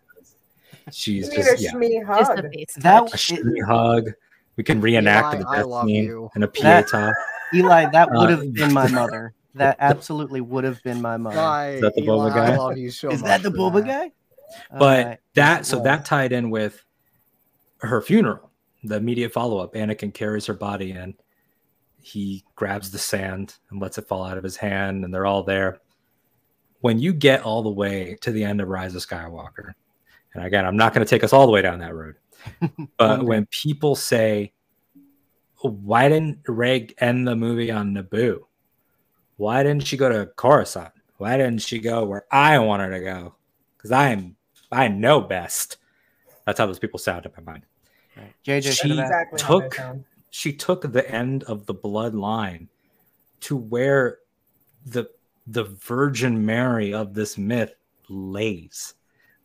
She's 0.91 1.27
just 1.29 1.59
a 1.59 1.61
yeah, 1.61 1.71
Shmi 1.73 2.05
Just 2.17 2.29
hug. 2.31 2.45
a 2.45 2.49
face 2.49 2.73
That 2.77 3.03
a 3.07 3.09
touch. 3.09 3.27
Shmi 3.29 3.65
hug. 3.65 4.11
We 4.57 4.63
can 4.63 4.79
reenact 4.81 5.33
Eli, 5.35 5.43
the 5.43 5.55
death 5.69 5.85
scene 5.85 6.03
you. 6.05 6.29
and 6.35 6.43
a 6.43 6.47
That- 6.47 6.87
Pieta. 6.87 7.13
Eli, 7.53 7.85
that 7.91 8.09
would 8.11 8.29
Uh, 8.31 8.37
have 8.37 8.53
been 8.53 8.73
my 8.73 8.87
mother. 8.91 9.33
That 9.53 9.77
absolutely 9.79 10.41
would 10.41 10.63
have 10.65 10.81
been 10.83 11.01
my 11.01 11.15
mother. 11.17 11.35
Guy, 11.37 11.79
that 11.79 11.93
the 11.95 12.01
Eli, 12.03 12.29
Boba 12.29 12.33
guy? 12.35 12.53
I 12.53 12.57
love 12.57 12.77
you 12.77 12.89
so 12.91 13.09
Is 13.09 13.21
that 13.23 13.41
the 13.43 13.51
for 13.51 13.57
Boba 13.71 13.85
that. 13.85 13.87
guy? 13.87 14.11
But 14.77 15.05
Uh, 15.07 15.15
that 15.35 15.65
so 15.65 15.77
was. 15.77 15.83
that 15.85 16.05
tied 16.05 16.31
in 16.31 16.49
with 16.49 16.83
her 17.79 18.01
funeral, 18.01 18.51
the 18.83 18.95
immediate 18.97 19.31
follow 19.33 19.59
up. 19.59 19.73
Anakin 19.73 20.13
carries 20.13 20.45
her 20.47 20.53
body 20.53 20.91
in. 20.91 21.15
He 22.01 22.43
grabs 22.55 22.91
the 22.91 22.97
sand 22.97 23.55
and 23.69 23.81
lets 23.81 23.97
it 23.97 24.07
fall 24.07 24.23
out 24.23 24.37
of 24.37 24.43
his 24.43 24.57
hand, 24.57 25.03
and 25.05 25.13
they're 25.13 25.25
all 25.25 25.43
there. 25.43 25.79
When 26.81 26.99
you 26.99 27.13
get 27.13 27.41
all 27.41 27.63
the 27.63 27.69
way 27.71 28.17
to 28.21 28.31
the 28.31 28.43
end 28.43 28.61
of 28.61 28.67
Rise 28.67 28.93
of 28.93 29.01
Skywalker, 29.05 29.73
and 30.33 30.45
again, 30.45 30.65
I'm 30.65 30.77
not 30.77 30.93
going 30.93 31.05
to 31.05 31.09
take 31.09 31.23
us 31.23 31.33
all 31.33 31.45
the 31.45 31.51
way 31.51 31.61
down 31.61 31.79
that 31.79 31.95
road, 31.95 32.15
but 32.97 33.23
when 33.23 33.45
people 33.47 33.95
say, 33.95 34.53
"Why 35.61 36.09
didn't 36.09 36.39
Rey 36.47 36.89
end 36.99 37.27
the 37.27 37.35
movie 37.35 37.71
on 37.71 37.93
Naboo? 37.93 38.39
Why 39.37 39.63
didn't 39.63 39.85
she 39.85 39.97
go 39.97 40.09
to 40.09 40.27
Coruscant? 40.35 40.93
Why 41.17 41.37
didn't 41.37 41.61
she 41.61 41.79
go 41.79 42.05
where 42.05 42.25
I 42.31 42.59
want 42.59 42.81
her 42.81 42.91
to 42.91 42.99
go? 42.99 43.35
Because 43.77 43.91
I 43.91 44.09
am 44.09 44.35
I 44.71 44.87
know 44.87 45.21
best. 45.21 45.77
That's 46.45 46.59
how 46.59 46.65
those 46.65 46.79
people 46.79 46.99
sound 46.99 47.25
in 47.25 47.31
my 47.37 47.51
mind. 47.51 47.65
Right. 48.15 48.33
JJ 48.45 48.81
She- 48.81 48.99
exactly 48.99 49.39
took- 49.39 49.79
She 50.29 50.51
took 50.51 50.91
the 50.91 51.09
end 51.09 51.43
of 51.43 51.65
the 51.65 51.73
bloodline 51.73 52.67
to 53.41 53.55
where 53.55 54.19
the 54.85 55.09
the 55.47 55.63
Virgin 55.63 56.45
Mary 56.45 56.93
of 56.93 57.13
this 57.13 57.37
myth 57.37 57.73
lays. 58.09 58.95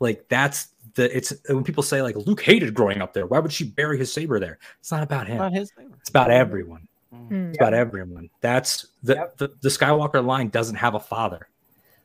Like 0.00 0.28
that's 0.28 0.68
the 0.94 1.14
it's 1.16 1.32
when 1.48 1.64
people 1.64 1.82
say 1.82 2.02
like 2.02 2.16
Luke 2.16 2.42
hated 2.42 2.74
growing 2.74 3.02
up 3.02 3.12
there. 3.12 3.26
Why 3.26 3.38
would 3.38 3.52
she 3.52 3.64
bury 3.64 3.98
his 3.98 4.12
saber 4.12 4.40
there? 4.40 4.58
It's 4.80 4.90
not 4.90 5.02
about 5.02 5.26
him. 5.26 5.38
Not 5.38 5.52
his 5.52 5.70
favorite. 5.72 5.98
It's 6.00 6.10
about 6.10 6.30
everyone. 6.30 6.86
Mm. 7.14 7.28
Hmm. 7.28 7.48
It's 7.50 7.58
about 7.58 7.74
everyone. 7.74 8.30
That's 8.40 8.86
the, 9.02 9.14
Yep. 9.14 9.36
the 9.38 9.48
the 9.62 9.68
Skywalker 9.68 10.24
line 10.24 10.48
doesn't 10.48 10.76
have 10.76 10.94
a 10.94 11.00
father. 11.00 11.48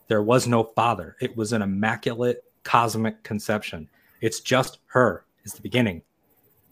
There 0.07 0.23
was 0.23 0.47
no 0.47 0.63
father. 0.63 1.15
It 1.21 1.35
was 1.35 1.53
an 1.53 1.61
immaculate 1.61 2.43
cosmic 2.63 3.23
conception. 3.23 3.87
It's 4.21 4.39
just 4.39 4.79
her 4.87 5.25
is 5.43 5.53
the 5.53 5.61
beginning. 5.61 6.01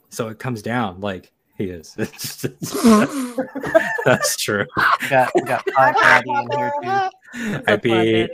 So 0.09 0.30
it 0.30 0.39
comes 0.39 0.61
down 0.61 1.01
like 1.01 1.32
he 1.57 1.66
is. 1.66 1.93
That's 4.05 4.36
true. 4.38 4.66
We 5.01 5.09
got, 5.09 5.32
we 5.36 5.41
got 5.41 5.66
Pod 5.76 5.95
Daddy 5.99 6.30
in 6.30 6.51
here 6.51 6.72
too. 6.82 7.09
It's 7.34 7.68
a 7.68 7.74
IP. 7.74 7.82
day. 7.84 8.30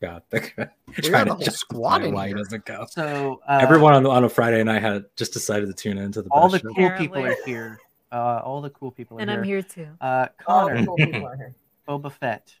God. 0.00 0.22
Trying 0.32 1.26
to 1.26 1.32
a 1.32 1.34
whole 1.34 1.38
justify 1.38 1.52
squad 1.52 2.04
in 2.04 2.14
why 2.14 2.24
he 2.24 2.28
here. 2.28 2.38
doesn't 2.38 2.64
go. 2.64 2.86
So 2.90 3.40
uh, 3.46 3.58
Everyone 3.60 3.94
on, 3.94 4.06
on 4.06 4.24
a 4.24 4.28
Friday 4.28 4.62
night 4.64 4.76
I 4.76 4.80
had 4.80 5.04
just 5.16 5.32
decided 5.32 5.66
to 5.66 5.74
tune 5.74 5.98
into 5.98 6.22
the 6.22 6.30
all 6.30 6.48
the 6.48 6.58
best 6.58 6.64
show. 6.64 6.74
cool 6.74 6.98
people 6.98 7.24
are 7.24 7.36
here. 7.44 7.78
Uh, 8.10 8.40
all 8.42 8.60
the 8.60 8.70
cool 8.70 8.90
people 8.90 9.18
are. 9.18 9.20
And 9.20 9.30
here. 9.30 9.38
I'm 9.38 9.44
here 9.44 9.62
too. 9.62 9.88
Uh, 10.00 10.26
All 10.46 10.66
the 10.66 10.72
Connor, 10.74 10.86
cool 10.86 10.96
people 10.96 11.26
are 11.26 11.36
here. 11.36 11.54
Boba 11.88 12.10
Fett, 12.10 12.54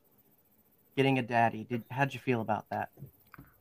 getting 0.96 1.18
a 1.18 1.22
daddy. 1.22 1.64
Did 1.64 1.82
how'd 1.90 2.12
you 2.14 2.20
feel 2.20 2.40
about 2.40 2.66
that? 2.70 2.90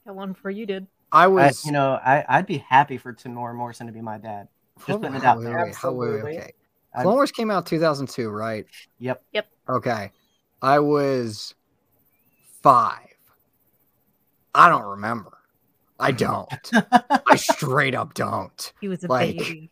Got 0.06 0.16
one 0.16 0.34
for 0.34 0.50
you, 0.50 0.66
did. 0.66 0.88
I 1.12 1.24
I, 1.24 1.28
was, 1.28 1.66
you 1.66 1.72
know, 1.72 1.94
I, 1.94 2.24
I'd 2.28 2.46
be 2.46 2.58
happy 2.58 2.98
for 2.98 3.14
Temuera 3.14 3.56
Morrison 3.56 3.88
to 3.88 3.94
be 3.94 4.02
my 4.02 4.18
dad. 4.18 4.48
Just 4.86 5.02
putting 5.02 5.16
it 5.16 5.24
out 5.24 5.42
there. 5.42 5.52
wait, 5.52 5.58
wait, 5.58 5.64
wait, 5.64 5.70
Absolutely. 5.70 6.38
okay. 6.38 6.52
I- 6.94 7.02
Clone 7.04 7.16
Wars 7.16 7.32
came 7.32 7.50
out 7.50 7.66
2002, 7.66 8.30
right? 8.30 8.66
Yep. 9.00 9.24
Yep. 9.34 9.48
Okay. 9.70 10.12
I 10.62 10.80
was 10.80 11.56
five. 12.62 13.09
I 14.56 14.70
don't 14.70 14.84
remember. 14.86 15.32
I 16.00 16.12
don't. 16.12 16.50
I 17.28 17.36
straight 17.36 17.94
up 17.96 18.14
don't. 18.14 18.74
He 18.82 18.88
was 18.88 19.04
a 19.04 19.08
Like- 19.08 19.38
baby. 19.38 19.72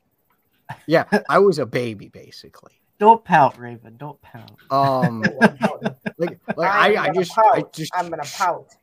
Yeah, 0.86 1.06
I 1.30 1.40
was 1.40 1.60
a 1.60 1.66
baby 1.66 2.10
basically. 2.10 2.74
Don't 3.00 3.24
pout, 3.24 3.58
Raven. 3.60 3.96
Don't 3.98 4.20
pout. 4.22 4.52
Um, 4.70 5.24
I'm 5.42 5.56
like, 6.18 6.40
like 6.58 6.70
I'm 6.72 6.98
I, 6.98 7.04
I 7.04 7.10
just, 7.12 7.32
pout. 7.32 7.46
I 7.56 7.64
just, 7.72 7.92
I'm 7.96 8.10
gonna 8.10 8.24
pout. 8.26 8.76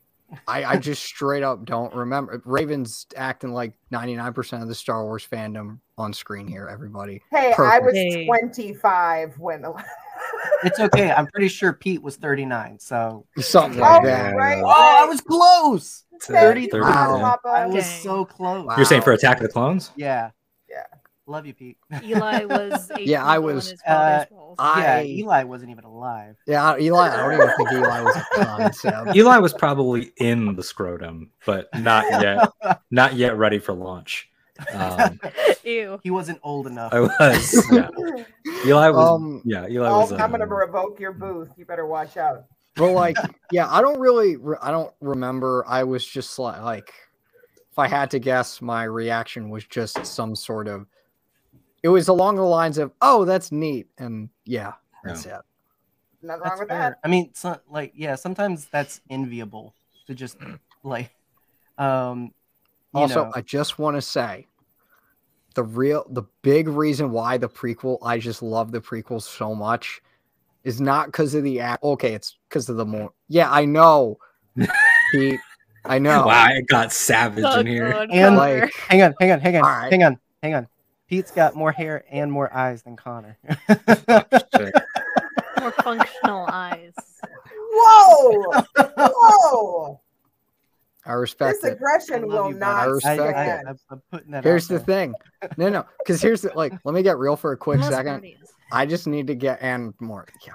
I, 0.49 0.65
I 0.65 0.77
just 0.79 1.03
straight 1.05 1.43
up 1.43 1.65
don't 1.65 1.95
remember. 1.95 2.41
Raven's 2.45 3.07
acting 3.17 3.53
like 3.53 3.75
99% 3.93 4.63
of 4.63 4.69
the 4.69 4.75
Star 4.75 5.05
Wars 5.05 5.27
fandom 5.31 5.79
on 5.99 6.13
screen 6.13 6.47
here. 6.49 6.69
Everybody. 6.69 7.23
Hey, 7.31 7.53
I 7.59 7.79
was 7.81 7.93
25 8.27 9.39
when. 9.39 9.65
It's 10.65 10.81
okay. 10.81 11.11
I'm 11.11 11.27
pretty 11.27 11.49
sure 11.49 11.73
Pete 11.73 12.03
was 12.03 12.17
39. 12.17 12.79
So 12.79 13.27
Something 13.39 13.81
Oh, 13.81 13.85
like 13.85 14.03
Yeah. 14.05 14.23
that. 14.31 14.37
right. 14.37 14.63
oh, 14.65 15.05
I 15.05 15.07
was 15.07 15.21
close. 15.21 16.05
Thank 16.23 16.61
you, 16.63 16.69
30. 16.71 16.81
Wow. 16.81 17.39
I 17.45 17.67
was 17.67 17.85
Dang. 17.85 18.03
so 18.03 18.25
close. 18.25 18.65
Wow. 18.67 18.77
You're 18.77 18.85
saying 18.87 19.03
for 19.03 19.13
Attack 19.13 19.39
of 19.39 19.43
the 19.43 19.49
Clones? 19.53 19.91
Yeah. 19.97 20.31
Yeah. 20.71 20.85
Love 21.27 21.47
you, 21.47 21.55
Pete. 21.55 21.79
Eli 22.05 22.45
was 22.45 22.91
Yeah, 22.99 23.25
I 23.27 23.37
feet 23.37 23.41
tall 23.41 23.49
in 23.49 23.55
was- 23.57 23.71
his 23.71 23.83
father's 23.83 24.27
uh, 24.31 24.35
walls. 24.35 24.57
I- 24.59 24.81
yeah, 24.83 25.03
Eli 25.03 25.43
wasn't 25.45 25.71
even 25.71 25.85
alive. 25.85 26.37
Yeah, 26.47 26.77
Eli. 26.79 27.09
I 27.09 27.17
don't 27.17 27.33
even 27.35 27.57
think 27.57 27.73
Eli 27.73 28.01
was 28.03 28.17
a 28.17 28.45
concept. 28.45 29.17
Eli 29.17 29.39
was 29.39 29.53
probably 29.55 30.13
in 30.19 30.55
the 30.55 30.63
scrotum, 30.63 31.31
but 31.47 31.69
not 31.79 32.05
yet, 32.23 32.49
not 32.91 33.15
yet 33.15 33.37
ready 33.37 33.59
for 33.59 33.73
launch. 33.73 34.29
Um, 34.73 35.19
Ew. 35.65 36.01
He 36.03 36.11
wasn't 36.11 36.39
old 36.43 36.67
enough. 36.67 36.93
I 36.93 37.01
was, 37.01 37.67
yeah. 37.73 37.89
Eli 38.67 38.89
was, 38.91 39.09
Um, 39.09 39.43
yeah. 39.45 39.67
Eli 39.69 39.89
Oh, 39.89 40.01
was. 40.01 40.13
I'm 40.13 40.31
gonna 40.31 40.45
um, 40.45 40.53
revoke 40.53 41.01
your 41.01 41.13
booth. 41.13 41.49
You 41.57 41.65
better 41.65 41.87
watch 41.87 42.17
out. 42.17 42.45
But 42.77 42.93
like, 42.93 43.17
yeah, 43.53 43.69
I 43.71 43.81
don't 43.81 43.99
really, 44.01 44.37
re- 44.37 44.57
I 44.61 44.71
don't 44.71 44.93
remember. 45.01 45.65
I 45.67 45.85
was 45.85 46.05
just 46.05 46.39
like, 46.39 46.61
like, 46.63 46.93
if 47.71 47.79
I 47.79 47.87
had 47.89 48.11
to 48.13 48.19
guess, 48.19 48.61
my 48.61 48.85
reaction 48.85 49.49
was 49.51 49.65
just 49.65 50.05
some 50.07 50.35
sort 50.37 50.69
of. 50.69 50.87
It 51.83 51.89
was 51.89 52.09
along 52.09 52.37
the 52.37 52.43
lines 52.43 52.79
of, 52.79 52.93
"Oh, 53.03 53.25
that's 53.25 53.53
neat," 53.53 53.89
and 53.99 54.29
yeah, 54.45 54.73
that's 55.05 55.27
it. 55.27 55.33
Nothing 56.23 56.41
That's 56.43 56.51
wrong 56.51 56.59
with 56.61 56.69
fair. 56.69 56.79
that. 56.79 56.99
I 57.05 57.09
mean, 57.09 57.31
so, 57.35 57.59
like, 57.69 57.93
yeah, 57.95 58.15
sometimes 58.15 58.67
that's 58.67 59.03
enviable 59.11 59.75
to 60.07 60.15
just 60.15 60.39
like, 60.83 61.11
um, 61.77 62.23
you 62.23 62.31
Also, 62.95 63.25
know, 63.25 63.33
I 63.35 63.41
just 63.41 63.79
want 63.79 63.97
to 63.97 64.03
say, 64.03 64.47
the 65.55 65.63
real, 65.63 66.05
the 66.11 66.23
big 66.43 66.69
reason 66.69 67.11
why 67.11 67.39
the 67.39 67.49
prequel, 67.49 67.99
I 68.03 68.19
just 68.19 68.43
love 68.43 68.73
the 68.73 68.81
prequel 68.81 69.23
so 69.23 69.55
much, 69.55 70.01
is 70.65 70.81
not 70.81 71.07
because 71.07 71.35
of 71.35 71.45
the 71.45 71.61
act. 71.61 71.83
Okay, 71.83 72.15
it's 72.15 72.37
because 72.49 72.69
of 72.69 72.77
the 72.77 72.85
more. 72.87 73.13
Yeah, 73.29 73.51
I 73.51 73.65
know, 73.65 74.19
Pete. 75.13 75.41
I 75.85 75.99
know. 75.99 76.27
Wow, 76.27 76.45
I 76.45 76.61
got 76.63 76.93
savage 76.93 77.45
Oh, 77.47 77.61
in 77.61 77.67
here. 77.67 77.93
God, 77.93 78.11
And, 78.11 78.37
like- 78.37 78.73
hang 78.75 79.03
on, 79.03 79.15
hang 79.21 79.33
on, 79.33 79.41
hang 79.41 79.57
on, 79.57 79.65
All 79.65 79.71
right. 79.71 79.93
hang 79.93 80.03
on, 80.03 80.19
hang 80.43 80.55
on. 80.55 80.67
Pete's 81.07 81.31
got 81.31 81.55
more 81.55 81.71
hair 81.71 82.05
and 82.11 82.33
more 82.33 82.53
eyes 82.57 82.83
than 82.83 82.97
Connor. 82.97 83.37
More 85.61 85.71
functional 85.83 86.47
eyes. 86.51 86.95
Whoa! 87.77 88.63
Whoa! 88.97 90.01
I 91.07 91.13
respect 91.13 91.63
This 91.63 91.73
aggression 91.73 92.25
I 92.25 92.27
will 92.27 92.49
you, 92.51 92.59
not 92.59 92.83
I 92.83 92.85
respect 92.87 93.21
I, 93.21 93.25
it. 93.25 93.29
I, 93.29 93.33
stand. 93.33 93.69
I'm, 93.69 93.79
I'm 93.91 94.03
putting 94.11 94.31
that. 94.33 94.45
Here's 94.45 94.69
the 94.69 94.79
there. 94.79 94.85
thing. 94.85 95.15
No, 95.57 95.69
no, 95.69 95.85
because 95.99 96.23
here's 96.23 96.41
the 96.43 96.53
like. 96.55 96.73
Let 96.85 96.95
me 96.95 97.03
get 97.03 97.19
real 97.19 97.37
for 97.37 97.53
a 97.53 97.57
quick 97.57 97.77
Unless 97.77 97.91
second. 97.93 98.13
Guardians. 98.13 98.53
I 98.73 98.87
just 98.87 99.07
need 99.07 99.27
to 99.27 99.35
get 99.35 99.59
and 99.61 99.93
more. 100.01 100.27
Yeah. 100.47 100.55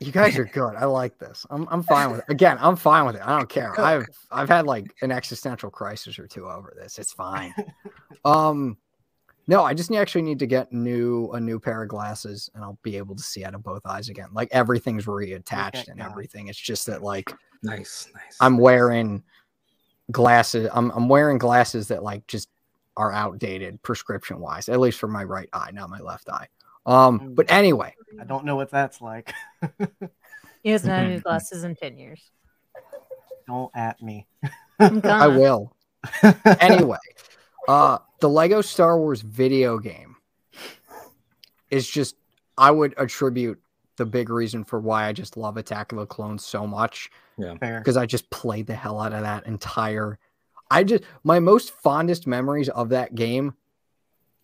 You 0.00 0.10
guys 0.10 0.36
are 0.36 0.44
good. 0.44 0.74
I 0.74 0.86
like 0.86 1.18
this. 1.18 1.46
I'm 1.50 1.68
I'm 1.70 1.82
fine 1.82 2.10
with 2.10 2.20
it. 2.20 2.24
Again, 2.28 2.58
I'm 2.60 2.76
fine 2.76 3.06
with 3.06 3.16
it. 3.16 3.22
I 3.24 3.36
don't 3.38 3.48
care. 3.48 3.78
I've 3.80 4.06
I've 4.30 4.48
had 4.48 4.66
like 4.66 4.94
an 5.02 5.12
existential 5.12 5.70
crisis 5.70 6.18
or 6.18 6.26
two 6.26 6.48
over 6.48 6.74
this. 6.76 6.98
It's 6.98 7.12
fine. 7.12 7.54
Um 8.24 8.76
no, 9.48 9.64
I 9.64 9.74
just 9.74 9.92
actually 9.92 10.22
need 10.22 10.38
to 10.40 10.46
get 10.46 10.72
new 10.72 11.30
a 11.32 11.40
new 11.40 11.60
pair 11.60 11.82
of 11.82 11.88
glasses 11.88 12.50
and 12.54 12.64
I'll 12.64 12.78
be 12.82 12.96
able 12.96 13.14
to 13.16 13.22
see 13.22 13.44
out 13.44 13.54
of 13.54 13.62
both 13.62 13.82
eyes 13.86 14.08
again. 14.08 14.28
Like 14.32 14.48
everything's 14.50 15.06
reattached 15.06 15.68
Okay, 15.68 15.84
and 15.88 15.98
yeah. 15.98 16.10
everything. 16.10 16.48
It's 16.48 16.58
just 16.58 16.86
that 16.86 17.02
like 17.02 17.32
Nice, 17.62 18.08
nice. 18.14 18.36
I'm 18.40 18.58
wearing 18.58 19.22
glasses. 20.10 20.68
I'm 20.72 20.90
I'm 20.90 21.08
wearing 21.08 21.38
glasses 21.38 21.88
that 21.88 22.02
like 22.02 22.26
just 22.26 22.48
are 22.96 23.12
outdated 23.12 23.82
prescription 23.82 24.40
wise, 24.40 24.68
at 24.68 24.80
least 24.80 24.98
for 24.98 25.08
my 25.08 25.24
right 25.24 25.48
eye, 25.52 25.70
not 25.72 25.90
my 25.90 26.00
left 26.00 26.28
eye. 26.28 26.48
Um, 26.84 27.34
but 27.34 27.50
anyway, 27.50 27.94
I 28.20 28.24
don't 28.24 28.44
know 28.44 28.56
what 28.56 28.70
that's 28.70 29.00
like. 29.00 29.32
He 30.62 30.70
hasn't 30.70 30.92
had 30.92 31.06
any 31.06 31.18
glasses 31.20 31.64
in 31.64 31.74
10 31.74 31.98
years. 31.98 32.30
Don't 33.46 33.70
at 33.74 34.00
me. 34.00 34.26
I'm 34.78 34.98
I 34.98 35.00
gonna. 35.00 35.38
will. 35.38 35.76
Anyway, 36.60 36.98
uh 37.68 37.98
the 38.20 38.28
Lego 38.28 38.60
Star 38.60 38.98
Wars 38.98 39.20
video 39.22 39.78
game 39.78 40.16
is 41.70 41.88
just 41.88 42.16
I 42.58 42.70
would 42.70 42.94
attribute 42.96 43.60
the 43.96 44.06
big 44.06 44.30
reason 44.30 44.64
for 44.64 44.78
why 44.80 45.06
I 45.06 45.12
just 45.12 45.36
love 45.36 45.56
Attack 45.56 45.92
of 45.92 45.98
the 45.98 46.06
Clones 46.06 46.44
so 46.44 46.66
much 46.66 47.10
Fair. 47.60 47.78
because 47.78 47.96
I 47.96 48.06
just 48.06 48.28
played 48.30 48.66
the 48.66 48.74
hell 48.74 49.00
out 49.00 49.12
of 49.12 49.22
that 49.22 49.46
entire. 49.46 50.18
I 50.70 50.84
just 50.84 51.04
my 51.24 51.38
most 51.40 51.70
fondest 51.70 52.26
memories 52.26 52.68
of 52.68 52.90
that 52.90 53.14
game 53.14 53.54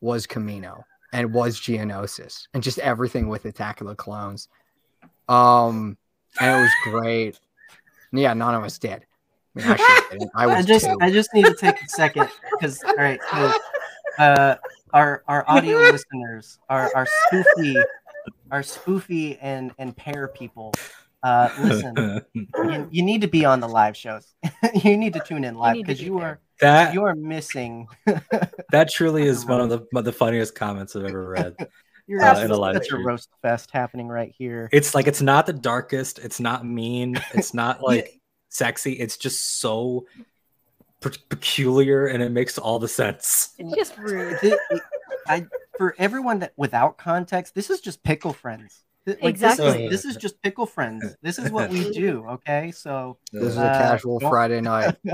was 0.00 0.26
Kamino. 0.26 0.82
and 1.12 1.32
was 1.32 1.58
Geonosis 1.58 2.46
and 2.54 2.62
just 2.62 2.78
everything 2.78 3.28
with 3.28 3.44
Attack 3.44 3.80
of 3.80 3.86
the 3.86 3.94
Clones. 3.94 4.48
Um, 5.28 5.96
and 6.40 6.58
it 6.58 6.60
was 6.60 6.70
great. 6.84 7.40
Yeah, 8.12 8.34
none 8.34 8.54
of 8.54 8.62
us 8.62 8.78
did. 8.78 9.04
I, 9.56 10.08
mean, 10.12 10.30
I. 10.34 10.44
I 10.44 10.46
was 10.56 10.56
I 10.56 10.62
just 10.62 10.84
two. 10.84 10.98
I 11.00 11.10
just 11.10 11.34
need 11.34 11.46
to 11.46 11.54
take 11.54 11.80
a 11.82 11.88
second 11.88 12.28
because 12.52 12.82
all 12.84 12.94
right, 12.96 13.20
so 13.32 13.52
uh 14.18 14.56
our 14.92 15.22
our 15.26 15.44
audio 15.48 15.78
listeners, 15.78 16.58
our 16.68 16.90
our 16.94 17.06
spoofy 17.06 17.82
our 18.50 18.62
spoofy 18.62 19.38
and 19.40 19.72
and 19.78 19.96
pair 19.96 20.28
people. 20.28 20.72
Uh 21.22 21.48
listen, 21.60 22.22
you, 22.34 22.88
you 22.90 23.02
need 23.02 23.20
to 23.22 23.28
be 23.28 23.44
on 23.44 23.60
the 23.60 23.68
live 23.68 23.96
shows. 23.96 24.34
you 24.84 24.96
need 24.96 25.12
to 25.14 25.20
tune 25.20 25.44
in 25.44 25.56
live 25.56 25.76
need 25.76 25.82
to 25.82 25.86
because 25.86 26.00
be 26.00 26.06
you 26.06 26.18
are 26.20 26.40
that 26.60 26.94
you 26.94 27.04
are 27.04 27.14
missing 27.14 27.86
that 28.70 28.90
truly 28.90 29.24
is 29.24 29.46
one 29.46 29.60
of 29.60 29.68
the 29.68 29.78
one 29.90 30.00
of 30.00 30.04
the 30.04 30.12
funniest 30.12 30.54
comments 30.54 30.94
I've 30.94 31.04
ever 31.04 31.28
read. 31.28 31.56
you're 32.06 32.22
Uh, 32.22 32.40
in 32.42 32.50
a 32.50 32.56
live 32.56 32.76
such 32.76 32.90
a 32.90 32.96
roast 32.96 33.30
fest 33.42 33.70
happening 33.72 34.08
right 34.08 34.32
here. 34.36 34.68
It's 34.72 34.94
like 34.94 35.06
it's 35.06 35.22
not 35.22 35.46
the 35.46 35.52
darkest, 35.52 36.18
it's 36.18 36.40
not 36.40 36.64
mean, 36.64 37.20
it's 37.34 37.54
not 37.54 37.82
like 37.82 38.20
sexy. 38.48 38.92
It's 38.92 39.16
just 39.16 39.60
so 39.60 40.06
pe- 41.00 41.10
peculiar, 41.28 42.06
and 42.06 42.22
it 42.22 42.30
makes 42.30 42.58
all 42.58 42.78
the 42.78 42.88
sense. 42.88 43.54
It's 43.58 43.74
just 43.74 43.98
rude. 43.98 44.38
I 45.26 45.46
for 45.76 45.94
everyone 45.98 46.40
that 46.40 46.52
without 46.56 46.98
context, 46.98 47.54
this 47.54 47.70
is 47.70 47.80
just 47.80 48.02
pickle 48.02 48.32
friends. 48.32 48.84
Th- 49.06 49.18
Like, 49.22 49.38
this 49.38 49.52
is- 49.52 49.58
Exactly. 49.58 49.88
This 49.88 50.04
is, 50.04 50.16
just 50.16 50.42
pickle 50.42 50.66
friends. 50.66 51.16
This 51.22 51.38
is 51.38 51.50
what 51.50 51.70
we 51.70 51.90
do. 51.92 52.24
Okay, 52.28 52.70
so 52.72 53.18
This 53.32 53.44
is 53.44 53.56
a 53.56 53.62
Uh, 53.62 53.78
casual 53.78 54.18
don't- 54.18 54.30
Friday 54.30 54.60
night, 54.60 54.96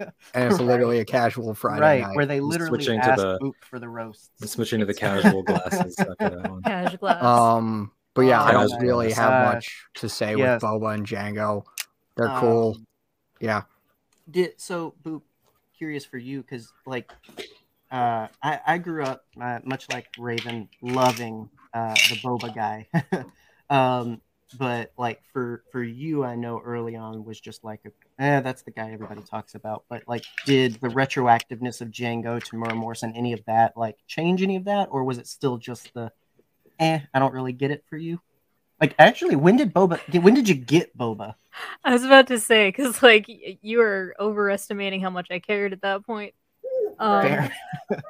and 0.00 0.10
it's 0.34 0.58
literally 0.60 0.98
a 0.98 1.04
casual 1.04 1.54
Friday 1.54 1.80
right 1.80 2.00
night. 2.02 2.16
where 2.16 2.26
they 2.26 2.40
literally 2.40 2.82
switching 2.82 3.00
to 3.00 3.14
the- 3.16 3.38
Boop 3.40 3.52
for 3.68 3.78
the 3.78 3.88
roast. 3.88 4.30
switching 4.48 4.80
to 4.80 4.86
the 4.86 4.94
casual 4.94 5.42
glasses 5.42 5.96
after 5.98 6.40
that 6.64 6.96
glass. 7.00 7.22
Um, 7.22 7.92
but 8.14 8.22
yeah, 8.22 8.42
I 8.42 8.50
Oh 8.54 8.66
don't 8.68 8.70
my 8.72 8.78
really 8.78 9.08
gosh. 9.08 9.16
have 9.18 9.54
much 9.54 9.84
to 9.94 10.08
say 10.08 10.34
Yes. 10.36 10.62
with 10.62 10.70
Boba 10.70 10.94
and 10.94 11.06
Jango. 11.06 11.64
They're 12.16 12.28
cool. 12.38 12.74
Um, 12.76 12.86
Yeah. 13.40 13.62
Did 14.30 14.60
so, 14.60 14.94
Boop? 15.02 15.22
Curious 15.76 16.04
for 16.04 16.18
you 16.18 16.40
because 16.40 16.72
like, 16.86 17.10
uh, 17.90 18.28
I 18.42 18.60
I 18.66 18.78
grew 18.78 19.02
up 19.02 19.24
uh, 19.40 19.58
much 19.64 19.86
like 19.92 20.06
Raven, 20.16 20.68
loving 20.80 21.50
uh 21.74 21.94
the 21.94 22.20
Boba 22.22 22.54
guy. 22.54 22.88
um, 23.70 24.20
but 24.58 24.92
like 24.96 25.20
for 25.32 25.64
for 25.72 25.82
you, 25.82 26.24
I 26.24 26.36
know 26.36 26.60
early 26.64 26.96
on 26.96 27.24
was 27.24 27.40
just 27.40 27.64
like, 27.64 27.80
a, 27.84 28.22
eh, 28.22 28.40
that's 28.40 28.62
the 28.62 28.70
guy 28.70 28.92
everybody 28.92 29.22
talks 29.22 29.54
about. 29.54 29.84
But 29.88 30.04
like, 30.06 30.24
did 30.46 30.74
the 30.74 30.88
retroactiveness 30.88 31.80
of 31.80 31.88
Jango 31.88 32.42
to 32.42 32.56
Mura 32.56 32.74
Morrison, 32.74 33.14
any 33.16 33.32
of 33.32 33.44
that, 33.46 33.76
like 33.76 33.96
change 34.06 34.42
any 34.42 34.56
of 34.56 34.64
that, 34.64 34.88
or 34.90 35.04
was 35.04 35.18
it 35.18 35.26
still 35.26 35.56
just 35.58 35.92
the, 35.94 36.12
eh, 36.78 37.00
I 37.12 37.18
don't 37.18 37.34
really 37.34 37.52
get 37.52 37.70
it 37.70 37.84
for 37.88 37.96
you? 37.96 38.20
Like, 38.80 38.94
actually, 38.98 39.36
when 39.36 39.56
did 39.56 39.72
Boba? 39.72 39.98
When 40.22 40.34
did 40.34 40.48
you 40.48 40.54
get 40.54 40.96
Boba? 40.96 41.34
I 41.84 41.92
was 41.92 42.04
about 42.04 42.26
to 42.28 42.38
say 42.38 42.68
because 42.68 43.02
like 43.02 43.26
you 43.28 43.78
were 43.78 44.14
overestimating 44.18 45.00
how 45.00 45.10
much 45.10 45.28
I 45.30 45.38
cared 45.38 45.72
at 45.72 45.82
that 45.82 46.04
point. 46.04 46.34
Um, 46.98 47.22
Fair. 47.22 47.52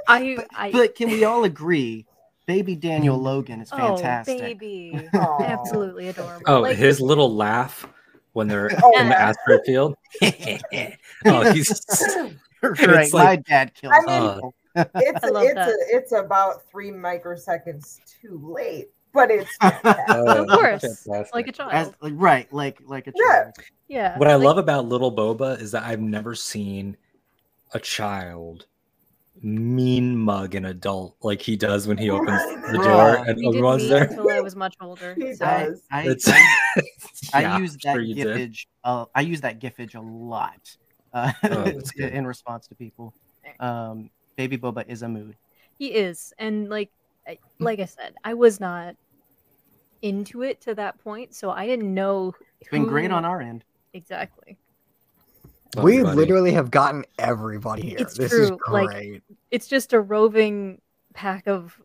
I, 0.06 0.38
I 0.54 0.70
But 0.72 0.94
can 0.94 1.10
we 1.10 1.24
all 1.24 1.44
agree, 1.44 2.06
baby 2.46 2.76
Daniel 2.76 3.18
mm. 3.18 3.22
Logan 3.22 3.60
is 3.60 3.70
oh, 3.72 3.76
fantastic. 3.76 4.36
Oh, 4.36 4.40
baby, 4.42 5.08
absolutely 5.14 6.08
adorable. 6.08 6.42
Oh, 6.46 6.60
like, 6.60 6.76
his 6.76 7.00
little 7.00 7.34
laugh 7.34 7.86
when 8.32 8.48
they're 8.48 8.70
Oh, 8.82 9.00
in 9.00 9.08
the 9.08 9.14
yeah. 9.14 9.28
asteroid 9.28 9.60
field. 9.64 9.94
oh, 11.26 11.52
he's 11.52 11.86
right, 12.62 13.04
It's 13.04 13.12
my 13.12 13.36
dad 13.36 13.74
killed 13.74 13.94
I 13.94 14.00
mean, 14.04 14.34
people. 14.34 14.54
It's 14.76 15.24
I 15.24 15.28
love 15.28 15.44
it's 15.44 15.54
that. 15.54 15.68
a, 15.68 15.96
it's 15.96 16.12
about 16.12 16.68
three 16.70 16.90
microseconds 16.90 18.00
too 18.20 18.40
late, 18.42 18.90
but 19.12 19.30
it's 19.30 19.50
oh, 19.62 19.70
fantastic. 19.70 20.16
Of 20.38 20.48
course, 20.48 20.80
fantastic. 20.82 21.34
like 21.34 21.48
a 21.48 21.52
child. 21.52 21.72
As, 21.72 21.92
like, 22.00 22.12
right, 22.16 22.52
like 22.52 22.78
like 22.84 23.06
a 23.06 23.12
Yeah. 23.14 23.42
child. 23.42 23.54
yeah. 23.88 24.18
What 24.18 24.28
I 24.28 24.34
like- 24.34 24.44
love 24.44 24.58
about 24.58 24.86
Little 24.86 25.14
Boba 25.14 25.60
is 25.60 25.70
that 25.72 25.84
I've 25.84 26.00
never 26.00 26.34
seen 26.34 26.96
a 27.72 27.78
child 27.78 28.66
mean 29.43 30.16
mug 30.16 30.55
an 30.55 30.65
adult 30.66 31.16
like 31.23 31.43
he 31.43 31.56
does 31.56 31.86
when 31.89 31.98
he 31.98 32.09
opens 32.09 32.40
the 32.70 32.78
Bro, 32.78 32.85
door 32.85 33.15
and 33.27 33.36
we 33.36 33.47
Obi-Wan's 33.47 33.89
there. 33.89 34.05
until 34.05 34.31
I 34.31 34.40
was 34.40 34.55
much 34.56 34.74
older. 34.81 35.15
He 35.19 35.35
so- 35.35 35.44
I, 35.44 35.65
does. 35.66 35.82
I, 35.90 36.02
It's, 36.09 36.28
I 37.35 37.40
Yeah, 37.43 37.59
use 37.59 37.73
I'm 37.73 37.78
that 37.85 37.94
sure 37.94 38.02
gifage. 38.02 38.66
Uh, 38.85 39.05
I 39.15 39.20
use 39.23 39.40
that 39.43 39.61
gifage 39.61 39.94
a 39.97 40.01
lot 40.01 40.77
uh, 41.12 41.32
Oh, 41.44 41.81
in 41.98 42.27
response 42.27 42.69
to 42.69 42.74
people. 42.74 43.12
Um, 43.61 44.11
Baby 44.36 44.56
Boba 44.59 44.85
is 44.89 45.02
a 45.02 45.09
mood. 45.09 45.36
He 45.78 45.89
is, 45.89 46.32
and 46.39 46.69
like, 46.70 46.90
I- 47.27 47.39
like 47.59 47.81
I 47.81 47.85
said, 47.86 48.15
I 48.24 48.35
was 48.35 48.61
not 48.61 48.94
into 50.02 50.43
it 50.43 50.61
to 50.62 50.74
that 50.77 50.98
point, 51.02 51.35
so 51.35 51.51
I 51.51 51.66
didn't 51.66 51.93
know. 51.93 52.32
It's 52.61 52.70
been 52.70 52.86
great 52.86 53.11
on 53.11 53.24
our 53.24 53.40
end. 53.40 53.65
exactly. 53.93 54.59
Love 55.76 55.84
we 55.84 55.96
you, 55.96 56.05
literally 56.05 56.52
have 56.52 56.70
gotten 56.70 57.05
everybody 57.18 57.82
here. 57.90 57.96
It's 57.98 58.16
this 58.16 58.32
is 58.32 58.51
true, 58.51 58.59
like- 58.68 59.22
It's 59.51 59.66
just 59.66 59.92
a 59.92 60.01
roving 60.01 60.80
pack 61.14 61.46
of 61.46 61.80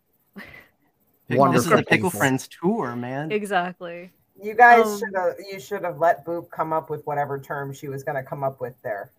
Pick- 1.27 1.37
Wonderful 1.37 1.53
This 1.53 1.63
is 1.65 1.69
the 1.69 1.77
Pickle 1.89 2.09
people. 2.09 2.19
Friends 2.19 2.47
tour, 2.47 2.95
man. 2.95 3.31
exactly. 3.31 4.11
You 4.41 4.55
guys 4.55 4.85
Um, 4.85 4.99
should 4.99 5.15
have 5.15 5.35
you 5.51 5.59
should 5.59 5.83
have 5.83 5.99
let 5.99 6.25
Boop 6.25 6.49
come 6.49 6.71
up 6.73 6.89
with 6.89 7.05
whatever 7.05 7.39
term 7.39 7.73
she 7.73 7.87
was 7.87 8.03
going 8.03 8.15
to 8.15 8.23
come 8.23 8.43
up 8.43 8.59
with 8.61 8.73
there. 8.81 9.11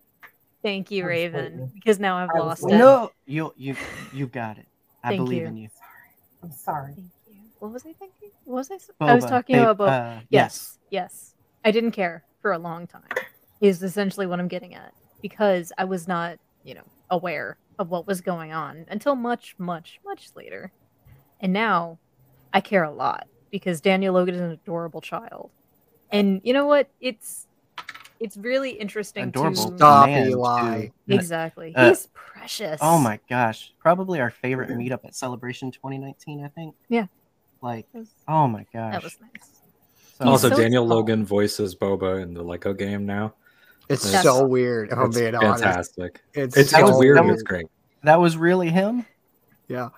Thank 0.63 0.91
you, 0.91 1.05
Raven, 1.05 1.45
Absolutely. 1.45 1.71
because 1.75 1.99
now 1.99 2.17
I've 2.17 2.29
I 2.31 2.39
was 2.39 2.61
lost 2.61 2.73
it. 2.73 2.77
No, 2.77 3.11
you 3.25 3.53
you 3.55 3.75
you 4.13 4.27
got 4.27 4.57
it. 4.57 4.65
I 5.03 5.09
Thank 5.09 5.19
believe 5.21 5.41
you. 5.43 5.47
in 5.47 5.57
you. 5.57 5.69
Sorry. 5.69 6.41
I'm 6.43 6.51
sorry. 6.51 6.93
Thank 6.95 7.07
you. 7.29 7.41
What 7.59 7.71
was 7.71 7.83
I 7.85 7.93
thinking? 7.93 8.29
What 8.45 8.69
was 8.69 8.71
i 8.99 9.05
i 9.05 9.15
was 9.15 9.25
talking 9.25 9.55
babe, 9.55 9.67
about 9.67 9.87
Boba. 9.87 10.17
uh, 10.17 10.21
yes, 10.29 10.79
yes. 10.89 11.35
I 11.63 11.71
didn't 11.71 11.91
care 11.91 12.23
for 12.41 12.51
a 12.51 12.57
long 12.59 12.87
time. 12.87 13.03
Is 13.61 13.83
essentially 13.83 14.25
what 14.25 14.39
I'm 14.39 14.47
getting 14.47 14.73
at 14.73 14.93
because 15.21 15.71
I 15.77 15.85
was 15.85 16.07
not, 16.07 16.39
you 16.63 16.73
know, 16.73 16.83
aware 17.11 17.57
of 17.77 17.89
what 17.89 18.07
was 18.07 18.19
going 18.21 18.51
on 18.51 18.85
until 18.89 19.15
much, 19.15 19.55
much, 19.59 19.99
much 20.03 20.29
later. 20.35 20.71
And 21.39 21.53
now 21.53 21.99
I 22.53 22.61
care 22.61 22.83
a 22.83 22.91
lot 22.91 23.27
because 23.51 23.79
Daniel 23.81 24.13
Logan 24.15 24.35
is 24.35 24.41
an 24.41 24.51
adorable 24.51 24.99
child. 25.01 25.51
And 26.11 26.41
you 26.43 26.53
know 26.53 26.65
what? 26.65 26.89
It's 26.99 27.47
it's 28.19 28.37
really 28.37 28.71
interesting 28.71 29.25
Adorable. 29.25 29.69
to 29.71 29.77
Stop, 29.77 30.05
man, 30.07 30.27
Eli. 30.29 30.87
too. 30.87 30.91
exactly. 31.09 31.73
Uh, 31.75 31.89
He's 31.89 32.07
precious. 32.13 32.79
Oh 32.81 32.99
my 32.99 33.19
gosh, 33.29 33.73
probably 33.79 34.19
our 34.19 34.29
favorite 34.29 34.69
meetup 34.69 35.05
at 35.05 35.15
Celebration 35.15 35.71
2019. 35.71 36.43
I 36.43 36.47
think. 36.49 36.75
Yeah. 36.89 37.07
Like, 37.61 37.87
was, 37.93 38.09
oh 38.27 38.47
my 38.47 38.65
gosh. 38.73 38.93
that 38.93 39.03
was 39.03 39.17
nice. 39.21 39.49
So- 40.17 40.25
Also, 40.25 40.49
so 40.49 40.57
Daniel 40.57 40.85
small. 40.85 40.97
Logan 40.97 41.25
voices 41.25 41.75
Boba 41.75 42.21
in 42.21 42.33
the 42.33 42.43
Lego 42.43 42.73
game 42.73 43.05
now. 43.05 43.33
It's 43.91 44.03
That's- 44.03 44.23
so 44.23 44.45
weird. 44.45 44.89
If 44.91 44.97
I'm 44.97 45.07
It's 45.07 45.17
being 45.19 45.35
honest. 45.35 45.63
fantastic. 45.63 46.21
It's, 46.33 46.55
It's, 46.57 46.71
That 46.71 46.81
it's 46.81 46.89
was- 46.91 46.99
weird, 46.99 47.17
that 47.17 47.21
but 47.23 47.27
was- 47.27 47.41
it's 47.41 47.43
great. 47.43 47.65
that 48.03 48.19
was 48.19 48.37
really 48.37 48.69
him. 48.69 49.05
Yeah. 49.67 49.89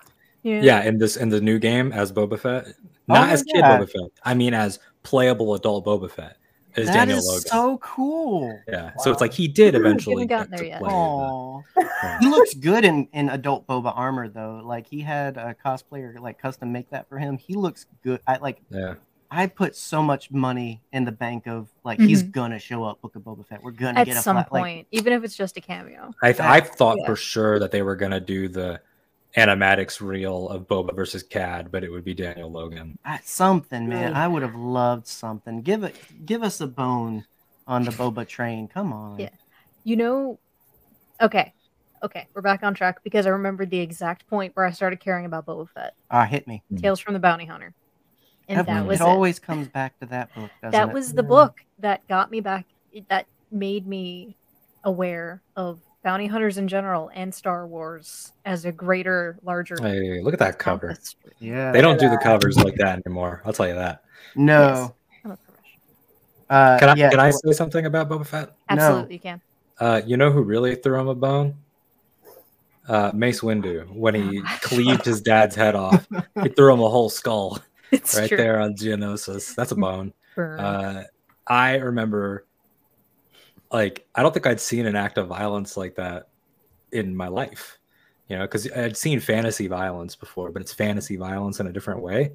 Yeah. 0.42 0.60
Yeah, 0.62 0.82
in 0.82 0.98
this 0.98 1.16
in 1.16 1.30
the 1.30 1.40
new 1.40 1.58
game 1.58 1.90
as 1.92 2.12
Boba 2.12 2.38
Fett, 2.38 2.66
oh 2.68 2.72
not 3.08 3.26
my 3.28 3.32
as 3.32 3.42
kid 3.44 3.60
God. 3.60 3.80
Boba 3.80 3.90
Fett. 3.90 4.10
I 4.24 4.34
mean, 4.34 4.52
as 4.54 4.78
playable 5.02 5.54
adult 5.54 5.86
Boba 5.86 6.10
Fett 6.10 6.36
is 6.76 6.86
That 6.88 6.94
Daniel 6.94 7.18
is 7.18 7.26
Logan. 7.26 7.42
so 7.46 7.78
cool. 7.78 8.60
yeah, 8.68 8.90
so 8.98 9.10
it's 9.10 9.20
like 9.22 9.32
he 9.32 9.48
did 9.48 9.74
eventually 9.74 10.26
gotten 10.26 10.50
get 10.50 10.58
there 10.58 10.64
to 10.64 10.68
yet. 10.68 10.78
play. 10.80 10.88
the- 10.90 10.94
Aw. 10.94 11.60
Yeah. 11.78 12.18
he 12.20 12.26
looks 12.28 12.52
good 12.54 12.84
in, 12.84 13.08
in 13.14 13.30
adult 13.30 13.66
Boba 13.66 13.92
armor 13.96 14.28
though. 14.28 14.60
Like 14.62 14.86
he 14.86 15.00
had 15.00 15.38
a 15.38 15.54
cosplayer 15.64 16.18
like 16.20 16.38
custom 16.38 16.70
make 16.72 16.90
that 16.90 17.08
for 17.08 17.16
him. 17.18 17.38
He 17.38 17.54
looks 17.54 17.86
good. 18.02 18.20
I 18.26 18.36
like. 18.36 18.60
Yeah, 18.70 18.94
I 19.36 19.46
put 19.48 19.74
so 19.74 20.02
much 20.02 20.30
money 20.30 20.80
in 20.92 21.04
the 21.04 21.12
bank 21.12 21.46
of 21.46 21.68
like 21.84 21.98
he's 21.98 22.22
Mhm. 22.22 22.30
gonna 22.32 22.58
show 22.58 22.84
up 22.84 23.00
Book 23.00 23.16
of 23.16 23.22
Boba 23.22 23.44
Fett. 23.46 23.62
We're 23.62 23.72
gonna 23.72 23.98
At 24.00 24.04
get 24.06 24.12
a 24.12 24.14
big 24.14 24.16
at 24.18 24.22
some 24.24 24.36
flat, 24.36 24.48
point, 24.48 24.78
like, 24.78 24.86
even 24.92 25.12
if 25.12 25.24
it's 25.24 25.36
just 25.36 25.56
a 25.56 25.60
cameo. 25.60 26.12
I 26.22 26.32
th- 26.32 26.40
I 26.40 26.60
thought 26.60 26.98
Yeah. 27.00 27.06
for 27.06 27.16
sure 27.16 27.58
that 27.58 27.70
they 27.72 27.82
were 27.82 27.96
gonna 27.96 28.20
do 28.20 28.48
the 28.48 28.80
animatics 29.36 30.00
reel 30.00 30.48
of 30.48 30.68
Boba 30.68 30.94
versus 30.94 31.24
Cad, 31.24 31.72
but 31.72 31.82
it 31.82 31.90
would 31.90 32.04
be 32.04 32.14
Daniel 32.14 32.50
Logan. 32.50 32.96
I- 33.04 33.18
something, 33.24 33.88
man. 33.88 34.12
Mm. 34.12 34.16
I 34.16 34.28
would 34.28 34.42
have 34.42 34.54
loved 34.54 35.08
something. 35.08 35.62
Give 35.62 35.82
it, 35.82 35.96
give 36.24 36.42
us 36.44 36.60
a 36.60 36.68
bone 36.68 37.24
on 37.66 37.82
the 37.84 37.90
Boba 37.90 38.28
train. 38.28 38.68
Come 38.68 38.92
on. 38.92 39.18
Yeah. 39.18 39.30
You 39.82 39.96
know, 39.96 40.38
okay, 41.20 41.52
okay, 42.04 42.28
we're 42.32 42.42
back 42.42 42.62
on 42.62 42.74
track 42.74 43.02
because 43.02 43.26
I 43.26 43.30
remembered 43.30 43.70
the 43.70 43.80
exact 43.80 44.28
point 44.28 44.54
where 44.54 44.64
I 44.66 44.70
started 44.70 45.00
caring 45.00 45.26
about 45.26 45.46
Boba 45.46 45.68
Fett, 45.68 45.94
Ah, 46.10 46.24
hit 46.24 46.46
me. 46.46 46.62
Tales 46.76 47.00
from 47.00 47.14
the 47.14 47.20
Bounty 47.20 47.44
Hunter, 47.46 47.74
and 48.48 48.58
That- 48.58 48.66
that 48.66 48.86
was 48.86 49.00
it. 49.00 49.04
it. 49.04 49.06
Always 49.06 49.38
comes 49.38 49.68
back 49.68 49.98
to 50.00 50.06
that 50.06 50.34
book, 50.34 50.50
doesn't 50.62 50.72
that 50.72 50.88
it? 50.88 50.94
was 50.94 51.12
the 51.14 51.22
Yeah. 51.22 51.28
book 51.28 51.60
that 51.78 52.06
got 52.08 52.30
me 52.30 52.40
back. 52.40 52.66
That 53.08 53.26
made 53.50 53.86
me 53.86 54.36
aware 54.84 55.40
of 55.56 55.78
bounty 56.02 56.26
hunters 56.26 56.58
in 56.58 56.68
general 56.68 57.10
and 57.14 57.34
Star 57.34 57.66
Wars 57.66 58.32
as 58.44 58.64
a 58.66 58.72
greater, 58.72 59.38
larger. 59.42 59.76
Hey, 59.80 60.20
look 60.20 60.34
at 60.34 60.38
that 60.40 60.58
cover. 60.58 60.88
compass. 60.88 61.16
Yeah. 61.38 61.72
They 61.72 61.80
don't 61.80 61.98
do 61.98 62.10
the 62.10 62.18
covers 62.18 62.58
like 62.62 62.74
that 62.76 63.00
anymore. 63.06 63.40
I'll 63.44 63.52
tell 63.54 63.66
you 63.66 63.74
that. 63.74 64.02
No. 64.36 64.94
I'm 65.24 65.30
a 65.30 65.36
professional. 65.36 65.80
Uh, 66.50 66.78
Can 66.78 66.88
I 66.90 66.94
yeah. 66.96 67.10
can 67.10 67.20
I 67.20 67.30
say 67.30 67.52
something 67.52 67.86
about 67.86 68.08
Boba 68.10 68.26
Fett? 68.26 68.48
No. 68.48 68.54
Absolutely, 68.76 69.14
you 69.14 69.20
can. 69.20 69.40
Uh, 69.80 70.02
you 70.06 70.16
know 70.18 70.30
who 70.30 70.42
really 70.42 70.74
threw 70.76 70.98
him 71.00 71.08
a 71.08 71.14
bone? 71.14 71.54
uh, 72.86 73.10
Mace 73.14 73.40
Windu 73.40 73.88
when 73.94 74.14
he 74.14 74.42
cleaved 74.60 75.06
his 75.06 75.22
dad's 75.22 75.56
head 75.56 75.74
off. 75.74 76.06
He 76.42 76.50
threw 76.50 76.70
him 76.72 76.80
a 76.80 76.88
whole 76.90 77.08
skull 77.08 77.58
It's 78.02 78.18
right 78.18 78.28
true. 78.28 78.36
there 78.36 78.60
on 78.60 78.74
Geonosis. 78.74 79.54
That's 79.54 79.72
a 79.72 79.76
bone. 79.76 80.12
Uh, 80.36 81.04
I 81.46 81.76
remember, 81.76 82.46
like, 83.72 84.06
I 84.14 84.22
don't 84.22 84.32
think 84.32 84.46
I'd 84.46 84.60
seen 84.60 84.86
an 84.86 84.96
act 84.96 85.18
of 85.18 85.28
violence 85.28 85.76
like 85.76 85.94
that 85.96 86.28
in 86.92 87.14
my 87.16 87.28
life. 87.28 87.78
You 88.28 88.36
know, 88.38 88.44
because 88.44 88.70
I'd 88.72 88.96
seen 88.96 89.20
fantasy 89.20 89.66
violence 89.66 90.16
before, 90.16 90.50
but 90.50 90.62
it's 90.62 90.72
fantasy 90.72 91.16
violence 91.16 91.60
in 91.60 91.66
a 91.66 91.72
different 91.72 92.00
way. 92.00 92.32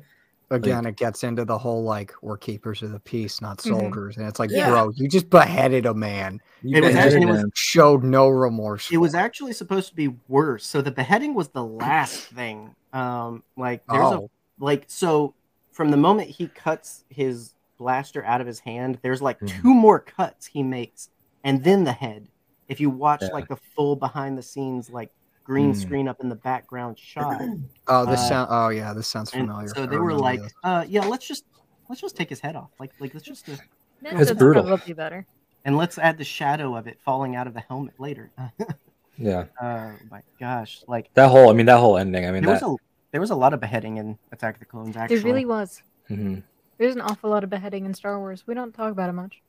Again, 0.51 0.85
it 0.87 0.95
gets 0.95 1.23
into 1.23 1.45
the 1.45 1.57
whole 1.57 1.83
like 1.83 2.11
we're 2.23 2.37
keepers 2.37 2.81
of 2.81 2.91
the 2.91 2.99
peace, 2.99 3.39
not 3.41 3.57
Mhm. 3.59 3.69
soldiers, 3.69 4.17
and 4.17 4.27
it's 4.27 4.39
like, 4.39 4.49
Yeah. 4.51 4.69
bro, 4.69 4.89
you 4.95 5.07
just 5.07 5.29
beheaded 5.29 5.85
a 5.85 5.93
man. 5.93 6.39
You 6.63 6.77
It 6.77 6.81
was 6.81 6.93
beheaded 6.93 7.13
actually- 7.23 7.39
it 7.39 7.43
was- 7.43 7.51
Showed 7.53 8.03
no 8.03 8.27
remorse. 8.29 8.91
It 8.91 8.97
was 8.97 9.13
actually 9.13 9.53
supposed 9.53 9.89
to 9.89 9.95
be 9.95 10.15
worse. 10.27 10.65
So 10.65 10.81
the 10.81 10.89
beheading 10.91 11.33
was 11.35 11.49
the 11.49 11.63
last 11.63 12.25
thing. 12.29 12.73
Um, 12.93 13.43
like 13.57 13.83
there's 13.87 14.01
a 14.11 14.17
oh, 14.21 14.31
like 14.59 14.85
so 14.87 15.35
from 15.79 15.91
the 15.91 15.97
moment 15.97 16.29
he 16.29 16.49
cuts 16.49 17.05
his 17.09 17.53
blaster 17.77 18.21
out 18.25 18.41
of 18.41 18.47
his 18.47 18.59
hand, 18.59 18.99
there's 19.01 19.21
like 19.21 19.39
Mhm. 19.39 19.61
two 19.61 19.73
more 19.73 19.97
cuts 19.97 20.45
he 20.45 20.61
makes, 20.61 21.07
and 21.45 21.63
then 21.63 21.85
the 21.85 21.93
head. 21.93 22.27
If 22.67 22.81
you 22.81 22.89
watch 22.89 23.21
Yeah. 23.21 23.29
like 23.31 23.47
the 23.47 23.55
full 23.55 23.95
behind 23.95 24.37
the 24.37 24.41
scenes 24.41 24.89
like 24.89 25.09
green 25.45 25.71
Mm. 25.71 25.75
screen 25.77 26.07
up 26.09 26.19
in 26.19 26.27
the 26.27 26.35
background 26.35 26.99
shot, 26.99 27.39
oh, 27.87 28.05
this 28.05 28.19
uh, 28.19 28.27
sound. 28.27 28.47
Oh 28.51 28.67
yeah, 28.67 28.91
this 28.91 29.07
sounds 29.07 29.31
familiar. 29.31 29.69
so 29.69 29.85
they 29.85 29.97
were 29.99 30.13
like, 30.13 30.41
uh, 30.65 30.83
yeah, 30.85 31.05
let's 31.05 31.25
just 31.25 31.45
let's 31.87 32.01
just 32.01 32.17
take 32.17 32.27
his 32.27 32.41
head 32.41 32.57
off, 32.57 32.71
like 32.77 32.91
like 32.99 33.13
let's 33.13 33.25
just 33.25 33.47
uh, 33.47 33.55
That 34.01 34.19
It's 34.19 34.31
does 34.31 34.37
brutal. 34.37 34.63
probably 34.63 34.91
better. 34.93 35.25
and 35.63 35.77
let's 35.77 35.97
add 35.97 36.17
the 36.17 36.25
shadow 36.25 36.75
of 36.75 36.87
it 36.87 36.99
falling 37.05 37.37
out 37.37 37.47
of 37.47 37.53
the 37.53 37.61
helmet 37.61 37.97
later. 38.01 38.31
Yeah, 39.17 39.45
oh 39.61 39.91
my 40.09 40.21
gosh, 40.39 40.81
like 40.87 41.09
that 41.13 41.29
whole. 41.29 41.49
I 41.49 41.53
mean, 41.53 41.65
that 41.67 41.79
whole 41.79 41.97
ending. 41.97 42.25
I 42.25 42.31
mean, 42.31 42.41
there 42.43 42.51
was 42.51 42.61
that. 42.61 42.67
a 42.69 42.75
there 43.11 43.21
was 43.21 43.31
a 43.31 43.35
lot 43.35 43.53
of 43.53 43.59
beheading 43.59 43.97
in 43.97 44.17
Attack 44.31 44.55
of 44.55 44.59
the 44.59 44.65
Clones. 44.65 44.95
Actually, 44.95 45.17
There 45.17 45.25
really 45.25 45.45
was. 45.45 45.81
Mhm. 46.09 46.43
There's 46.77 46.95
an 46.95 47.01
awful 47.01 47.29
lot 47.29 47.43
of 47.43 47.49
beheading 47.49 47.85
in 47.85 47.93
Star 47.93 48.19
Wars. 48.19 48.45
We 48.47 48.53
don't 48.53 48.73
talk 48.73 48.91
about 48.91 49.09
it 49.09 49.13
much. 49.13 49.41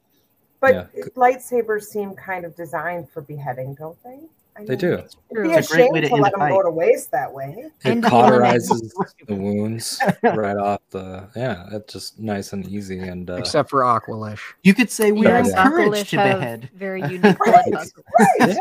But 0.60 0.74
Yeah. 0.94 1.02
lightsabers 1.16 1.84
seem 1.84 2.14
kind 2.14 2.44
of 2.44 2.54
designed 2.56 3.08
for 3.10 3.22
beheading, 3.22 3.74
don't 3.74 3.96
they? 4.02 4.20
I 4.56 4.64
They 4.64 4.70
mean, 4.70 4.78
do. 4.78 4.92
It'd 5.30 5.42
be 5.44 5.52
a 5.54 5.58
It's 5.58 5.70
a 5.70 5.74
great 5.74 5.84
shame 5.84 5.92
way 5.92 6.00
to 6.02 6.08
to 6.08 6.14
end 6.14 6.22
let 6.22 6.34
a 6.34 6.38
them 6.38 6.48
go 6.50 6.62
to 6.62 6.70
waste 6.70 7.10
that 7.12 7.32
way. 7.32 7.54
It 7.56 7.72
And 7.84 8.02
cauterizes 8.02 8.90
the 9.26 9.34
wounds 9.34 10.02
right 10.22 10.56
off 10.56 10.80
the. 10.90 11.28
Yeah, 11.36 11.66
it's 11.72 11.92
just 11.92 12.18
nice 12.18 12.52
and 12.52 12.66
easy. 12.66 12.98
And 12.98 13.30
uh, 13.30 13.34
except 13.36 13.70
for 13.70 13.82
Aqualish. 13.82 14.40
You 14.62 14.74
could 14.74 14.90
say 14.90 15.12
we 15.12 15.26
Yeah, 15.26 15.40
are 15.40 15.48
yeah. 15.48 15.64
encouraged 15.66 16.10
to 16.10 16.16
Aqualish 16.16 16.18
have 16.24 16.40
behead. 16.40 16.70
Very 16.74 17.00
unique 17.08 17.22
blood 17.22 17.38
Right, 17.46 17.72
vessels. 17.72 18.04
right. 18.18 18.58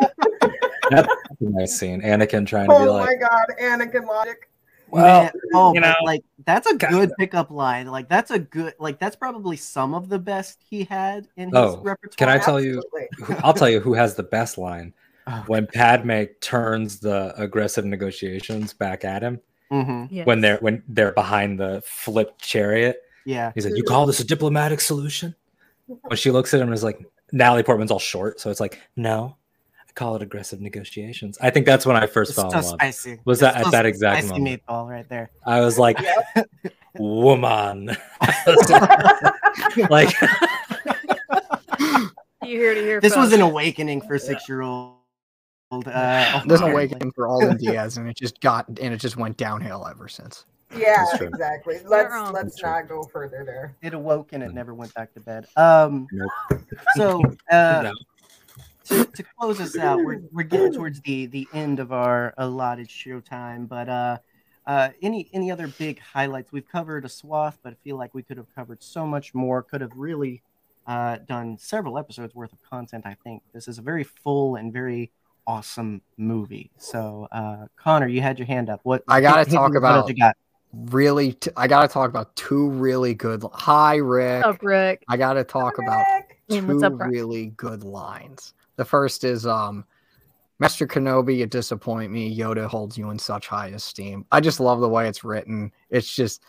that's 0.91 1.07
a 1.07 1.33
nice 1.41 1.77
scene. 1.77 2.01
Anakin 2.01 2.45
trying 2.45 2.69
to 2.69 2.75
be 2.79 2.85
like, 2.85 2.87
Oh 2.87 2.93
like, 2.93 3.19
my 3.19 3.27
god, 3.27 3.45
Anakin 3.59 4.07
logic. 4.07 4.47
Well, 4.91 5.23
Man, 5.23 5.31
oh, 5.53 5.73
you 5.73 5.79
know, 5.79 5.93
like 6.03 6.23
that's 6.45 6.67
a 6.69 6.75
God. 6.75 6.89
good 6.91 7.11
pickup 7.17 7.51
line. 7.51 7.87
Like 7.87 8.09
that's 8.09 8.31
a 8.31 8.39
good, 8.39 8.73
like 8.79 8.99
that's 8.99 9.15
probably 9.15 9.55
some 9.57 9.93
of 9.93 10.09
the 10.09 10.19
best 10.19 10.59
he 10.69 10.83
had 10.83 11.27
in 11.37 11.49
his 11.49 11.55
Oh, 11.57 11.77
repertoire. 11.81 12.15
can 12.17 12.29
I 12.29 12.37
tell 12.43 12.59
you- 12.61 12.77
Absolutely. 12.93 13.35
who- 13.35 13.41
I'll 13.43 13.53
tell 13.53 13.69
you 13.69 13.79
who 13.79 13.93
has 13.93 14.15
the 14.15 14.23
best 14.23 14.57
line 14.57 14.93
Oh, 15.27 15.43
when 15.47 15.67
Padme 15.67 16.23
turns 16.41 16.99
the 16.99 17.33
aggressive 17.37 17.85
negotiations 17.85 18.73
back 18.73 19.05
at 19.05 19.21
him 19.21 19.39
hmm 19.69 20.05
Yes. 20.09 20.25
when 20.25 20.41
they're 20.41 20.57
when 20.57 20.81
they're 20.87 21.11
behind 21.11 21.59
the 21.59 21.83
flipped 21.85 22.41
chariot. 22.41 23.01
Yeah. 23.25 23.51
He's 23.53 23.65
like, 23.65 23.75
"You 23.77 23.83
call 23.83 24.05
this 24.07 24.19
a 24.19 24.25
diplomatic 24.25 24.81
solution?" 24.81 25.35
When 25.87 26.17
she 26.17 26.31
looks 26.31 26.53
at 26.53 26.59
him 26.61 26.67
and 26.67 26.73
is 26.73 26.83
like, 26.83 26.99
Natalie 27.31 27.61
Portman's 27.63 27.91
all 27.91 27.99
short, 27.99 28.39
so 28.39 28.49
it's 28.49 28.59
like, 28.59 28.79
"No, 28.95 29.35
I 29.35 29.38
call 29.99 30.15
it 30.15 30.21
aggressive 30.21 30.61
negotiations." 30.61 31.37
I 31.41 31.49
think 31.49 31.65
that's 31.65 31.85
when 31.85 31.95
I 31.97 32.07
first 32.07 32.31
It's 32.31 32.39
fell 32.41 32.49
so 32.51 32.57
in 32.57 32.63
love. 32.63 32.73
spicy. 32.73 33.19
Was 33.25 33.41
It's 33.41 33.53
that 33.53 33.65
at 33.65 33.71
that 33.71 33.85
exact 33.85 34.25
spicy 34.25 34.39
moment? 34.41 34.61
meatball 34.65 34.89
right 34.89 35.07
there? 35.09 35.29
I 35.45 35.59
was 35.61 35.77
like, 35.77 35.97
"Woman," 36.97 37.95
like, 39.89 40.09
You 42.43 42.57
hear 42.57 42.73
to 42.73 42.81
hear. 42.81 42.99
This 43.01 43.15
was 43.15 43.33
an 43.33 43.41
awakening 43.41 44.01
for 44.01 44.17
six 44.17 44.47
year 44.49 44.61
old. 44.61 44.95
Uh, 45.71 46.41
This 46.47 46.61
Omar. 46.61 46.71
awakening 46.71 47.11
for 47.11 47.27
all 47.27 47.43
Alden 47.43 47.57
Diaz, 47.57 47.97
and 47.97 48.09
it 48.09 48.17
just 48.17 48.39
got 48.41 48.67
and 48.67 48.79
it 48.93 48.97
just 48.97 49.17
went 49.17 49.37
downhill 49.37 49.85
ever 49.87 50.07
since. 50.07 50.45
yeah, 50.75 51.05
exactly. 51.21 51.77
Let's 51.85 52.11
wrong. 52.11 52.33
let's 52.33 52.59
not 52.63 52.87
go 52.87 53.03
further 53.03 53.43
there. 53.45 53.75
It 53.83 53.93
awoke 53.93 54.33
and 54.33 54.41
it 54.41 54.51
never 54.53 54.73
went 54.73 54.91
back 54.95 55.13
to 55.13 55.19
bed. 55.19 55.45
Um. 55.57 56.07
Nope. 56.11 56.31
So 56.95 57.21
uh, 57.51 57.81
No. 57.83 57.93
To, 58.89 59.05
to 59.05 59.23
close 59.37 59.59
us 59.59 59.77
out, 59.77 59.99
we're, 60.03 60.21
we're 60.31 60.43
getting 60.43 60.73
towards 60.73 60.99
the 61.01 61.25
the 61.27 61.47
end 61.53 61.79
of 61.79 61.91
our 61.91 62.33
allotted 62.37 62.89
show 62.89 63.19
time. 63.19 63.65
But 63.65 63.89
uh, 63.89 64.17
uh, 64.67 64.89
any 65.01 65.29
any 65.33 65.51
other 65.51 65.67
big 65.67 65.99
highlights? 65.99 66.51
We've 66.51 66.67
covered 66.67 67.05
a 67.05 67.09
swath, 67.09 67.57
but 67.63 67.73
I 67.73 67.75
feel 67.83 67.97
like 67.97 68.13
we 68.13 68.23
could 68.23 68.37
have 68.37 68.53
covered 68.53 68.83
so 68.83 69.05
much 69.05 69.33
more. 69.33 69.63
Could 69.63 69.81
have 69.81 69.93
really 69.95 70.41
uh, 70.87 71.17
done 71.27 71.57
several 71.57 71.97
episodes 71.97 72.35
worth 72.35 72.51
of 72.53 72.61
content. 72.61 73.05
I 73.05 73.15
think 73.23 73.43
this 73.53 73.67
is 73.67 73.77
a 73.77 73.81
very 73.81 74.03
full 74.03 74.55
and 74.55 74.73
very 74.73 75.11
awesome 75.47 76.01
movie. 76.17 76.69
So, 76.77 77.27
uh, 77.31 77.65
Connor, 77.75 78.07
you 78.07 78.21
had 78.21 78.37
your 78.37 78.45
hand 78.45 78.69
up. 78.69 78.81
What 78.83 79.03
I 79.07 79.21
gotta 79.21 79.39
hit 79.39 79.49
me 79.49 79.53
talk 79.55 79.73
with 79.73 79.81
what 79.83 79.89
about- 79.89 80.09
you 80.09 80.15
got. 80.15 80.35
Really, 80.71 81.33
t- 81.33 81.49
I 81.57 81.67
got 81.67 81.81
to 81.81 81.87
talk 81.87 82.11
about 82.11 82.35
two 82.35 82.69
really 82.69 83.15
good. 83.15 83.43
Hi, 83.53 83.95
Rick. 83.95 84.45
What's 84.45 84.57
up, 84.57 84.63
Rick? 84.63 85.03
I 85.07 85.17
got 85.17 85.33
to 85.33 85.43
talk 85.43 85.79
about 85.79 86.05
two 86.47 86.85
up, 86.85 86.93
really 86.99 87.47
good 87.57 87.83
lines. 87.83 88.53
The 88.79 88.85
first 88.85 89.25
is 89.25 89.45
um 89.45 89.83
Master 90.59 90.87
Kenobi, 90.87 91.35
you 91.35 91.45
disappoint 91.45 92.13
me. 92.13 92.33
Yoda 92.33 92.65
holds 92.65 92.97
you 92.97 93.09
in 93.09 93.19
such 93.19 93.47
high 93.47 93.67
esteem. 93.67 94.25
I 94.31 94.39
just 94.39 94.61
love 94.61 94.79
the 94.79 94.87
way 94.87 95.09
it's 95.09 95.25
written. 95.25 95.73
It's 95.89 96.15
just 96.15 96.41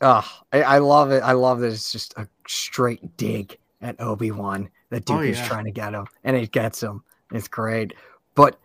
uh 0.00 0.22
I, 0.54 0.62
I 0.62 0.78
love 0.78 1.10
it. 1.10 1.22
I 1.22 1.32
love 1.32 1.60
that 1.60 1.66
it's 1.70 1.92
just 1.92 2.14
a 2.16 2.26
straight 2.46 3.18
dig 3.18 3.58
at 3.82 4.00
Obi-Wan 4.00 4.70
that 4.88 5.04
Dooku 5.04 5.18
Oh, 5.18 5.20
is 5.20 5.40
trying 5.42 5.66
to 5.66 5.70
get 5.70 5.92
him. 5.92 6.06
And 6.24 6.34
it 6.34 6.50
gets 6.50 6.82
him. 6.82 7.04
It's 7.30 7.46
great. 7.46 7.92
But 8.34 8.58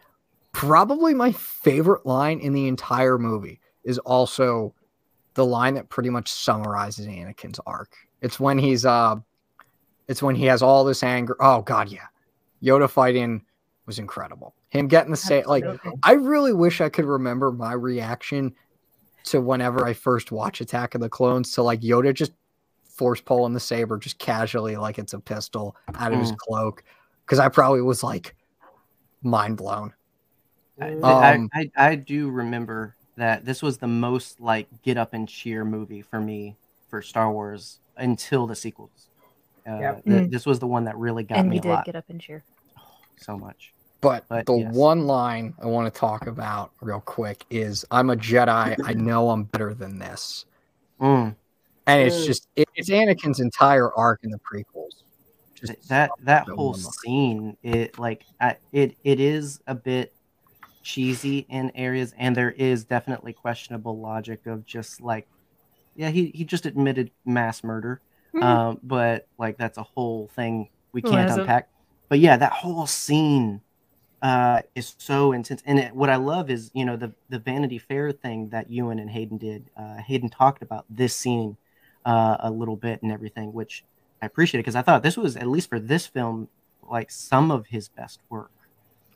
probably 0.54 1.14
my 1.14 1.34
favorite 1.34 2.06
line 2.06 2.40
in 2.40 2.54
the 2.54 2.70
entire 2.70 3.18
movie 3.18 3.60
is 3.84 3.98
also 4.00 4.74
the 5.34 5.46
line 5.46 5.74
that 5.74 5.90
pretty 5.90 6.10
much 6.10 6.32
summarizes 6.32 7.08
Anakin's 7.08 7.60
arc. 7.66 7.94
It's 8.22 8.40
when 8.40 8.58
he's 8.58 8.86
uh 8.86 9.18
it's 10.08 10.24
when 10.24 10.36
he 10.36 10.46
has 10.46 10.62
all 10.62 10.86
this 10.86 11.04
anger. 11.04 11.36
Oh 11.42 11.62
god, 11.62 11.90
yeah. 11.90 12.08
Yoda 12.64 12.90
fighting 12.90 13.44
was 13.86 14.00
incredible. 14.00 14.56
Him 14.70 14.88
getting 14.88 15.12
the 15.12 15.18
say 15.18 15.44
like 15.44 15.66
I 16.04 16.14
really 16.14 16.54
wish 16.54 16.82
I 16.82 16.90
could 16.90 17.06
remember 17.06 17.52
my 17.52 17.74
reaction 17.74 18.56
to 19.26 19.42
whenever 19.42 19.86
I 19.86 19.94
first 19.94 20.32
watch 20.32 20.62
Attack 20.62 20.96
of 20.96 21.02
the 21.02 21.10
Clones 21.10 21.52
to 21.54 21.64
like 21.64 21.82
Yoda 21.82 22.14
just 22.14 22.34
force 22.84 23.22
pulling 23.22 23.54
the 23.54 23.60
saber 23.60 23.98
just 23.98 24.20
casually 24.20 24.76
like 24.76 25.00
it's 25.00 25.14
a 25.14 25.20
pistol 25.20 25.76
out 25.96 26.14
of 26.14 26.20
his 26.20 26.32
cloak 26.38 26.84
because 27.26 27.40
I 27.40 27.50
probably 27.50 27.82
was 27.82 28.04
like 28.04 28.36
mind 29.22 29.58
blown. 29.58 29.94
I, 30.80 30.92
Um, 30.94 31.50
I, 31.54 31.70
I, 31.76 31.90
I 31.90 31.96
do 31.96 32.30
remember 32.30 32.96
that 33.16 33.46
this 33.46 33.62
was 33.62 33.78
the 33.78 33.88
most 33.88 34.40
like 34.40 34.68
get 34.84 34.98
up 34.98 35.14
and 35.14 35.28
cheer 35.28 35.64
movie 35.64 36.02
for 36.02 36.20
me 36.20 36.56
for 36.90 37.02
Star 37.02 37.32
Wars 37.32 37.80
until 37.98 38.48
the 38.48 38.56
sequels. 38.56 39.10
Uh, 39.68 39.80
Yep. 39.80 40.04
th- 40.04 40.22
Mm. 40.24 40.32
This 40.32 40.46
was 40.46 40.60
the 40.60 40.68
one 40.68 40.86
that 40.86 40.98
really 40.98 41.24
got 41.24 41.40
and 41.40 41.50
me 41.50 41.56
we 41.56 41.60
a 41.60 41.62
did 41.62 41.70
lot, 41.70 41.86
get 41.86 41.96
up 41.96 42.06
and 42.10 42.20
cheer. 42.20 42.44
So 43.18 43.38
much. 43.38 43.74
But, 44.02 44.26
But 44.28 44.46
the 44.46 44.56
yes. 44.56 44.74
one 44.74 45.08
line 45.08 45.54
I 45.62 45.68
want 45.68 45.92
to 45.94 45.98
talk 46.00 46.28
about 46.28 46.72
real 46.82 47.00
quick 47.00 47.46
is 47.50 47.86
I'm 47.90 48.10
a 48.10 48.16
Jedi. 48.16 48.76
I 48.84 48.94
know 48.96 49.30
I'm 49.30 49.46
better 49.46 49.74
than 49.74 49.98
this. 50.00 50.46
Mm. 51.00 51.36
And 51.88 52.02
it's 52.02 52.26
just 52.26 52.48
it, 52.56 52.68
it's 52.76 52.90
Anakin's 52.90 53.40
entire 53.40 53.94
arc 53.94 54.22
in 54.24 54.32
the 54.32 54.40
prequels. 54.40 55.04
Just 55.56 55.74
Th- 55.74 55.80
that 55.88 56.12
that 56.22 56.48
whole 56.50 56.74
scene, 56.74 57.56
it 57.64 57.98
like 57.98 58.24
I, 58.42 58.58
it 58.72 58.98
it 59.04 59.20
is 59.20 59.62
a 59.68 59.76
bit 59.76 60.14
cheesy 60.82 61.46
in 61.50 61.72
areas, 61.76 62.14
and 62.18 62.36
there 62.36 62.52
is 62.52 62.84
definitely 62.84 63.32
questionable 63.34 63.98
logic 64.00 64.46
of 64.48 64.66
just 64.66 65.02
like, 65.02 65.28
yeah, 65.96 66.10
he 66.10 66.32
he 66.36 66.44
just 66.44 66.66
admitted 66.66 67.12
mass 67.26 67.64
murder, 67.64 68.02
Mhm. 68.34 68.44
um, 68.44 68.80
but 68.84 69.28
like 69.38 69.58
that's 69.58 69.78
a 69.78 69.84
whole 69.84 70.30
thing 70.36 70.70
we 70.92 71.02
Who 71.02 71.10
can't 71.10 71.22
hasn't? 71.30 71.42
unpack. 71.42 71.70
But 72.14 72.20
yeah, 72.20 72.38
that 72.38 72.52
whole 72.52 72.86
scene 72.86 73.60
uh, 74.22 74.62
is 74.76 74.94
so 75.00 75.32
intense, 75.32 75.64
and 75.66 75.80
it, 75.80 75.96
what 75.96 76.12
I 76.12 76.18
love 76.18 76.52
is 76.52 76.70
you 76.76 76.86
know 76.86 76.96
the 76.96 77.12
the 77.30 77.40
Vanity 77.40 77.80
Fair 77.80 78.12
thing 78.12 78.50
that 78.50 78.70
Ewan 78.70 79.00
and 79.00 79.10
Hayden 79.10 79.40
did. 79.40 79.66
Uh, 79.76 79.96
Hayden 79.96 80.30
talked 80.30 80.62
about 80.62 80.86
this 80.92 81.16
scene 81.16 81.58
uh, 82.06 82.38
a 82.42 82.52
little 82.52 82.76
bit 82.76 83.02
and 83.02 83.12
everything, 83.12 83.52
which 83.52 83.84
I 84.22 84.28
appreciate 84.28 84.60
it 84.60 84.62
because 84.62 84.76
I 84.76 84.84
thought 84.84 85.02
this 85.02 85.18
was 85.18 85.36
at 85.36 85.48
least 85.48 85.70
for 85.70 85.80
this 85.80 86.06
film 86.06 86.50
like 86.88 87.10
some 87.10 87.50
of 87.50 87.66
his 87.66 87.90
best 87.90 88.20
work. 88.30 88.52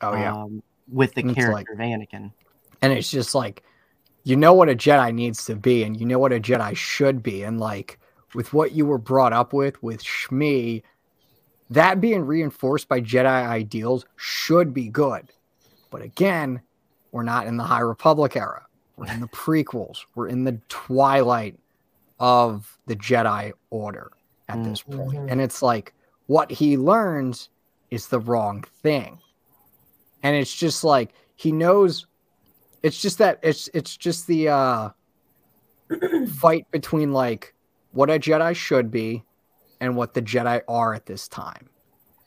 oh 0.02 0.14
yeah. 0.14 0.34
um, 0.34 0.60
with 0.90 1.14
the 1.14 1.20
it's 1.24 1.34
character 1.34 1.52
like- 1.54 1.70
of 1.70 1.78
Anakin. 1.78 2.32
and 2.82 2.92
it's 2.92 3.12
just 3.12 3.32
like 3.32 3.62
you 4.24 4.34
know 4.34 4.54
what 4.54 4.68
a 4.68 4.74
jedi 4.74 5.14
needs 5.14 5.44
to 5.44 5.54
be 5.54 5.84
and 5.84 6.00
you 6.00 6.04
know 6.04 6.18
what 6.18 6.32
a 6.32 6.40
jedi 6.40 6.74
should 6.74 7.22
be 7.22 7.44
and 7.44 7.60
like 7.60 8.00
with 8.34 8.52
what 8.52 8.72
you 8.72 8.84
were 8.86 8.98
brought 8.98 9.32
up 9.32 9.52
with 9.52 9.80
with 9.84 10.02
shmi 10.02 10.82
that 11.70 12.00
being 12.00 12.24
reinforced 12.24 12.88
by 12.88 13.00
jedi 13.00 13.26
ideals 13.46 14.06
should 14.16 14.72
be 14.74 14.88
good 14.88 15.30
but 15.90 16.02
again 16.02 16.60
We're 17.10 17.22
not 17.22 17.46
in 17.46 17.56
the 17.56 17.64
High 17.64 17.80
Republic 17.80 18.36
era. 18.36 18.66
We're 18.96 19.10
in 19.10 19.20
the 19.20 19.28
prequels. 19.28 20.04
We're 20.14 20.28
in 20.28 20.44
the 20.44 20.60
twilight 20.68 21.58
of 22.20 22.78
the 22.86 22.96
Jedi 22.96 23.52
Order 23.70 24.10
at 24.48 24.62
this 24.62 24.82
point. 24.82 25.18
Mhm. 25.18 25.30
And 25.30 25.40
it's 25.40 25.62
like 25.62 25.94
what 26.26 26.50
he 26.50 26.76
learns 26.76 27.48
is 27.90 28.08
the 28.08 28.20
wrong 28.20 28.62
thing. 28.82 29.18
And 30.22 30.36
it's 30.36 30.54
just 30.54 30.84
like 30.84 31.14
he 31.36 31.50
knows 31.50 32.06
it's 32.82 33.00
just 33.00 33.16
that 33.18 33.38
it's 33.42 33.70
it's 33.72 33.96
just 33.96 34.26
the 34.26 34.48
uh 34.50 34.90
fight 36.34 36.70
between 36.70 37.12
like 37.12 37.54
what 37.92 38.10
a 38.10 38.18
Jedi 38.18 38.54
should 38.54 38.90
be 38.90 39.24
and 39.80 39.96
what 39.96 40.14
the 40.14 40.22
Jedi 40.22 40.62
are 40.68 40.94
at 40.94 41.06
this 41.06 41.28
time 41.28 41.68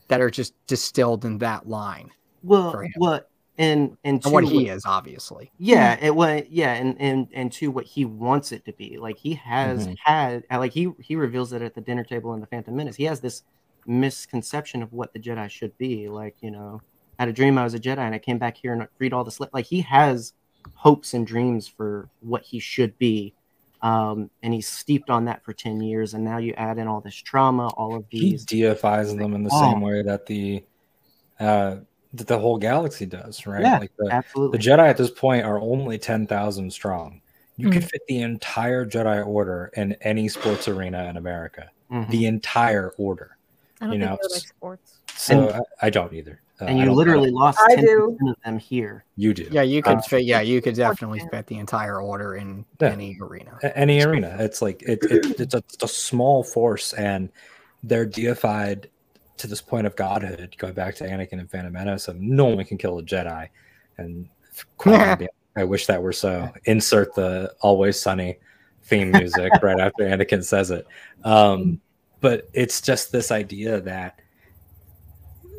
that 0.07 0.21
are 0.21 0.29
just 0.29 0.53
distilled 0.67 1.25
in 1.25 1.37
that 1.39 1.67
line 1.67 2.11
Well, 2.43 2.75
what 2.97 3.29
and 3.57 3.97
and, 4.03 4.23
and 4.23 4.33
what 4.33 4.43
he 4.45 4.67
is 4.69 4.83
obviously 4.85 5.51
Yeah, 5.57 5.97
it 6.01 6.15
was 6.15 6.43
yeah, 6.49 6.73
and 6.73 6.99
and 6.99 7.27
and 7.33 7.51
to 7.53 7.69
what 7.71 7.85
he 7.85 8.05
wants 8.05 8.51
it 8.51 8.65
to 8.65 8.73
be. 8.73 8.97
Like 8.97 9.17
he 9.17 9.35
has 9.35 9.87
Mhm. 9.87 9.95
had 10.03 10.43
uh, 10.51 10.59
like 10.59 10.71
he 10.73 10.91
he 10.99 11.15
reveals 11.15 11.53
it 11.53 11.61
at 11.61 11.75
the 11.75 11.81
dinner 11.81 12.03
table 12.03 12.33
in 12.33 12.41
the 12.41 12.47
Phantom 12.47 12.75
Menace. 12.75 12.95
He 12.95 13.03
has 13.05 13.21
this 13.21 13.43
misconception 13.85 14.81
of 14.81 14.91
what 14.93 15.13
the 15.13 15.19
Jedi 15.19 15.49
should 15.49 15.77
be. 15.77 16.07
Like, 16.09 16.37
you 16.41 16.51
know, 16.51 16.81
I 17.19 17.23
had 17.23 17.29
a 17.29 17.33
dream 17.33 17.57
I 17.57 17.63
was 17.63 17.73
a 17.73 17.79
Jedi 17.79 17.99
and 17.99 18.15
I 18.15 18.19
came 18.19 18.37
back 18.39 18.57
here 18.57 18.73
and 18.73 18.87
read 18.99 19.13
all 19.13 19.23
this. 19.23 19.39
like 19.53 19.65
he 19.65 19.81
has 19.81 20.33
hopes 20.73 21.13
and 21.13 21.25
dreams 21.27 21.67
for 21.67 22.09
what 22.21 22.43
he 22.43 22.59
should 22.59 22.97
be. 22.97 23.33
Um, 23.81 24.29
and 24.43 24.53
he's 24.53 24.67
steeped 24.67 25.09
on 25.09 25.25
that 25.25 25.43
for 25.43 25.53
10 25.53 25.81
years, 25.81 26.13
and 26.13 26.23
now 26.23 26.37
you 26.37 26.53
add 26.55 26.77
in 26.77 26.87
all 26.87 27.01
this 27.01 27.15
trauma, 27.15 27.67
all 27.69 27.95
of 27.95 28.05
these 28.11 28.21
He 28.21 28.31
these 28.31 28.45
deifies 28.45 29.15
them 29.17 29.33
in 29.33 29.43
the 29.43 29.49
Oh. 29.51 29.71
same 29.71 29.81
way 29.81 30.03
that 30.03 30.25
the 30.27 30.63
uh 31.39 31.77
that 32.13 32.27
the 32.27 32.37
whole 32.37 32.57
galaxy 32.57 33.05
does, 33.05 33.47
right? 33.47 33.61
Yeah, 33.61 33.79
like 33.79 33.91
the, 33.97 34.23
the 34.51 34.57
Jedi 34.57 34.87
at 34.87 34.97
this 34.97 35.09
point 35.09 35.45
are 35.45 35.59
only 35.59 35.97
ten 35.97 36.27
thousand 36.27 36.71
strong. 36.71 37.21
You 37.57 37.69
could 37.69 37.83
fit 37.83 38.01
the 38.07 38.21
entire 38.21 38.85
Jedi 38.85 39.25
Order 39.25 39.71
in 39.75 39.93
any 40.01 40.27
sports 40.27 40.67
arena 40.67 41.05
in 41.05 41.17
America. 41.17 41.69
Mhm. 41.91 42.09
The 42.09 42.25
entire 42.25 42.91
order. 42.97 43.37
I 43.79 43.85
don't 43.85 43.93
you 43.93 43.99
think 43.99 44.11
know, 44.11 44.17
like 44.31 44.41
sports. 44.47 44.99
So 45.15 45.49
I, 45.81 45.87
I 45.87 45.89
don't 45.89 46.13
either. 46.13 46.41
Uh, 46.61 46.65
and 46.65 46.77
you 46.79 46.85
don't- 46.85 46.95
literally 46.95 47.31
lost 47.31 47.59
I 47.69 47.75
10% 47.75 47.81
do. 47.85 48.17
of 48.29 48.35
them 48.45 48.59
here. 48.59 49.03
you 49.15 49.33
do. 49.33 49.47
yeah 49.51 49.63
you 49.63 49.81
could 49.81 49.97
Uh, 49.97 50.01
fit 50.01 50.23
yeah 50.25 50.41
you 50.41 50.61
could 50.61 50.75
definitely 50.75 51.19
fan. 51.19 51.29
fit 51.29 51.47
the 51.47 51.57
entire 51.57 52.01
order 52.01 52.35
in 52.35 52.65
Yeah. 52.79 52.89
any 52.91 53.17
arena 53.21 53.57
A- 53.63 53.75
any 53.77 54.03
arena. 54.03 54.35
It's 54.39 54.61
like 54.61 54.81
it, 54.83 54.99
it 55.09 55.39
it's, 55.39 55.53
a, 55.55 55.57
it's 55.57 55.83
a 55.83 55.87
small 55.87 56.43
force, 56.43 56.93
and 56.93 57.29
they're 57.83 58.05
deified 58.05 58.89
to 59.37 59.47
this 59.47 59.61
point 59.61 59.87
of 59.87 59.95
godhood. 59.95 60.55
Going 60.59 60.73
back 60.73 60.93
to 60.95 61.03
Anakin 61.07 61.39
and 61.39 61.49
Phantom 61.49 61.73
Menace, 61.73 62.07
of 62.07 62.19
no 62.21 62.45
one 62.45 62.63
can 62.65 62.77
kill 62.77 62.99
a 62.99 63.03
Jedi, 63.03 63.49
and 63.97 64.29
Qui-Gon 64.77 65.27
I 65.55 65.63
wish 65.65 65.85
that 65.87 66.01
were 66.01 66.13
so. 66.13 66.49
Insert 66.65 67.13
the 67.15 67.53
Always 67.61 67.99
Sunny 67.99 68.37
theme 68.83 69.11
music 69.11 69.51
right 69.61 69.79
after 69.79 70.03
Anakin 70.03 70.43
says 70.43 70.69
it. 70.71 70.85
Um, 71.23 71.81
but 72.21 72.47
it's 72.53 72.81
just 72.81 73.11
this 73.11 73.31
idea 73.31 73.81
that 73.81 74.19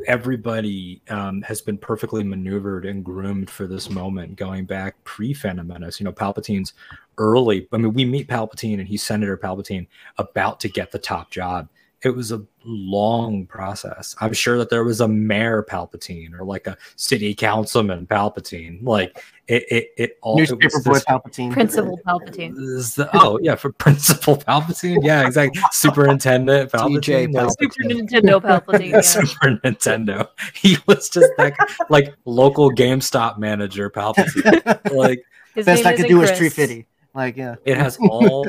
everybody 0.06 1.02
um, 1.08 1.42
has 1.42 1.60
been 1.60 1.78
perfectly 1.78 2.24
maneuvered 2.24 2.84
and 2.84 3.04
groomed 3.04 3.50
for 3.50 3.66
this 3.66 3.90
moment 3.90 4.36
going 4.36 4.64
back 4.64 5.02
pre 5.04 5.32
Phantom 5.32 5.66
Menace. 5.66 6.00
You 6.00 6.04
know, 6.04 6.12
Palpatine's 6.12 6.74
early. 7.18 7.68
I 7.72 7.76
mean, 7.76 7.92
we 7.92 8.04
meet 8.04 8.28
Palpatine 8.28 8.78
and 8.78 8.88
he's 8.88 9.02
Senator 9.02 9.36
Palpatine 9.36 9.86
about 10.18 10.60
to 10.60 10.68
get 10.68 10.90
the 10.90 10.98
top 10.98 11.30
job. 11.30 11.68
It 12.04 12.10
was 12.16 12.32
a 12.32 12.42
long 12.64 13.46
process. 13.46 14.16
I'm 14.20 14.32
sure 14.32 14.58
that 14.58 14.70
there 14.70 14.82
was 14.82 15.00
a 15.00 15.06
mayor 15.06 15.62
Palpatine 15.62 16.38
or 16.38 16.44
like 16.44 16.66
a 16.66 16.76
city 16.96 17.32
councilman 17.34 18.06
Palpatine. 18.08 18.82
Like 18.82 19.16
it, 19.46 19.64
it, 19.70 19.88
it 19.96 20.18
all. 20.20 20.36
Newspaper 20.36 20.64
was 20.74 20.84
boy 20.84 20.92
this- 20.94 21.04
Palpatine. 21.04 21.52
Principal 21.52 22.00
Palpatine. 22.04 22.54
is 22.58 22.96
the- 22.96 23.08
oh 23.14 23.38
yeah, 23.40 23.54
for 23.54 23.70
Principal 23.84 24.36
Palpatine. 24.36 24.98
Yeah, 25.04 25.24
exactly. 25.26 25.62
Superintendent 25.70 26.72
Palpatine. 26.72 27.32
like- 27.34 27.50
Super 27.60 27.84
Nintendo 27.88 28.40
Palpatine. 28.42 28.90
Yeah. 28.90 29.00
Super 29.00 29.58
Nintendo. 29.64 30.28
He 30.54 30.76
was 30.86 31.08
just 31.08 31.30
like 31.38 31.56
like 31.88 32.14
local 32.24 32.70
GameStop 32.72 33.38
manager 33.38 33.88
Palpatine. 33.90 34.92
Like 34.92 35.22
His 35.54 35.66
Best 35.66 35.84
name 35.84 35.92
I 35.92 35.96
could 35.96 36.06
isn't 36.06 36.16
do 36.18 36.22
is 36.22 36.30
Chris. 36.30 36.38
Tree 36.38 36.48
Fitty. 36.48 36.86
Like, 37.14 37.36
yeah. 37.36 37.56
it 37.66 37.76
has 37.76 37.98
all 38.08 38.46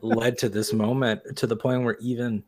led 0.00 0.38
to 0.38 0.48
this 0.48 0.72
moment 0.72 1.20
to 1.36 1.48
the 1.48 1.56
point 1.56 1.82
where 1.82 1.96
even 2.00 2.44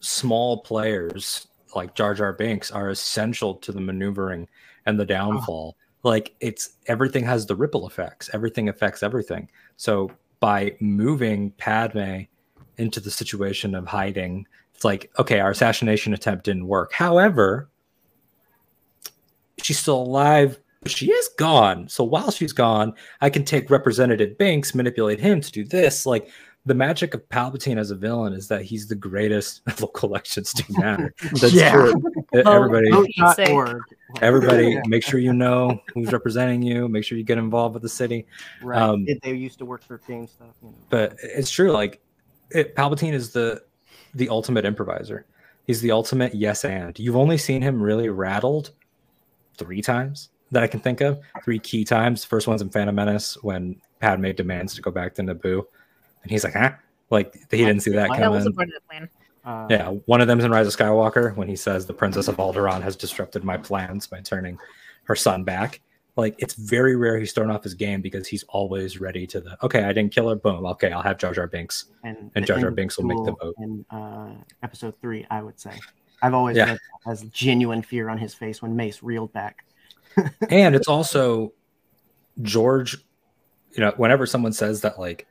small 0.00 0.58
players 0.58 1.46
like 1.74 1.94
Jar 1.94 2.14
Jar 2.14 2.32
Binks 2.32 2.70
are 2.70 2.90
essential 2.90 3.54
to 3.54 3.72
the 3.72 3.80
maneuvering 3.80 4.48
and 4.86 4.98
the 4.98 5.04
ah. 5.04 5.06
downfall. 5.06 5.76
Like 6.02 6.34
it's 6.40 6.76
everything 6.86 7.24
has 7.24 7.46
the 7.46 7.54
ripple 7.54 7.86
effects. 7.86 8.30
Everything 8.32 8.68
affects 8.68 9.02
everything. 9.02 9.50
So 9.76 10.10
by 10.40 10.74
moving 10.80 11.50
Padme 11.52 12.22
into 12.78 13.00
the 13.00 13.10
situation 13.10 13.74
of 13.74 13.86
hiding, 13.86 14.46
it's 14.74 14.84
like 14.84 15.10
okay, 15.18 15.40
our 15.40 15.50
assassination 15.50 16.14
attempt 16.14 16.44
didn't 16.44 16.66
work. 16.66 16.92
However, 16.92 17.68
she's 19.62 19.78
still 19.78 20.02
alive. 20.02 20.58
but 20.82 20.90
She 20.90 21.10
is 21.10 21.28
gone. 21.36 21.88
So 21.88 22.02
while 22.02 22.30
she's 22.30 22.54
gone, 22.54 22.94
I 23.20 23.28
can 23.28 23.44
take 23.44 23.68
Representative 23.68 24.38
Binks, 24.38 24.74
manipulate 24.74 25.20
him 25.20 25.42
to 25.42 25.52
do 25.52 25.64
this. 25.64 26.06
Like 26.06 26.30
the 26.66 26.74
magic 26.74 27.14
of 27.14 27.26
Palpatine 27.30 27.78
as 27.78 27.90
a 27.90 27.94
villain 27.96 28.32
is 28.34 28.46
that 28.48 28.62
he's 28.62 28.86
the 28.86 28.94
greatest. 28.94 29.62
Local 29.80 30.08
elections 30.10 30.52
do 30.52 30.62
matter. 30.78 31.14
That's 31.32 31.52
Yeah. 31.52 31.72
true. 31.72 31.94
Everybody, 32.34 32.90
Vote. 32.90 33.06
Pete's 33.06 33.36
sake. 33.36 33.48
Vote.org. 33.48 33.82
everybody, 34.20 34.72
Yeah, 34.72 34.82
make 34.86 35.02
sure 35.02 35.18
you 35.20 35.32
know 35.32 35.80
who's 35.94 36.12
representing 36.12 36.62
you. 36.62 36.86
Make 36.88 37.04
sure 37.04 37.16
you 37.16 37.24
get 37.24 37.38
involved 37.38 37.74
with 37.74 37.82
the 37.82 37.88
city. 37.88 38.26
right. 38.62 38.80
um, 38.80 39.04
Did 39.06 39.20
they 39.22 39.32
used 39.34 39.58
to 39.60 39.64
work 39.64 39.82
for 39.82 39.98
GameStop? 39.98 40.52
You 40.62 40.68
know. 40.68 40.74
But 40.90 41.16
it's 41.22 41.50
true. 41.50 41.72
Like 41.72 42.02
it, 42.50 42.76
Palpatine 42.76 43.12
is 43.14 43.30
the 43.32 43.62
the 44.14 44.28
ultimate 44.28 44.64
improviser. 44.64 45.24
He's 45.66 45.80
the 45.80 45.92
ultimate 45.92 46.34
yes 46.34 46.64
and. 46.64 46.98
You've 46.98 47.16
only 47.16 47.38
seen 47.38 47.62
him 47.62 47.80
really 47.82 48.08
rattled 48.08 48.72
three 49.56 49.80
times 49.82 50.30
that 50.50 50.62
I 50.62 50.66
can 50.66 50.80
think 50.80 51.00
of. 51.00 51.20
Three 51.44 51.58
key 51.60 51.84
times. 51.84 52.24
First 52.24 52.48
one's 52.48 52.60
in 52.60 52.70
Phantom 52.70 52.94
Menace 52.94 53.38
when 53.42 53.80
Padme 54.00 54.30
demands 54.32 54.74
to 54.74 54.82
go 54.82 54.90
back 54.90 55.14
to 55.14 55.22
Naboo, 55.22 55.62
and 56.22 56.30
he's 56.30 56.44
like, 56.44 56.54
"Huh." 56.54 56.72
Like 57.10 57.34
he 57.50 57.58
didn't 57.58 57.80
see 57.80 57.90
that 57.90 57.96
That 57.96 58.08
That 58.10 58.16
coming. 58.16 58.30
wasn't 58.30 58.56
part 58.56 58.68
of 58.68 58.74
the 58.74 58.80
plan. 58.88 59.08
Uh, 59.44 59.66
Yeah, 59.70 59.88
one 60.06 60.20
of 60.20 60.28
them's 60.28 60.44
in 60.44 60.50
Rise 60.50 60.66
of 60.66 60.76
Skywalker 60.76 61.34
when 61.36 61.48
he 61.48 61.56
says 61.56 61.86
the 61.86 61.94
Princess 61.94 62.28
of 62.28 62.36
Alderaan 62.36 62.82
has 62.82 62.94
disrupted 62.94 63.42
my 63.42 63.56
plans 63.56 64.06
by 64.06 64.20
turning 64.20 64.58
her 65.04 65.16
son 65.16 65.42
back. 65.44 65.80
Like 66.16 66.34
it's 66.38 66.54
very 66.54 66.94
rare 66.96 67.18
he's 67.18 67.32
thrown 67.32 67.50
off 67.50 67.62
his 67.64 67.74
game 67.74 68.00
because 68.02 68.28
he's 68.28 68.42
always 68.48 69.00
ready 69.00 69.26
to 69.28 69.40
the 69.40 69.56
okay, 69.64 69.84
I 69.84 69.92
didn't 69.92 70.12
kill 70.12 70.28
her, 70.28 70.36
boom, 70.36 70.66
okay, 70.66 70.92
I'll 70.92 71.02
have 71.02 71.18
Jar 71.18 71.32
Jar 71.32 71.46
Binks. 71.46 71.86
And, 72.04 72.30
And 72.34 72.44
Jar 72.46 72.58
Jar 72.60 72.70
Binks 72.70 72.98
will 72.98 73.06
make 73.06 73.24
the 73.24 73.34
vote. 73.42 73.54
In 73.58 73.84
uh, 73.90 74.34
episode 74.62 74.94
three, 75.00 75.26
I 75.30 75.42
would 75.42 75.58
say. 75.58 75.72
I've 76.22 76.34
always 76.34 76.56
Yeah. 76.58 76.66
read 76.66 76.78
that 77.04 77.10
as 77.10 77.22
genuine 77.30 77.80
fear 77.82 78.08
on 78.10 78.18
his 78.18 78.34
face 78.34 78.60
when 78.60 78.76
Mace 78.76 79.02
reeled 79.02 79.32
back. 79.32 79.64
and 80.50 80.74
it's 80.74 80.86
also 80.88 81.54
George, 82.42 82.98
you 83.72 83.80
know, 83.80 83.92
whenever 83.96 84.26
someone 84.26 84.52
says 84.52 84.82
that, 84.82 84.98
like, 84.98 85.26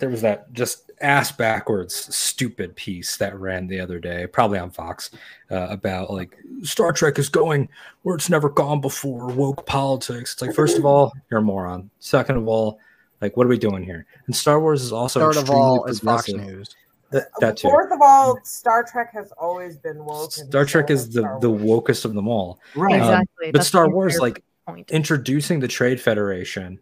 there 0.00 0.08
was 0.08 0.22
that 0.22 0.52
just 0.52 0.90
ass 1.00 1.30
backwards 1.32 1.94
stupid 2.14 2.74
piece 2.76 3.16
that 3.16 3.38
ran 3.38 3.66
the 3.66 3.80
other 3.80 3.98
day, 3.98 4.26
probably 4.26 4.58
on 4.58 4.70
Fox, 4.70 5.10
uh, 5.50 5.68
about 5.70 6.10
like 6.10 6.36
Star 6.62 6.92
Trek 6.92 7.18
is 7.18 7.28
going 7.28 7.68
where 8.02 8.16
it's 8.16 8.30
never 8.30 8.48
gone 8.48 8.80
before, 8.80 9.28
woke 9.28 9.66
politics. 9.66 10.32
It's 10.32 10.42
like, 10.42 10.54
first 10.54 10.78
of 10.78 10.84
all, 10.84 11.12
you're 11.30 11.40
a 11.40 11.42
moron. 11.42 11.90
Second 12.00 12.36
of 12.36 12.48
all, 12.48 12.78
like, 13.20 13.36
what 13.36 13.46
are 13.46 13.50
we 13.50 13.58
doing 13.58 13.84
here? 13.84 14.06
And 14.26 14.34
Star 14.34 14.60
Wars 14.60 14.82
is 14.82 14.92
also 14.92 15.20
third 15.20 15.36
of 15.36 15.50
all 15.50 15.84
is 15.86 16.00
fox 16.00 16.28
news 16.28 16.74
That, 17.10 17.28
that 17.40 17.56
too. 17.56 17.68
Fourth 17.68 17.92
of 17.92 18.00
all, 18.02 18.38
Star 18.42 18.84
Trek 18.84 19.12
has 19.12 19.32
always 19.38 19.76
been 19.76 20.04
woke. 20.04 20.32
Star 20.32 20.64
Trek 20.64 20.90
is 20.90 21.08
the 21.10 21.20
Star 21.20 21.40
the 21.40 21.50
wokest 21.50 22.04
of 22.04 22.14
them 22.14 22.26
all. 22.26 22.58
Right. 22.74 23.00
Um, 23.00 23.00
Exactly. 23.00 23.52
but 23.52 23.58
That's 23.58 23.68
Star 23.68 23.88
Wars, 23.88 24.18
like, 24.18 24.42
point. 24.66 24.90
introducing 24.90 25.60
the 25.60 25.68
Trade 25.68 26.00
Federation 26.00 26.80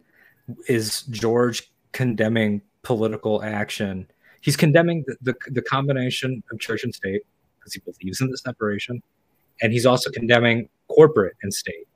is 0.66 1.02
George 1.02 1.70
condemning 1.92 2.62
political 2.82 3.42
action. 3.42 4.08
He's 4.40 4.56
condemning 4.56 5.04
the, 5.06 5.16
the, 5.22 5.34
the 5.50 5.62
combination 5.62 6.42
of 6.50 6.58
church 6.60 6.84
and 6.84 6.94
state 6.94 7.22
because 7.58 7.74
he 7.74 7.80
believes 7.80 8.20
in 8.20 8.30
the 8.30 8.38
separation. 8.38 9.02
And 9.60 9.72
he's 9.72 9.86
also 9.86 10.10
condemning 10.10 10.68
corporate 10.88 11.36
and 11.42 11.52
state, 11.52 11.86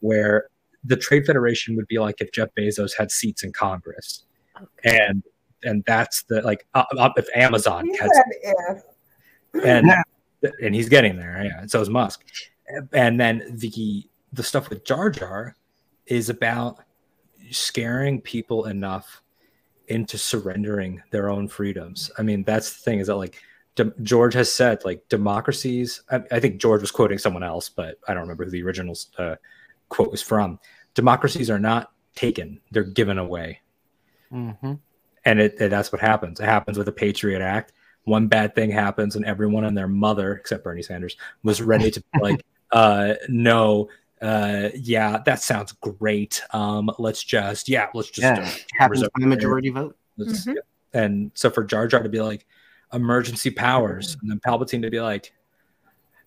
where 0.00 0.48
the 0.84 0.96
Trade 0.96 1.26
Federation 1.26 1.74
would 1.76 1.88
be 1.88 1.98
like 1.98 2.20
if 2.20 2.30
Jeff 2.32 2.48
Bezos 2.56 2.96
had 2.96 3.10
seats 3.10 3.42
in 3.42 3.52
Congress. 3.52 4.24
And 4.84 5.22
and 5.64 5.82
that's 5.86 6.22
the 6.24 6.42
like 6.42 6.66
uh, 6.74 6.84
uh, 6.96 7.10
if 7.16 7.26
Amazon 7.34 7.86
He 7.86 7.96
had 7.96 8.10
said 8.12 8.24
if. 8.42 9.64
and 9.64 9.90
and 10.62 10.74
he's 10.74 10.88
getting 10.88 11.16
there. 11.16 11.42
Yeah, 11.44 11.60
and 11.60 11.70
so 11.70 11.80
is 11.80 11.90
Musk. 11.90 12.24
And 12.92 13.18
then 13.18 13.42
the 13.50 14.08
the 14.32 14.42
stuff 14.42 14.68
with 14.68 14.84
Jar 14.84 15.10
Jar 15.10 15.56
is 16.06 16.28
about 16.28 16.80
scaring 17.50 18.20
people 18.20 18.66
enough 18.66 19.22
into 19.88 20.18
surrendering 20.18 21.02
their 21.10 21.28
own 21.28 21.48
freedoms. 21.48 22.10
I 22.18 22.22
mean, 22.22 22.44
that's 22.44 22.70
the 22.72 22.80
thing 22.80 23.00
is 23.00 23.06
that 23.08 23.16
like 23.16 23.42
De- 23.74 23.92
George 24.02 24.34
has 24.34 24.52
said 24.52 24.84
like 24.84 25.08
democracies. 25.08 26.02
I, 26.10 26.22
I 26.32 26.40
think 26.40 26.60
George 26.60 26.80
was 26.80 26.90
quoting 26.90 27.18
someone 27.18 27.42
else, 27.42 27.68
but 27.68 27.98
I 28.06 28.12
don't 28.12 28.22
remember 28.22 28.44
who 28.44 28.50
the 28.50 28.62
original 28.62 28.96
uh, 29.18 29.36
quote 29.88 30.10
was 30.10 30.22
from. 30.22 30.58
democracies 30.94 31.50
are 31.50 31.58
not 31.58 31.92
taken; 32.14 32.60
they're 32.70 32.82
given 32.82 33.18
away, 33.18 33.60
hmm 34.30 34.74
and 35.24 35.40
it, 35.40 35.54
it 35.60 35.70
that's 35.70 35.92
what 35.92 36.00
happens. 36.00 36.40
It 36.40 36.44
happens 36.44 36.78
with 36.78 36.86
the 36.86 36.92
Patriot 36.92 37.42
Act. 37.42 37.72
One 38.04 38.26
bad 38.26 38.54
thing 38.54 38.70
happens, 38.70 39.16
and 39.16 39.24
everyone 39.24 39.64
and 39.64 39.76
their 39.76 39.88
mother, 39.88 40.34
except 40.34 40.64
Bernie 40.64 40.82
Sanders, 40.82 41.16
was 41.42 41.60
ready 41.60 41.90
to 41.90 42.00
be 42.00 42.20
like, 42.20 42.44
uh, 42.72 43.14
no, 43.28 43.88
uh, 44.22 44.70
yeah, 44.74 45.18
that 45.24 45.42
sounds 45.42 45.72
great. 45.72 46.42
Um, 46.52 46.90
let's 46.98 47.22
just, 47.22 47.68
yeah, 47.68 47.88
let's 47.94 48.10
just 48.10 48.22
Yeah, 48.22 48.40
uh, 48.40 48.50
happens 48.78 49.02
by 49.18 49.26
majority 49.26 49.70
vote. 49.70 49.96
Let's- 50.16 50.46
Mhm. 50.46 50.56
And 50.94 51.30
so 51.34 51.50
for 51.50 51.64
Jar 51.64 51.86
Jar 51.86 52.02
to 52.02 52.08
be 52.08 52.20
like 52.20 52.46
emergency 52.92 53.50
powers, 53.50 54.16
and 54.22 54.30
then 54.30 54.40
Palpatine 54.40 54.82
to 54.82 54.90
be 54.90 55.00
like, 55.00 55.32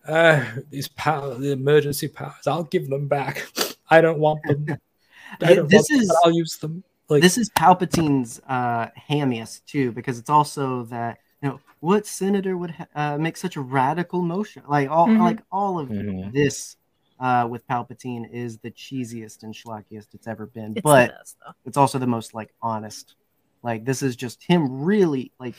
uh, 0.07 0.43
these 0.69 0.87
power, 0.89 1.35
the 1.35 1.51
emergency 1.51 2.07
powers, 2.07 2.47
I'll 2.47 2.63
give 2.63 2.89
them 2.89 3.07
back. 3.07 3.47
I 3.89 4.01
don't 4.01 4.19
want 4.19 4.39
them. 4.45 4.65
I 5.41 5.55
don't 5.55 5.69
This 5.69 5.87
want 5.89 6.01
is- 6.01 6.07
but 6.07 6.17
I'll 6.23 6.31
use 6.33 6.57
them. 6.57 6.83
Like 7.09 7.21
this 7.21 7.37
is 7.37 7.49
Palpatine's 7.49 8.39
uh, 8.47 8.87
hammiest 9.09 9.65
too, 9.65 9.91
because 9.91 10.17
it's 10.17 10.29
also 10.29 10.83
that 10.85 11.17
you 11.41 11.49
know 11.49 11.59
what 11.81 12.05
senator 12.07 12.55
would 12.55 12.71
ha- 12.71 12.87
uh, 12.95 13.17
make 13.17 13.35
such 13.35 13.57
a 13.57 13.61
radical 13.61 14.21
motion, 14.21 14.63
like 14.67 14.89
all 14.89 15.07
Mhm. 15.07 15.19
like 15.19 15.39
all 15.51 15.77
of 15.77 15.89
Mhm. 15.89 16.31
this 16.31 16.77
uh, 17.21 17.47
with 17.49 17.65
Palpatine 17.67 18.25
is 18.31 18.57
the 18.57 18.71
cheesiest 18.71 19.43
and 19.43 19.53
schlockiest 19.53 20.13
it's 20.13 20.27
ever 20.27 20.47
been, 20.47 20.73
It's 20.75 20.83
but 20.83 21.11
best 21.11 21.37
it's 21.65 21.77
also 21.77 21.99
the 21.99 22.07
most 22.07 22.33
like 22.33 22.53
honest. 22.61 23.15
Like 23.63 23.85
this 23.85 24.01
is 24.01 24.15
just 24.15 24.43
him 24.43 24.83
really 24.83 25.31
like 25.39 25.55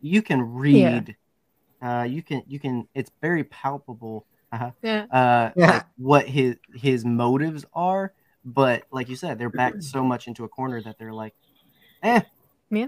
you 0.00 0.20
can 0.22 0.42
read, 0.42 1.16
uh, 1.82 2.06
you 2.08 2.22
can 2.22 2.42
you 2.46 2.60
can 2.60 2.86
it's 2.94 3.10
very 3.20 3.44
palpable. 3.44 4.26
Uh-huh 4.52 4.70
Yeah. 4.82 5.06
uh 5.10 5.50
Yeah. 5.56 5.70
like 5.72 5.84
what 5.96 6.28
his 6.28 6.56
his 6.74 7.04
motives 7.04 7.64
are 7.72 8.12
but 8.44 8.84
like 8.92 9.08
you 9.08 9.16
said 9.16 9.36
they're 9.36 9.50
backed 9.50 9.82
so 9.82 10.04
much 10.04 10.28
into 10.28 10.44
a 10.44 10.48
corner 10.48 10.80
that 10.80 10.96
they're 10.96 11.12
like 11.12 11.34
eh 12.04 12.20
Yeah. 12.70 12.86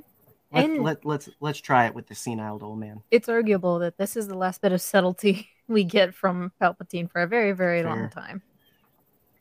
let, 0.53 0.65
And- 0.65 0.85
let, 0.85 1.05
let's 1.05 1.29
let's 1.41 1.59
try 1.59 1.87
it 1.87 1.95
with 1.95 2.07
the 2.07 2.15
senile 2.15 2.61
old 2.63 2.79
man 2.79 3.03
It's 3.11 3.29
arguable 3.29 3.81
that 3.81 3.99
this 3.99 4.17
is 4.17 4.29
the 4.29 4.37
last 4.37 4.61
bit 4.61 4.71
of 4.71 4.81
subtlety 4.81 5.49
we 5.69 5.85
get 5.85 6.15
from 6.15 6.53
Palpatine 6.61 7.11
for 7.11 7.23
a 7.23 7.27
very, 7.27 7.53
very 7.53 7.83
long 7.83 8.09
time. 8.11 8.43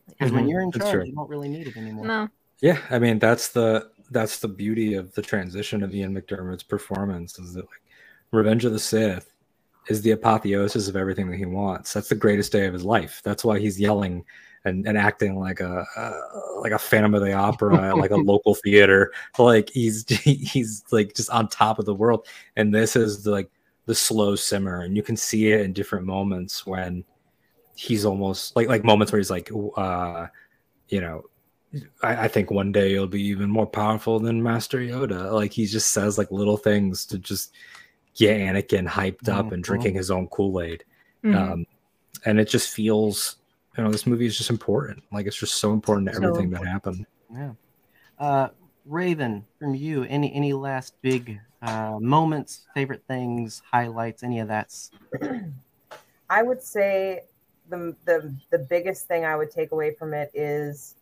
because 0.07 0.31
when 0.31 0.45
Mhm, 0.45 0.49
you're 0.49 0.61
in 0.61 0.72
charge 0.72 1.07
you 1.07 1.15
don't 1.15 1.30
really 1.30 1.49
need 1.49 1.68
it 1.68 1.76
anymore 1.77 2.06
No. 2.06 2.30
Yeah, 2.61 2.80
I 2.89 2.99
mean 2.99 3.19
that's 3.19 3.49
the 3.49 3.89
that's 4.11 4.39
the 4.39 4.47
beauty 4.47 4.93
of 4.93 5.14
the 5.15 5.22
transition 5.22 5.81
of 5.84 5.93
Ian 5.93 6.14
McDiarmid's 6.15 6.64
performance 6.64 7.39
is 7.39 7.53
that 7.53 7.65
like 7.65 7.81
Revenge 8.31 8.65
of 8.65 8.72
the 8.72 8.80
Sith 8.80 9.30
is 9.89 10.02
the 10.02 10.11
apotheosis 10.11 10.88
of 10.88 10.95
everything 10.95 11.30
that 11.30 11.38
he 11.38 11.45
wants. 11.45 11.93
That's 11.93 12.10
the 12.10 12.15
greatest 12.15 12.52
day 12.52 12.65
of 12.65 12.73
his 12.73 12.84
life. 12.84 13.22
That's 13.23 13.43
why 13.43 13.60
he's 13.60 13.80
yelling 13.80 14.23
and, 14.64 14.88
and 14.88 14.97
acting 14.97 15.39
like 15.39 15.60
a 15.60 15.85
uh, 15.95 16.60
like 16.60 16.72
a 16.72 16.80
Phantom 16.80 17.14
of 17.14 17.22
the 17.22 17.34
Opera 17.34 17.95
like 17.95 18.11
a 18.11 18.18
local 18.31 18.56
theater. 18.56 19.11
Like 19.38 19.69
he's 19.69 20.07
he's 20.23 20.84
like 20.91 21.14
just 21.14 21.30
on 21.30 21.47
top 21.49 21.80
of 21.80 21.85
the 21.85 21.93
world. 21.95 22.27
And 22.56 22.73
this 22.73 22.95
is 22.95 23.23
the, 23.23 23.31
like 23.31 23.52
the 23.86 23.95
slow 23.95 24.36
simmer, 24.36 24.82
and 24.82 24.95
you 24.95 25.03
can 25.03 25.16
see 25.18 25.52
it 25.52 25.62
in 25.62 25.74
different 25.74 26.06
moments 26.06 26.66
when 26.66 27.03
he's 27.76 28.06
almost 28.06 28.56
like 28.56 28.68
like 28.68 28.84
moments 28.84 29.12
where 29.12 29.20
he's 29.20 29.30
like 29.30 29.52
uh 29.76 30.28
you 30.88 31.02
know 31.02 31.24
I, 32.02 32.24
I 32.24 32.28
think 32.30 32.49
one 32.49 32.72
day 32.72 32.91
you'll 32.91 33.06
be 33.07 33.22
even 33.24 33.49
more 33.49 33.68
powerful 33.68 34.18
than 34.18 34.41
Master 34.41 34.80
Yoda. 34.80 35.34
Like 35.34 35.52
he 35.52 35.66
just 35.66 35.90
says 35.90 36.18
like 36.18 36.32
little 36.32 36.56
things 36.56 37.06
to 37.07 37.18
just 37.20 37.53
get 38.16 38.40
Anakin 38.40 38.88
hyped 38.88 39.28
up 39.28 39.52
and 39.52 39.62
Mhm. 39.62 39.66
drinking 39.66 39.95
his 39.95 40.10
own 40.10 40.28
Kool 40.28 40.62
Aid. 40.62 40.86
Mhm. 41.26 41.36
Um, 41.36 41.66
and 42.26 42.40
it 42.40 42.48
just 42.48 42.70
feels, 42.70 43.38
you 43.78 43.84
know, 43.84 43.91
this 43.91 44.07
movie 44.07 44.26
is 44.26 44.38
just 44.38 44.49
important. 44.49 45.03
Like 45.12 45.26
it's 45.28 45.36
just 45.36 45.56
so 45.56 45.74
important 45.74 46.07
to 46.07 46.16
So 46.16 46.24
everything 46.24 46.49
that 46.52 46.66
happened. 46.66 47.06
yeah 47.34 47.52
uh 48.20 48.48
raven 48.86 49.45
from 49.60 49.76
you 49.76 50.03
any 50.03 50.34
any 50.34 50.53
last 50.53 50.94
big 51.02 51.40
uh 51.62 51.98
moments 51.99 52.68
favorite 52.74 53.03
things 53.07 53.62
highlights 53.72 54.24
any 54.24 54.40
of 54.40 54.48
that? 54.48 54.72
I 56.30 56.44
would 56.44 56.62
say 56.62 57.22
the, 57.70 57.95
the 58.06 58.36
the 58.52 58.60
biggest 58.60 59.07
thing 59.07 59.26
I 59.26 59.36
would 59.36 59.52
take 59.52 59.72
away 59.72 59.94
from 59.94 60.14
it 60.14 60.32
is 60.34 60.95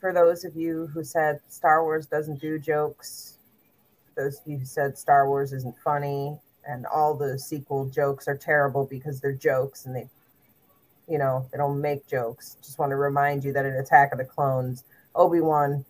for 0.00 0.12
those 0.12 0.44
of 0.44 0.54
you 0.56 0.86
who 0.88 1.02
said 1.02 1.40
Star 1.48 1.82
Wars 1.82 2.06
doesn't 2.06 2.40
do 2.40 2.58
jokes, 2.58 3.38
those 4.16 4.40
of 4.40 4.46
you 4.46 4.58
who 4.58 4.64
said 4.64 4.96
Star 4.96 5.28
Wars 5.28 5.52
isn't 5.52 5.76
funny, 5.78 6.38
and 6.66 6.86
all 6.86 7.14
the 7.14 7.38
sequel 7.38 7.86
jokes 7.86 8.28
are 8.28 8.36
terrible 8.36 8.86
because 8.86 9.20
they're 9.20 9.32
jokes 9.32 9.86
and 9.86 9.96
they, 9.96 10.08
you 11.08 11.18
know, 11.18 11.46
they 11.50 11.58
don't 11.58 11.80
make 11.80 12.06
jokes. 12.06 12.56
Just 12.62 12.78
want 12.78 12.90
to 12.90 12.96
remind 12.96 13.42
you 13.42 13.52
that 13.52 13.66
in 13.66 13.72
Attack 13.74 14.12
of 14.12 14.18
the 14.18 14.24
Clones, 14.24 14.84
Obi 15.14 15.40
Wan 15.40 15.84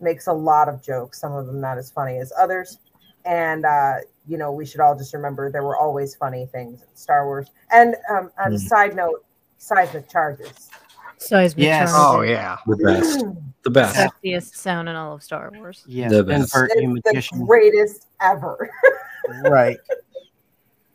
makes 0.00 0.26
a 0.26 0.32
lot 0.32 0.68
of 0.68 0.82
jokes. 0.82 1.20
Some 1.20 1.32
of 1.32 1.46
them 1.46 1.60
not 1.60 1.78
as 1.78 1.90
funny 1.90 2.18
as 2.18 2.32
others, 2.38 2.78
and 3.24 3.64
uh, 3.64 3.94
you 4.26 4.38
know 4.38 4.52
we 4.52 4.64
should 4.66 4.80
all 4.80 4.96
just 4.96 5.12
remember 5.14 5.50
there 5.50 5.62
were 5.64 5.76
always 5.76 6.14
funny 6.14 6.46
things 6.46 6.82
in 6.82 6.88
Star 6.94 7.26
Wars. 7.26 7.48
And 7.72 7.94
um, 8.10 8.30
on 8.38 8.52
a 8.52 8.56
Mm. 8.56 8.60
side 8.60 8.96
note, 8.96 9.24
seismic 9.58 10.08
charges. 10.08 10.70
Seismic 11.18 11.64
Yes. 11.64 11.90
charge 11.90 12.16
Oh 12.18 12.20
yeah. 12.22 12.56
The 12.66 12.76
best. 12.76 13.24
The 13.62 13.68
best. 13.70 13.94
Sexiest 13.94 14.54
sound 14.54 14.88
in 14.88 14.96
all 14.96 15.12
of 15.16 15.22
Star 15.22 15.52
Wars. 15.54 15.84
yeah 15.86 16.08
The 16.08 16.24
best. 16.24 16.50
Burtt, 16.50 16.70
you 16.76 16.94
the 17.04 17.22
greatest 17.44 18.06
ever. 18.22 18.70
right 19.44 19.76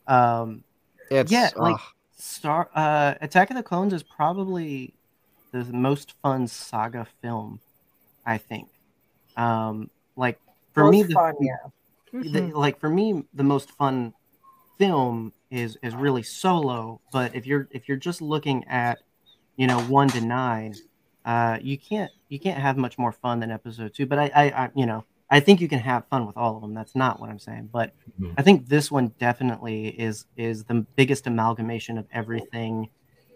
um 0.07 0.64
It's 1.11 1.32
Yeah, 1.32 1.52
like- 1.56 1.77
Star 2.18 2.69
uh 2.73 3.14
Attack 3.22 3.52
of 3.52 3.56
the 3.57 3.61
Clones 3.61 3.94
is 3.94 4.02
probably 4.02 4.95
the 5.52 5.64
most 5.65 6.15
fun 6.23 6.48
saga 6.48 7.06
film, 7.22 7.60
I 8.26 8.40
think. 8.40 8.68
Um 9.38 9.90
like 10.16 10.40
for 10.74 10.84
Most 10.84 10.91
me 10.91 11.03
the, 11.03 11.14
fun, 11.14 11.36
yeah. 11.40 11.56
the- 12.14 12.41
Mhm. 12.41 12.53
like 12.53 12.80
for 12.80 12.90
me 12.90 13.24
the 13.34 13.44
most 13.44 13.72
fun 13.72 14.14
film 14.78 15.34
is 15.52 15.78
is 15.84 15.95
really 15.95 16.24
solo, 16.24 16.99
but 17.12 17.34
if 17.36 17.45
you're 17.45 17.68
if 17.72 17.88
you're 17.88 17.98
just 17.98 18.22
looking 18.22 18.64
at 18.66 18.99
you 19.57 19.68
know 19.68 19.80
1 19.84 20.07
to 20.10 20.22
9, 20.22 20.74
uh 21.26 21.57
you 21.62 21.78
can't 21.78 22.12
you 22.30 22.40
can't 22.40 22.60
have 22.60 22.78
much 22.78 22.98
more 22.98 23.12
fun 23.12 23.40
than 23.40 23.52
episode 23.52 23.94
2, 23.94 24.06
but 24.06 24.20
I 24.20 24.32
I, 24.36 24.44
I 24.66 24.72
you 24.76 24.86
know, 24.86 25.06
I 25.30 25.40
think 25.40 25.62
you 25.62 25.68
can 25.68 25.80
have 25.80 26.07
fun 26.07 26.26
with 26.28 26.38
all 26.38 26.56
of 26.56 26.62
them. 26.62 26.74
That's 26.74 26.95
not 26.95 27.20
what 27.20 27.30
I'm 27.30 27.40
saying, 27.40 27.70
but 27.72 27.94
Mhm. 28.20 28.34
I 28.38 28.41
think 28.41 28.68
this 28.68 28.91
one 28.91 29.14
definitely 29.20 29.88
is 29.90 30.26
is 30.36 30.64
the 30.66 30.86
biggest 30.95 31.28
amalgamation 31.28 31.98
of 31.98 32.06
everything 32.12 32.90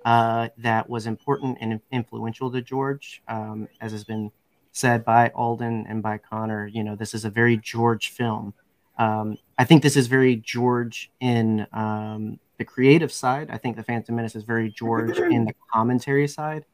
uh, 0.05 0.47
that 0.57 0.89
was 0.89 1.05
important 1.07 1.57
and 1.61 1.79
influential 1.91 2.49
to 2.51 2.61
George, 2.61 3.21
um, 3.27 3.67
as 3.81 3.91
has 3.91 4.03
been 4.05 4.31
said 4.71 5.03
by 5.03 5.29
Alden 5.29 5.85
and 5.87 6.01
by 6.01 6.17
Connor. 6.17 6.67
You 6.67 6.83
know, 6.83 6.95
this 6.95 7.13
is 7.13 7.25
a 7.25 7.29
very 7.29 7.57
George 7.57 8.09
film. 8.09 8.53
Um, 8.97 9.37
I 9.57 9.63
think 9.63 9.81
this 9.81 9.95
is 9.95 10.07
very 10.07 10.35
George 10.35 11.11
in 11.19 11.65
um, 11.71 12.39
the 12.57 12.65
creative 12.65 13.11
side. 13.11 13.49
I 13.49 13.57
think 13.57 13.77
the 13.77 13.83
Phantom 13.83 14.15
Menace 14.15 14.35
is 14.35 14.43
very 14.43 14.69
George 14.69 15.17
in 15.35 15.45
the 15.45 15.53
commentary 15.71 16.27
side. 16.27 16.65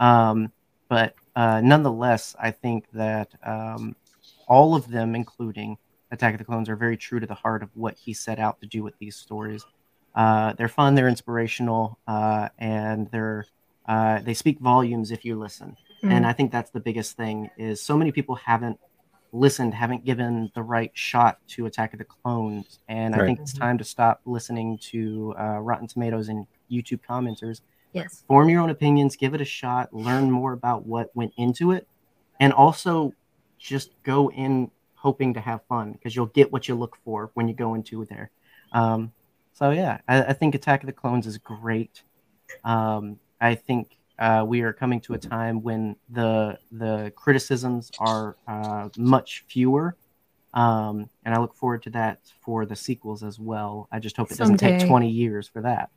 Um, 0.00 0.50
but 0.88 1.14
uh, 1.36 1.60
nonetheless, 1.62 2.34
I 2.40 2.50
think 2.50 2.86
that 2.92 3.32
um, 3.44 3.96
all 4.48 4.74
of 4.74 4.88
them, 4.88 5.14
including 5.14 5.76
Attack 6.10 6.34
of 6.34 6.38
the 6.38 6.44
Clones, 6.44 6.68
are 6.68 6.76
very 6.76 6.96
true 6.96 7.20
to 7.20 7.26
the 7.26 7.34
heart 7.34 7.62
of 7.62 7.70
what 7.74 7.96
he 7.96 8.12
set 8.12 8.38
out 8.38 8.60
to 8.60 8.66
do 8.66 8.82
with 8.82 8.96
these 8.98 9.16
stories. 9.16 9.64
Uh, 10.14 10.52
they're 10.54 10.68
fun, 10.68 10.94
they're 10.94 11.08
inspirational, 11.08 11.98
uh, 12.06 12.48
and 12.58 13.10
they're 13.10 13.46
uh, 13.86 14.20
they 14.20 14.32
speak 14.32 14.58
volumes 14.60 15.10
if 15.10 15.24
you 15.24 15.38
listen. 15.38 15.76
And 16.10 16.24
Mm. 16.24 16.28
I 16.28 16.32
think 16.34 16.52
that's 16.52 16.70
the 16.70 16.80
biggest 16.80 17.16
thing 17.16 17.48
is 17.56 17.82
so 17.82 17.96
many 17.96 18.12
people 18.12 18.34
haven't 18.34 18.78
listened, 19.32 19.74
haven't 19.74 20.04
given 20.04 20.50
the 20.54 20.62
right 20.62 20.90
shot 20.94 21.38
to 21.48 21.66
Attack 21.66 21.92
of 21.94 21.98
the 21.98 22.04
Clones, 22.04 22.78
and 22.88 23.14
I 23.14 23.18
Right. 23.18 23.26
think 23.26 23.40
it's 23.40 23.52
time 23.52 23.78
to 23.78 23.84
stop 23.84 24.20
listening 24.24 24.78
to 24.90 25.34
uh, 25.38 25.58
Rotten 25.60 25.88
Tomatoes 25.88 26.28
and 26.28 26.46
YouTube 26.70 27.00
commenters 27.08 27.60
Yes. 27.92 28.22
form 28.28 28.48
your 28.48 28.60
own 28.60 28.70
opinions, 28.70 29.16
give 29.16 29.34
it 29.34 29.40
a 29.40 29.44
shot, 29.44 29.92
learn 29.92 30.30
more 30.30 30.52
about 30.52 30.86
what 30.86 31.10
went 31.14 31.32
into 31.36 31.72
it, 31.72 31.88
and 32.38 32.52
also 32.52 33.12
just 33.58 33.90
go 34.02 34.30
in 34.30 34.70
hoping 34.94 35.34
to 35.34 35.40
have 35.40 35.64
fun 35.68 35.92
because 35.92 36.14
you'll 36.14 36.26
get 36.26 36.52
what 36.52 36.68
you 36.68 36.74
look 36.74 36.96
for 37.04 37.30
when 37.34 37.48
you 37.48 37.54
go 37.54 37.74
into 37.74 38.04
there. 38.04 38.30
Um, 38.72 39.12
so 39.52 39.70
yeah, 39.70 40.00
I, 40.08 40.22
I 40.24 40.32
think 40.32 40.54
Attack 40.54 40.82
of 40.82 40.86
the 40.86 40.92
Clones 40.92 41.26
is 41.26 41.38
great. 41.38 42.02
Um, 42.64 43.18
I 43.40 43.54
think 43.54 43.96
uh, 44.18 44.44
we 44.46 44.60
are 44.62 44.72
coming 44.72 45.00
to 45.02 45.14
a 45.14 45.18
time 45.18 45.62
when 45.62 45.96
the 46.10 46.58
the 46.72 47.12
criticisms 47.16 47.90
are 47.98 48.36
uh, 48.46 48.88
much 48.96 49.44
fewer. 49.48 49.96
Um, 50.54 51.10
and 51.24 51.34
I 51.34 51.38
look 51.40 51.54
forward 51.54 51.82
to 51.82 51.90
that 51.90 52.20
for 52.40 52.64
the 52.64 52.76
sequels 52.76 53.24
as 53.24 53.40
well. 53.40 53.88
I 53.90 53.98
just 53.98 54.16
hope 54.16 54.30
it 54.30 54.38
doesn't 54.38 54.58
take 54.58 54.86
20 54.86 55.10
years 55.10 55.48
for 55.48 55.60
that. 55.62 55.90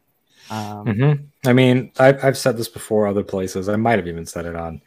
Um, 0.50 0.86
Mhm. 0.86 1.26
I 1.46 1.54
mean, 1.54 1.92
I've, 2.00 2.24
I've 2.24 2.38
said 2.38 2.58
this 2.58 2.68
before 2.68 3.06
other 3.06 3.24
places. 3.24 3.70
I 3.70 3.76
might 3.76 4.00
have 4.00 4.08
even 4.08 4.26
said 4.26 4.48
it 4.48 4.56
on 4.56 4.82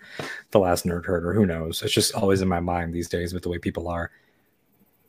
the 0.51 0.59
last 0.59 0.87
Nerd 0.87 1.05
Herd 1.07 1.25
or 1.25 1.35
who 1.35 1.47
knows. 1.47 1.83
It's 1.83 1.93
just 1.93 2.15
always 2.15 2.41
in 2.41 2.49
my 2.49 2.59
mind 2.59 2.93
these 2.93 3.09
days 3.09 3.33
with 3.33 3.45
the 3.45 3.49
way 3.49 3.59
people 3.59 3.87
are. 3.87 4.11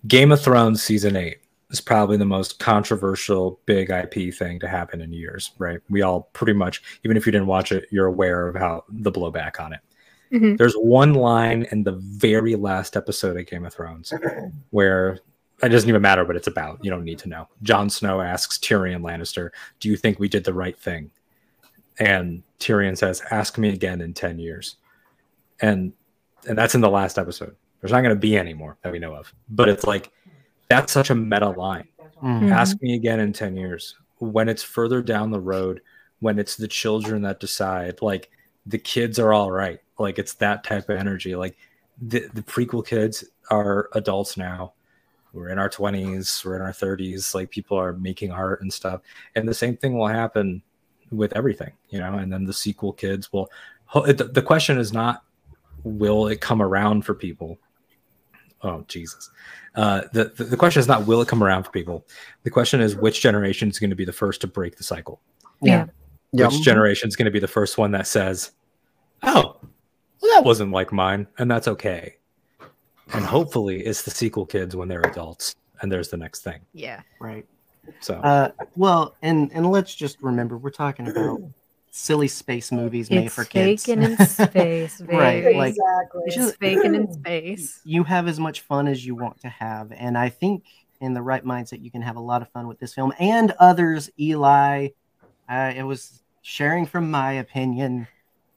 Game 0.07 0.31
of 0.31 0.41
Thrones 0.41 0.83
season 0.83 1.15
eight 1.15 1.37
is 1.71 1.81
probably 1.81 2.17
the 2.17 2.25
most 2.25 2.59
controversial 2.59 3.59
big 3.65 3.89
IP 3.89 4.33
thing 4.33 4.59
to 4.59 4.67
happen 4.67 5.01
in 5.01 5.11
years, 5.11 5.51
right? 5.57 5.79
We 5.89 6.01
all 6.01 6.29
pretty 6.33 6.53
much, 6.53 6.83
even 7.03 7.17
if 7.17 7.25
you 7.25 7.31
didn't 7.31 7.47
watch 7.47 7.71
it, 7.71 7.87
you're 7.91 8.07
aware 8.07 8.47
of 8.47 8.55
how 8.55 8.83
the 8.89 9.11
blowback 9.11 9.59
on 9.59 9.73
it. 9.73 9.79
Mhm. 10.31 10.57
There's 10.57 10.75
one 10.75 11.13
line 11.13 11.67
in 11.71 11.83
the 11.83 11.93
very 11.93 12.55
last 12.55 12.95
episode 12.95 13.37
of 13.37 13.45
Game 13.47 13.65
of 13.65 13.73
Thrones 13.73 14.13
where 14.69 15.19
it 15.63 15.69
doesn't 15.69 15.89
even 15.89 16.01
matter 16.01 16.25
what 16.25 16.35
it's 16.35 16.47
about. 16.47 16.83
You 16.83 16.89
don't 16.89 17.03
need 17.03 17.19
to 17.19 17.29
know. 17.29 17.47
Jon 17.63 17.89
Snow 17.89 18.21
asks 18.21 18.57
Tyrion 18.57 19.01
Lannister, 19.01 19.49
"Do 19.79 19.89
you 19.89 19.97
think 19.97 20.19
we 20.19 20.27
did 20.27 20.43
the 20.43 20.53
right 20.53 20.77
thing?" 20.77 21.11
And 21.99 22.43
Tyrion 22.59 22.97
says, 22.97 23.21
"Ask 23.31 23.57
me 23.57 23.69
again 23.69 24.01
in 24.01 24.13
10 24.13 24.39
years." 24.39 24.77
And 25.61 25.93
and 26.47 26.57
that's 26.57 26.73
in 26.73 26.81
the 26.81 26.89
last 26.89 27.19
episode. 27.19 27.55
There's 27.79 27.91
not 27.91 28.01
going 28.01 28.15
to 28.15 28.19
be 28.19 28.35
any 28.37 28.53
more 28.53 28.77
that 28.81 28.91
we 28.91 28.99
know 28.99 29.13
of. 29.13 29.31
But 29.49 29.69
it's 29.69 29.83
like 29.85 30.11
that's 30.71 30.93
such 30.93 31.09
a 31.09 31.15
meta 31.15 31.49
line. 31.49 31.87
Mm. 32.23 32.41
Mhm. 32.41 32.51
Ask 32.51 32.81
me 32.81 32.95
again 32.95 33.19
in 33.19 33.33
10 33.33 33.55
years. 33.55 33.95
When 34.19 34.47
it's 34.49 34.63
further 34.63 35.01
down 35.01 35.31
the 35.31 35.39
road, 35.39 35.81
when 36.19 36.37
it's 36.39 36.55
the 36.55 36.67
children 36.67 37.21
that 37.23 37.39
decide, 37.39 38.01
like 38.01 38.29
the 38.65 38.77
kids 38.77 39.17
are 39.19 39.33
all 39.33 39.51
right. 39.51 39.79
Like 39.97 40.19
it's 40.19 40.33
that 40.35 40.63
type 40.63 40.89
of 40.89 40.97
energy. 40.97 41.35
Like 41.35 41.57
the, 42.01 42.27
the 42.33 42.43
prequel 42.43 42.85
kids 42.85 43.23
are 43.49 43.89
adults 43.93 44.37
now. 44.37 44.73
We're 45.33 45.49
in 45.49 45.57
our 45.59 45.69
20s, 45.69 46.43
we're 46.43 46.57
in 46.57 46.61
our 46.61 46.73
30s. 46.73 47.33
Like 47.33 47.49
people 47.49 47.77
are 47.77 47.93
making 47.93 48.31
art 48.31 48.61
and 48.61 48.71
stuff. 48.71 49.01
And 49.35 49.47
the 49.47 49.53
same 49.53 49.77
thing 49.77 49.97
will 49.97 50.07
happen 50.07 50.61
with 51.09 51.35
everything, 51.35 51.71
you 51.89 51.99
know. 51.99 52.15
And 52.17 52.31
then 52.31 52.43
the 52.45 52.53
sequel 52.53 52.93
kids 52.93 53.31
will. 53.33 53.49
The, 53.93 54.29
the 54.31 54.41
question 54.41 54.77
is 54.77 54.93
not 54.93 55.23
will 55.83 56.27
it 56.27 56.39
come 56.41 56.61
around 56.61 57.03
for 57.05 57.13
people? 57.13 57.57
Oh, 58.63 58.85
Jesus. 58.87 59.29
Uh, 59.75 60.01
the, 60.13 60.25
the, 60.25 60.43
the 60.43 60.57
question 60.57 60.79
is 60.79 60.87
not 60.87 61.07
will 61.07 61.21
it 61.21 61.27
come 61.27 61.43
around 61.43 61.63
for 61.63 61.71
people? 61.71 62.05
The 62.43 62.49
question 62.49 62.81
is 62.81 62.95
which 62.95 63.21
generation 63.21 63.69
is 63.69 63.79
going 63.79 63.89
to 63.89 63.95
be 63.95 64.05
the 64.05 64.13
first 64.13 64.41
to 64.41 64.47
break 64.47 64.77
the 64.77 64.83
cycle? 64.83 65.21
Yeah. 65.61 65.85
Yep. 66.33 66.51
Which 66.51 66.61
generation 66.61 67.07
is 67.07 67.15
going 67.15 67.25
to 67.25 67.31
be 67.31 67.39
the 67.39 67.47
first 67.47 67.77
one 67.77 67.91
that 67.91 68.07
says, 68.07 68.51
oh, 69.23 69.57
well, 70.21 70.31
that 70.35 70.45
wasn't 70.45 70.71
like 70.71 70.91
mine, 70.91 71.27
and 71.37 71.49
that's 71.49 71.67
okay. 71.67 72.17
And 73.13 73.25
hopefully 73.25 73.81
it's 73.81 74.03
the 74.03 74.11
sequel 74.11 74.45
kids 74.45 74.75
when 74.75 74.87
they're 74.87 75.01
adults, 75.01 75.55
and 75.81 75.91
there's 75.91 76.09
the 76.09 76.17
next 76.17 76.41
thing. 76.43 76.61
Yeah. 76.73 77.01
Right. 77.19 77.45
So 77.99 78.15
Uh, 78.15 78.51
well, 78.75 79.15
and 79.21 79.51
and 79.53 79.69
let's 79.69 79.93
just 79.95 80.21
remember 80.21 80.57
we're 80.57 80.69
talking 80.69 81.09
about 81.09 81.41
silly 81.91 82.27
space 82.27 82.71
movies 82.71 83.11
made 83.11 83.31
for 83.31 83.43
kids. 83.43 83.83
faking 83.85 84.01
in 84.03 84.17
space, 84.25 84.99
baby. 85.01 85.13
Right, 85.17 85.55
like- 85.55 85.69
exactly. 85.75 86.21
It's 86.25 86.35
it's 86.37 86.45
just- 86.47 86.59
faking 86.59 86.95
in 86.95 87.13
space. 87.21 87.81
you 87.83 88.03
have 88.05 88.27
as 88.27 88.39
much 88.39 88.61
fun 88.61 88.87
as 88.87 89.05
you 89.05 89.13
want 89.13 89.39
to 89.41 89.49
have, 89.49 89.91
and 89.91 90.17
I 90.17 90.29
think 90.29 90.63
in 91.01 91.13
the 91.13 91.21
right 91.21 91.43
mindset 91.43 91.81
you 91.83 91.91
can 91.91 92.01
have 92.01 92.15
a 92.15 92.19
lot 92.21 92.41
of 92.41 92.49
fun 92.49 92.67
with 92.67 92.79
this 92.79 92.93
film 92.93 93.11
and 93.19 93.51
others. 93.59 94.09
Eli, 94.19 94.89
uh, 95.49 95.73
it 95.75 95.83
was 95.83 96.21
sharing 96.43 96.85
from 96.85 97.11
my 97.11 97.33
opinion, 97.33 98.07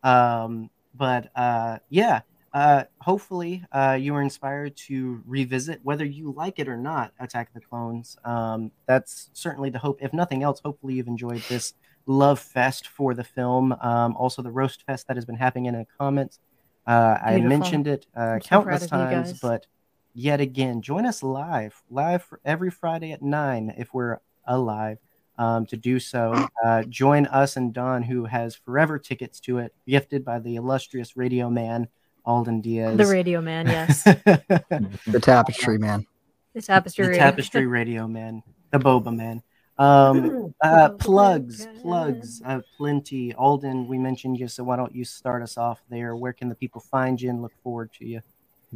um, 0.02 0.70
but 0.94 1.30
uh, 1.36 1.78
yeah. 1.90 2.20
Uh, 2.52 2.84
hopefully, 3.00 3.64
uh, 3.72 3.98
you 4.00 4.12
were 4.12 4.22
inspired 4.22 4.76
to 4.76 5.20
revisit, 5.26 5.80
whether 5.82 6.04
you 6.04 6.32
like 6.36 6.60
it 6.60 6.68
or 6.68 6.76
not, 6.76 7.12
Attack 7.18 7.48
of 7.48 7.54
the 7.54 7.60
Clones. 7.60 8.16
Um, 8.24 8.70
that's 8.86 9.28
certainly 9.32 9.70
the 9.70 9.80
hope. 9.80 9.98
If 10.00 10.12
nothing 10.12 10.44
else, 10.44 10.60
hopefully 10.64 10.94
you've 10.94 11.08
enjoyed 11.08 11.42
this 11.48 11.74
love 12.06 12.38
fest 12.38 12.88
for 12.88 13.14
the 13.14 13.24
film. 13.24 13.72
Um, 13.80 14.16
also, 14.16 14.42
the 14.42 14.50
roast 14.50 14.84
fest 14.86 15.08
that 15.08 15.16
has 15.16 15.24
been 15.24 15.36
happening 15.36 15.66
in 15.66 15.74
the 15.74 15.86
comments. 15.98 16.38
Uh, 16.86 17.18
I 17.22 17.40
mentioned 17.40 17.86
it 17.86 18.06
uh, 18.16 18.20
I'm 18.20 18.40
so 18.42 18.48
countless 18.48 18.86
proud 18.86 19.00
of 19.00 19.10
you 19.10 19.16
times, 19.16 19.40
but 19.40 19.66
yet 20.12 20.40
again, 20.40 20.82
join 20.82 21.06
us 21.06 21.22
live, 21.22 21.82
live 21.90 22.22
for 22.22 22.40
every 22.44 22.70
Friday 22.70 23.12
at 23.12 23.22
nine 23.22 23.74
if 23.78 23.94
we're 23.94 24.18
alive. 24.46 24.98
Um, 25.36 25.66
to 25.66 25.76
do 25.76 25.98
so, 25.98 26.46
uh, 26.64 26.84
join 26.84 27.26
us 27.26 27.56
and 27.56 27.74
Don, 27.74 28.04
who 28.04 28.24
has 28.24 28.54
forever 28.54 29.00
tickets 29.00 29.40
to 29.40 29.58
it, 29.58 29.74
gifted 29.84 30.24
by 30.24 30.38
the 30.38 30.54
illustrious 30.54 31.16
radio 31.16 31.50
man 31.50 31.88
Alden 32.24 32.60
Diaz. 32.60 32.96
The 32.96 33.06
radio 33.06 33.40
man, 33.40 33.66
yes. 33.66 34.02
The 34.04 35.20
tapestry 35.20 35.78
man. 35.78 36.06
The 36.54 36.62
tapestry. 36.62 37.08
the 37.08 37.16
tapestry 37.16 37.66
radio 37.66 38.06
man, 38.06 38.42
the 38.70 38.78
boba 38.78 39.14
man. 39.14 39.42
Um, 39.78 40.54
uh, 40.62 40.90
plugs, 40.90 41.66
man. 41.66 41.80
plugs, 41.80 42.42
uh, 42.44 42.60
plenty. 42.76 43.34
Alden, 43.34 43.88
we 43.88 43.98
mentioned 43.98 44.38
you, 44.38 44.48
so 44.48 44.64
why 44.64 44.76
don't 44.76 44.94
you 44.94 45.04
start 45.04 45.42
us 45.42 45.56
off 45.56 45.82
there? 45.88 46.16
Where 46.16 46.32
can 46.32 46.48
the 46.48 46.54
people 46.54 46.80
find 46.80 47.20
you 47.20 47.30
and 47.30 47.42
look 47.42 47.52
forward 47.62 47.92
to 47.94 48.06
you? 48.06 48.22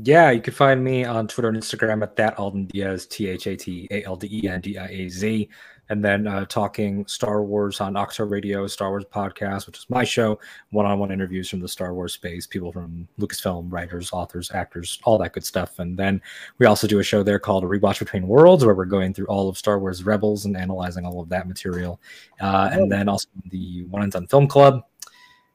yeah, 0.03 0.31
you 0.31 0.41
can 0.41 0.55
find 0.55 0.83
me 0.83 1.05
on 1.05 1.27
Twitter 1.27 1.49
and 1.49 1.57
Instagram 1.57 2.03
at 2.03 2.15
that 2.17 2.39
Alden 2.39 2.67
Diaz, 2.67 3.07
T 3.07 3.29
H 3.29 3.47
A 3.47 3.57
T 3.57 3.89
A 3.91 4.05
L 4.05 4.17
D 4.17 4.29
E 4.31 4.49
N 4.49 4.61
D 4.61 4.79
I 4.79 4.87
A 4.87 5.09
Z. 5.09 5.49
And 5.91 6.05
then 6.05 6.27
uh, 6.27 6.45
talking 6.47 7.07
Star 7.07 7.43
Wars 7.43 7.81
on 7.81 7.97
Octo 7.97 8.25
Radio, 8.25 8.67
Star 8.67 8.91
Wars 8.91 9.05
podcast, 9.05 9.67
which 9.67 9.79
is 9.79 9.87
my 9.89 10.05
show, 10.05 10.39
one 10.71 10.85
on 10.85 10.99
one 10.99 11.11
interviews 11.11 11.49
from 11.49 11.61
the 11.61 11.69
Star 11.69 11.95
Wars 11.95 12.13
space, 12.13 12.47
people 12.47 12.73
from 12.73 13.09
Lucasfilm, 13.19 13.73
writers, 13.73 14.11
authors, 14.13 14.51
actors, 14.53 14.99
all 15.05 15.19
that 15.19 15.33
good 15.33 15.45
stuff. 15.45 15.79
And 15.79 15.97
then 15.97 16.21
we 16.59 16.67
also 16.67 16.87
do 16.87 16.99
a 16.99 17.03
show 17.03 17.23
there 17.23 17.39
called 17.39 17.65
A 17.65 17.67
Rewatch 17.67 17.99
Between 17.99 18.29
Worlds, 18.29 18.65
where 18.65 18.75
we're 18.75 18.85
going 18.85 19.15
through 19.15 19.27
all 19.27 19.49
of 19.49 19.57
Star 19.57 19.79
Wars 19.79 20.05
Rebels 20.05 20.45
and 20.45 20.57
analyzing 20.57 21.07
all 21.07 21.21
of 21.21 21.29
that 21.31 21.49
material. 21.49 22.01
Uh, 22.41 22.69
and 22.73 22.93
then 22.93 23.09
also 23.09 23.29
the 23.51 23.85
One 23.85 24.03
and 24.03 24.13
Done 24.13 24.27
Film 24.27 24.47
Club, 24.47 24.85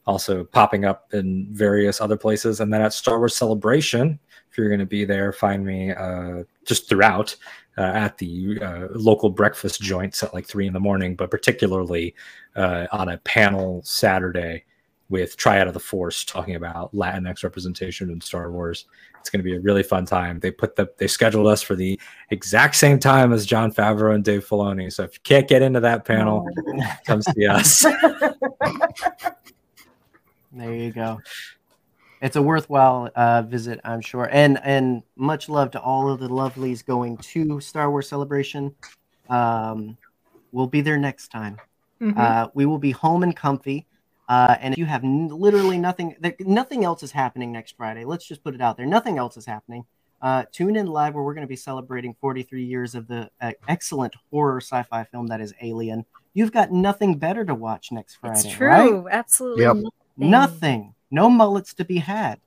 also 0.08 0.44
popping 0.44 0.86
up 0.86 1.14
in 1.14 1.48
various 1.52 2.02
other 2.02 2.18
places. 2.18 2.60
And 2.60 2.74
then 2.74 2.82
at 2.82 2.94
Star 2.94 3.20
Wars 3.20 3.36
Celebration, 3.36 4.20
if 4.50 4.58
you're 4.58 4.70
going 4.70 4.80
to 4.80 4.86
be 4.86 5.04
there, 5.04 5.32
find 5.32 5.66
me 5.66 5.92
uh, 5.92 6.44
just 6.64 6.88
throughout 6.88 7.36
uh, 7.78 7.82
at 7.82 8.18
the 8.18 8.60
uh, 8.62 8.88
local 8.92 9.30
breakfast 9.30 9.82
joints 9.82 10.24
at 10.24 10.34
like 10.34 10.46
three 10.46 10.68
in 10.68 10.74
the 10.74 10.80
morning, 10.80 11.16
but 11.16 11.32
particularly 11.32 12.16
uh, 12.56 12.88
on 12.92 13.10
a 13.10 13.18
panel 13.20 13.82
Saturday 13.84 14.64
with 15.10 15.38
Triad 15.38 15.68
of 15.68 15.74
the 15.74 15.80
Force 15.80 16.24
talking 16.24 16.56
about 16.56 16.94
Latinx 16.94 17.44
representation 17.44 18.10
in 18.10 18.22
Star 18.22 18.52
Wars. 18.52 18.86
It's 19.20 19.30
going 19.30 19.40
to 19.40 19.44
be 19.44 19.56
a 19.56 19.60
really 19.60 19.84
fun 19.84 20.06
time. 20.06 20.40
They 20.40 20.52
put 20.52 20.76
the 20.76 20.90
they 20.98 21.08
scheduled 21.08 21.48
us 21.48 21.62
for 21.62 21.76
the 21.76 22.00
exact 22.30 22.76
same 22.76 23.00
time 23.00 23.32
as 23.32 23.46
Jon 23.46 23.72
Favreau 23.72 24.16
and 24.16 24.24
Dave 24.24 24.46
Filoni. 24.48 24.92
So 24.92 25.04
if 25.04 25.14
you 25.14 25.20
can't 25.24 25.48
get 25.48 25.62
into 25.62 25.80
that 25.80 26.04
panel, 26.04 26.48
come 27.06 27.22
see 27.22 27.46
us. 27.46 27.86
There 30.56 30.74
you 30.76 30.92
go. 30.92 31.20
It's 32.24 32.38
a 32.38 32.42
worthwhile 32.42 33.10
uh, 33.16 33.42
visit, 33.42 33.82
I'm 33.84 34.00
sure, 34.00 34.30
and 34.32 34.58
and 34.64 35.04
much 35.18 35.50
love 35.50 35.72
to 35.72 35.82
all 35.82 36.10
of 36.10 36.22
the 36.22 36.30
lovelies 36.30 36.84
going 36.86 37.18
to 37.18 37.60
Star 37.60 37.92
Wars 37.92 38.08
Celebration. 38.08 38.74
Um, 39.30 39.98
we'll 40.54 40.68
be 40.68 40.80
there 40.80 40.98
next 40.98 41.28
time. 41.32 41.58
Mhm. 42.02 42.18
Uh, 42.18 42.50
we 42.54 42.66
will 42.66 42.78
be 42.80 42.92
home 42.92 43.24
and 43.24 43.36
comfy. 43.36 43.86
Uh, 44.30 44.56
and 44.62 44.74
if 44.74 44.78
you 44.78 44.86
have 44.86 45.04
n- 45.04 45.28
literally 45.28 45.78
nothing, 45.78 46.16
there, 46.22 46.34
nothing 46.40 46.86
else 46.86 47.04
is 47.04 47.12
happening 47.12 47.52
next 47.52 47.76
Friday. 47.76 48.06
Let's 48.06 48.26
just 48.26 48.42
put 48.42 48.56
it 48.56 48.62
out 48.62 48.78
there. 48.78 48.86
Nothing 48.86 49.18
else 49.18 49.36
is 49.36 49.46
happening. 49.46 49.84
Uh, 50.22 50.46
tune 50.54 50.78
in 50.78 50.88
live 50.88 51.14
where 51.16 51.24
we're 51.26 51.34
going 51.34 51.46
to 51.46 51.48
be 51.50 51.58
celebrating 51.58 52.16
43 52.22 52.64
years 52.64 52.96
of 52.96 53.08
the 53.08 53.30
uh, 53.42 53.52
excellent 53.68 54.16
horror 54.32 54.62
sci-fi 54.62 55.04
film 55.04 55.28
that 55.28 55.42
is 55.42 55.54
Alien. 55.62 56.06
You've 56.34 56.54
got 56.54 56.72
nothing 56.72 57.18
better 57.18 57.44
to 57.44 57.54
watch 57.54 57.92
next 57.92 58.16
Friday. 58.16 58.40
it's 58.48 58.50
true. 58.50 58.68
right? 58.70 59.04
Absolutely 59.12 59.64
Yep. 59.66 59.76
nothing. 59.76 59.92
Nothing. 60.16 60.96
No 61.14 61.30
mullets 61.30 61.76
to 61.76 61.86
be 61.86 61.98
had. 61.98 62.40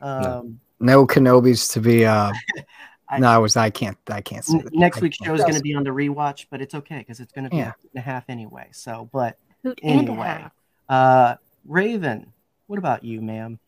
Um, 0.00 0.58
No 0.80 1.06
Kenobis 1.06 1.70
to 1.74 1.80
be. 1.80 2.06
Uh, 2.06 2.32
I- 3.08 3.18
no, 3.18 3.28
I 3.28 3.38
was. 3.38 3.56
I 3.56 3.68
can't. 3.70 3.96
I 4.08 4.20
can't 4.22 4.42
say 4.44 4.58
n- 4.58 4.68
next 4.72 4.98
I 4.98 5.00
week's 5.02 5.18
show 5.18 5.34
is 5.34 5.42
going 5.42 5.54
to 5.54 5.60
be 5.60 5.74
on 5.74 5.84
the 5.84 5.90
rewatch, 5.90 6.46
but 6.50 6.60
it's 6.62 6.74
okay 6.74 6.98
because 6.98 7.20
it's 7.20 7.30
going 7.30 7.44
to 7.44 7.50
be 7.50 7.58
Yeah. 7.58 7.68
a 7.68 7.72
hoot 7.72 7.90
and 7.94 7.98
a 7.98 8.04
half 8.04 8.24
anyway. 8.28 8.68
So, 8.72 9.08
but 9.12 9.38
Hoot 9.62 9.78
anyway, 9.82 10.44
uh, 10.88 11.34
Raven, 11.66 12.32
what 12.68 12.78
about 12.78 13.04
you, 13.04 13.20
ma'am? 13.20 13.58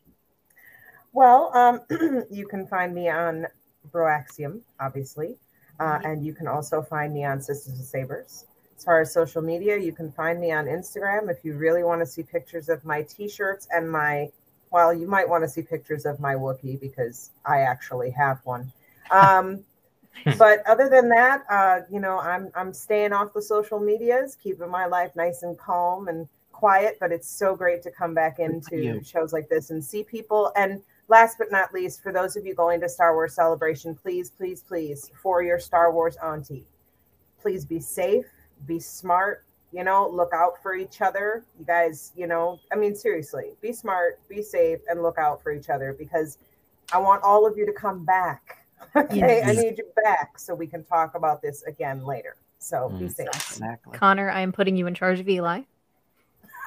Well, 1.12 1.50
um, 1.54 1.80
you 2.30 2.46
can 2.48 2.66
find 2.66 2.94
me 2.94 3.08
on 3.10 3.46
Broaxium, 3.92 4.60
obviously, 4.80 5.36
uh, 5.78 5.98
and 6.04 6.24
you 6.24 6.32
can 6.32 6.48
also 6.48 6.82
find 6.82 7.12
me 7.12 7.24
on 7.24 7.40
Sisters 7.40 7.78
of 7.78 7.84
Sabers. 7.86 8.46
As 8.76 8.84
far 8.84 9.00
as 9.00 9.12
social 9.12 9.42
media, 9.42 9.76
you 9.76 9.92
can 9.92 10.10
find 10.12 10.40
me 10.40 10.52
on 10.52 10.64
Instagram 10.66 11.30
if 11.30 11.44
you 11.44 11.54
really 11.56 11.82
want 11.84 12.00
to 12.00 12.06
see 12.06 12.22
pictures 12.22 12.68
of 12.68 12.84
my 12.84 13.02
T-shirts 13.02 13.68
and 13.72 13.90
my. 13.90 14.30
Well, 14.70 14.92
you 14.92 15.06
might 15.06 15.28
want 15.28 15.44
to 15.44 15.48
see 15.48 15.62
pictures 15.62 16.04
of 16.04 16.20
my 16.20 16.34
Wookiee 16.34 16.80
because 16.80 17.30
I 17.46 17.60
actually 17.60 18.10
have 18.10 18.40
one. 18.44 18.72
Um, 19.10 19.64
but 20.38 20.66
other 20.66 20.88
than 20.88 21.08
that, 21.10 21.44
uh, 21.50 21.80
you 21.90 22.00
know, 22.00 22.18
I'm 22.18 22.50
I'm 22.54 22.72
staying 22.72 23.12
off 23.12 23.32
the 23.32 23.42
social 23.42 23.78
medias, 23.78 24.36
keeping 24.42 24.68
my 24.68 24.86
life 24.86 25.12
nice 25.14 25.42
and 25.42 25.56
calm 25.58 26.08
and 26.08 26.28
quiet. 26.52 26.96
But 27.00 27.12
it's 27.12 27.28
so 27.28 27.54
great 27.54 27.82
to 27.84 27.90
come 27.90 28.14
back 28.14 28.38
into 28.38 29.02
shows 29.04 29.32
like 29.32 29.48
this 29.48 29.70
and 29.70 29.84
see 29.84 30.02
people. 30.02 30.52
And 30.56 30.82
last 31.08 31.38
but 31.38 31.52
not 31.52 31.72
least, 31.72 32.02
for 32.02 32.12
those 32.12 32.36
of 32.36 32.44
you 32.44 32.54
going 32.54 32.80
to 32.80 32.88
Star 32.88 33.14
Wars 33.14 33.34
Celebration, 33.34 33.94
please, 33.94 34.30
please, 34.30 34.62
please, 34.62 35.10
for 35.22 35.42
your 35.42 35.58
Star 35.58 35.92
Wars 35.92 36.16
auntie, 36.22 36.66
please 37.40 37.64
be 37.64 37.80
safe, 37.80 38.26
be 38.66 38.80
smart. 38.80 39.44
You 39.72 39.84
know, 39.84 40.08
look 40.08 40.30
out 40.32 40.62
for 40.62 40.74
each 40.74 41.02
other. 41.02 41.44
You 41.58 41.64
guys, 41.66 42.12
you 42.16 42.26
know, 42.26 42.58
I 42.72 42.76
mean, 42.76 42.94
seriously, 42.96 43.52
be 43.60 43.72
smart, 43.72 44.18
be 44.28 44.42
safe, 44.42 44.78
and 44.88 45.02
look 45.02 45.18
out 45.18 45.42
for 45.42 45.52
each 45.52 45.68
other 45.68 45.92
because 45.92 46.38
I 46.92 46.98
want 46.98 47.22
all 47.22 47.46
of 47.46 47.56
you 47.56 47.66
to 47.66 47.72
come 47.72 48.04
back. 48.04 48.54
Okay, 48.96 49.42
I 49.44 49.52
need 49.52 49.76
you 49.76 49.84
back 50.04 50.38
so 50.38 50.54
we 50.54 50.66
can 50.66 50.82
talk 50.84 51.14
about 51.16 51.42
this 51.42 51.62
again 51.64 52.04
later. 52.06 52.36
So 52.58 52.88
be 52.88 53.06
Mm. 53.06 53.12
safe. 53.14 53.28
Exactly. 53.34 53.98
Connor, 53.98 54.30
I 54.30 54.40
am 54.40 54.52
putting 54.52 54.76
you 54.76 54.86
in 54.86 54.94
charge 54.94 55.18
of 55.20 55.28
Eli, 55.28 55.62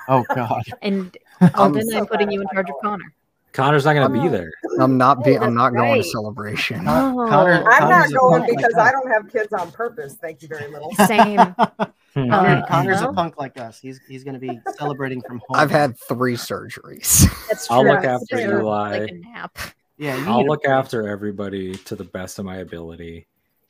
Oh 0.08 0.24
God. 0.36 0.62
and 0.82 1.18
Alden, 1.56 1.90
so 1.90 1.98
I'm 2.00 2.06
putting 2.06 2.32
you 2.32 2.42
in 2.42 2.48
charge 2.54 2.70
of. 2.70 2.76
Connor. 2.82 3.14
Connor's 3.54 3.86
not 3.86 3.94
gonna 3.94 4.10
be 4.10 4.28
there. 4.28 4.52
I'm 4.80 4.98
not 4.98 5.24
being. 5.24 5.40
Oh, 5.40 5.44
I'm 5.44 5.56
not 5.56 5.72
that's 5.74 5.82
going 5.84 6.02
to 6.02 6.08
celebration. 6.08 6.86
Oh. 6.88 7.26
Connor- 7.30 7.64
I'm 7.70 7.90
not 7.90 7.92
Connor's 7.92 8.12
a 8.14 8.16
going 8.18 8.46
because. 8.48 8.76
I 8.76 8.92
don't 8.92 9.10
have 9.10 9.32
kids 9.32 9.54
on 9.54 9.72
purpose. 9.72 10.16
Thank 10.16 10.42
you 10.42 10.48
very 10.48 10.68
little. 10.70 10.94
Same. 11.08 11.56
Hmm. 12.14 12.30
Connor, 12.30 12.50
Uh, 12.64 12.66
Connor's 12.68 13.02
a 13.02 13.14
punk 13.14 13.38
like 13.38 13.58
us. 13.58 13.80
He's 13.80 14.00
he's 14.08 14.24
going 14.24 14.34
to 14.34 14.40
be 14.40 14.60
celebrating 14.78 15.22
from 15.22 15.38
home. 15.48 15.60
I've 15.60 15.72
had 15.72 15.98
three 15.98 16.36
surgeries. 16.36 17.26
That's 17.48 17.70
I'll 17.72 17.86
look 17.86 18.04
after 18.04 18.36
true. 18.38 18.60
Eli. 18.62 19.00
Like 19.00 19.10
a 19.12 19.14
nap. 19.14 19.58
Yeah, 19.98 20.18
you 20.18 20.26
I'll 20.30 20.46
look 20.46 20.64
break. 20.64 20.74
after 20.74 21.08
everybody 21.08 21.76
to 21.76 21.96
the 21.96 22.04
best 22.04 22.40
of 22.40 22.46
my 22.46 22.58
ability. 22.58 23.28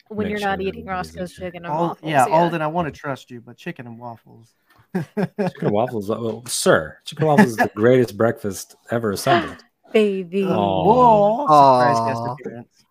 When 0.08 0.28
Make 0.28 0.32
you're 0.32 0.40
not 0.48 0.58
that 0.58 0.64
eating 0.64 0.82
everybody's 0.88 1.16
Roscoe's 1.16 1.34
okay. 1.40 1.46
chicken 1.48 1.66
and 1.66 1.74
Al- 1.74 1.80
waffles. 1.90 2.10
yeah, 2.12 2.26
Alden, 2.26 2.62
I 2.62 2.68
want 2.68 2.88
to 2.88 2.92
trust 3.00 3.32
you, 3.32 3.42
but 3.42 3.58
chicken 3.58 3.86
and 3.88 3.98
waffles. 4.00 4.54
Chicken 4.94 5.30
and 5.62 5.72
waffles, 5.72 6.10
oh, 6.10 6.44
sir. 6.48 6.98
Chicken 7.06 7.24
and 7.24 7.28
waffles 7.30 7.50
is 7.52 7.56
the 7.58 7.72
greatest 7.76 8.18
breakfast 8.18 8.76
ever 8.90 9.12
assembled. 9.12 9.64
Baby. 9.94 10.46
Oh. 10.48 10.84
Whoa! 10.86 11.42
Surprise 11.46 12.14
guest 12.14 12.22
appearance. 12.30 12.86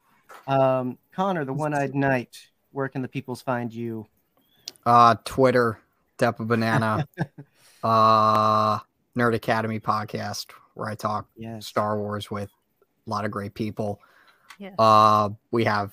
Um, 0.46 0.98
Connor, 1.12 1.44
the 1.44 1.52
one-eyed 1.52 1.94
knight. 1.94 2.38
Where 2.72 2.88
can 2.88 3.02
the 3.02 3.08
peoples 3.08 3.42
find 3.42 3.72
you? 3.72 4.06
Uh, 4.86 5.14
Twitter, 5.24 5.80
Depa 6.18 6.46
Banana, 6.46 7.06
uh, 7.84 8.78
Nerd 9.16 9.34
Academy 9.34 9.80
podcast, 9.80 10.46
where 10.74 10.88
I 10.88 10.94
talk 10.94 11.26
Yes. 11.36 11.66
Star 11.66 11.98
Wars 11.98 12.30
with 12.30 12.50
a 13.06 13.10
lot 13.10 13.24
of 13.24 13.30
great 13.30 13.54
people. 13.54 14.00
Yes. 14.58 14.74
Uh, 14.78 15.30
we 15.50 15.64
have 15.64 15.92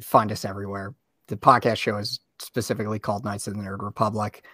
find 0.00 0.32
us 0.32 0.44
everywhere. 0.44 0.94
The 1.28 1.36
podcast 1.36 1.76
show 1.76 1.98
is 1.98 2.20
specifically 2.38 2.98
called 2.98 3.24
Knights 3.24 3.46
of 3.46 3.54
the 3.54 3.60
Nerd 3.60 3.82
Republic. 3.82 4.44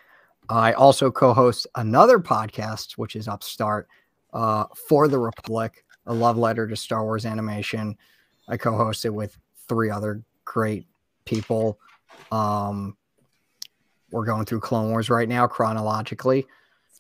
I 0.49 0.73
also 0.75 1.11
co-host 1.11 1.67
another 1.77 2.19
podcast, 2.19 2.93
which 2.93 3.17
is 3.17 3.29
Upstart, 3.29 3.89
uh, 4.33 4.67
for 4.89 5.09
the 5.09 5.19
Republic, 5.19 5.85
a 6.07 6.13
love 6.15 6.37
letter 6.37 6.67
to 6.67 6.77
Star 6.77 7.05
Wars 7.05 7.25
animation. 7.25 7.97
I 8.49 8.57
co-host 8.57 9.05
it 9.05 9.11
with 9.15 9.39
three 9.69 9.91
other 9.91 10.23
great 10.45 10.87
people. 11.25 11.79
Um, 12.31 12.97
we're 14.15 14.25
going 14.25 14.45
through 14.45 14.61
Clone 14.61 14.91
Wars 14.91 15.11
right 15.11 15.29
now 15.29 15.49
chronologically. 15.49 16.47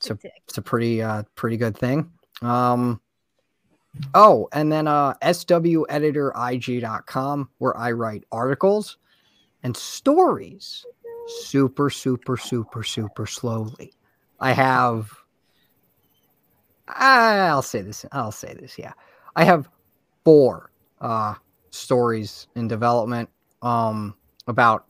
So- 0.01 0.19
it's 0.47 0.59
a 0.59 0.63
pretty 0.63 1.01
uh 1.01 1.23
pretty 1.37 1.57
good 1.57 1.79
thing. 1.79 2.11
Um 2.43 3.01
oh 4.13 4.49
and 4.53 4.71
then 4.73 4.89
uh 4.89 5.15
sweditorig.com 5.23 7.49
where 7.59 7.77
i 7.77 7.93
write 7.93 8.25
articles 8.33 8.99
and 9.63 9.77
stories 9.77 10.85
super 11.29 11.89
super 11.89 12.37
super 12.37 12.83
super 12.83 13.27
slowly. 13.27 13.93
I 14.41 14.51
have 14.53 15.13
i'll 16.89 17.63
say 17.63 17.81
this 17.81 18.05
i'll 18.13 18.33
say 18.33 18.53
this 18.55 18.79
yeah. 18.79 18.93
I 19.37 19.45
have 19.45 19.69
four 20.25 20.71
uh 21.01 21.35
stories 21.71 22.49
in 22.57 22.67
development 22.69 23.31
um 23.63 24.15
about 24.49 24.87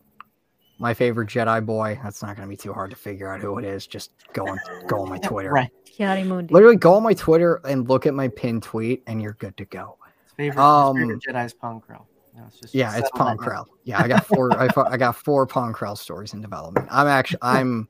my 0.85 0.93
favorite 0.93 1.31
Jedi 1.31 1.65
boy. 1.65 1.99
That's 2.05 2.23
not 2.23 2.37
going 2.37 2.47
to 2.47 2.51
be 2.51 2.59
too 2.59 2.75
hard 2.75 2.91
to 2.91 2.97
figure 2.97 3.33
out 3.33 3.41
who 3.41 3.57
it 3.59 3.65
is. 3.65 3.87
Just 3.87 4.11
go 4.35 4.47
on, 4.47 4.61
go 4.87 5.01
on 5.01 5.09
my 5.09 5.17
Twitter. 5.31 5.51
Right. 5.51 5.71
Literally, 5.99 6.77
go 6.77 6.93
on 6.93 7.03
my 7.03 7.15
Twitter 7.15 7.63
and 7.65 7.89
look 7.89 8.05
at 8.05 8.13
my 8.13 8.29
pinned 8.29 8.63
tweet, 8.65 9.03
and 9.07 9.23
you're 9.23 9.33
good 9.33 9.57
to 9.57 9.65
go. 9.65 9.97
His 10.27 10.33
favorite, 10.37 10.63
Um, 10.63 10.97
his 10.97 11.07
favorite 11.09 11.23
Jedi's 11.23 11.55
Pong 11.55 11.81
Krell. 11.81 12.05
No, 12.37 12.43
it's 12.49 12.59
just 12.61 12.75
Yeah, 12.75 12.89
it's 12.99 13.09
settle 13.09 13.11
that. 13.13 13.25
Pong 13.25 13.39
Krell. 13.39 13.65
Yeah, 13.85 14.03
I 14.03 14.09
got 14.09 14.27
four. 14.27 14.53
I, 14.61 14.69
fo- 14.69 14.85
I 14.85 14.99
got 14.99 15.17
four 15.17 15.47
Pong 15.47 15.73
Krell 15.73 15.97
stories 15.97 16.35
in 16.35 16.43
development. 16.43 16.87
I'm 16.91 17.07
actually, 17.07 17.39
I'm, 17.43 17.89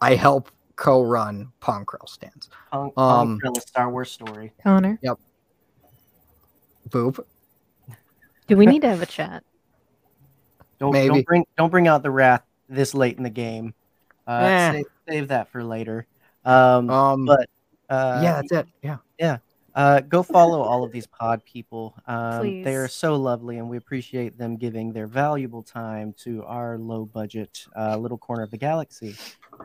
I 0.00 0.14
help 0.14 0.50
co-run 0.76 1.52
Pong 1.60 1.84
Krell 1.84 2.08
stands. 2.08 2.48
Pon- 2.72 2.86
Um, 2.86 2.92
Pong 2.96 3.40
Krell, 3.44 3.58
a 3.58 3.60
Star 3.60 3.90
Wars 3.90 4.10
story. 4.10 4.52
Connor. 4.62 4.98
Yep. 5.02 5.18
Boop. 6.88 7.22
Do 8.46 8.56
we 8.56 8.64
need 8.64 8.80
to 8.82 8.88
have 8.88 9.02
a 9.02 9.06
chat? 9.06 9.44
Don't 10.82 10.90
Maybe. 10.90 11.08
don't 11.14 11.24
bring 11.24 11.46
don't 11.56 11.70
bring 11.70 11.86
out 11.86 12.02
the 12.02 12.10
wrath 12.10 12.42
this 12.68 12.92
late 12.92 13.16
in 13.16 13.22
the 13.22 13.30
game. 13.30 13.72
Uh, 14.26 14.40
Eh. 14.50 14.72
save, 14.72 14.84
save 15.08 15.28
that 15.28 15.48
for 15.48 15.62
later. 15.62 16.08
Um, 16.44 16.90
Um, 16.90 17.24
but 17.24 17.48
uh, 17.88 18.18
yeah, 18.20 18.32
that's 18.42 18.50
it. 18.50 18.66
Yeah. 19.20 19.38
uh, 19.76 20.00
go 20.00 20.24
follow 20.24 20.60
all 20.60 20.82
of 20.82 20.90
these 20.90 21.06
pod 21.06 21.44
people. 21.44 21.94
Um, 22.08 22.64
they 22.64 22.74
are 22.74 22.88
so 22.88 23.14
lovely, 23.14 23.58
and 23.58 23.70
we 23.70 23.76
appreciate 23.76 24.36
them 24.36 24.56
giving 24.56 24.92
their 24.92 25.06
valuable 25.06 25.62
time 25.62 26.14
to 26.24 26.42
our 26.46 26.78
low 26.78 27.04
budget 27.04 27.64
uh, 27.78 27.96
little 27.96 28.18
corner 28.18 28.42
of 28.42 28.50
the 28.50 28.58
galaxy. 28.58 29.14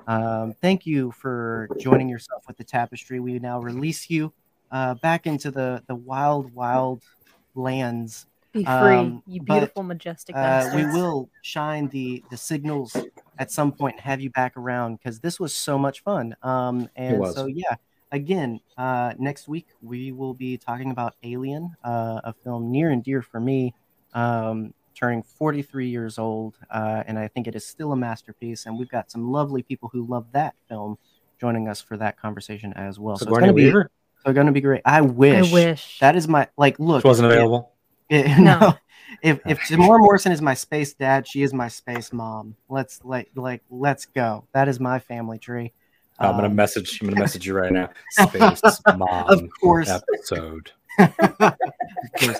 Um, 0.05 0.53
thank 0.61 0.85
you 0.85 1.09
for 1.13 1.67
joining 1.79 2.09
yourself 2.09 2.43
with 2.47 2.57
the 2.57 2.63
tapestry. 2.63 3.19
We 3.19 3.39
now 3.39 3.59
release 3.59 4.07
you 4.07 4.31
uh, 4.71 4.93
back 4.93 5.25
into 5.25 5.49
the 5.49 5.81
the 5.87 5.95
wild, 5.95 6.53
wild 6.53 7.01
lands 7.55 8.27
Be 8.57 8.63
free, 8.63 8.71
Um, 8.71 9.23
you 9.27 9.41
but, 9.41 9.53
beautiful, 9.53 9.83
majestic 9.83 10.35
uh, 10.35 10.69
we 10.73 10.85
will 10.85 11.29
shine 11.41 11.87
the 11.89 12.23
the 12.31 12.37
signals 12.37 12.95
at 13.37 13.51
some 13.51 13.71
point 13.71 13.95
and 13.97 14.01
have 14.01 14.19
you 14.19 14.31
back 14.31 14.57
around 14.57 14.95
because 14.97 15.19
this 15.19 15.39
was 15.39 15.53
so 15.53 15.77
much 15.77 16.01
fun 16.01 16.35
um 16.41 16.89
and 16.95 17.19
was. 17.19 17.35
so 17.35 17.45
yeah 17.45 17.75
again 18.11 18.59
uh 18.77 19.13
next 19.19 19.47
week 19.47 19.67
we 19.81 20.11
will 20.11 20.33
be 20.33 20.57
talking 20.57 20.89
about 20.89 21.13
alien 21.23 21.71
uh, 21.83 22.19
a 22.23 22.33
film 22.43 22.71
near 22.71 22.89
and 22.89 23.03
dear 23.03 23.21
for 23.21 23.39
me 23.39 23.75
um 24.13 24.73
turning 24.95 25.21
43 25.21 25.87
years 25.87 26.17
old 26.17 26.55
uh 26.71 27.03
and 27.05 27.19
i 27.19 27.27
think 27.27 27.45
it 27.45 27.55
is 27.55 27.63
still 27.65 27.91
a 27.91 27.95
masterpiece 27.95 28.65
and 28.65 28.79
we've 28.79 28.89
got 28.89 29.11
some 29.11 29.29
lovely 29.31 29.61
people 29.61 29.89
who 29.93 30.07
love 30.07 30.25
that 30.31 30.55
film 30.67 30.97
joining 31.39 31.67
us 31.67 31.79
for 31.79 31.95
that 31.97 32.19
conversation 32.19 32.73
as 32.73 32.97
well 32.99 33.17
so, 33.19 33.29
it's 33.29 33.37
gonna 33.39 33.53
be 33.53 33.71
so 34.25 34.33
gonna 34.33 34.51
be 34.51 34.61
great 34.61 34.81
i 34.83 35.01
wish. 35.01 35.35
I 35.37 35.41
wish 35.41 35.51
wish. 35.53 35.99
that 35.99 36.15
is 36.15 36.27
my 36.27 36.47
like 36.57 36.79
look 36.79 36.97
Which 37.03 37.05
wasn't 37.05 37.27
if- 37.27 37.33
available. 37.33 37.73
It- 38.09 38.27
No. 38.39 38.59
no. 38.59 38.73
If 39.23 39.39
if 39.47 39.59
Temuera 39.61 39.99
Morrison 39.99 40.31
is 40.31 40.41
my 40.41 40.53
space 40.53 40.93
dad, 40.93 41.25
she 41.27 41.41
is 41.41 41.53
my 41.53 41.69
space 41.69 42.11
mom. 42.13 42.55
Let's 42.69 43.03
like 43.03 43.29
like 43.35 43.63
let's 43.69 44.05
go. 44.05 44.45
That 44.53 44.67
is 44.67 44.79
my 44.79 44.99
family 44.99 45.39
tree. 45.39 45.71
I'm 46.19 46.35
gonna 46.35 46.47
Um, 46.47 46.55
message. 46.55 46.99
I'm 47.01 47.07
gonna 47.07 47.19
message 47.21 47.45
you 47.47 47.53
right 47.55 47.71
now. 47.71 47.89
Space 48.11 48.61
mom. 48.95 49.27
Of 49.29 49.47
course, 49.61 49.89
episode. 49.89 50.71
of 50.99 51.53
course, 52.19 52.39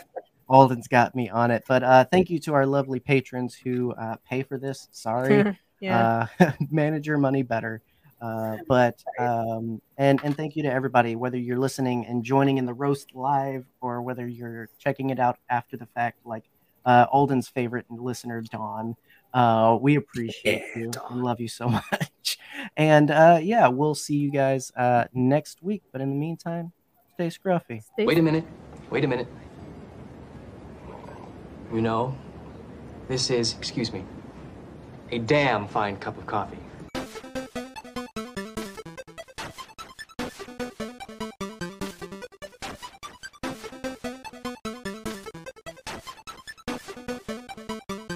Alden's 0.50 0.88
got 0.88 1.16
me 1.16 1.30
on 1.30 1.52
it. 1.52 1.64
But 1.68 1.84
uh, 1.84 2.06
thank 2.06 2.30
you 2.30 2.38
to 2.40 2.54
our 2.54 2.66
lovely 2.66 3.00
patrons 3.00 3.56
who 3.56 3.94
uh, 3.94 4.18
pay 4.30 4.44
for 4.44 4.58
this. 4.58 4.88
Sorry, 4.92 5.58
yeah. 5.80 6.28
uh, 6.40 6.52
manage 6.70 7.08
your 7.08 7.18
money 7.18 7.44
better. 7.44 7.82
Uh, 8.22 8.58
but 8.68 9.04
um, 9.20 9.82
and 9.98 10.20
and 10.24 10.36
thank 10.36 10.56
you 10.56 10.64
to 10.64 10.72
everybody, 10.72 11.16
whether 11.16 11.38
you're 11.38 11.60
listening 11.60 12.06
and 12.06 12.24
joining 12.24 12.58
in 12.58 12.66
the 12.66 12.74
roast 12.74 13.14
live 13.14 13.66
or 13.82 14.02
whether 14.02 14.28
you're 14.28 14.70
checking 14.80 15.10
it 15.10 15.20
out 15.20 15.38
after 15.50 15.78
the 15.78 15.86
fact, 15.88 16.18
like 16.26 16.44
uh, 16.86 17.06
Alden's 17.12 17.48
favorite 17.48 17.86
listener 17.90 18.42
Dawn. 18.42 18.96
Uh, 19.34 19.78
we 19.80 19.96
appreciate 19.96 20.64
Yeah, 20.76 20.80
you 20.84 20.92
Dawn. 20.92 21.14
and 21.14 21.24
love 21.24 21.40
you 21.40 21.48
so 21.48 21.70
much. 21.92 22.38
And 22.76 23.12
uh, 23.12 23.40
yeah, 23.42 23.68
we'll 23.68 23.96
see 23.96 24.16
you 24.16 24.32
guys 24.32 24.72
uh, 24.76 25.06
next 25.14 25.62
week. 25.62 25.84
But 25.92 26.02
in 26.02 26.10
the 26.10 26.16
meantime, 26.16 26.72
stay 27.16 27.28
scruffy. 27.28 27.84
Stay 27.84 28.06
Wait 28.06 28.18
a 28.18 28.22
minute. 28.22 28.46
Wait 28.90 29.04
a 29.04 29.08
minute. 29.08 29.28
You 31.74 31.82
know, 31.82 32.16
this 33.10 33.30
is, 33.30 33.54
excuse 33.58 33.92
me, 33.92 34.04
a 35.12 35.20
damn 35.20 35.68
fine 35.68 35.98
cup 35.98 36.18
of 36.18 36.26
coffee. 36.26 36.58